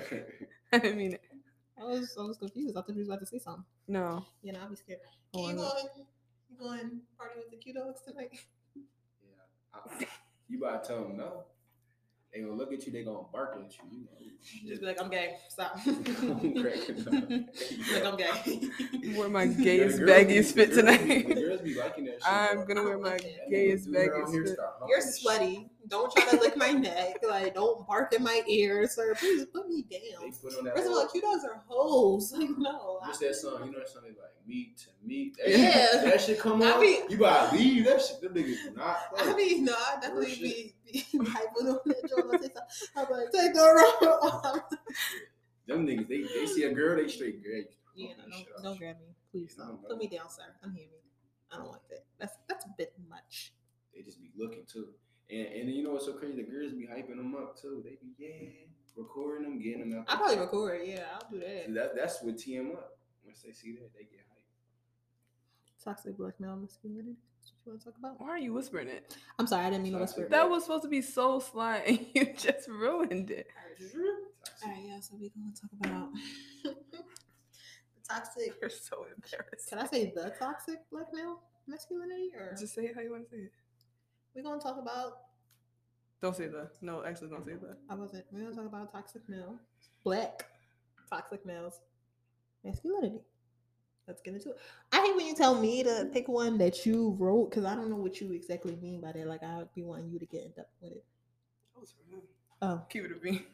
I 0.73 0.79
didn't 0.79 0.99
mean 0.99 1.13
it. 1.15 1.23
I 1.81 1.85
was, 1.85 2.17
I 2.19 2.23
was 2.23 2.39
confused. 2.39 2.77
I 2.77 2.81
thought 2.81 2.91
you 2.95 2.99
was 3.01 3.09
about 3.09 3.21
to 3.21 3.27
say 3.27 3.39
something. 3.39 3.65
No. 3.89 4.25
You 4.43 4.53
know, 4.53 4.61
I'll 4.63 4.71
be 4.71 4.77
scared. 4.77 5.01
Oh, 5.35 5.49
you 5.49 5.57
going? 5.57 5.89
You 6.51 6.57
going 6.59 7.01
party 7.19 7.35
with 7.39 7.51
the 7.51 7.57
Q-Dogs 7.57 8.01
tonight? 8.03 8.31
Yeah. 8.77 9.81
I, 10.01 10.07
you 10.49 10.59
about 10.59 10.85
to 10.85 10.89
tell 10.89 11.03
them 11.03 11.17
no. 11.17 11.45
They 12.33 12.41
gonna 12.41 12.53
look 12.55 12.73
at 12.73 12.85
you. 12.85 12.93
They 12.93 13.05
gonna 13.05 13.23
bark 13.33 13.57
at 13.65 13.73
you. 13.77 13.85
You 13.93 14.05
know, 14.05 14.69
Just 14.69 14.81
be 14.81 14.87
like, 14.89 15.01
I'm 15.01 15.09
gay. 15.09 15.37
Stop. 15.49 15.75
cracking 15.85 17.07
up. 17.07 17.15
like 17.93 18.05
I'm 18.05 18.17
gay. 18.17 18.71
Wear 19.17 19.29
my 19.29 19.47
gayest, 19.47 19.99
girls 19.99 20.27
be- 20.27 20.35
baggiest 20.35 20.53
fit 20.55 20.75
tonight. 20.75 21.29
The 21.29 21.35
girls 21.35 21.61
be 21.61 21.75
liking 21.79 22.05
that 22.07 22.15
shit. 22.15 22.23
I'm 22.33 22.65
gonna 22.67 22.83
wear 22.83 22.99
my 22.99 23.19
gayest, 23.49 23.87
Dude 23.87 23.95
baggiest 23.95 24.49
fit. 24.49 24.59
You're 24.89 25.01
sweaty. 25.01 25.71
Don't 25.89 26.11
try 26.13 26.25
to 26.31 26.37
lick 26.41 26.57
my 26.57 26.71
neck. 26.73 27.17
Like, 27.29 27.55
don't 27.55 27.87
bark 27.87 28.13
in 28.15 28.23
my 28.23 28.43
ear, 28.47 28.87
sir. 28.89 29.15
Please 29.17 29.45
put 29.47 29.69
me 29.69 29.83
down. 29.83 30.31
put. 30.31 30.53
First 30.53 30.59
of 30.61 30.67
all, 30.67 30.93
little- 30.93 31.09
Q-Dogs 31.09 31.45
are 31.45 31.63
hoes. 31.67 32.33
Like, 32.37 32.49
no. 32.57 32.99
What's 33.03 33.23
I- 33.23 33.27
that 33.29 33.35
song? 33.35 33.67
You 33.67 33.73
know 33.73 33.79
that 33.81 33.89
song 33.89 34.03
like 34.05 34.17
meat 34.47 34.79
to 34.79 34.87
meat. 35.07 35.37
That 35.39 35.49
Yeah. 35.51 35.73
Shit, 35.91 36.05
that 36.05 36.21
shit 36.21 36.39
come 36.41 36.63
on. 36.63 36.83
you 36.83 37.17
gotta 37.19 37.57
leave. 37.57 37.85
That 37.85 38.01
shit. 38.01 38.21
Them 38.23 38.35
niggas 38.35 38.63
do 38.65 38.75
not 38.77 39.15
play. 39.15 39.31
I 39.33 39.35
mean, 39.37 39.65
no, 39.65 39.73
I 39.75 39.99
definitely 40.01 40.35
be, 40.37 40.75
be 40.93 41.01
hyping 41.19 41.69
on 41.69 41.79
that 41.85 42.09
joint. 42.09 42.35
I 42.35 42.39
say 42.39 42.51
something, 42.55 42.63
I'm 42.97 43.11
like, 43.11 43.31
take 43.33 43.53
the 43.55 43.61
road. 44.03 44.61
Them 45.67 45.87
niggas, 45.87 46.09
they, 46.09 46.23
they 46.23 46.47
see 46.47 46.65
a 46.65 46.73
girl, 46.73 46.97
they 46.97 47.09
straight 47.09 47.43
great. 47.43 47.69
yeah, 47.97 48.13
no, 48.19 48.25
don't, 48.37 48.63
don't 48.63 48.79
grab 48.79 48.97
me, 49.01 49.15
please. 49.31 49.55
Don't. 49.57 49.83
Put 49.87 49.97
me 49.99 50.09
down, 50.09 50.29
sir. 50.29 50.43
Unhear 50.65 50.75
me. 50.77 51.01
I 51.53 51.57
don't 51.57 51.71
like 51.71 51.89
that. 51.91 52.05
That's 52.19 52.33
that's 52.49 52.65
a 52.65 52.69
bit 52.77 52.93
much. 53.09 53.53
They 53.95 54.03
just 54.03 54.21
be 54.21 54.31
looking 54.37 54.65
too. 54.71 54.89
And 55.31 55.47
and 55.47 55.71
you 55.75 55.83
know 55.83 55.93
what's 55.93 56.07
so 56.07 56.13
crazy? 56.15 56.37
The 56.37 56.43
girls 56.51 56.73
be 56.73 56.87
hyping 56.87 57.17
them 57.17 57.35
up 57.35 57.61
too. 57.61 57.83
They 57.85 57.97
be 58.03 58.13
yeah, 58.19 58.49
recording 58.97 59.45
them, 59.45 59.59
getting 59.61 59.91
them 59.91 60.01
out. 60.01 60.05
I 60.09 60.17
probably 60.17 60.39
record. 60.39 60.81
Yeah, 60.85 61.05
I'll 61.15 61.31
do 61.31 61.41
See, 61.41 61.47
that. 61.47 61.75
that 61.75 61.97
that's 61.97 62.23
what 62.23 62.39
tee 62.39 62.57
'em 62.57 62.73
up. 62.73 62.99
Once 63.25 63.43
they 63.43 63.53
see 63.53 63.73
that, 63.73 63.93
they 63.95 64.03
get 64.05 64.21
hyped. 64.21 65.83
Toxic 65.83 66.17
blackmail 66.17 66.57
masculinity. 66.57 67.17
That's 67.39 67.53
what 67.53 67.67
you 67.67 67.73
want 67.73 67.81
to 67.83 67.87
talk 67.87 67.99
about? 67.99 68.21
Why 68.21 68.29
are 68.31 68.39
you 68.39 68.53
whispering 68.53 68.89
it? 68.89 69.17
I'm 69.39 69.47
sorry, 69.47 69.67
I 69.67 69.71
didn't 69.71 69.85
mean 69.85 69.95
to 69.95 69.99
whisper. 69.99 70.29
That 70.31 70.49
was 70.49 70.65
supposed 70.65 70.83
to 70.85 70.89
be 70.89 71.03
so 71.03 71.41
sly 71.41 71.77
and 71.87 72.07
you 72.15 72.27
just 72.37 72.69
ruined 72.69 73.31
it. 73.31 73.49
All 74.63 74.71
right, 74.71 74.83
yeah. 74.87 75.01
So 75.01 75.15
we're 75.19 75.31
gonna 75.31 75.53
talk 75.55 75.71
about 75.83 76.09
the 76.65 76.75
toxic. 78.09 78.55
You're 78.61 78.71
so 78.71 79.05
embarrassed. 79.05 79.69
Can 79.71 79.79
I 79.79 79.87
say 79.87 80.13
the 80.15 80.33
toxic 80.39 80.79
blackmail 80.91 81.41
masculinity, 81.67 82.31
or 82.39 82.55
Just 82.59 82.75
say 82.75 82.83
it 82.85 82.95
how 82.95 83.01
you 83.01 83.11
want 83.11 83.25
to 83.25 83.31
say 83.31 83.43
it. 83.45 83.53
We're 84.35 84.43
gonna 84.43 84.61
talk 84.61 84.79
about? 84.79 85.19
Don't 86.21 86.37
say 86.37 86.49
that. 86.49 86.73
No, 86.81 87.05
actually, 87.05 87.29
don't 87.29 87.45
say 87.45 87.53
that. 87.53 87.77
I 87.89 87.95
wasn't. 87.95 88.25
We're 88.33 88.43
gonna 88.43 88.55
talk 88.55 88.67
about 88.67 88.93
toxic 88.93 89.23
male, 89.29 89.57
black 90.05 90.47
toxic 91.11 91.45
males, 91.47 91.81
masculinity. 92.65 93.21
Let's 94.07 94.21
get 94.21 94.35
into 94.35 94.51
it. 94.51 94.59
I 94.93 95.01
hate 95.01 95.17
when 95.17 95.27
you 95.27 95.35
tell 95.35 95.59
me 95.59 95.83
to 95.83 96.09
pick 96.13 96.29
one 96.29 96.59
that 96.59 96.85
you 96.85 97.17
wrote 97.19 97.51
because 97.51 97.65
I 97.65 97.75
don't 97.75 97.89
know 97.89 97.97
what 97.97 98.21
you 98.21 98.33
exactly 98.33 98.77
mean 98.77 99.01
by 99.01 99.13
that. 99.13 99.27
Like 99.27 99.43
I'd 99.43 99.73
be 99.75 99.83
wanting 99.83 100.11
you 100.11 100.19
to 100.19 100.27
get 100.27 100.45
in 100.45 100.51
depth 100.51 100.75
with 100.83 100.93
it. 100.93 101.05
Oh, 101.77 101.85
oh. 102.63 102.83
Keep 102.91 103.05
it 103.05 103.13
a 103.13 103.15
bean. 103.15 103.45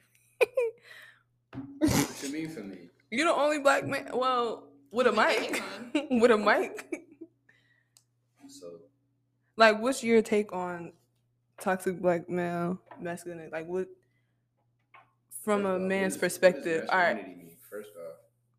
What 1.78 2.22
you 2.22 2.33
mean 2.33 2.49
for 2.49 2.61
me? 2.61 2.78
You're 3.11 3.26
the 3.26 3.35
only 3.35 3.59
black 3.59 3.87
man. 3.87 4.11
Well, 4.12 4.68
with 4.91 5.07
a 5.07 5.12
mic. 5.12 5.62
with 6.11 6.31
a 6.31 6.39
mic. 6.39 7.07
So 8.49 8.81
Like, 9.61 9.78
what's 9.82 10.02
your 10.02 10.22
take 10.22 10.54
on 10.54 10.92
toxic 11.61 12.00
black 12.00 12.30
male 12.30 12.80
masculinity? 12.98 13.50
Like, 13.52 13.66
what 13.66 13.88
from 15.44 15.62
first 15.62 15.66
a 15.66 15.74
off, 15.74 15.80
what 15.80 15.88
man's 15.88 16.14
is- 16.14 16.16
what 16.16 16.20
perspective? 16.22 16.88
All 16.90 16.98
right, 16.98 17.16
masculinity 17.16 17.44
mean? 17.44 17.56
First 17.70 17.90
off, 17.96 18.16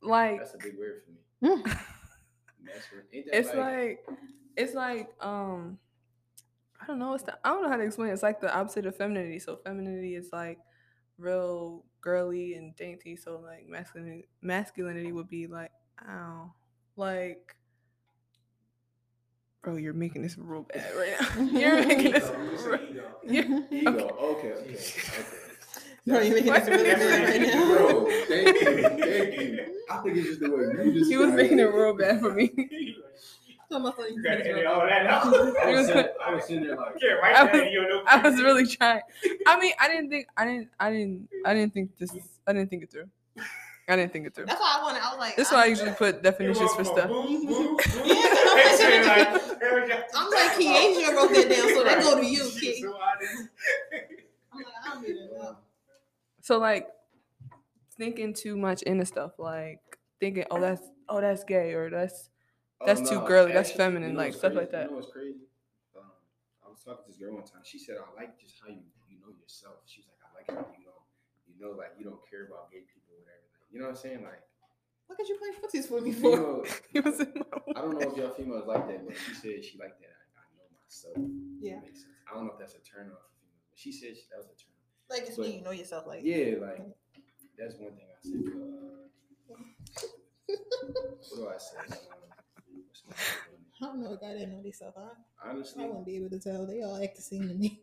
like 0.08 0.38
that's 0.40 0.54
a 0.54 0.58
big 0.60 0.78
word 0.78 1.02
for 1.04 1.12
me. 1.12 1.18
Mm. 1.44 1.64
Masculine. 2.64 3.06
Ain't 3.12 3.26
that 3.26 3.36
it's 3.36 3.48
like, 3.50 3.58
like 3.58 4.20
it's 4.56 4.74
like 4.76 5.10
um 5.22 5.80
I 6.80 6.86
don't 6.86 7.00
know. 7.00 7.16
It's 7.16 7.24
the, 7.24 7.36
I 7.44 7.50
don't 7.50 7.64
know 7.64 7.70
how 7.70 7.78
to 7.78 7.84
explain. 7.84 8.10
it. 8.10 8.14
It's 8.14 8.22
like 8.24 8.40
the 8.40 8.56
opposite 8.56 8.86
of 8.86 8.96
femininity. 8.96 9.40
So 9.40 9.56
femininity 9.58 10.14
is 10.16 10.30
like 10.32 10.60
real 11.18 11.84
girly 12.00 12.54
and 12.54 12.76
dainty. 12.76 13.16
So 13.16 13.40
like 13.40 13.68
masculinity 13.68 14.28
masculinity 14.44 15.12
would 15.12 15.28
be 15.30 15.48
like 15.48 15.72
ow, 16.08 16.54
like. 16.96 17.56
Bro, 19.64 19.76
you're 19.76 19.94
making 19.94 20.24
this 20.24 20.38
real 20.40 20.64
bad 20.74 20.92
right 20.96 21.14
now. 21.20 21.44
You're 21.60 21.86
making 21.88 22.14
this. 22.14 22.30
real- 22.66 22.80
You're, 23.24 23.64
ego. 23.72 23.90
okay. 24.20 24.54
Okay, 24.54 24.54
okay, 24.54 24.74
okay. 24.74 25.26
Bro, 26.08 26.20
you're 26.22 26.34
making 26.34 26.54
this 26.54 26.68
really 26.68 26.84
bad 26.84 27.30
right 27.30 27.42
now. 27.54 27.68
Bro, 27.78 28.06
thank 28.28 28.48
you, 28.48 28.82
thank 28.82 29.40
you. 29.40 29.66
I 29.92 29.98
think 30.02 30.18
it's 30.18 30.28
just 30.30 30.40
the 30.40 30.50
way 30.50 30.86
you 30.86 30.94
just. 30.94 31.12
He 31.12 31.18
was 31.18 31.32
making 31.34 31.60
it 31.60 31.64
real 31.66 31.96
bad 31.96 32.20
for 32.22 32.34
me. 32.34 32.48
Talking 32.48 32.66
about 33.86 33.96
something 33.98 34.16
You 34.16 34.24
gotta 34.24 34.38
you 34.38 34.52
edit 34.52 34.66
wrote. 34.66 34.74
all 34.74 34.88
that 34.88 35.06
out. 35.06 35.26
I 35.28 35.70
He 35.70 35.76
was, 35.76 35.78
was 35.78 35.86
sitting, 35.88 35.96
like- 36.02 36.14
I 36.26 36.34
was 36.34 36.44
sitting 36.46 36.64
there 36.64 36.76
like, 36.76 36.96
Yeah, 37.00 37.10
right 37.12 37.36
I 37.38 37.44
now, 37.46 37.52
was- 37.64 37.72
you 37.72 37.82
know. 37.88 38.04
I 38.08 38.18
was 38.30 38.42
really 38.42 38.66
trying. 38.68 39.02
I 39.46 39.60
mean, 39.60 39.74
I 39.80 39.88
didn't 39.88 40.10
think 40.10 40.26
I 40.36 40.46
didn't 40.46 40.70
I 40.80 40.90
didn't 40.92 41.30
I 41.46 41.54
didn't 41.54 41.74
think 41.76 41.96
this 42.00 42.12
I 42.48 42.54
didn't 42.54 42.70
think 42.72 42.82
it 42.84 42.92
through. 42.92 43.08
I 43.92 43.96
didn't 43.98 44.14
think 44.14 44.28
it 44.28 44.36
through. 44.36 44.46
That's 44.46 44.60
why 44.60 44.78
I 44.80 44.84
wanted. 44.84 45.02
I 45.04 45.10
was 45.12 45.20
like, 45.20 45.36
This 45.36 45.48
is 45.48 45.54
why 45.54 45.64
I 45.64 45.66
usually 45.66 45.92
put 45.92 46.24
definitions 46.24 46.74
for 46.74 46.84
stuff. 46.84 47.10
Boom, 47.10 47.46
boom, 47.46 47.48
boom. 47.48 47.78
Yeah, 48.06 48.76
Saying 48.76 49.08
I'm 49.08 50.30
like, 50.32 50.52
Keisha 50.54 51.16
wrote 51.16 51.32
that 51.34 51.50
down, 51.50 51.68
so 51.76 51.84
that 51.84 52.02
go 52.02 52.20
to 52.20 52.26
you, 52.26 52.44
Right. 52.44 52.54
Key. 52.60 52.82
So 52.82 52.96
I 52.98 53.20
didn't- 53.20 53.50
I'm 54.54 54.60
like, 54.60 54.74
I 54.86 54.94
don't 54.94 55.04
even 55.10 55.30
know. 55.32 55.56
So 56.42 56.58
like 56.58 56.88
thinking 57.98 58.34
too 58.34 58.58
much 58.58 58.82
into 58.84 59.06
stuff, 59.06 59.34
like 59.38 59.80
thinking, 60.20 60.46
oh 60.52 60.60
that's 60.60 60.82
oh 61.10 61.22
that's 61.22 61.44
gay 61.44 61.74
or 61.74 61.90
that's 61.90 62.30
oh, 62.82 62.86
That's 62.88 63.08
too 63.08 63.16
no, 63.22 63.28
girly, 63.28 63.52
that's 63.54 63.70
actually, 63.70 63.84
feminine, 63.84 64.10
you 64.12 64.16
know 64.18 64.24
like, 64.24 64.34
stuff 64.34 64.54
crazy? 64.54 64.60
like 64.60 64.72
that. 64.72 64.84
You 64.86 64.90
know 64.92 64.96
what's 64.98 65.12
crazy? 65.12 65.46
Um, 65.96 66.10
I 66.66 66.70
was 66.70 66.82
talking 66.84 67.04
to 67.06 67.12
this 67.12 67.20
girl 67.20 67.36
one 67.36 67.44
time. 67.46 67.62
She 67.64 67.78
said, 67.78 67.98
"I 68.02 68.10
like 68.20 68.40
just 68.42 68.56
how 68.62 68.70
you 68.74 68.82
you 69.10 69.20
know 69.22 69.30
yourself." 69.38 69.86
She 69.86 70.02
was 70.02 70.08
like, 70.10 70.22
"I 70.26 70.30
like 70.34 70.48
how 70.50 70.66
you 70.74 70.82
know 70.86 71.06
you 71.46 71.54
know 71.62 71.78
like 71.78 71.94
you 72.00 72.06
don't 72.06 72.22
care 72.26 72.48
about 72.50 72.72
gay 72.72 72.82
people 72.90 73.14
or 73.14 73.22
whatever." 73.22 73.46
Like, 73.54 73.61
you 73.72 73.80
know 73.80 73.86
what 73.88 73.96
I'm 73.96 74.02
saying? 74.02 74.24
Like, 74.24 74.42
What 75.08 75.18
could 75.18 75.28
you 75.30 75.38
play 75.38 75.50
footsies 75.60 75.88
for 75.88 76.02
me 76.02 76.12
for? 76.12 76.36
know, 76.36 76.66
it 76.94 77.04
was 77.06 77.20
in 77.20 77.34
my 77.36 77.74
I 77.76 77.82
don't 77.82 78.00
know 78.00 78.10
if 78.12 78.18
y'all 78.18 78.30
females 78.32 78.68
like 78.68 78.88
that, 78.88 79.06
but 79.06 79.16
she 79.18 79.34
said 79.34 79.64
she 79.64 79.78
liked 79.80 80.00
that. 80.02 80.16
I, 80.38 80.42
I 80.42 80.46
know 80.58 80.68
myself. 80.84 81.18
Yeah. 81.60 81.76
That 81.76 81.84
makes 81.86 82.02
sense. 82.02 82.14
I 82.30 82.36
don't 82.36 82.46
know 82.48 82.54
if 82.54 82.60
that's 82.60 82.76
a 82.76 82.80
turn 82.82 83.08
off 83.12 83.24
for 83.24 83.32
females, 83.40 83.66
but 83.70 83.80
she 83.80 83.92
said 83.92 84.14
that 84.32 84.38
was 84.38 84.48
a 84.48 84.56
turn. 84.60 84.72
Off. 84.76 85.10
Like 85.10 85.28
it's 85.28 85.38
But- 85.38 85.44
when 85.46 85.54
you 85.54 85.62
know 85.64 85.72
yourself. 85.72 86.06
Like 86.08 86.22
Yeah, 86.24 86.56
like 86.62 86.82
that's 87.58 87.76
one 87.80 87.94
thing 87.96 88.08
I 88.12 88.20
said. 88.22 88.42
But, 89.48 89.56
uh, 89.56 89.72
what 90.48 91.38
do 91.38 91.48
I 91.48 91.58
say? 91.58 91.78
Um, 91.78 91.98
what's 92.88 93.04
my 93.08 93.14
other 93.16 93.52
one? 93.52 93.64
I 93.82 93.86
don't 93.86 94.02
know 94.04 94.14
a 94.14 94.18
guy 94.18 94.34
that 94.40 94.50
know 94.50 94.62
themselves. 94.62 94.98
I, 94.98 95.50
honestly, 95.50 95.84
I 95.84 95.88
wouldn't 95.88 96.06
be 96.06 96.16
able 96.18 96.30
to 96.30 96.40
tell. 96.40 96.66
They 96.66 96.82
all 96.82 97.02
act 97.02 97.16
the 97.16 97.22
same 97.22 97.48
to 97.48 97.54
me. 97.54 97.82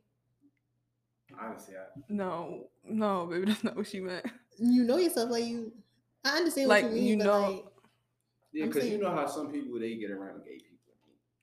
Honestly, 1.40 1.74
I, 1.76 1.84
No, 2.08 2.68
no, 2.84 3.26
baby, 3.26 3.46
that's 3.48 3.64
not 3.64 3.76
what 3.76 3.86
she 3.86 4.00
meant. 4.00 4.26
You 4.58 4.84
know 4.84 4.96
yourself. 4.98 5.30
Like 5.30 5.44
you, 5.44 5.72
I 6.24 6.36
understand 6.38 6.68
Like, 6.68 6.84
what 6.84 6.92
you 6.92 6.98
mean. 7.00 7.08
you 7.08 7.18
but 7.18 7.24
know- 7.24 7.40
like, 7.50 7.64
yeah, 8.52 8.64
I'm 8.64 8.70
because 8.70 8.88
you 8.88 8.98
know 8.98 9.10
how 9.14 9.26
some 9.26 9.52
people 9.52 9.78
they 9.78 9.94
get 9.96 10.10
around 10.10 10.42
gay 10.44 10.52
people. 10.56 10.64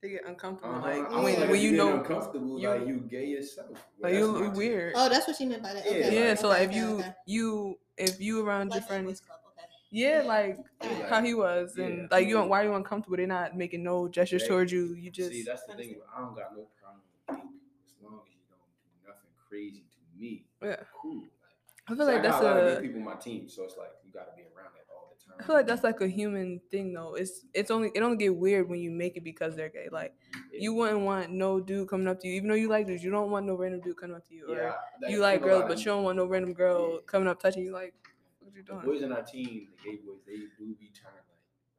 They 0.02 0.10
get 0.10 0.26
uncomfortable. 0.28 0.76
Uh-huh. 0.76 0.88
Like 0.88 1.06
I 1.06 1.10
feel 1.10 1.24
when, 1.24 1.40
like 1.40 1.50
when 1.50 1.58
if 1.58 1.64
you 1.64 1.72
know 1.74 1.98
uncomfortable, 1.98 2.60
you- 2.60 2.70
like 2.70 2.88
you 2.88 2.98
gay 3.10 3.26
yourself. 3.28 3.70
Well, 4.00 4.12
like 4.12 4.14
you 4.20 4.32
my 4.32 4.40
you 4.40 4.46
take. 4.48 4.56
weird. 4.58 4.94
oh, 4.96 5.10
that's 5.10 5.28
what 5.28 5.36
she 5.38 5.46
meant 5.46 5.64
by 5.64 5.74
that. 5.74 5.86
Yeah, 5.86 5.92
Okay, 5.92 6.16
yeah, 6.16 6.32
okay, 6.32 6.36
so 6.42 6.48
like 6.50 6.62
if 6.64 6.70
okay, 6.70 6.78
you 6.80 6.88
okay. 7.00 7.14
you 7.28 7.76
if 7.98 8.20
you 8.20 8.46
around 8.46 8.74
your 8.74 8.82
friends 8.84 9.06
Boys 9.08 9.20
Club, 9.22 9.40
okay. 9.52 9.66
Yeah, 9.92 10.22
Yeah. 10.22 10.28
like 10.28 10.58
Yeah. 10.84 11.08
how 11.10 11.22
he 11.24 11.34
was, 11.34 11.76
and 11.78 11.98
Yeah. 12.00 12.08
like 12.12 12.28
you, 12.28 12.42
why 12.42 12.62
are 12.62 12.66
you 12.66 12.74
uncomfortable? 12.76 13.18
They're 13.18 13.28
not 13.28 13.56
making 13.56 13.84
no 13.84 14.08
gestures 14.10 14.42
Right. 14.44 14.50
towards 14.50 14.72
you. 14.72 14.94
You 14.96 15.10
just 15.12 15.32
See, 15.32 15.44
that's 15.44 15.64
the 15.66 15.74
thing. 15.76 15.96
I 16.16 16.20
don't 16.22 16.36
got 16.36 16.56
no 16.56 16.68
problem 16.82 17.02
with 17.02 17.28
gay 17.28 17.34
people 17.36 17.54
as 17.86 17.94
long 18.04 18.20
as 18.26 18.34
you 18.34 18.42
don't 18.50 18.60
do 18.82 19.08
nothing 19.08 19.32
crazy 19.56 19.84
to 19.92 20.20
me. 20.20 20.46
yeah. 20.62 20.76
Cool. 21.02 21.22
Like, 21.22 21.88
I 21.88 21.96
feel 21.96 22.06
like 22.06 22.24
got 22.24 22.24
that's 22.32 22.42
a 22.42 22.44
lot 22.44 22.58
of 22.58 22.78
a. 22.78 22.82
people 22.82 23.00
on 23.00 23.06
my 23.06 23.16
team, 23.16 23.48
so 23.48 23.64
it's 23.64 23.78
like 23.78 23.90
you 24.06 24.12
got 24.12 24.26
to 24.26 24.36
be 24.36 24.42
around 24.44 24.74
that 24.76 24.86
all 24.94 25.14
the 25.16 25.24
time. 25.24 25.38
I 25.40 25.44
feel 25.46 25.56
like 25.56 25.68
that's 25.68 25.84
like 25.84 26.02
a 26.02 26.08
human 26.08 26.60
thing 26.72 26.94
though. 26.94 27.14
It's 27.16 27.46
it's 27.54 27.70
only 27.72 27.92
it 27.94 28.02
only 28.02 28.18
get 28.18 28.36
weird 28.36 28.68
when 28.70 28.80
you 28.80 28.90
make 28.92 29.18
it 29.18 29.24
because 29.24 29.56
they're 29.56 29.70
gay. 29.70 29.88
Like 29.92 30.14
Yeah. 30.52 30.62
you 30.62 30.74
wouldn't 30.74 31.02
want 31.02 31.30
no 31.32 31.60
dude 31.60 31.88
coming 31.88 32.08
up 32.08 32.20
to 32.22 32.28
you, 32.28 32.34
even 32.36 32.50
though 32.50 32.56
you 32.56 32.70
like 32.70 32.88
dudes. 32.88 33.04
You 33.04 33.12
don't 33.12 33.30
want 33.32 33.46
no 33.46 33.56
random 33.56 33.82
dude 33.82 33.98
coming 33.98 34.16
up 34.16 34.28
to 34.28 34.34
you, 34.34 34.48
or 34.52 34.56
Yeah, 34.56 34.74
I- 35.06 35.10
you 35.10 35.20
like 35.20 35.42
girls, 35.44 35.66
but 35.68 35.78
you 35.80 35.86
don't 35.86 36.04
want 36.04 36.18
no 36.18 36.26
random 36.26 36.54
girl 36.54 36.94
Yeah. 36.94 37.00
coming 37.06 37.28
up 37.28 37.40
touching 37.40 37.64
you. 37.64 37.72
Like, 37.72 37.94
what 38.40 38.54
you 38.56 38.64
The 38.64 38.74
doing? 38.74 38.86
boys 38.86 39.02
in 39.04 39.12
our 39.12 39.24
team, 39.24 39.68
the 39.84 39.90
gay 39.92 39.98
boys, 39.98 40.22
they 40.26 40.38
do 40.38 40.74
be 40.80 40.90
trying 40.94 41.14
like, 41.14 41.26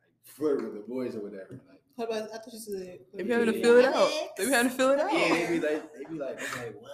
like 0.02 0.24
flirt 0.24 0.62
with 0.62 0.74
the 0.74 0.80
boys 0.86 1.16
or 1.16 1.20
whatever. 1.20 1.60
Like, 1.68 1.80
What 1.96 2.08
about? 2.10 2.22
I 2.24 2.36
thought 2.38 2.52
you 2.52 2.58
said. 2.58 2.98
They 3.14 3.22
be 3.22 3.30
having 3.32 3.46
to 3.52 3.56
Yeah. 3.56 3.62
feel 3.64 3.76
it 3.78 3.84
out. 3.86 4.10
They 4.36 4.44
be 4.46 4.50
having 4.52 4.70
to 4.70 4.76
feel 4.76 4.90
it 4.90 5.00
out. 5.00 5.12
yeah, 5.12 5.28
they 5.28 5.46
be 5.46 5.60
like, 5.60 5.92
they 5.94 6.04
be 6.04 6.18
like, 6.18 6.42
okay, 6.42 6.72
what? 6.78 6.90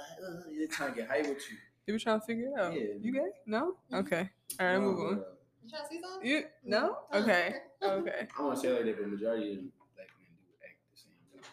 They 0.58 0.66
trying 0.66 0.94
to 0.94 1.00
get 1.00 1.08
hype 1.08 1.26
with 1.26 1.50
you. 1.50 1.56
You 1.86 1.94
be 1.94 2.00
trying 2.00 2.20
to 2.20 2.26
figure 2.26 2.46
it 2.46 2.60
out. 2.60 2.72
Yeah. 2.72 2.86
You 3.00 3.12
gay? 3.12 3.30
No. 3.46 3.76
Mhm. 3.90 3.98
Okay. 4.06 4.30
All 4.60 4.66
right, 4.66 4.74
No, 4.74 4.80
move 4.80 5.00
on. 5.00 5.24
You 5.64 5.70
trying 5.70 5.82
to 5.82 5.88
see 5.88 6.00
something? 6.00 6.28
You 6.28 6.44
no? 6.64 6.98
Okay. 7.12 7.54
Okay. 7.82 8.28
I 8.38 8.42
want 8.42 8.54
to 8.56 8.60
say 8.62 8.72
like 8.72 8.84
that, 8.84 8.96
but 9.00 9.08
majority 9.10 9.52
of 9.54 9.58
black 9.96 10.08
men 10.20 10.30
do 10.38 10.44
act 10.62 10.78
the 10.92 10.98
same. 11.00 11.42
Time. 11.42 11.50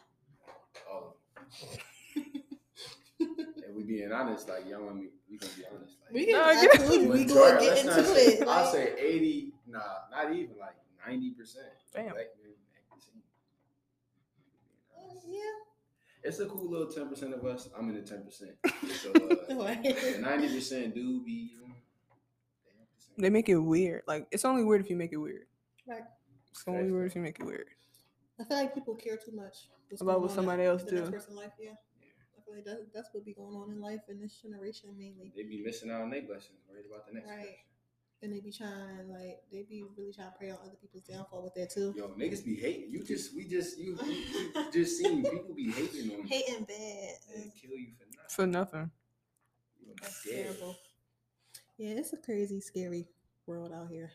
All 0.91 1.01
of 1.07 1.13
them. 3.19 3.53
and 3.65 3.75
we 3.75 3.81
being 3.83 4.11
honest, 4.11 4.47
like 4.47 4.67
y'all 4.69 4.83
want 4.83 4.97
me, 4.97 5.07
we 5.29 5.37
gonna 5.39 5.53
be 5.57 5.63
honest. 5.65 5.95
Like, 6.05 6.13
We 6.13 6.25
can 6.25 6.33
No, 6.35 6.43
I 6.43 6.61
get- 6.61 6.71
told 6.73 6.91
you, 6.93 6.99
we 7.09 7.25
majority- 7.25 7.33
go 7.33 7.59
get 7.59 7.77
into 7.85 7.95
not 7.97 8.05
say, 8.05 8.25
it. 8.27 8.41
I'll 8.47 8.63
like- 8.65 8.73
say 8.73 8.93
eighty, 8.99 9.53
nah, 9.65 9.79
not 10.11 10.31
even 10.35 10.55
like 10.59 10.75
ninety 11.07 11.31
percent. 11.31 11.65
Damn. 11.93 12.13
Black 12.13 12.27
men 12.43 12.53
act 12.75 12.85
the 12.95 13.01
same. 13.01 13.23
Yeah. 15.29 15.39
It's 16.23 16.39
a 16.39 16.45
cool 16.47 16.69
little 16.69 16.87
ten 16.87 17.07
percent 17.07 17.33
of 17.33 17.45
us. 17.45 17.69
I'm 17.77 17.89
in 17.89 17.95
the 17.95 18.01
ten 18.01 18.23
percent. 18.25 18.51
So 19.01 19.11
uh, 19.61 19.75
ninety 20.19 20.49
percent 20.53 20.93
do 20.95 21.21
be. 21.23 21.51
You 21.53 21.61
know, 21.61 21.73
they 22.65 22.71
act 22.81 22.89
the 22.97 23.01
same. 23.05 23.15
They 23.17 23.29
make 23.29 23.47
it 23.49 23.55
weird. 23.57 24.01
Like 24.07 24.27
it's 24.31 24.43
only 24.45 24.63
weird 24.63 24.81
if 24.81 24.89
you 24.89 24.95
make 24.97 25.13
it 25.13 25.17
weird. 25.17 25.45
Right. 25.87 26.03
It's 26.51 26.63
only 26.67 26.81
Facts, 26.81 26.91
weird 26.91 27.07
if 27.07 27.15
you 27.15 27.21
make 27.21 27.39
it 27.39 27.45
weird. 27.45 27.67
I 28.39 28.43
feel 28.43 28.57
like 28.57 28.73
people 28.73 28.95
care 28.95 29.17
too 29.17 29.31
much 29.35 29.69
what's 29.89 30.01
About 30.01 30.21
what 30.21 30.31
somebody 30.31 30.63
else 30.63 30.83
the 30.83 30.95
next 30.95 31.05
do. 31.07 31.11
person's 31.13 31.37
life. 31.37 31.51
Yeah. 31.59 31.71
I 32.37 32.41
feel 32.45 32.55
like 32.55 32.65
that, 32.65 32.87
that's 32.93 33.09
what 33.13 33.23
be 33.25 33.33
going 33.33 33.55
on 33.55 33.71
in 33.71 33.79
life 33.81 34.01
in 34.09 34.19
this 34.19 34.41
generation 34.41 34.89
mainly. 34.97 35.31
They 35.35 35.43
be 35.43 35.61
missing 35.63 35.91
out 35.91 36.01
on 36.01 36.09
their 36.09 36.21
blessings, 36.23 36.59
worried 36.69 36.85
about 36.89 37.05
the 37.07 37.13
next 37.13 37.27
Right. 37.29 37.37
person. 37.37 37.53
And 38.21 38.33
they 38.33 38.41
be 38.41 38.51
trying 38.51 39.07
like 39.09 39.39
they 39.51 39.63
be 39.69 39.85
really 39.97 40.11
trying 40.11 40.31
to 40.31 40.37
prey 40.37 40.49
on 40.51 40.57
other 40.61 40.75
people's 40.81 41.03
downfall 41.03 41.41
with 41.43 41.53
that 41.55 41.69
too. 41.69 41.93
Yo, 41.95 42.09
niggas 42.09 42.43
be 42.43 42.55
hating. 42.55 42.91
You 42.91 43.01
just, 43.03 43.33
we 43.33 43.45
just, 43.45 43.77
you, 43.79 43.97
you, 44.05 44.11
you 44.55 44.71
just 44.73 44.97
seen 44.97 45.23
people 45.31 45.53
be 45.55 45.71
hating 45.71 46.11
on 46.19 46.27
Hating 46.27 46.65
bad. 46.65 47.15
and 47.35 47.51
kill 47.55 47.71
you 47.71 47.87
for 47.97 48.05
nothing. 48.11 48.27
For 48.29 48.45
nothing. 48.47 48.91
You 49.85 49.93
That's 50.01 50.23
dead. 50.25 50.43
terrible. 50.43 50.75
Yeah, 51.77 51.91
it's 51.91 52.11
a 52.11 52.17
crazy, 52.17 52.59
scary 52.59 53.07
world 53.45 53.71
out 53.73 53.87
here. 53.89 54.11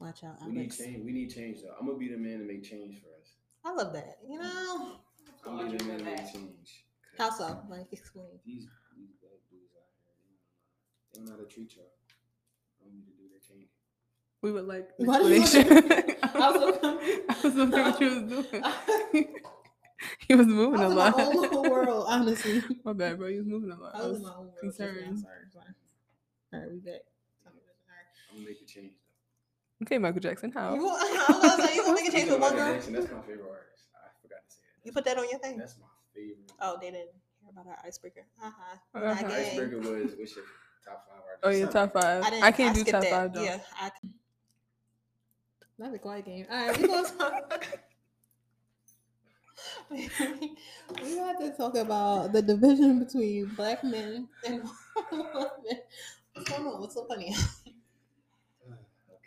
Watch 0.00 0.24
out, 0.24 0.36
We 0.44 0.52
need 0.52 0.58
Alex. 0.62 0.78
change. 0.78 1.04
We 1.04 1.12
need 1.12 1.30
change 1.32 1.62
though. 1.62 1.74
I'm 1.78 1.86
gonna 1.86 1.98
be 1.98 2.08
the 2.08 2.16
man 2.18 2.38
to 2.40 2.44
make 2.44 2.64
change 2.64 3.00
for 3.00 3.08
us. 3.20 3.34
I 3.64 3.72
love 3.74 3.92
that. 3.92 4.18
You 4.28 4.38
know. 4.40 4.96
I'm 5.46 5.56
gonna 5.56 5.70
be 5.70 5.76
the 5.76 5.84
man 5.84 5.98
to 5.98 6.04
make 6.04 6.32
change. 6.32 6.84
'Cause 7.16 7.18
How 7.18 7.30
so? 7.30 7.58
Like 7.68 7.92
explain. 7.92 8.40
These 8.44 8.66
these 8.96 9.10
black 9.20 9.38
dudes 9.50 9.70
out 9.74 9.86
here, 9.94 10.14
they 10.14 10.18
don't 10.18 10.30
know, 10.30 10.38
they 11.12 11.18
don't 11.18 11.24
know 11.26 11.32
how 11.32 11.48
to 11.48 11.52
treat 11.54 11.74
y'all. 11.76 11.90
I 12.88 12.92
want 12.92 13.04
you 13.06 13.12
to 13.12 13.18
do 13.20 13.28
their 13.30 13.40
change. 13.40 13.68
We 14.42 14.52
would 14.52 14.66
like 14.66 14.88
Why 14.96 15.18
did 15.18 15.28
you 15.28 15.42
explanation. 15.42 16.16
I 16.22 16.50
was 16.50 16.60
so 16.60 16.72
confused. 16.72 17.20
I 17.28 17.34
was 17.42 17.54
wondering 17.54 17.84
what 17.84 18.00
you 18.00 18.08
was 18.08 18.46
doing. 18.46 19.26
He 20.28 20.34
was 20.36 20.46
moving 20.46 20.80
a 20.80 20.84
was 20.84 20.92
in 20.92 20.96
my 20.96 21.10
lot. 21.10 21.18
own 21.20 21.42
little 21.42 21.62
world, 21.68 22.06
honestly. 22.08 22.62
My 22.84 22.92
bad, 22.92 23.18
bro. 23.18 23.26
You 23.26 23.38
was 23.38 23.46
moving 23.48 23.72
a 23.72 23.74
lot. 23.76 23.96
I 23.96 24.06
was 24.06 24.18
in 24.18 24.22
my 24.22 24.30
own 24.30 24.36
world. 24.46 24.54
just 24.62 24.78
now. 24.78 24.86
concerned. 24.86 25.18
Sorry, 25.18 25.34
sorry. 25.52 25.74
All 26.54 26.60
right, 26.60 26.70
we 26.70 26.78
back. 26.78 27.00
I'm 27.44 27.52
gonna 28.38 28.46
make 28.48 28.62
a 28.62 28.64
change 28.64 28.92
though. 28.94 29.84
Okay, 29.86 29.98
Michael 29.98 30.20
Jackson. 30.20 30.52
How? 30.52 30.74
You, 30.76 30.84
want- 30.84 31.02
I 31.02 31.32
was 31.32 31.42
gonna 31.42 31.66
say 31.66 31.74
you 31.74 31.82
gonna 31.82 31.94
make 31.96 32.08
a 32.08 32.12
change 32.12 32.28
You 32.28 32.34
for 32.34 32.38
know, 32.38 32.46
one 32.46 32.54
girl. 32.54 32.72
Jackson, 32.74 32.92
That's 32.92 33.10
my 33.10 33.20
favorite 33.22 33.50
artist. 33.50 33.84
I 33.90 34.06
forgot 34.22 34.38
to 34.48 34.54
say 34.54 34.62
that. 34.62 34.86
You 34.86 34.92
put 34.92 35.04
that 35.06 35.18
on 35.18 35.28
your 35.28 35.40
thing. 35.40 35.58
That's 35.58 35.76
my 35.78 35.86
favorite. 36.14 36.52
Oh, 36.60 36.78
they 36.80 36.90
didn't 36.92 37.10
hear 37.42 37.50
about 37.50 37.66
our 37.66 37.78
icebreaker. 37.84 38.22
Uh 38.40 38.50
huh. 38.54 38.78
Uh-huh. 39.02 39.26
Icebreaker 39.34 39.78
was 39.78 40.14
what's 40.16 40.36
your 40.36 40.44
top 40.88 41.06
five 41.08 41.22
artists? 41.28 41.42
Oh 41.44 41.50
yeah, 41.50 41.66
top 41.66 41.92
five. 41.92 42.22
I, 42.24 42.48
I 42.48 42.52
can't 42.52 42.74
do 42.74 42.84
top 42.84 43.02
that. 43.02 43.10
five 43.10 43.34
though. 43.34 43.42
Yeah, 43.42 43.58
I. 43.80 43.90
Not 45.78 45.94
a 45.94 45.98
quiet 45.98 46.24
game. 46.24 46.46
All 46.50 46.66
right, 46.66 46.78
we 46.78 46.88
gonna 46.88 47.08
talk. 47.18 47.66
we 49.90 51.16
have 51.16 51.38
to 51.38 51.54
talk 51.56 51.76
about 51.76 52.32
the 52.32 52.42
division 52.42 52.98
between 53.04 53.46
black 53.56 53.84
men 53.84 54.28
and 54.46 54.62
women. 55.12 55.78
What's 56.34 56.50
going 56.50 56.66
on? 56.66 56.80
What's 56.80 56.94
so 56.94 57.04
funny? 57.06 57.34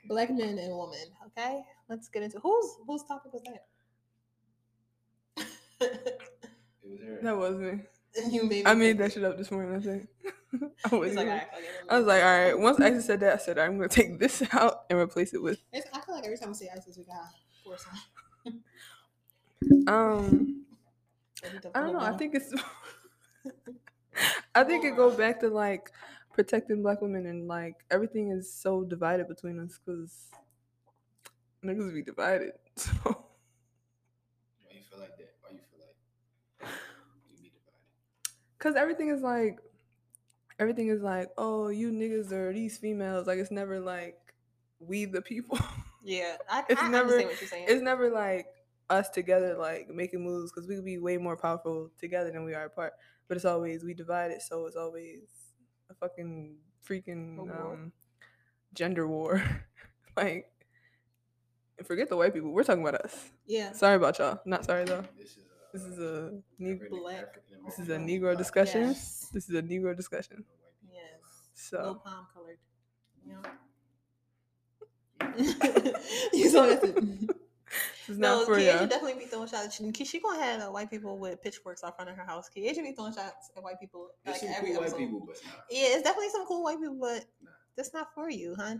Black 0.07 0.29
men 0.29 0.57
and 0.57 0.75
women. 0.77 1.05
Okay, 1.27 1.63
let's 1.89 2.09
get 2.09 2.23
into 2.23 2.39
whose 2.39 2.75
whose 2.85 3.03
topic 3.03 3.31
was 3.33 3.43
that? 3.43 3.65
It 6.83 6.89
was 6.91 6.99
her. 7.01 7.19
That 7.23 7.37
was 7.37 7.55
me. 7.57 7.79
You 8.29 8.43
made. 8.47 8.67
I 8.67 8.73
made 8.73 8.97
that 8.99 9.13
shit 9.13 9.23
up 9.23 9.37
this 9.37 9.51
morning. 9.51 9.75
I 9.75 9.79
think. 9.79 10.07
I, 10.91 10.95
wasn't 10.95 11.15
like, 11.17 11.27
even- 11.27 11.29
all 11.29 11.37
right, 11.37 11.47
fuck 11.51 11.61
I 11.89 11.97
was 11.97 12.05
like, 12.07 12.23
all 12.23 12.29
right. 12.29 12.59
Once 12.59 12.79
Isis 12.81 13.05
said 13.05 13.19
that, 13.21 13.33
I 13.33 13.37
said, 13.37 13.57
I'm 13.57 13.77
gonna 13.77 13.87
take 13.89 14.19
this 14.19 14.43
out 14.53 14.83
and 14.89 14.99
replace 14.99 15.33
it 15.33 15.41
with 15.41 15.59
It's, 15.73 15.87
I 15.93 16.01
feel 16.01 16.15
like 16.15 16.25
every 16.25 16.37
time 16.37 16.49
we 16.49 16.55
say 16.55 16.67
ISIS, 16.75 16.97
we 16.97 17.05
got 17.05 17.23
four 17.63 17.77
signs. 17.77 18.01
um. 19.87 20.57
I 21.73 21.79
don't 21.81 21.93
know. 21.93 21.99
I 21.99 22.15
think 22.17 22.35
it's. 22.35 22.53
I 24.53 24.63
think 24.63 24.85
it 24.85 24.95
goes 24.95 25.15
back 25.15 25.39
to 25.39 25.47
like 25.49 25.89
protecting 26.33 26.83
black 26.83 27.01
women 27.01 27.25
and 27.25 27.47
like 27.47 27.75
everything 27.89 28.29
is 28.31 28.53
so 28.53 28.83
divided 28.83 29.27
between 29.27 29.59
us 29.59 29.79
because 29.83 30.29
niggas 31.63 31.91
be 31.93 32.03
divided. 32.03 32.51
So 32.75 32.91
Why 33.03 33.15
you 34.73 34.81
feel 34.89 34.99
like 34.99 35.17
that? 35.17 35.33
Why 35.41 35.51
you 35.53 35.59
feel 35.71 35.79
like 35.79 35.95
you 37.31 37.37
be 37.41 37.51
divided? 38.61 38.73
because 38.73 38.75
everything 38.81 39.09
is 39.09 39.21
like 39.21 39.59
everything 40.59 40.87
is 40.89 41.01
like 41.01 41.29
oh 41.37 41.69
you 41.69 41.91
niggas 41.91 42.31
or 42.31 42.53
these 42.53 42.77
females 42.77 43.25
like 43.27 43.39
it's 43.39 43.51
never 43.51 43.79
like 43.79 44.17
we 44.79 45.05
the 45.05 45.21
people. 45.21 45.57
Yeah, 46.03 46.37
I, 46.49 46.63
It's 46.67 46.81
I 46.81 46.89
never- 46.89 47.03
understand 47.13 47.29
what 47.29 47.41
you're 47.41 47.47
saying. 47.49 47.65
it's 47.69 47.81
never 47.83 48.09
like 48.09 48.47
us 48.89 49.07
together 49.09 49.55
like 49.55 49.87
making 49.87 50.23
moves 50.23 50.51
because 50.51 50.67
we 50.67 50.73
could 50.75 50.83
be 50.83 50.97
way 50.97 51.17
more 51.17 51.37
powerful 51.37 51.91
together 51.99 52.31
than 52.31 52.43
we 52.43 52.55
are 52.55 52.65
apart. 52.65 52.93
But 53.27 53.37
it's 53.37 53.45
always 53.45 53.83
we 53.83 53.93
divided, 53.93 54.41
so 54.41 54.65
it's 54.65 54.75
always 54.75 55.19
a 55.91 55.93
fucking 55.93 56.55
freaking 56.83 57.37
A 57.37 57.43
war. 57.43 57.73
um, 57.73 57.91
gender 58.73 59.07
war. 59.07 59.43
like, 60.17 60.51
forget 61.85 62.09
the 62.09 62.17
white 62.17 62.33
people. 62.33 62.51
We're 62.51 62.63
talking 62.63 62.81
about 62.81 62.95
us. 63.05 63.29
yeah. 63.45 63.71
Sorry 63.73 63.95
about 63.95 64.17
y'all. 64.17 64.39
Not 64.45 64.65
sorry 64.65 64.85
though. 64.85 65.05
This 65.73 65.83
is 65.83 65.99
a, 65.99 66.31
This 66.59 66.69
is 66.69 66.81
a 66.81 66.89
ne- 66.89 66.89
Black- 66.89 67.39
this 67.65 67.79
is 67.79 67.89
a 67.89 67.97
Negro 67.97 68.37
discussion. 68.37 68.81
Yes. 68.81 69.29
This 69.33 69.49
is 69.49 69.55
a 69.55 69.61
Negro 69.61 69.95
discussion. 69.95 70.37
people, 70.37 70.57
white 70.61 70.93
Yes. 70.93 71.71
No 71.71 71.77
So 71.79 71.95
palm 72.03 72.27
colored. 72.33 72.57
You 73.25 73.33
know? 73.33 73.41
you 76.33 76.49
saw 76.49 76.65
that. 76.65 76.81
this 76.81 78.09
is 78.09 78.17
No, 78.17 78.39
not 78.39 78.45
for 78.47 78.55
Kiesha 78.55 78.81
you. 78.81 78.87
definitely 78.87 79.13
be 79.23 79.25
throwing 79.25 79.47
shots. 79.47 79.75
She, 79.75 80.05
she 80.05 80.19
gonna 80.19 80.41
have 80.41 80.61
uh, 80.61 80.71
white 80.71 80.89
people 80.89 81.17
with 81.19 81.41
pitchforks 81.41 81.83
out 81.83 81.95
front 81.95 82.09
of 82.09 82.17
her 82.17 82.25
house. 82.25 82.49
Kiesha 82.55 82.81
be 82.83 82.91
throwing 82.93 83.13
shots 83.13 83.51
at 83.55 83.63
white 83.63 83.79
people 83.79 84.09
There's 84.25 84.41
like 84.41 84.51
some 84.51 84.57
every 84.57 84.71
cool 84.73 84.81
white 84.81 84.97
people, 84.97 85.23
but 85.27 85.37
nah. 85.45 85.51
Yeah, 85.69 85.87
it's 85.95 86.01
definitely 86.03 86.29
some 86.29 86.45
cool 86.47 86.63
white 86.63 86.79
people, 86.79 86.97
but 86.99 87.25
Nah. 87.43 87.51
that's 87.77 87.93
not 87.93 88.13
for 88.13 88.29
you, 88.29 88.55
huh? 88.57 88.75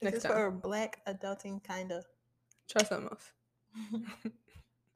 Next 0.00 0.14
This 0.16 0.24
is 0.24 0.30
time, 0.30 0.32
for 0.32 0.50
black 0.52 1.00
adulting 1.08 1.62
kind 1.64 1.90
of. 1.92 2.04
try 2.68 2.82
something 2.84 3.08
else 3.10 3.32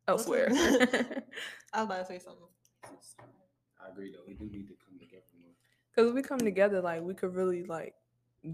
elsewhere. 0.09 0.49
I 1.73 1.83
was 1.83 1.85
about 1.87 1.99
to 1.99 2.05
say 2.07 2.19
something. 2.19 2.47
I 3.85 3.91
agree 3.91 4.13
though. 4.13 4.23
We 4.27 4.35
do 4.35 4.45
need 4.45 4.67
to 4.69 4.75
come 4.85 4.99
together 4.99 5.23
more. 5.41 5.51
Because 5.95 6.09
if 6.11 6.15
we 6.15 6.23
come 6.23 6.39
together, 6.41 6.81
like 6.81 7.03
we 7.03 7.15
could 7.15 7.35
really 7.35 7.63
like 7.65 7.95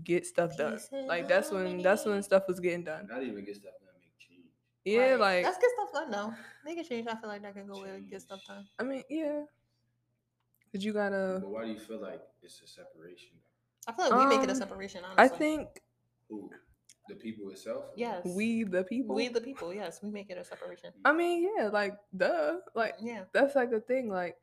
get 0.04 0.26
stuff 0.26 0.56
done. 0.56 0.78
Like 1.06 1.28
that's 1.28 1.50
when 1.50 1.82
that's 1.82 2.04
when 2.04 2.22
stuff 2.22 2.44
was 2.48 2.60
getting 2.60 2.84
done. 2.84 3.06
Not 3.08 3.22
even 3.22 3.44
get 3.44 3.56
stuff 3.56 3.74
done, 3.80 3.94
make 4.00 4.18
change. 4.18 4.46
Yeah, 4.84 5.12
Right. 5.12 5.20
like 5.20 5.44
let's 5.44 5.58
get 5.58 5.70
stuff 5.74 5.92
done 5.92 6.10
though. 6.10 6.34
Make 6.64 6.78
a 6.78 6.84
change. 6.84 7.06
I 7.08 7.16
feel 7.16 7.28
like 7.28 7.42
that 7.42 7.54
can 7.54 7.66
go 7.66 7.80
with 7.80 8.08
get 8.10 8.22
stuff 8.22 8.40
done. 8.46 8.66
I 8.78 8.82
mean, 8.82 9.02
yeah. 9.08 9.42
Cause 10.72 10.84
you 10.84 10.92
gotta. 10.92 11.38
But 11.40 11.50
why 11.50 11.64
do 11.64 11.70
you 11.72 11.78
feel 11.78 12.00
like 12.02 12.20
it's 12.42 12.60
a 12.60 12.66
separation? 12.66 13.30
I 13.88 13.92
feel 13.92 14.10
like 14.10 14.18
we 14.28 14.36
make 14.36 14.42
it 14.44 14.48
a 14.50 14.52
Um, 14.52 14.58
separation. 14.58 15.02
Honestly, 15.04 15.24
I 15.24 15.28
think 15.38 15.68
Who? 16.28 16.50
The 17.08 17.14
people 17.14 17.50
itself? 17.50 17.84
Yes. 17.94 18.22
we 18.24 18.64
the 18.64 18.84
people. 18.84 19.14
we 19.14 19.28
the 19.28 19.40
people. 19.40 19.72
Yes, 19.72 20.00
we 20.02 20.10
make 20.10 20.30
it 20.30 20.38
a 20.38 20.44
separation. 20.44 20.90
Mm. 20.90 21.00
I 21.04 21.12
mean, 21.12 21.48
yeah, 21.56 21.68
like 21.68 21.94
duh, 22.16 22.56
like 22.74 22.94
Yeah, 23.00 23.24
that's 23.32 23.54
like 23.54 23.72
a 23.72 23.80
thing. 23.80 24.08
Like 24.08 24.36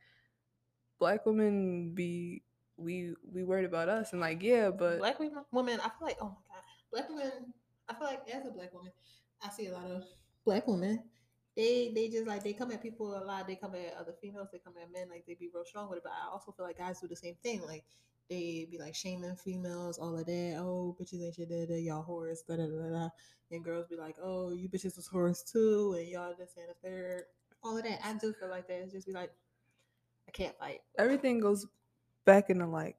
black 0.99 1.26
women 1.26 1.93
be 1.93 2.43
we 2.78 3.14
we 3.32 3.43
worried 3.43 3.66
about 3.66 3.89
us 3.89 4.14
and 4.14 4.22
like 4.22 4.41
yeah, 4.41 4.70
but 4.70 4.99
black 4.99 5.20
women. 5.20 5.43
Women. 5.51 5.80
I 5.80 5.89
feel 5.89 6.07
like 6.07 6.18
oh 6.22 6.26
my 6.26 6.41
god, 6.47 6.64
black 6.91 7.09
women. 7.09 7.53
I 7.89 7.93
feel 7.93 8.07
like 8.07 8.22
as 8.34 8.45
a 8.47 8.51
black 8.51 8.74
woman, 8.74 8.91
I 9.41 9.49
see 9.49 9.68
a 9.68 9.74
lot 9.74 9.91
of 9.91 10.03
black 10.45 10.68
women. 10.68 11.03
They 11.55 11.91
they 11.93 12.07
just 12.07 12.28
like 12.28 12.43
they 12.43 12.53
come 12.53 12.72
at 12.72 12.82
people 12.82 13.16
a 13.16 13.24
lot. 13.24 13.47
They 13.47 13.55
come 13.55 13.76
at 13.76 13.95
other 13.99 14.14
females. 14.22 14.47
They 14.51 14.59
come 14.59 14.74
at 14.82 14.91
men 14.91 15.09
like 15.09 15.26
they 15.28 15.36
be 15.36 15.49
real 15.53 15.66
strong 15.66 15.89
with 15.89 15.97
it. 15.97 16.03
But 16.03 16.14
I 16.14 16.32
also 16.32 16.51
feel 16.51 16.66
like 16.66 16.78
guys 16.78 16.99
do 16.99 17.07
the 17.07 17.16
same 17.16 17.36
thing. 17.43 17.61
Like 17.61 17.84
they 18.30 18.67
be 18.69 18.78
like 18.80 18.95
shaming 18.95 19.36
females, 19.36 19.97
all 19.97 20.17
of 20.17 20.26
that. 20.26 20.55
Oh, 20.59 20.95
bitches 20.99 21.24
ain't 21.24 21.36
shit, 21.36 21.49
da, 21.49 21.65
da, 21.65 21.76
y'all 21.80 22.05
whores, 22.05 22.39
da 22.47 22.55
da 22.55 22.65
da 22.65 22.89
da. 22.89 23.09
And 23.51 23.63
girls 23.63 23.88
be 23.88 23.95
like, 23.95 24.15
oh, 24.21 24.51
you 24.51 24.69
bitches 24.69 24.95
was 24.95 25.07
whores 25.07 25.49
too, 25.49 25.95
and 25.97 26.07
y'all 26.07 26.34
this 26.38 26.55
and 26.57 26.69
a 26.69 26.88
third. 26.88 27.24
All 27.63 27.78
of 27.78 27.84
that. 27.84 27.99
I 28.03 28.13
do 28.13 28.34
feel 28.34 28.49
like 28.49 28.67
that. 28.67 28.82
It's 28.82 28.93
just 28.93 29.07
be 29.07 29.13
like, 29.13 29.32
I 30.28 30.32
can't 30.32 30.57
fight. 30.57 30.82
Everything 30.97 31.39
goes 31.39 31.65
back 32.26 32.49
into 32.49 32.65
like 32.65 32.97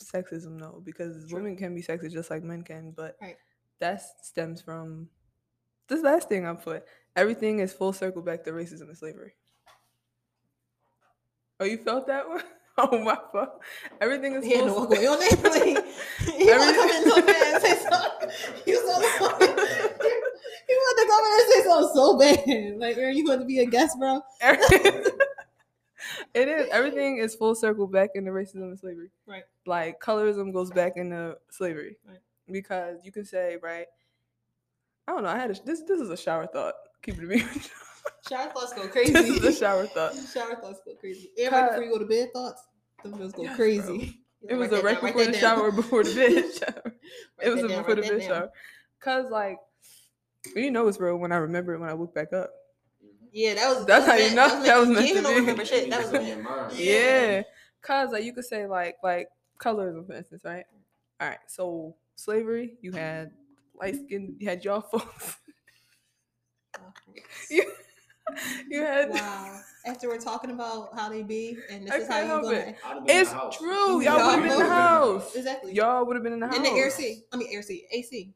sexism 0.00 0.58
though, 0.58 0.82
because 0.84 1.26
True. 1.28 1.38
women 1.38 1.56
can 1.56 1.74
be 1.74 1.82
sexist 1.82 2.12
just 2.12 2.30
like 2.30 2.42
men 2.42 2.62
can, 2.62 2.92
but 2.92 3.16
Right. 3.20 3.36
that 3.80 4.02
stems 4.22 4.62
from 4.62 5.08
this 5.88 6.02
last 6.02 6.28
thing 6.28 6.46
I 6.46 6.54
put. 6.54 6.84
Everything 7.16 7.58
is 7.58 7.72
full 7.72 7.92
circle 7.92 8.22
back 8.22 8.44
to 8.44 8.52
racism 8.52 8.82
and 8.82 8.96
slavery. 8.96 9.34
Oh, 11.58 11.64
you 11.64 11.76
felt 11.78 12.06
that 12.06 12.28
one? 12.28 12.42
Oh 12.78 12.98
my 13.04 13.18
fuck! 13.32 13.60
Everything 14.00 14.34
is 14.34 14.44
He 14.44 14.54
had 14.54 14.64
to 14.64 14.72
full 14.72 14.86
walk 14.88 14.96
away 14.96 15.06
on. 15.06 15.18
Like, 15.18 15.34
he 15.34 16.44
want 16.46 16.74
to 16.74 16.80
come 16.80 16.90
in 16.90 17.10
so 17.10 17.20
bad 17.20 17.54
and 17.54 17.62
say 17.62 17.76
something. 17.76 18.30
He 18.64 18.72
was 18.72 18.82
on 18.94 19.02
the 19.02 19.08
He 20.66 20.74
wanted 20.76 21.02
to 21.02 21.08
come 21.10 21.24
in 21.26 21.32
and 21.34 21.52
say 21.52 21.60
something 21.64 21.90
so 21.94 22.18
bad. 22.18 22.78
Like, 22.78 22.96
are 22.96 23.10
you 23.10 23.26
going 23.26 23.40
to 23.40 23.44
be 23.44 23.58
a 23.58 23.66
guest, 23.66 23.98
bro? 23.98 24.22
it 26.34 26.48
is 26.48 26.68
everything 26.70 27.18
is 27.18 27.34
full 27.34 27.54
circle 27.54 27.86
back 27.86 28.10
into 28.14 28.30
racism 28.30 28.62
and 28.62 28.78
slavery. 28.78 29.10
Right. 29.26 29.44
Like 29.66 30.00
colorism 30.00 30.52
goes 30.52 30.70
back 30.70 30.92
into 30.96 31.36
slavery. 31.50 31.96
Right. 32.08 32.18
Because 32.50 32.98
you 33.04 33.12
can 33.12 33.24
say, 33.24 33.58
right? 33.62 33.86
I 35.06 35.12
don't 35.12 35.24
know. 35.24 35.30
I 35.30 35.38
had 35.38 35.50
a, 35.50 35.54
this. 35.64 35.82
This 35.82 36.00
is 36.00 36.10
a 36.10 36.16
shower 36.16 36.46
thought. 36.46 36.74
Keep 37.02 37.18
it 37.18 37.20
to 37.22 37.26
me. 37.26 37.44
Shower 38.28 38.50
thoughts 38.50 38.72
go 38.74 38.86
crazy. 38.88 39.12
this 39.12 39.28
is 39.28 39.44
a 39.44 39.52
shower 39.52 39.86
thought. 39.86 40.14
Shower 40.32 40.54
thoughts 40.56 40.80
go 40.84 40.94
crazy. 40.94 41.30
And 41.42 41.52
right 41.52 41.60
Cut. 41.62 41.70
before 41.70 41.84
you 41.84 41.90
go 41.92 41.98
to 41.98 42.06
bed, 42.06 42.28
thoughts, 42.32 42.62
them 43.02 43.18
just 43.18 43.34
go 43.36 43.42
Yes, 43.44 43.56
crazy. 43.56 44.20
It 44.48 44.54
was 44.58 44.68
a 44.68 44.76
that 44.76 44.84
right 44.84 45.00
down, 45.00 45.06
before 45.12 45.24
the 45.24 45.32
down. 45.32 45.40
shower, 45.40 45.72
before 45.72 46.04
the 46.04 46.14
bed 46.14 46.54
shower. 46.54 46.94
It 47.42 47.48
was 47.50 47.60
that 47.60 47.64
a 47.64 47.68
down, 47.68 47.78
before 47.78 47.94
the 47.96 48.02
write 48.02 48.10
bed 48.10 48.18
down. 48.20 48.28
shower. 48.28 48.50
Cause 49.00 49.30
like, 49.30 49.58
you 50.56 50.70
know 50.70 50.86
it's 50.88 50.98
real 51.00 51.16
when 51.16 51.32
I 51.32 51.36
remember 51.36 51.74
it 51.74 51.80
when 51.80 51.88
I 51.88 51.92
look 51.94 52.14
back 52.14 52.32
up. 52.32 52.50
Yeah, 53.32 53.54
that 53.54 53.68
was. 53.76 53.86
That's 53.86 54.06
that 54.06 54.12
how 54.12 54.16
you 54.18 54.24
was 54.24 54.34
know 54.34 54.48
meant- 54.48 54.64
that 54.66 54.78
was 54.78 54.88
you 54.88 54.94
meant 54.94 55.08
to 55.16 55.22
don't 55.22 55.34
be. 55.34 55.40
remember 55.40 55.64
shit. 55.64 55.90
That 55.90 56.02
was 56.02 56.12
in 56.12 56.26
your 56.26 56.42
mind. 56.42 56.72
Yeah. 56.74 56.92
Yeah. 57.30 57.42
Cause 57.82 58.10
like 58.12 58.24
you 58.24 58.32
could 58.32 58.44
say 58.44 58.66
like 58.66 58.96
like 59.02 59.28
colorism 59.58 60.06
for 60.06 60.14
instance, 60.14 60.42
right? 60.44 60.64
All 61.20 61.28
right. 61.28 61.38
So 61.46 61.96
slavery, 62.16 62.74
you 62.80 62.92
had 62.92 63.30
light 63.80 63.94
skin, 63.96 64.36
you 64.38 64.48
had 64.48 64.64
y'all 64.64 64.80
folks. 64.82 65.36
you, 67.50 67.70
you 68.68 68.80
had 68.82 69.10
Wow. 69.10 69.60
After 69.86 70.08
we're 70.08 70.18
talking 70.18 70.50
about 70.50 70.90
how 70.94 71.08
they 71.08 71.22
be, 71.22 71.56
and 71.70 71.86
this 71.86 71.92
I 71.92 71.96
is 71.96 72.08
how 72.08 72.20
you 72.20 72.26
help 72.26 72.42
gonna 72.42 72.56
it. 72.56 72.76
I'd 72.84 72.94
have 72.96 73.06
been 73.06 73.16
in 73.16 73.22
It's 73.22 73.56
true. 73.56 74.02
Y'all 74.02 74.02
Y'all 74.02 74.26
would 74.26 74.34
have 74.34 74.42
been 74.44 74.52
in 74.52 74.58
the 74.58 74.68
house. 74.74 75.34
exactly 75.34 75.72
Y'all 75.74 76.04
would 76.04 76.16
have 76.16 76.22
been 76.22 76.32
in 76.34 76.40
the 76.40 76.46
house. 76.48 76.56
in 76.56 76.62
the 76.62 76.70
air 76.70 76.90
C. 76.90 77.22
I 77.32 77.36
mean 77.36 77.48
air 77.50 77.62
C. 77.62 77.86
AC. 77.92 78.34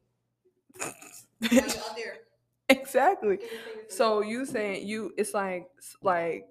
Out 0.83 1.97
there. 1.97 2.15
exactly. 2.71 3.37
getting 3.37 3.53
your 3.53 3.61
fingers 3.75 3.95
So 3.97 4.23
you 4.23 4.47
saying 4.47 4.87
you 4.87 5.13
it's 5.19 5.35
like 5.35 5.67
like 6.03 6.47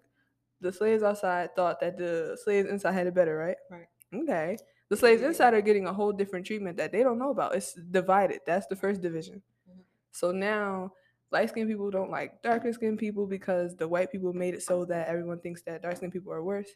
the 0.61 0.71
slaves 0.71 1.01
outside 1.03 1.55
thought 1.55 1.79
that 1.81 1.97
the 1.97 2.37
slaves 2.43 2.69
inside 2.69 2.91
had 2.93 3.07
it 3.07 3.15
better, 3.15 3.35
right? 3.35 3.57
Right. 3.69 3.87
Okay. 4.13 4.57
The 4.89 4.97
slaves 4.97 5.21
Yeah. 5.21 5.29
inside 5.29 5.53
are 5.55 5.61
getting 5.61 5.87
a 5.87 5.93
whole 5.93 6.11
different 6.11 6.45
treatment 6.45 6.77
that 6.77 6.91
they 6.91 7.01
don't 7.03 7.17
know 7.17 7.31
about. 7.31 7.55
It's 7.55 7.73
divided. 7.73 8.41
That's 8.45 8.67
the 8.67 8.75
first 8.75 9.01
division. 9.01 9.41
Mhm. 9.67 9.81
So 10.11 10.31
now 10.31 10.93
light 11.33 11.49
skinned 11.49 11.67
people 11.67 11.89
don't 11.89 12.11
like 12.11 12.41
darker 12.43 12.71
skinned 12.71 12.99
people 12.99 13.25
because 13.25 13.75
the 13.75 13.87
white 13.87 14.11
people 14.11 14.31
made 14.31 14.53
it 14.53 14.61
so 14.61 14.85
that 14.85 15.07
everyone 15.07 15.39
thinks 15.39 15.63
that 15.63 15.81
dark 15.81 15.97
skinned 15.97 16.13
people 16.13 16.31
are 16.31 16.43
worse. 16.43 16.69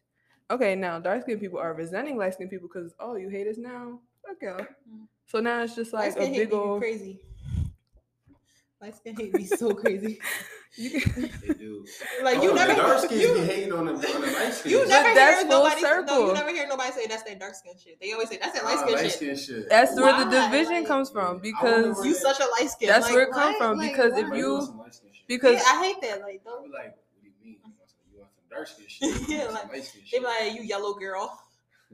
Okay, 0.49 0.75
now 0.75 0.99
dark 0.99 1.21
skinned 1.21 1.39
people 1.39 1.59
are 1.59 1.73
resenting 1.75 2.17
light 2.17 2.33
skinned 2.33 2.49
people 2.49 2.67
because 2.67 2.93
oh 2.99 3.15
you 3.15 3.29
hate 3.29 3.47
us 3.47 3.57
now? 3.57 4.01
Fuck 4.25 4.41
y'all. 4.41 4.57
Mhm. 4.59 5.07
So 5.27 5.39
now 5.39 5.61
it's 5.61 5.75
just 5.75 5.93
like 5.93 6.17
a 6.17 6.25
big 6.25 6.51
old 6.51 6.81
crazy. 6.81 7.21
Light 8.79 8.95
skin 8.95 9.15
hate 9.15 9.33
be 9.33 9.45
so 9.45 9.73
crazy. 9.73 10.19
you 10.75 10.89
can, 11.01 11.31
They 11.47 11.53
do. 11.55 11.83
Like 12.21 12.43
you 12.43 12.51
Oh, 12.51 12.53
never 12.53 12.73
the 12.75 12.79
dark 12.79 12.99
skins 12.99 13.21
you, 13.21 13.33
be 13.33 13.39
hating 13.41 13.73
on 13.73 13.85
the, 13.85 13.91
on 13.93 13.99
the 13.99 14.27
light 14.27 14.53
skins. 14.53 14.65
you 14.71 14.87
never 14.87 15.09
hear 15.09 15.35
full 15.37 15.47
nobody 15.49 15.81
no, 15.81 16.27
you 16.27 16.33
never 16.33 16.49
hear 16.51 16.67
nobody 16.67 16.91
say 16.91 17.07
that's 17.07 17.23
that 17.23 17.39
dark 17.39 17.55
skin 17.55 17.73
shit. 17.83 17.99
They 17.99 18.13
always 18.13 18.29
say 18.29 18.37
that's 18.37 18.53
that 18.53 18.63
light 18.65 18.77
Ah, 18.77 18.81
skin 18.83 18.93
light 18.95 19.03
shit. 19.05 19.13
skin 19.13 19.35
shit. 19.37 19.69
that's 19.69 19.95
where 19.99 20.23
the 20.23 20.29
division 20.29 20.73
Like, 20.75 20.87
comes 20.87 21.09
from 21.09 21.39
because 21.39 22.05
You 22.05 22.13
that- 22.13 22.21
such 22.21 22.39
a 22.39 22.45
light 22.59 22.69
skin. 22.69 22.89
That's 22.89 23.05
like, 23.07 23.15
where 23.15 23.23
it 23.23 23.31
come 23.31 23.53
what? 23.53 23.57
from, 23.57 23.77
Like, 23.79 23.91
because 23.93 24.15
if 24.15 24.27
you- 24.37 24.53
want 24.53 24.65
some 24.67 24.77
light 24.77 24.93
skin 24.93 25.09
shit. 25.11 25.27
because 25.27 25.55
yeah, 25.55 25.63
I 25.73 25.83
hate 25.83 26.01
that. 26.01 26.21
Like, 26.21 26.41
I'll 26.45 26.53
don't 26.57 26.65
be 26.65 26.69
like, 26.71 26.85
what 26.93 27.23
do 27.23 27.27
you 27.29 27.33
mean? 27.43 27.53
You 27.53 27.59
want 27.63 27.89
some, 27.89 27.97
you 28.13 28.19
want 28.19 28.31
some 28.35 28.45
dark 28.51 28.67
skin 28.67 28.85
shit? 28.87 29.29
Yeah, 29.29 29.37
You 29.37 29.47
want 29.47 29.59
some 29.61 29.69
like, 29.71 30.11
they 30.11 30.19
be 30.19 30.23
like, 30.25 30.53
you 30.53 30.61
yellow 30.61 30.93
girl. 30.93 31.41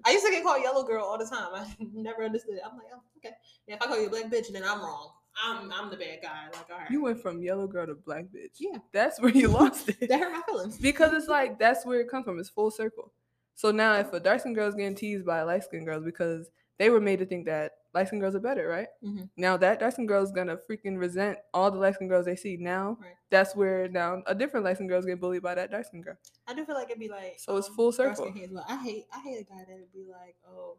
I 0.04 0.12
used 0.12 0.26
to 0.26 0.32
get 0.32 0.44
called 0.44 0.62
yellow 0.62 0.84
girl 0.84 1.06
all 1.06 1.18
the 1.18 1.26
time. 1.28 1.48
I 1.54 1.66
never 1.94 2.26
understood. 2.26 2.56
It. 2.56 2.62
I'm 2.70 2.76
like, 2.76 2.88
oh, 2.94 3.00
okay. 3.20 3.36
And 3.70 3.78
if 3.78 3.82
I 3.82 3.86
call 3.88 3.98
you 4.02 4.08
a 4.08 4.10
black 4.10 4.26
bitch, 4.26 4.52
then 4.52 4.64
I'm 4.66 4.82
wrong. 4.82 5.12
I'm 5.42 5.72
I'm 5.72 5.90
the 5.90 5.98
bad 5.98 6.20
guy. 6.22 6.46
Like, 6.54 6.70
all 6.72 6.78
right. 6.80 6.90
you 6.92 7.02
went 7.02 7.22
from 7.22 7.42
yellow 7.42 7.68
girl 7.68 7.88
to 7.88 7.96
black 7.96 8.26
bitch. 8.26 8.58
Yeah. 8.60 8.78
That's 8.92 9.20
where 9.22 9.32
you 9.32 9.48
lost 9.60 9.90
it. 9.90 10.08
that 10.10 10.20
hurt 10.20 10.32
my 10.32 10.42
feelings. 10.48 10.78
because 10.78 11.14
it's 11.14 11.28
like 11.28 11.58
that's 11.60 11.86
where 11.86 12.02
it 12.02 12.10
comes 12.10 12.26
from. 12.26 12.40
It's 12.40 12.50
full 12.50 12.72
circle. 12.72 13.12
So 13.56 13.72
now 13.72 13.94
if 13.96 14.12
a 14.14 14.20
dark 14.20 14.40
skinned 14.42 14.56
girl's 14.56 14.76
getting 14.76 14.96
teased 14.96 15.26
by 15.26 15.42
light 15.44 15.64
skinned 15.64 15.86
girls 15.86 16.04
because 16.04 16.50
they 16.80 16.90
were 16.90 17.00
made 17.02 17.20
to 17.20 17.26
think 17.26 17.46
that 17.46 17.74
light 17.94 18.08
skinned 18.08 18.22
girls 18.22 18.34
are 18.36 18.40
better, 18.40 18.68
right? 18.68 18.88
Mhm. 19.04 19.30
Now 19.38 19.58
that 19.58 19.80
dark 19.80 19.94
skinned 19.94 20.08
girl's 20.08 20.32
gonna 20.32 20.58
freaking 20.70 20.98
resent 20.98 21.38
all 21.54 21.70
the 21.70 21.78
light 21.78 21.94
skinned 21.96 22.10
girls 22.10 22.26
they 22.26 22.36
see. 22.36 22.58
Now 22.58 22.98
Right. 23.00 23.12
that's 23.30 23.56
where 23.56 23.88
now 23.88 24.24
a 24.26 24.34
different 24.36 24.66
light 24.66 24.78
skinned 24.78 24.90
girl's 24.90 25.06
getting 25.06 25.20
bullied 25.20 25.44
by 25.44 25.54
that 25.56 25.70
dark 25.72 25.86
skinned 25.86 26.04
girl. 26.04 26.18
I 26.48 26.54
do 26.56 26.66
feel 26.66 26.76
like 26.76 26.90
it'd 26.90 27.00
be 27.00 27.10
like 27.10 27.36
So 27.40 27.56
it's 27.58 27.70
um, 27.70 27.76
full 27.76 27.92
circle. 27.92 28.32
but 28.54 28.66
I 28.68 28.78
hate 28.84 29.06
I 29.14 29.20
hate 29.20 29.40
a 29.40 29.44
guy 29.44 29.60
that'd 29.68 29.92
be 29.94 30.06
like, 30.12 30.36
oh, 30.48 30.78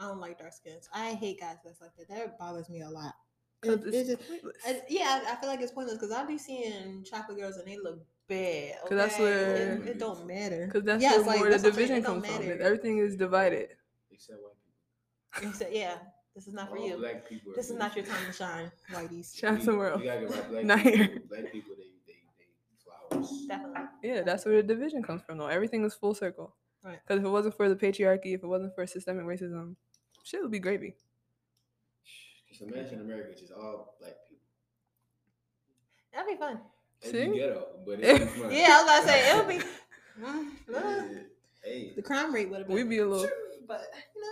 I 0.00 0.08
don't 0.08 0.18
like 0.20 0.38
dark 0.38 0.52
skins. 0.52 0.88
I 0.92 1.10
hate 1.14 1.40
guys 1.40 1.56
that's 1.64 1.80
like 1.80 1.90
that. 1.98 2.08
That 2.08 2.38
bothers 2.38 2.68
me 2.68 2.82
a 2.82 2.88
lot. 2.90 3.14
'Cause 3.60 3.72
It- 3.84 3.94
it's 3.94 4.08
it's 4.10 4.28
just- 4.28 4.66
I- 4.66 4.82
yeah, 4.88 5.22
I, 5.26 5.32
I 5.32 5.36
feel 5.36 5.48
like 5.48 5.60
it's 5.60 5.72
pointless 5.72 5.96
because 5.98 6.12
I 6.12 6.24
be 6.24 6.38
seeing 6.38 7.02
chocolate 7.04 7.38
girls 7.38 7.56
and 7.56 7.66
they 7.66 7.76
look 7.76 8.00
bad. 8.28 8.74
'Cause 8.82 8.90
that's 8.96 9.14
okay? 9.14 9.22
where- 9.24 9.72
it, 9.82 9.86
it 9.88 9.98
don't 9.98 10.26
matter. 10.26 10.66
Because 10.66 10.84
that's 10.84 11.02
Yes, 11.02 11.18
where 11.18 11.26
like, 11.26 11.36
more 11.38 11.44
the 11.46 11.50
that's 11.52 11.64
what 11.64 11.74
division 11.74 12.02
comes 12.02 12.26
from. 12.26 12.38
matter. 12.38 12.52
and 12.52 12.60
Everything 12.62 12.98
is 12.98 13.16
divided. 13.16 13.70
Except 14.10 14.38
white 14.42 14.52
people. 15.32 15.48
You 15.48 15.54
said, 15.54 15.72
yeah, 15.72 15.98
this 16.34 16.46
is 16.46 16.54
not 16.54 16.68
for 16.70 16.78
All 16.78 16.86
you. 16.88 16.96
Black 16.98 17.28
people. 17.28 17.52
This 17.56 17.70
is 17.70 17.76
not 17.76 17.96
your 17.96 18.04
time 18.12 18.24
to 18.26 18.32
shine, 18.32 18.70
whiteys. 18.92 19.36
Shine 19.36 19.58
We- 19.58 19.64
somewhere 19.64 19.90
else. 19.90 20.00
We 20.00 20.06
gotta 20.06 20.20
get 20.20 20.30
right. 20.30 20.50
Black 20.50 20.64
Not 20.64 20.78
people, 20.82 20.96
here. 20.98 21.22
Black 21.28 21.52
people, 21.52 21.74
they, 21.76 21.84
they, 22.06 22.18
they 22.38 23.18
flowers. 23.18 23.46
Definitely. 23.48 23.80
Yeah, 24.04 24.22
that's 24.22 24.44
where 24.44 24.62
the 24.62 24.62
division 24.62 25.02
comes 25.02 25.22
from, 25.22 25.38
though. 25.38 25.46
Everything 25.48 25.84
is 25.84 25.94
full 25.94 26.14
circle. 26.14 26.54
Right. 26.84 27.00
Because 27.04 27.18
if 27.18 27.26
it 27.26 27.30
wasn't 27.30 27.56
for 27.56 27.68
the 27.68 27.74
patriarchy, 27.74 28.34
if 28.34 28.44
it 28.44 28.46
wasn't 28.46 28.72
for 28.76 28.86
systemic 28.86 29.24
racism, 29.26 29.74
shit 30.22 30.40
would 30.42 30.52
be 30.52 30.60
gravy. 30.60 30.94
Just 32.58 32.70
imagine 32.70 33.00
America 33.00 33.38
just 33.38 33.52
all 33.52 33.94
black 34.00 34.14
people. 34.28 34.42
That'd 36.12 36.28
be 36.28 36.36
fun. 36.36 36.60
It'd 37.02 37.14
See? 37.14 37.30
be 37.32 37.38
ghetto, 37.38 37.66
but 37.86 38.00
it'd 38.00 38.18
be 38.20 38.26
fun. 38.26 38.50
Yeah, 38.52 38.66
I 38.70 38.82
was 38.82 38.84
about 38.84 39.00
to 39.02 39.08
say 39.08 39.30
it 39.30 39.36
would 39.36 39.48
be. 39.48 39.64
Mm, 40.24 40.48
Yeah. 40.72 41.20
Hey, 41.64 41.92
the 41.96 42.02
crime 42.02 42.32
rate 42.32 42.48
would 42.50 42.60
have 42.60 42.66
been. 42.68 42.76
We'd 42.76 42.88
be 42.88 42.98
a 42.98 43.06
little. 43.06 43.28
But 43.66 43.82
you 44.14 44.22
know, 44.22 44.28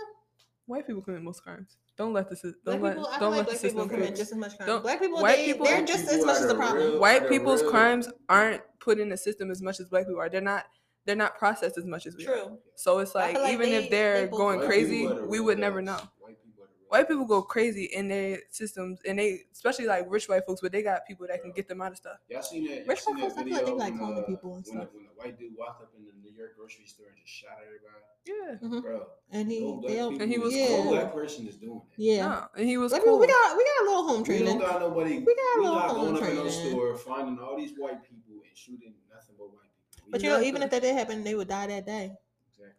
White 0.65 0.87
people 0.87 1.01
commit 1.01 1.21
most 1.21 1.43
crimes. 1.43 1.75
Don't 1.97 2.13
let 2.13 2.29
the 2.29 2.35
sys- 2.35 2.53
don't 2.65 2.81
let 2.81 2.93
people. 2.95 3.07
I 3.07 3.19
feel 3.19 3.19
don't 3.19 3.37
like 3.37 3.47
let 3.47 3.47
the 3.47 3.51
black 3.51 3.61
people 3.61 3.69
system 3.69 3.89
commit 3.89 4.05
commit. 4.05 4.15
just 4.17 4.31
as 4.31 4.37
much 4.37 4.57
crime. 4.57 4.67
Don't- 4.67 4.81
black 4.81 4.99
people, 5.01 5.21
white 5.21 5.35
they, 5.37 5.45
people- 5.47 5.65
they're 5.65 5.77
White 5.77 5.87
just 5.87 6.07
as 6.09 6.25
much 6.25 6.35
as 6.37 6.41
the 6.43 6.47
the 6.49 6.55
problem. 6.55 6.77
real- 6.91 6.99
White 6.99 7.29
people's 7.29 7.61
real- 7.61 7.71
crimes 7.71 8.09
aren't 8.29 8.61
put 8.79 8.97
in 8.99 9.09
the 9.09 9.17
system 9.17 9.51
as 9.51 9.61
much 9.61 9.79
as 9.81 9.87
black 9.89 10.05
people 10.05 10.19
are. 10.21 10.29
They're 10.29 10.41
not. 10.41 10.65
They're 11.05 11.15
not 11.15 11.37
processed 11.37 11.77
as 11.77 11.85
much 11.85 12.05
as 12.05 12.15
we 12.17 12.27
are. 12.27 12.33
True. 12.33 12.57
So 12.75 12.99
it's 12.99 13.13
like, 13.15 13.35
like 13.37 13.53
even 13.53 13.69
they- 13.69 13.75
if 13.85 13.89
they're 13.91 14.21
they 14.25 14.27
going 14.27 14.57
White 14.59 14.59
white 14.59 14.67
crazy, 14.67 15.01
people 15.01 15.17
are 15.17 15.21
the 15.21 15.27
we 15.27 15.39
would 15.39 15.59
never 15.59 15.81
know. 15.81 15.99
White 16.89 17.07
people 17.07 17.23
are 17.23 17.25
the 17.25 17.25
real 17.25 17.25
White 17.25 17.25
people 17.25 17.25
go 17.25 17.41
crazy 17.41 17.85
in 17.85 18.07
their 18.07 18.39
systems, 18.49 18.99
and 19.07 19.19
they 19.19 19.41
especially 19.53 19.85
like 19.85 20.05
rich 20.09 20.27
white 20.29 20.45
folks, 20.45 20.61
but 20.61 20.71
they 20.71 20.81
got 20.83 21.05
people 21.07 21.27
that 21.27 21.41
can 21.41 21.51
get 21.51 21.67
them 21.67 21.81
out 21.81 21.91
of 21.91 21.97
stuff. 21.97 22.17
Y'all 22.29 22.41
seen 22.41 22.65
that? 22.67 22.77
Y'all 22.79 22.85
Rich 22.87 23.01
seen 23.01 23.17
folks, 23.17 23.33
that 23.35 23.41
I 23.41 23.43
feel 23.45 23.53
like 23.53 23.65
they 23.65 23.71
video 23.71 23.75
like 23.77 23.91
when, 23.93 23.99
calling 23.99 24.17
uh, 24.23 24.27
people 24.27 24.55
and 24.55 24.65
when, 24.65 24.75
the, 24.77 24.81
stuff. 24.83 24.93
when 24.95 25.03
the 25.03 25.09
white 25.15 25.39
dude 25.39 25.53
walked 25.57 25.81
up 25.83 25.91
in 25.97 26.05
the 26.05 26.11
New 26.23 26.35
York 26.37 26.55
grocery 26.57 26.85
store 26.85 27.07
and 27.07 27.17
just 27.17 27.33
shot 27.33 27.57
everybody, 27.65 28.03
Yeah. 28.25 28.67
Mhm. 28.67 28.81
bro. 28.81 29.07
And 29.31 29.51
he, 29.51 29.59
no 29.61 29.73
black 29.73 29.87
they 29.91 29.95
don't, 29.97 30.11
people 30.11 30.23
And 30.23 30.31
he 30.31 30.37
was 30.39 30.55
yeah. 30.55 30.67
cool. 30.67 30.91
black 30.91 31.13
person 31.13 31.47
is 31.47 31.55
doing 31.57 31.81
that. 31.89 32.01
yeah. 32.03 32.25
Nah, 32.25 32.47
and 32.55 32.65
he 32.67 32.77
was 32.77 32.91
Black 32.91 33.03
cool. 33.03 33.19
we 33.19 33.27
got 33.27 33.57
we 33.57 33.63
got 33.63 33.81
a 33.81 33.85
little 33.89 34.07
home 34.07 34.19
We 34.19 34.25
training. 34.25 34.45
don't 34.45 34.59
got 34.59 34.79
nobody. 34.81 35.19
We 35.19 35.25
got 35.35 35.57
a 35.57 35.59
we 35.59 35.63
little 35.63 35.75
not 35.79 35.89
home 35.89 36.13
going 36.15 36.23
up 36.23 36.29
in 36.29 36.35
no 36.35 36.47
store 36.49 36.97
finding 36.97 37.39
all 37.39 37.57
these 37.57 37.73
white 37.77 38.01
people 38.03 38.41
and 38.47 38.55
shooting 38.57 38.93
nothing 39.13 39.35
but 39.37 39.47
white 39.51 39.67
people. 39.95 40.07
But 40.11 40.21
We 40.21 40.27
you 40.27 40.29
know, 40.31 40.37
not 40.37 40.45
even 40.45 40.61
if 40.63 40.69
gonna- 40.71 40.81
that 40.81 40.87
did 40.87 40.95
happen, 40.95 41.23
they 41.23 41.35
would 41.35 41.47
die 41.49 41.67
that 41.67 41.85
day. 41.85 42.15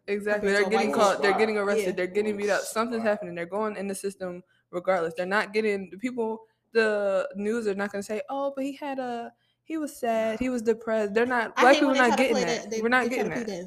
Exactly. 0.07 0.49
Exactly. 0.49 0.51
They're 0.51 0.63
to 0.63 0.69
getting 0.69 0.91
caught. 0.93 1.21
They're 1.21 1.37
getting 1.37 1.57
arrested. 1.57 1.85
Yeah. 1.87 1.91
They're 1.93 2.07
getting 2.07 2.37
beat 2.37 2.49
up. 2.49 2.61
Something's 2.61 3.03
Wow. 3.03 3.09
happening. 3.11 3.35
They're 3.35 3.45
going 3.45 3.75
in 3.77 3.87
the 3.87 3.95
system 3.95 4.43
regardless. 4.71 5.13
They're 5.15 5.25
not 5.25 5.53
getting 5.53 5.89
the 5.89 5.97
people. 5.97 6.41
The 6.71 7.27
news 7.35 7.67
are 7.67 7.73
not 7.75 7.91
going 7.91 8.01
to 8.01 8.05
say, 8.05 8.21
"Oh, 8.29 8.53
but 8.55 8.63
he 8.63 8.75
had 8.75 8.99
a. 8.99 9.33
He 9.63 9.77
was 9.77 9.97
sad. 9.97 10.39
He 10.39 10.49
was 10.49 10.61
depressed." 10.61 11.13
They're 11.13 11.25
not. 11.25 11.53
I 11.57 11.61
Black 11.61 11.73
people 11.75 11.87
when 11.89 11.97
they 11.97 12.07
not 12.09 12.17
getting 12.17 12.33
play 12.35 12.45
that. 12.45 12.69
They, 12.69 12.81
We're 12.81 12.89
not 12.89 13.03
they 13.03 13.09
getting 13.09 13.29
that. 13.29 13.47
that 13.47 13.59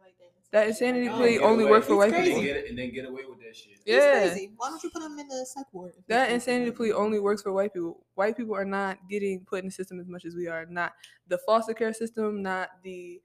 like 0.00 0.14
that. 0.18 0.50
That 0.50 0.66
insanity 0.68 1.08
Oh, 1.08 1.16
plea 1.16 1.38
only 1.38 1.62
away- 1.64 1.70
work 1.70 1.84
for 1.84 1.92
It's 1.92 1.96
white 1.98 2.04
and 2.06 2.14
then 2.14 2.20
crazy. 2.22 2.30
people. 2.30 2.42
get 2.42 2.56
it- 2.56 2.68
and 2.70 2.78
then 2.78 2.90
get 2.92 3.04
away 3.08 3.22
with 3.28 3.38
that 3.38 3.54
shit. 3.54 3.78
Yeah. 3.86 4.22
It's 4.24 4.32
crazy. 4.34 4.52
Why 4.56 4.68
don't 4.70 4.82
you 4.82 4.90
put 4.90 5.00
them 5.02 5.16
in 5.18 5.28
the 5.28 5.46
psych 5.46 5.66
ward? 5.72 5.92
That 6.08 6.30
insanity 6.32 6.72
plea 6.72 6.92
only 6.92 7.20
works 7.20 7.42
for 7.42 7.52
white 7.52 7.72
people. 7.72 8.04
White 8.14 8.36
people 8.36 8.56
are 8.56 8.64
not 8.64 8.98
getting 9.08 9.44
put 9.44 9.60
in 9.60 9.66
the 9.66 9.70
system 9.72 10.00
as 10.00 10.08
much 10.08 10.24
as 10.24 10.34
we 10.34 10.48
are. 10.48 10.66
Not 10.66 10.92
the 11.28 11.38
foster 11.38 11.72
care 11.74 11.92
system. 11.92 12.42
Not 12.42 12.70
the 12.82 13.20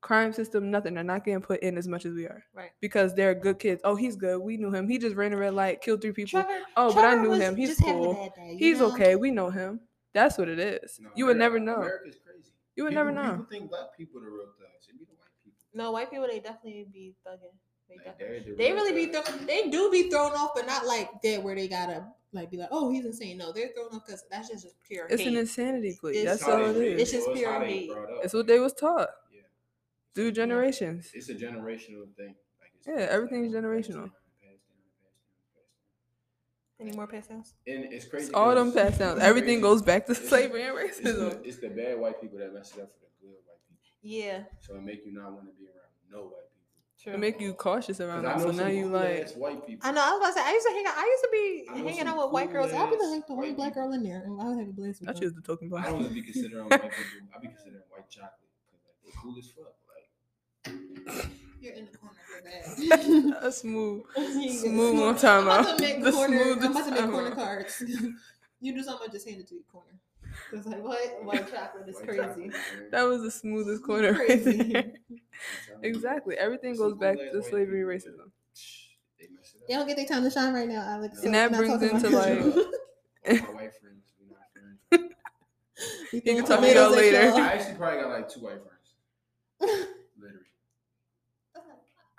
crime 0.00 0.32
system, 0.32 0.70
nothing. 0.70 0.94
They're 0.94 1.04
not 1.04 1.24
getting 1.24 1.40
put 1.40 1.60
in 1.60 1.76
as 1.78 1.88
much 1.88 2.04
as 2.06 2.14
we 2.14 2.24
are. 2.26 2.42
Right. 2.54 2.70
Because 2.80 3.14
they're 3.14 3.34
good 3.34 3.58
kids. 3.58 3.80
Oh, 3.84 3.94
he's 3.96 4.16
good. 4.16 4.38
We 4.40 4.56
knew 4.56 4.70
him. 4.72 4.88
He 4.88 4.98
just 4.98 5.16
ran 5.16 5.32
a 5.32 5.36
red 5.36 5.54
light, 5.54 5.80
killed 5.80 6.00
three 6.02 6.12
people. 6.12 6.42
Trevor, 6.42 6.60
oh, 6.76 6.92
but 6.94 7.04
I 7.04 7.14
knew 7.16 7.32
him. 7.32 7.56
He's 7.56 7.70
just 7.70 7.80
having 7.80 8.02
a 8.02 8.04
cool. 8.04 8.32
day, 8.36 8.56
He's 8.58 8.78
know? 8.80 8.92
okay. 8.92 9.16
We 9.16 9.30
know 9.30 9.50
him. 9.50 9.80
That's 10.14 10.38
what 10.38 10.48
it 10.48 10.58
is. 10.58 10.98
No, 11.02 11.10
you 11.14 11.26
would 11.26 11.36
America- 11.36 11.60
never 11.60 11.64
know. 11.64 11.82
America's 11.82 12.16
crazy. 12.24 12.50
You 12.76 12.84
would 12.84 12.90
People- 12.90 13.04
never 13.04 13.12
know. 13.12 13.30
People 13.32 13.46
think 13.50 13.70
black 13.70 13.96
people 13.96 14.20
the 14.20 14.26
real 14.28 14.46
thugs. 14.58 14.88
It 14.88 14.98
be 14.98 15.04
the 15.04 15.12
white 15.12 15.28
people. 15.44 15.58
No, 15.74 15.90
white 15.92 16.10
people 16.10 16.26
they 16.26 16.40
definitely 16.40 16.86
be 16.92 17.14
thugging. 17.26 17.54
They, 17.88 17.96
Like, 17.96 18.04
definitely, 18.04 18.38
they're 18.40 18.54
the 18.54 18.56
they 18.56 18.72
real 18.72 18.84
really 18.84 19.06
be 19.06 19.12
thrown. 19.12 19.46
They 19.46 19.68
do 19.70 19.90
be 19.90 20.10
thrown 20.10 20.32
off, 20.32 20.50
but 20.54 20.66
not 20.66 20.86
like 20.86 21.10
that 21.22 21.42
where 21.42 21.54
they 21.54 21.68
gotta 21.68 22.06
like 22.32 22.50
be 22.50 22.56
like, 22.58 22.68
oh, 22.70 22.90
he's 22.90 23.06
insane. 23.06 23.38
No, 23.38 23.52
they're 23.52 23.68
thrown 23.74 23.88
off 23.94 24.04
because 24.06 24.24
that's 24.30 24.48
just, 24.48 24.62
just 24.64 24.76
pure. 24.86 25.06
It's 25.08 25.22
hate. 25.22 25.28
an 25.28 25.36
insanity 25.38 25.96
plea. 25.98 26.12
It's 26.18 26.24
That's 26.24 26.42
all 26.42 26.58
they 26.58 26.64
it 26.64 26.96
raised, 26.96 27.00
is. 27.00 27.00
It's 27.00 27.12
just 27.12 27.34
pure 27.36 27.50
how 27.52 27.60
hate. 27.64 27.90
It's 28.22 28.34
what 28.34 28.46
they 28.46 28.58
was 28.60 28.74
taught 28.74 29.08
Yeah. 29.27 29.27
Through 30.14 30.32
generations. 30.32 31.10
It's 31.14 31.28
a 31.28 31.34
generational 31.34 32.06
thing. 32.16 32.34
Like 32.60 32.72
it's 32.76 32.86
Yeah, 32.86 33.06
everything's 33.10 33.52
down, 33.52 33.62
passed 33.62 33.88
generational. 33.90 33.94
down, 33.94 34.12
passed 34.42 34.66
down, 34.68 34.78
passed 35.02 36.78
down, 36.78 36.86
Any 36.86 36.96
more 36.96 37.06
pass 37.06 37.26
downs? 37.26 37.54
And 37.66 37.92
it's 37.92 38.06
crazy. 38.06 38.26
It's 38.26 38.34
all 38.34 38.54
them 38.54 38.72
pass 38.72 38.98
downs. 38.98 39.20
Everything 39.20 39.60
goes 39.60 39.82
back 39.82 40.06
to 40.06 40.14
slavery 40.14 40.62
and 40.64 40.78
It's 40.78 41.00
the, 41.00 41.10
racism. 41.10 41.44
it's 41.46 41.58
the 41.58 41.68
bad 41.70 41.98
white 41.98 42.20
people 42.20 42.38
that 42.38 42.52
mess 42.54 42.72
it 42.76 42.82
up 42.82 42.90
for 42.92 42.98
the 43.00 43.10
good 43.20 43.36
white 43.46 43.58
people. 43.68 43.98
Yeah, 44.02 44.44
So 44.60 44.76
it 44.76 44.82
make 44.82 45.04
you 45.04 45.12
not 45.12 45.32
want 45.32 45.46
to 45.46 45.52
be 45.58 45.66
around 45.66 45.90
no 46.10 46.18
white 46.30 46.46
people. 46.50 47.02
true. 47.02 47.12
It 47.14 47.18
make 47.20 47.40
you 47.40 47.52
cautious 47.54 48.00
around 48.00 48.26
I 48.26 48.38
them. 48.38 48.54
So 48.56 48.62
now 48.62 48.68
you 48.68 48.86
like, 48.86 49.20
ass 49.20 49.34
white 49.34 49.66
people. 49.66 49.86
I 49.88 49.92
know. 49.92 50.00
I 50.02 50.10
was 50.12 50.18
about 50.20 50.28
to 50.28 50.32
say. 50.34 50.42
I 50.46 50.52
used 50.52 50.66
to 50.66 50.72
hang 50.72 50.86
out. 50.86 50.94
I 50.96 51.04
used 51.04 51.22
to 51.24 51.30
be 51.32 51.88
hanging 51.90 52.06
out 52.06 52.16
with 52.24 52.32
white 52.32 52.50
girls. 52.52 52.72
I'd 52.72 52.90
be 52.90 52.96
cool-ass 52.96 53.10
like 53.12 53.26
the 53.26 53.32
only 53.34 53.52
black 53.52 53.74
girl 53.74 53.92
in 53.92 54.02
there, 54.02 54.22
and 54.24 54.40
I 54.40 54.44
would 54.48 54.58
have 54.58 54.68
a 54.68 54.72
blast 54.72 55.00
with 55.00 55.08
I 55.10 55.12
her. 55.12 55.18
choose 55.18 55.34
the 55.34 55.42
token 55.42 55.68
black. 55.68 55.86
I 55.86 55.90
black. 55.90 56.02
don't 56.02 56.10
even 56.10 56.14
be 56.24 56.32
considering 56.32 56.64
white 56.68 56.80
people. 56.82 57.28
I 57.34 57.38
be 57.40 57.48
considering 57.48 57.82
white 57.90 58.08
chocolate 58.08 58.48
because 58.66 58.82
like, 58.86 58.96
they 59.04 59.12
cool 59.20 59.34
as 59.38 59.46
fuck. 59.50 59.74
Like 60.66 61.26
You're 61.60 61.74
in 61.74 61.88
the 61.90 61.96
corner. 61.98 62.16
You're 62.78 62.96
bad. 63.32 63.42
A 63.44 63.52
smooth, 63.52 64.02
Smooth 64.14 64.58
smooth 64.58 65.00
on 65.02 65.16
time 65.16 65.40
I'm 65.40 65.60
about 65.60 65.66
out. 65.68 65.78
to 65.78 65.82
make 65.84 66.02
The 66.02 66.12
corner. 66.12 66.36
I'm 66.38 66.42
smoothest 66.44 66.70
about 66.70 66.84
to 66.84 66.90
make 67.02 67.10
corner 67.10 67.28
out. 67.28 67.34
cards. 67.34 67.82
you 68.60 68.72
do 68.74 68.82
something, 68.82 69.10
just 69.10 69.28
hand 69.28 69.40
it 69.40 69.48
to 69.48 69.54
you 69.54 69.64
corner. 69.70 69.88
It's 70.52 70.66
like 70.66 70.82
what? 70.82 71.24
White 71.24 71.50
chocolate 71.50 71.88
is 71.88 71.96
white 71.96 72.04
crazy. 72.06 72.22
chocolate. 72.22 72.90
That 72.90 73.02
was 73.02 73.22
the 73.22 73.30
smoothest 73.30 73.82
corner 73.84 74.12
right 74.12 74.26
Crazy. 74.26 74.44
there. 74.44 74.58
I'm 74.58 74.72
telling 74.72 74.92
you. 75.08 75.18
Exactly. 75.82 76.36
Everything 76.36 76.74
Some 76.76 76.90
goes 76.90 76.98
back 76.98 77.16
to 77.16 77.30
white 77.38 77.44
slavery 77.48 77.80
and 77.80 77.88
racism. 77.88 78.30
They 79.18 79.26
mess 79.34 79.54
it 79.54 79.62
up. 79.62 79.68
They 79.68 79.74
don't 79.74 79.86
get 79.88 79.96
their 79.96 80.06
time 80.06 80.22
to 80.22 80.30
shine 80.30 80.52
right 80.54 80.68
now, 80.68 80.82
Alex. 80.82 81.22
And 81.24 81.34
that 81.34 81.52
brings 81.52 81.82
into, 81.82 82.10
you. 82.10 82.16
like- 82.16 82.38
my 83.42 83.52
white 83.52 83.72
friends, 83.80 84.12
we 84.20 84.28
not 84.30 84.52
friends. 84.52 84.78
You 84.92 85.08
You 86.12 86.20
can 86.22 86.34
throwing 86.36 86.46
talk 86.46 86.58
about 86.58 86.60
tomatoes 86.60 86.92
at 86.92 86.98
later. 86.98 87.18
I 87.18 87.52
actually 87.52 87.74
probably 87.76 88.00
got 88.00 88.10
like 88.10 88.28
two 88.28 88.40
white 88.40 88.58
friends. 89.60 89.86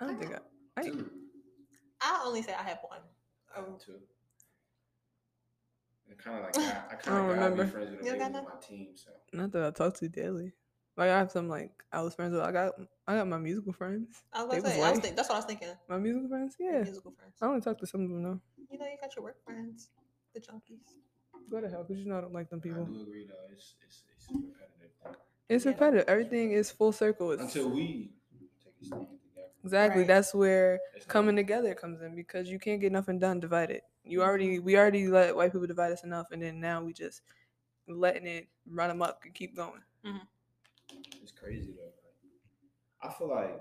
I 0.00 0.06
don't 0.06 0.18
think 0.18 0.34
I. 0.76 0.80
I 0.80 0.84
Two. 0.84 1.10
I 2.02 2.22
only 2.24 2.42
say 2.42 2.54
I 2.54 2.62
have 2.62 2.78
one. 2.88 3.00
I 3.54 3.60
have 3.60 3.78
two. 3.78 4.00
And 6.08 6.18
kind 6.18 6.38
of 6.38 6.44
like 6.44 6.56
I, 6.58 6.60
I 6.60 6.92
I 6.92 6.94
kind 6.96 7.18
of 7.18 7.26
gotta 7.26 7.34
remember. 7.34 7.64
be 7.64 7.70
friends 7.70 7.90
with 7.96 8.06
You 8.06 8.16
got 8.18 8.32
niggas 8.32 8.36
on 8.36 8.44
my 8.44 8.50
team. 8.66 8.88
So 8.94 9.10
not 9.32 9.52
that 9.52 9.64
I 9.64 9.70
talk 9.70 9.94
to 9.98 10.08
daily. 10.08 10.52
Like 10.96 11.10
I 11.10 11.18
have 11.18 11.30
some 11.30 11.48
like 11.48 11.70
I 11.92 12.00
was 12.02 12.14
friends 12.14 12.32
with. 12.32 12.42
I 12.42 12.52
got 12.52 12.72
I 13.06 13.16
got 13.16 13.28
my 13.28 13.38
musical 13.38 13.72
friends. 13.72 14.22
I 14.32 14.42
was 14.44 14.52
They 14.52 14.58
about 14.60 14.72
to 14.72 14.78
was 14.78 14.86
I 14.86 14.90
was 14.90 14.98
think, 15.00 15.16
that's 15.16 15.28
what 15.28 15.36
I 15.36 15.38
was 15.38 15.44
thinking. 15.46 15.68
My 15.88 15.98
musical 15.98 16.28
friends, 16.28 16.56
your 16.58 16.72
yeah. 16.72 16.82
Musical 16.82 17.12
friends. 17.12 17.34
I 17.40 17.46
only 17.46 17.60
talk 17.60 17.78
to 17.78 17.86
some 17.86 18.02
of 18.04 18.08
them 18.10 18.22
though. 18.22 18.40
You 18.70 18.78
know, 18.78 18.86
you 18.86 18.96
got 19.00 19.14
your 19.16 19.24
work 19.24 19.42
friends, 19.44 19.90
the 20.34 20.40
junkies. 20.40 20.94
Go 21.50 21.60
to 21.60 21.68
hell, 21.68 21.84
cause 21.84 21.96
you 21.98 22.06
know 22.06 22.18
I 22.18 22.20
don't 22.20 22.32
like 22.32 22.48
them 22.50 22.60
people. 22.60 22.82
I 22.82 22.92
do 22.92 23.02
agree 23.02 23.26
though. 23.26 23.34
It's 23.52 23.74
it's 23.84 24.02
it's 24.14 24.26
repetitive. 24.28 24.90
It's 25.48 25.64
Yeah. 25.64 25.70
repetitive. 25.72 26.04
Everything 26.08 26.52
is 26.52 26.70
full 26.70 26.92
circle. 26.92 27.32
It's 27.32 27.42
Until 27.42 27.70
we 27.70 28.14
take 28.62 28.74
a 28.80 28.84
stand 28.84 29.06
together. 29.06 29.19
Exactly 29.64 30.00
Right. 30.02 30.08
that's 30.08 30.34
where 30.34 30.80
coming 31.08 31.36
together 31.36 31.74
comes 31.74 32.00
in 32.02 32.14
because 32.14 32.48
you 32.48 32.58
can't 32.58 32.80
get 32.80 32.92
nothing 32.92 33.18
done 33.18 33.40
divided. 33.40 33.82
You 34.04 34.22
already 34.22 34.58
we 34.58 34.76
already 34.78 35.08
let 35.08 35.36
white 35.36 35.52
people 35.52 35.66
divide 35.66 35.92
us 35.92 36.04
enough, 36.04 36.28
and 36.32 36.42
then 36.42 36.60
now 36.60 36.82
we 36.82 36.92
just 36.92 37.22
letting 37.88 38.26
it 38.26 38.48
run 38.70 38.88
them 38.88 39.02
up 39.02 39.20
and 39.24 39.34
keep 39.34 39.54
going. 39.56 39.82
It's 41.22 41.32
crazy 41.32 41.72
though. 41.76 41.92
I 43.08 43.12
feel 43.12 43.28
like 43.28 43.60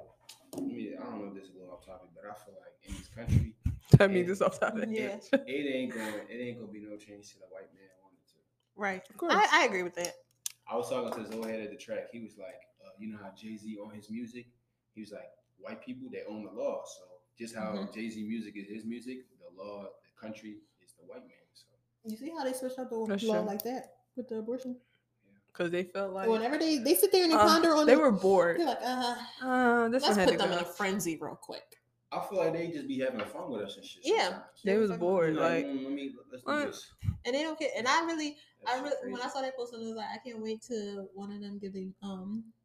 I 0.57 0.61
mean 0.61 0.95
I 0.99 1.03
don't 1.03 1.19
know 1.21 1.27
if 1.27 1.33
this 1.35 1.45
is 1.49 1.55
a 1.55 1.59
little 1.59 1.73
off 1.73 1.85
topic, 1.85 2.09
but 2.15 2.23
I 2.29 2.33
feel 2.45 2.55
like 2.59 2.73
in 2.87 2.95
this 2.95 3.07
country, 3.09 3.55
That 3.97 4.11
means 4.11 4.27
Yeah. 4.27 4.31
it's 4.31 4.41
off 4.41 4.59
topic. 4.59 4.89
Yeah. 4.91 5.17
it 5.33 5.75
ain't 5.75 5.93
going 5.93 6.13
it 6.29 6.33
ain't 6.35 6.59
gonna 6.59 6.71
be 6.71 6.79
no 6.79 6.95
change 6.97 7.29
to 7.33 7.39
the 7.39 7.45
white 7.49 7.71
man 7.73 7.89
wanted 8.03 8.25
to. 8.27 8.35
Right. 8.75 9.03
Of 9.09 9.17
course. 9.17 9.33
I, 9.35 9.61
I 9.61 9.65
agree 9.65 9.83
with 9.83 9.95
that. 9.95 10.13
I 10.71 10.75
was 10.75 10.89
talking 10.89 11.11
to 11.13 11.27
this 11.27 11.35
old 11.35 11.47
head 11.47 11.59
at 11.61 11.71
the 11.71 11.77
track. 11.77 12.09
He 12.11 12.19
was 12.19 12.37
like, 12.37 12.61
uh, 12.85 12.89
you 12.99 13.11
know 13.11 13.17
how 13.21 13.31
Jay 13.35 13.57
Z 13.57 13.77
on 13.83 13.91
his 13.93 14.09
music, 14.09 14.45
he 14.93 15.01
was 15.01 15.11
like, 15.11 15.29
white 15.61 15.83
people 15.85 16.09
they 16.11 16.23
own 16.27 16.43
the 16.45 16.51
law. 16.51 16.83
So 16.85 17.03
just 17.37 17.55
how 17.55 17.73
Mhm. 17.73 17.93
Jay 17.93 18.09
Z 18.09 18.23
music 18.23 18.55
is 18.57 18.67
his 18.67 18.85
music, 18.85 19.25
the 19.39 19.61
law, 19.61 19.83
the 19.83 20.11
country 20.19 20.57
is 20.81 20.93
the 20.93 21.05
white 21.05 21.21
man. 21.27 21.37
So 21.53 21.65
You 22.05 22.17
see 22.17 22.29
how 22.29 22.43
they 22.43 22.53
switched 22.53 22.79
up 22.79 22.89
the 22.89 23.05
That's 23.07 23.23
law 23.23 23.39
true. 23.39 23.47
like 23.47 23.63
that 23.63 23.97
with 24.15 24.27
the 24.29 24.37
abortion? 24.39 24.79
Because 25.47 25.71
they 25.71 25.83
felt 25.83 26.13
like 26.13 26.29
Whenever 26.29 26.57
they 26.57 26.77
they 26.77 26.95
sit 26.95 27.11
there 27.11 27.23
and 27.23 27.31
they 27.31 27.35
uh, 27.35 27.45
ponder 27.47 27.73
on 27.75 27.85
they 27.85 27.93
it, 27.93 27.99
were 27.99 28.11
bored. 28.11 28.59
they're 28.59 28.65
like, 28.67 28.79
uh, 28.81 29.15
Uh, 29.41 29.89
this 29.89 30.03
let's 30.03 30.15
one 30.15 30.19
had 30.19 30.25
put 30.29 30.31
to 30.33 30.37
them 30.37 30.49
go. 30.51 30.57
in 30.57 30.63
a 30.63 30.65
frenzy 30.65 31.17
real 31.17 31.35
quick. 31.35 31.81
I 32.11 32.25
feel 32.27 32.39
like 32.39 32.53
they 32.53 32.71
just 32.71 32.87
be 32.87 32.99
having 32.99 33.19
fun 33.25 33.51
with 33.51 33.61
us 33.61 33.75
and 33.77 33.85
shit. 33.85 34.03
Yeah. 34.05 34.23
sometimes. 34.29 34.61
They 34.63 34.77
was 34.77 34.89
Like, 34.89 34.99
bored. 34.99 35.33
You 35.35 35.39
Like 35.41 35.65
mm, 35.65 35.83
let 35.83 35.91
me 35.93 36.15
let's 36.31 36.43
do 36.43 36.51
what? 36.51 36.65
this. 36.67 36.91
And 37.25 37.35
they 37.35 37.43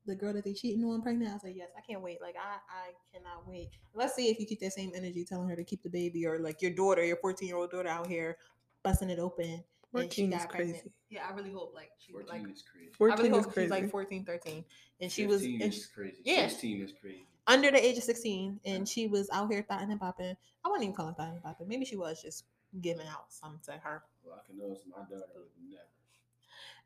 don't 0.07 0.13
care. 0.13 0.13
And 0.13 0.13
I 0.13 0.13
really, 0.13 0.13
That 0.13 0.13
I 0.13 0.13
shit 0.13 0.13
really, 0.13 0.13
when 0.13 0.13
I 0.13 0.13
crazy. 0.13 0.13
saw 0.13 0.13
that 0.13 0.13
post, 0.13 0.13
I 0.13 0.13
was 0.13 0.13
like, 0.13 0.13
I 0.13 0.13
can't 0.13 0.13
wait 0.13 0.13
to 0.13 0.13
one 0.13 0.13
of 0.13 0.13
them 0.13 0.13
give 0.13 0.13
the 0.13 0.15
girl 0.15 0.33
that 0.33 0.45
they 0.45 0.53
cheating 0.53 0.85
on 0.85 1.03
pregnant. 1.03 1.31
I 1.31 1.35
was 1.35 1.45
like, 1.45 1.57
yes, 1.57 1.69
I 1.77 1.81
can't 1.81 2.03
wait. 2.03 2.21
Like 2.21 2.37
I, 2.37 2.57
I 2.69 2.93
cannot 3.13 3.49
wait. 3.49 3.71
Let's 3.95 4.15
see 4.15 4.29
if 4.29 4.39
you 4.41 4.47
keep 4.47 4.61
that 4.61 4.73
same 4.73 4.93
energy, 4.95 5.25
telling 5.25 5.49
her 5.49 5.57
to 5.57 5.65
keep 5.65 5.83
the 5.83 5.91
baby, 5.91 6.27
or 6.27 6.39
like 6.39 6.63
your 6.63 6.71
daughter, 6.73 7.05
your 7.05 7.17
fourteen 7.17 7.49
year 7.49 7.57
old 7.57 7.71
daughter 7.71 7.89
out 7.89 8.07
here 8.07 8.37
busting 8.83 9.11
it 9.11 9.19
open. 9.19 9.47
and 9.47 9.63
14 9.93 10.33
is 10.33 10.39
got 10.39 10.49
pregnant. 10.51 10.79
crazy. 10.83 10.93
Yeah, 11.11 11.27
I 11.31 11.35
really 11.35 11.53
hope 11.53 11.73
like 11.75 11.91
she 11.99 12.13
like 12.13 12.43
is 12.51 12.63
crazy. 12.63 12.91
I 12.93 12.97
14 12.97 13.17
really 13.27 13.39
is 13.39 13.45
hope 13.45 13.55
crazy. 13.55 13.67
she's 13.67 13.71
like 13.71 13.91
14, 13.91 14.25
13. 14.25 14.65
and 15.01 15.13
she 15.13 15.27
was 15.27 15.41
15 15.43 15.63
and 15.63 15.73
is 15.73 15.87
crazy. 15.87 16.17
yeah. 16.25 16.49
16 16.49 16.83
is 16.83 16.93
crazy. 17.01 17.27
under 17.47 17.71
the 17.71 17.83
age 17.85 17.97
of 17.99 18.03
16 18.05 18.61
and 18.67 18.89
she 18.89 19.07
was 19.07 19.29
out 19.33 19.51
here 19.53 19.65
thotting 19.69 19.91
and 19.93 20.01
popping. 20.01 20.37
I 20.65 20.69
wouldn't 20.69 20.83
even 20.85 20.95
call 20.97 21.09
it 21.11 21.17
thotting 21.17 21.35
and 21.35 21.43
popping. 21.43 21.69
Maybe 21.69 21.85
she 21.85 21.97
was 21.97 22.21
just 22.21 22.45
giving 22.81 23.07
out 23.07 23.27
something 23.33 23.61
to 23.67 23.73
her. 23.81 24.03
Well, 24.25 24.41
I 24.43 24.47
can 24.47 24.59
know 24.59 24.73
it's 24.73 24.83
my 24.89 25.03
daughter 25.05 25.31
would 25.37 25.47
never. 25.71 25.85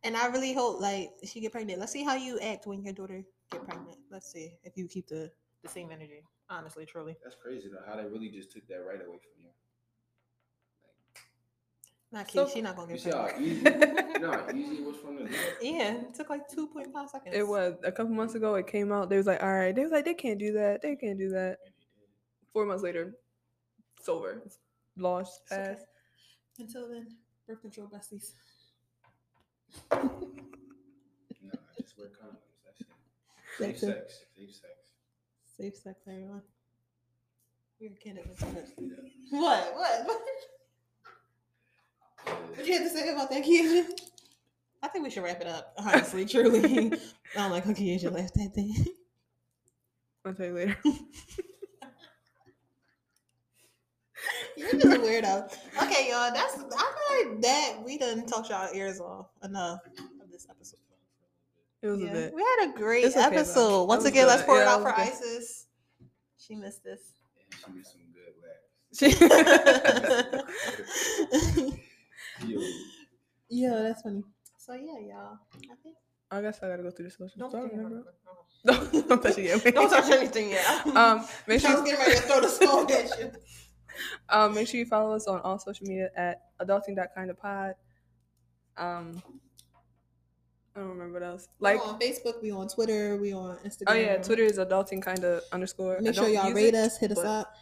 And 0.05 0.17
I 0.17 0.27
really 0.29 0.53
hope 0.53 0.81
like 0.81 1.11
she 1.25 1.41
get 1.41 1.53
pregnant. 1.53 1.81
Let's 1.81 1.93
see 1.93 2.05
how 2.05 2.15
you 2.15 2.39
act 2.41 2.67
when 2.67 2.83
your 2.83 2.93
daughter 2.95 3.25
get 3.51 3.65
pregnant. 3.67 3.99
Let's 4.11 4.31
see 4.31 4.55
if 4.63 4.77
you 4.77 4.87
keep 4.89 5.09
the 5.09 5.31
the 5.63 5.69
same 5.69 5.91
energy. 5.91 6.23
Honestly, 6.51 6.87
truly. 6.87 7.17
That's 7.23 7.37
crazy 7.37 7.69
though. 7.69 7.83
How 7.87 7.97
they 7.97 8.09
really 8.09 8.31
just 8.31 8.53
took 8.53 8.67
that 8.69 8.77
right 8.87 9.01
away 9.01 9.19
from 9.19 9.43
you. 9.43 9.51
Not 12.11 12.31
So- 12.31 12.47
kid. 12.47 12.55
she 12.55 12.61
not 12.63 12.77
gonna 12.77 12.93
You 12.93 12.99
get 12.99 13.03
see 13.03 13.11
how 13.11 13.25
pregnant. 13.25 13.43
easy? 13.53 14.13
you 14.15 14.19
know 14.21 14.33
how 14.33 14.51
easy 14.55 14.83
was 14.83 14.97
from 14.97 15.17
the? 15.17 15.31
Yeah, 15.61 15.95
it 15.95 16.15
took 16.15 16.31
like 16.31 16.49
two 16.49 16.67
point 16.69 16.93
five 16.93 17.11
seconds. 17.11 17.35
It 17.37 17.47
was 17.47 17.75
a 17.83 17.93
couple 17.93 18.15
months 18.15 18.35
ago. 18.35 18.55
It 18.55 18.67
came 18.67 18.93
out. 18.93 19.11
They 19.11 19.17
was 19.19 19.27
like, 19.27 19.43
all 19.43 19.53
right. 19.53 19.75
They 19.75 19.83
was 19.83 19.93
like, 19.93 20.05
they 20.07 20.15
can't 20.15 20.39
do 20.39 20.53
that. 20.55 20.81
They 20.81 20.97
can't 20.97 21.19
do 21.19 21.29
that. 21.31 21.59
And 21.67 21.75
they 21.77 21.85
did. 22.01 22.09
Four 22.53 22.65
months 22.65 22.83
later, 22.83 23.15
it's 23.99 24.09
over. 24.09 24.41
It's 24.47 24.59
lost, 24.97 25.43
It's 25.45 25.53
okay. 25.53 25.63
passed. 25.75 25.87
Until 26.59 26.89
then, 26.89 27.09
birth 27.47 27.61
control 27.61 27.89
besties. 27.89 28.33
No, 29.93 30.01
just 31.81 31.99
wear 31.99 32.09
condoms. 32.09 32.43
That's 32.65 32.81
it. 32.81 32.87
Safe 33.59 33.81
That's 33.81 33.83
it. 33.83 33.87
sex. 33.87 34.25
Safe 34.37 34.55
sex. 34.55 34.73
Safe 35.57 35.77
sex, 35.77 36.01
everyone. 36.09 36.43
We're 37.81 37.91
candidates. 38.03 38.41
for 38.41 38.47
this. 38.47 38.71
Yeah. 38.79 39.41
What? 39.41 39.75
What? 39.77 40.07
What? 40.07 40.21
Yeah. 42.27 42.33
What 42.57 42.67
you 42.67 42.73
have 42.75 42.83
to 42.83 42.89
say 42.91 43.09
about 43.13 43.31
that, 43.31 43.45
Keisha? 43.45 43.85
I 44.83 44.89
think 44.89 45.05
we 45.05 45.11
should 45.11 45.23
wrap 45.25 45.41
it 45.41 45.47
up. 45.47 45.75
Honestly, 45.79 46.25
truly. 46.27 46.93
I'm 47.37 47.51
like, 47.51 47.67
okay, 47.67 47.97
Keisha 47.97 48.13
left 48.13 48.35
that 48.35 48.55
thing. 48.55 48.75
I'll 50.25 50.35
tell 50.35 50.47
you 50.47 50.55
later. 50.55 50.77
You're 54.57 54.73
just 54.73 54.85
a 54.87 54.99
weirdo. 54.99 55.53
Okay, 55.83 56.09
y'all. 56.11 56.33
That's 56.33 56.55
I 56.55 56.59
feel 56.59 57.31
like 57.33 57.41
that 57.43 57.77
we 57.85 57.99
done 57.99 58.27
talked 58.27 58.51
y'all 58.51 58.69
ears 58.75 59.01
off 59.01 59.27
enough 59.43 59.81
of 60.23 60.31
this 60.31 60.47
episode. 60.51 60.79
It 61.83 61.89
was 61.89 62.01
Yeah. 62.01 62.09
a 62.09 62.13
bit. 62.13 62.35
We 62.35 62.43
had 62.43 62.71
a 62.71 62.73
great 62.77 63.05
okay, 63.07 63.21
episode. 63.21 63.81
That 63.83 63.87
Once 63.89 64.03
was 64.03 64.11
again, 64.13 64.27
let's 64.27 64.43
good. 64.43 64.47
pour 64.47 64.61
it 64.61 64.67
out 64.67 64.81
for 64.83 64.91
was 64.91 64.99
Isis. 64.99 65.67
She 66.39 66.55
missed 66.57 66.83
this. 66.83 67.13
And 67.37 67.61
she 67.61 67.73
missed 67.79 67.93
some 67.93 68.01
good 68.13 68.35
laughs. 68.43 69.59
Yo, 72.47 72.59
yeah, 73.51 73.83
that's 73.83 74.03
funny. 74.03 74.23
So 74.59 74.75
yeah, 74.75 74.99
y'all. 75.09 75.39
I 75.71 75.75
think 75.83 75.97
I 76.31 76.43
guess 76.43 76.59
I 76.63 76.69
gotta 76.69 76.83
go 76.83 76.91
through 76.91 77.07
the 77.07 77.11
socials. 77.11 77.33
don't, 77.39 77.51
Do 77.51 77.57
I 77.57 77.61
touch 77.63 77.71
remember? 77.73 77.95
anything. 77.97 78.13
Don't, 78.93 79.09
don't 79.09 79.23
touch 79.23 79.39
it 79.39 79.45
yet. 79.65 79.75
Don't 79.75 79.89
touch 79.91 80.11
anything 80.11 80.51
yet. 80.51 80.87
Um, 80.89 81.25
make 81.47 81.65
I 81.65 81.69
sure 81.69 81.81
was 81.81 81.91
getting 81.91 82.01
ready 82.07 82.17
to 82.17 82.23
throw 82.23 82.41
the 82.41 82.49
phone 82.49 82.91
at 82.93 83.19
you. 83.19 83.33
Um, 84.29 84.55
make 84.55 84.69
sure 84.69 84.79
you 84.79 84.87
follow 84.87 85.15
us 85.15 85.27
on 85.27 85.41
all 85.41 85.59
social 85.59 85.87
media 85.87 86.11
at 86.17 86.43
adulting.kindofpod. 86.61 87.75
Um, 88.77 89.23
I 90.77 90.81
don't 90.81 90.91
remember 90.91 91.15
what 91.19 91.23
else. 91.27 91.49
Like 91.59 91.79
Like, 91.79 91.89
on 91.89 92.01
Facebook, 92.01 92.43
we 92.43 92.53
on 92.53 92.69
Twitter, 92.69 93.17
we 93.17 93.33
on 93.33 93.57
Instagram. 93.59 93.85
oh 93.89 93.95
yeah, 93.95 94.17
Twitter 94.19 94.45
is 94.45 94.59
adulting 94.59 95.03
kind 95.03 95.25
of 95.25 95.43
underscore. 95.51 95.99
Make 96.01 96.15
sure 96.15 96.29
y'all 96.29 96.53
rate 96.53 96.69
it, 96.69 96.75
us, 96.75 96.99
hit 96.99 97.11
us 97.13 97.19
up. 97.19 97.53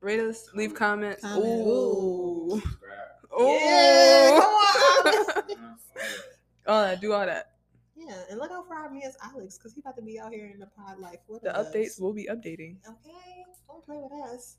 Rate 0.00 0.20
us, 0.20 0.48
leave 0.54 0.74
comments. 0.74 1.22
Comment. 1.22 1.66
Ooh. 1.66 2.60
Subscribe. 2.60 3.40
Ooh. 3.40 3.44
Yeah, 3.44 4.40
come 4.40 4.54
on, 4.54 5.06
Alex. 5.06 5.84
All 6.66 6.82
that. 6.82 7.00
Do 7.00 7.12
all 7.12 7.26
that. 7.26 7.50
Yeah, 7.96 8.14
and 8.30 8.38
look 8.38 8.50
out 8.50 8.66
for 8.66 8.74
our 8.74 8.90
man's 8.90 9.16
Alex 9.22 9.56
because 9.58 9.74
he 9.74 9.80
about 9.80 9.96
to 9.96 10.02
be 10.02 10.18
out 10.18 10.32
here 10.32 10.50
in 10.52 10.58
the 10.58 10.66
pod 10.66 10.98
life. 10.98 11.18
What 11.26 11.42
The 11.42 11.50
updates 11.50 12.00
will 12.00 12.12
be 12.12 12.26
updating. 12.30 12.76
Okay, 12.88 13.44
don't 13.68 13.84
play 13.84 13.96
with 13.98 14.12
us. 14.30 14.56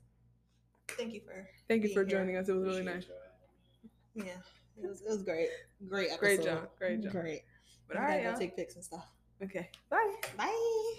Thank 0.90 1.14
you 1.14 1.20
for 1.20 1.48
Thank 1.68 1.82
you 1.82 1.88
for 1.90 2.04
here. 2.04 2.18
joining 2.18 2.36
us. 2.36 2.48
It 2.48 2.52
was 2.54 2.64
really 2.64 2.82
nice. 2.82 3.06
Yeah, 4.14 4.24
it 4.82 4.88
was 4.88 5.02
it 5.02 5.08
was 5.08 5.22
great, 5.22 5.48
great 5.88 6.06
episode. 6.10 6.18
Great 6.20 6.42
job. 6.44 6.68
Great 6.78 7.02
job. 7.02 7.12
Great. 7.12 7.42
But 7.88 7.96
We 7.96 8.00
all 8.00 8.06
right, 8.06 8.10
gotta 8.10 8.22
go 8.24 8.30
y'all. 8.30 8.38
take 8.38 8.56
pics 8.56 8.74
and 8.76 8.84
stuff. 8.84 9.06
Okay. 9.42 9.68
Bye. 9.90 10.14
Bye. 10.36 10.96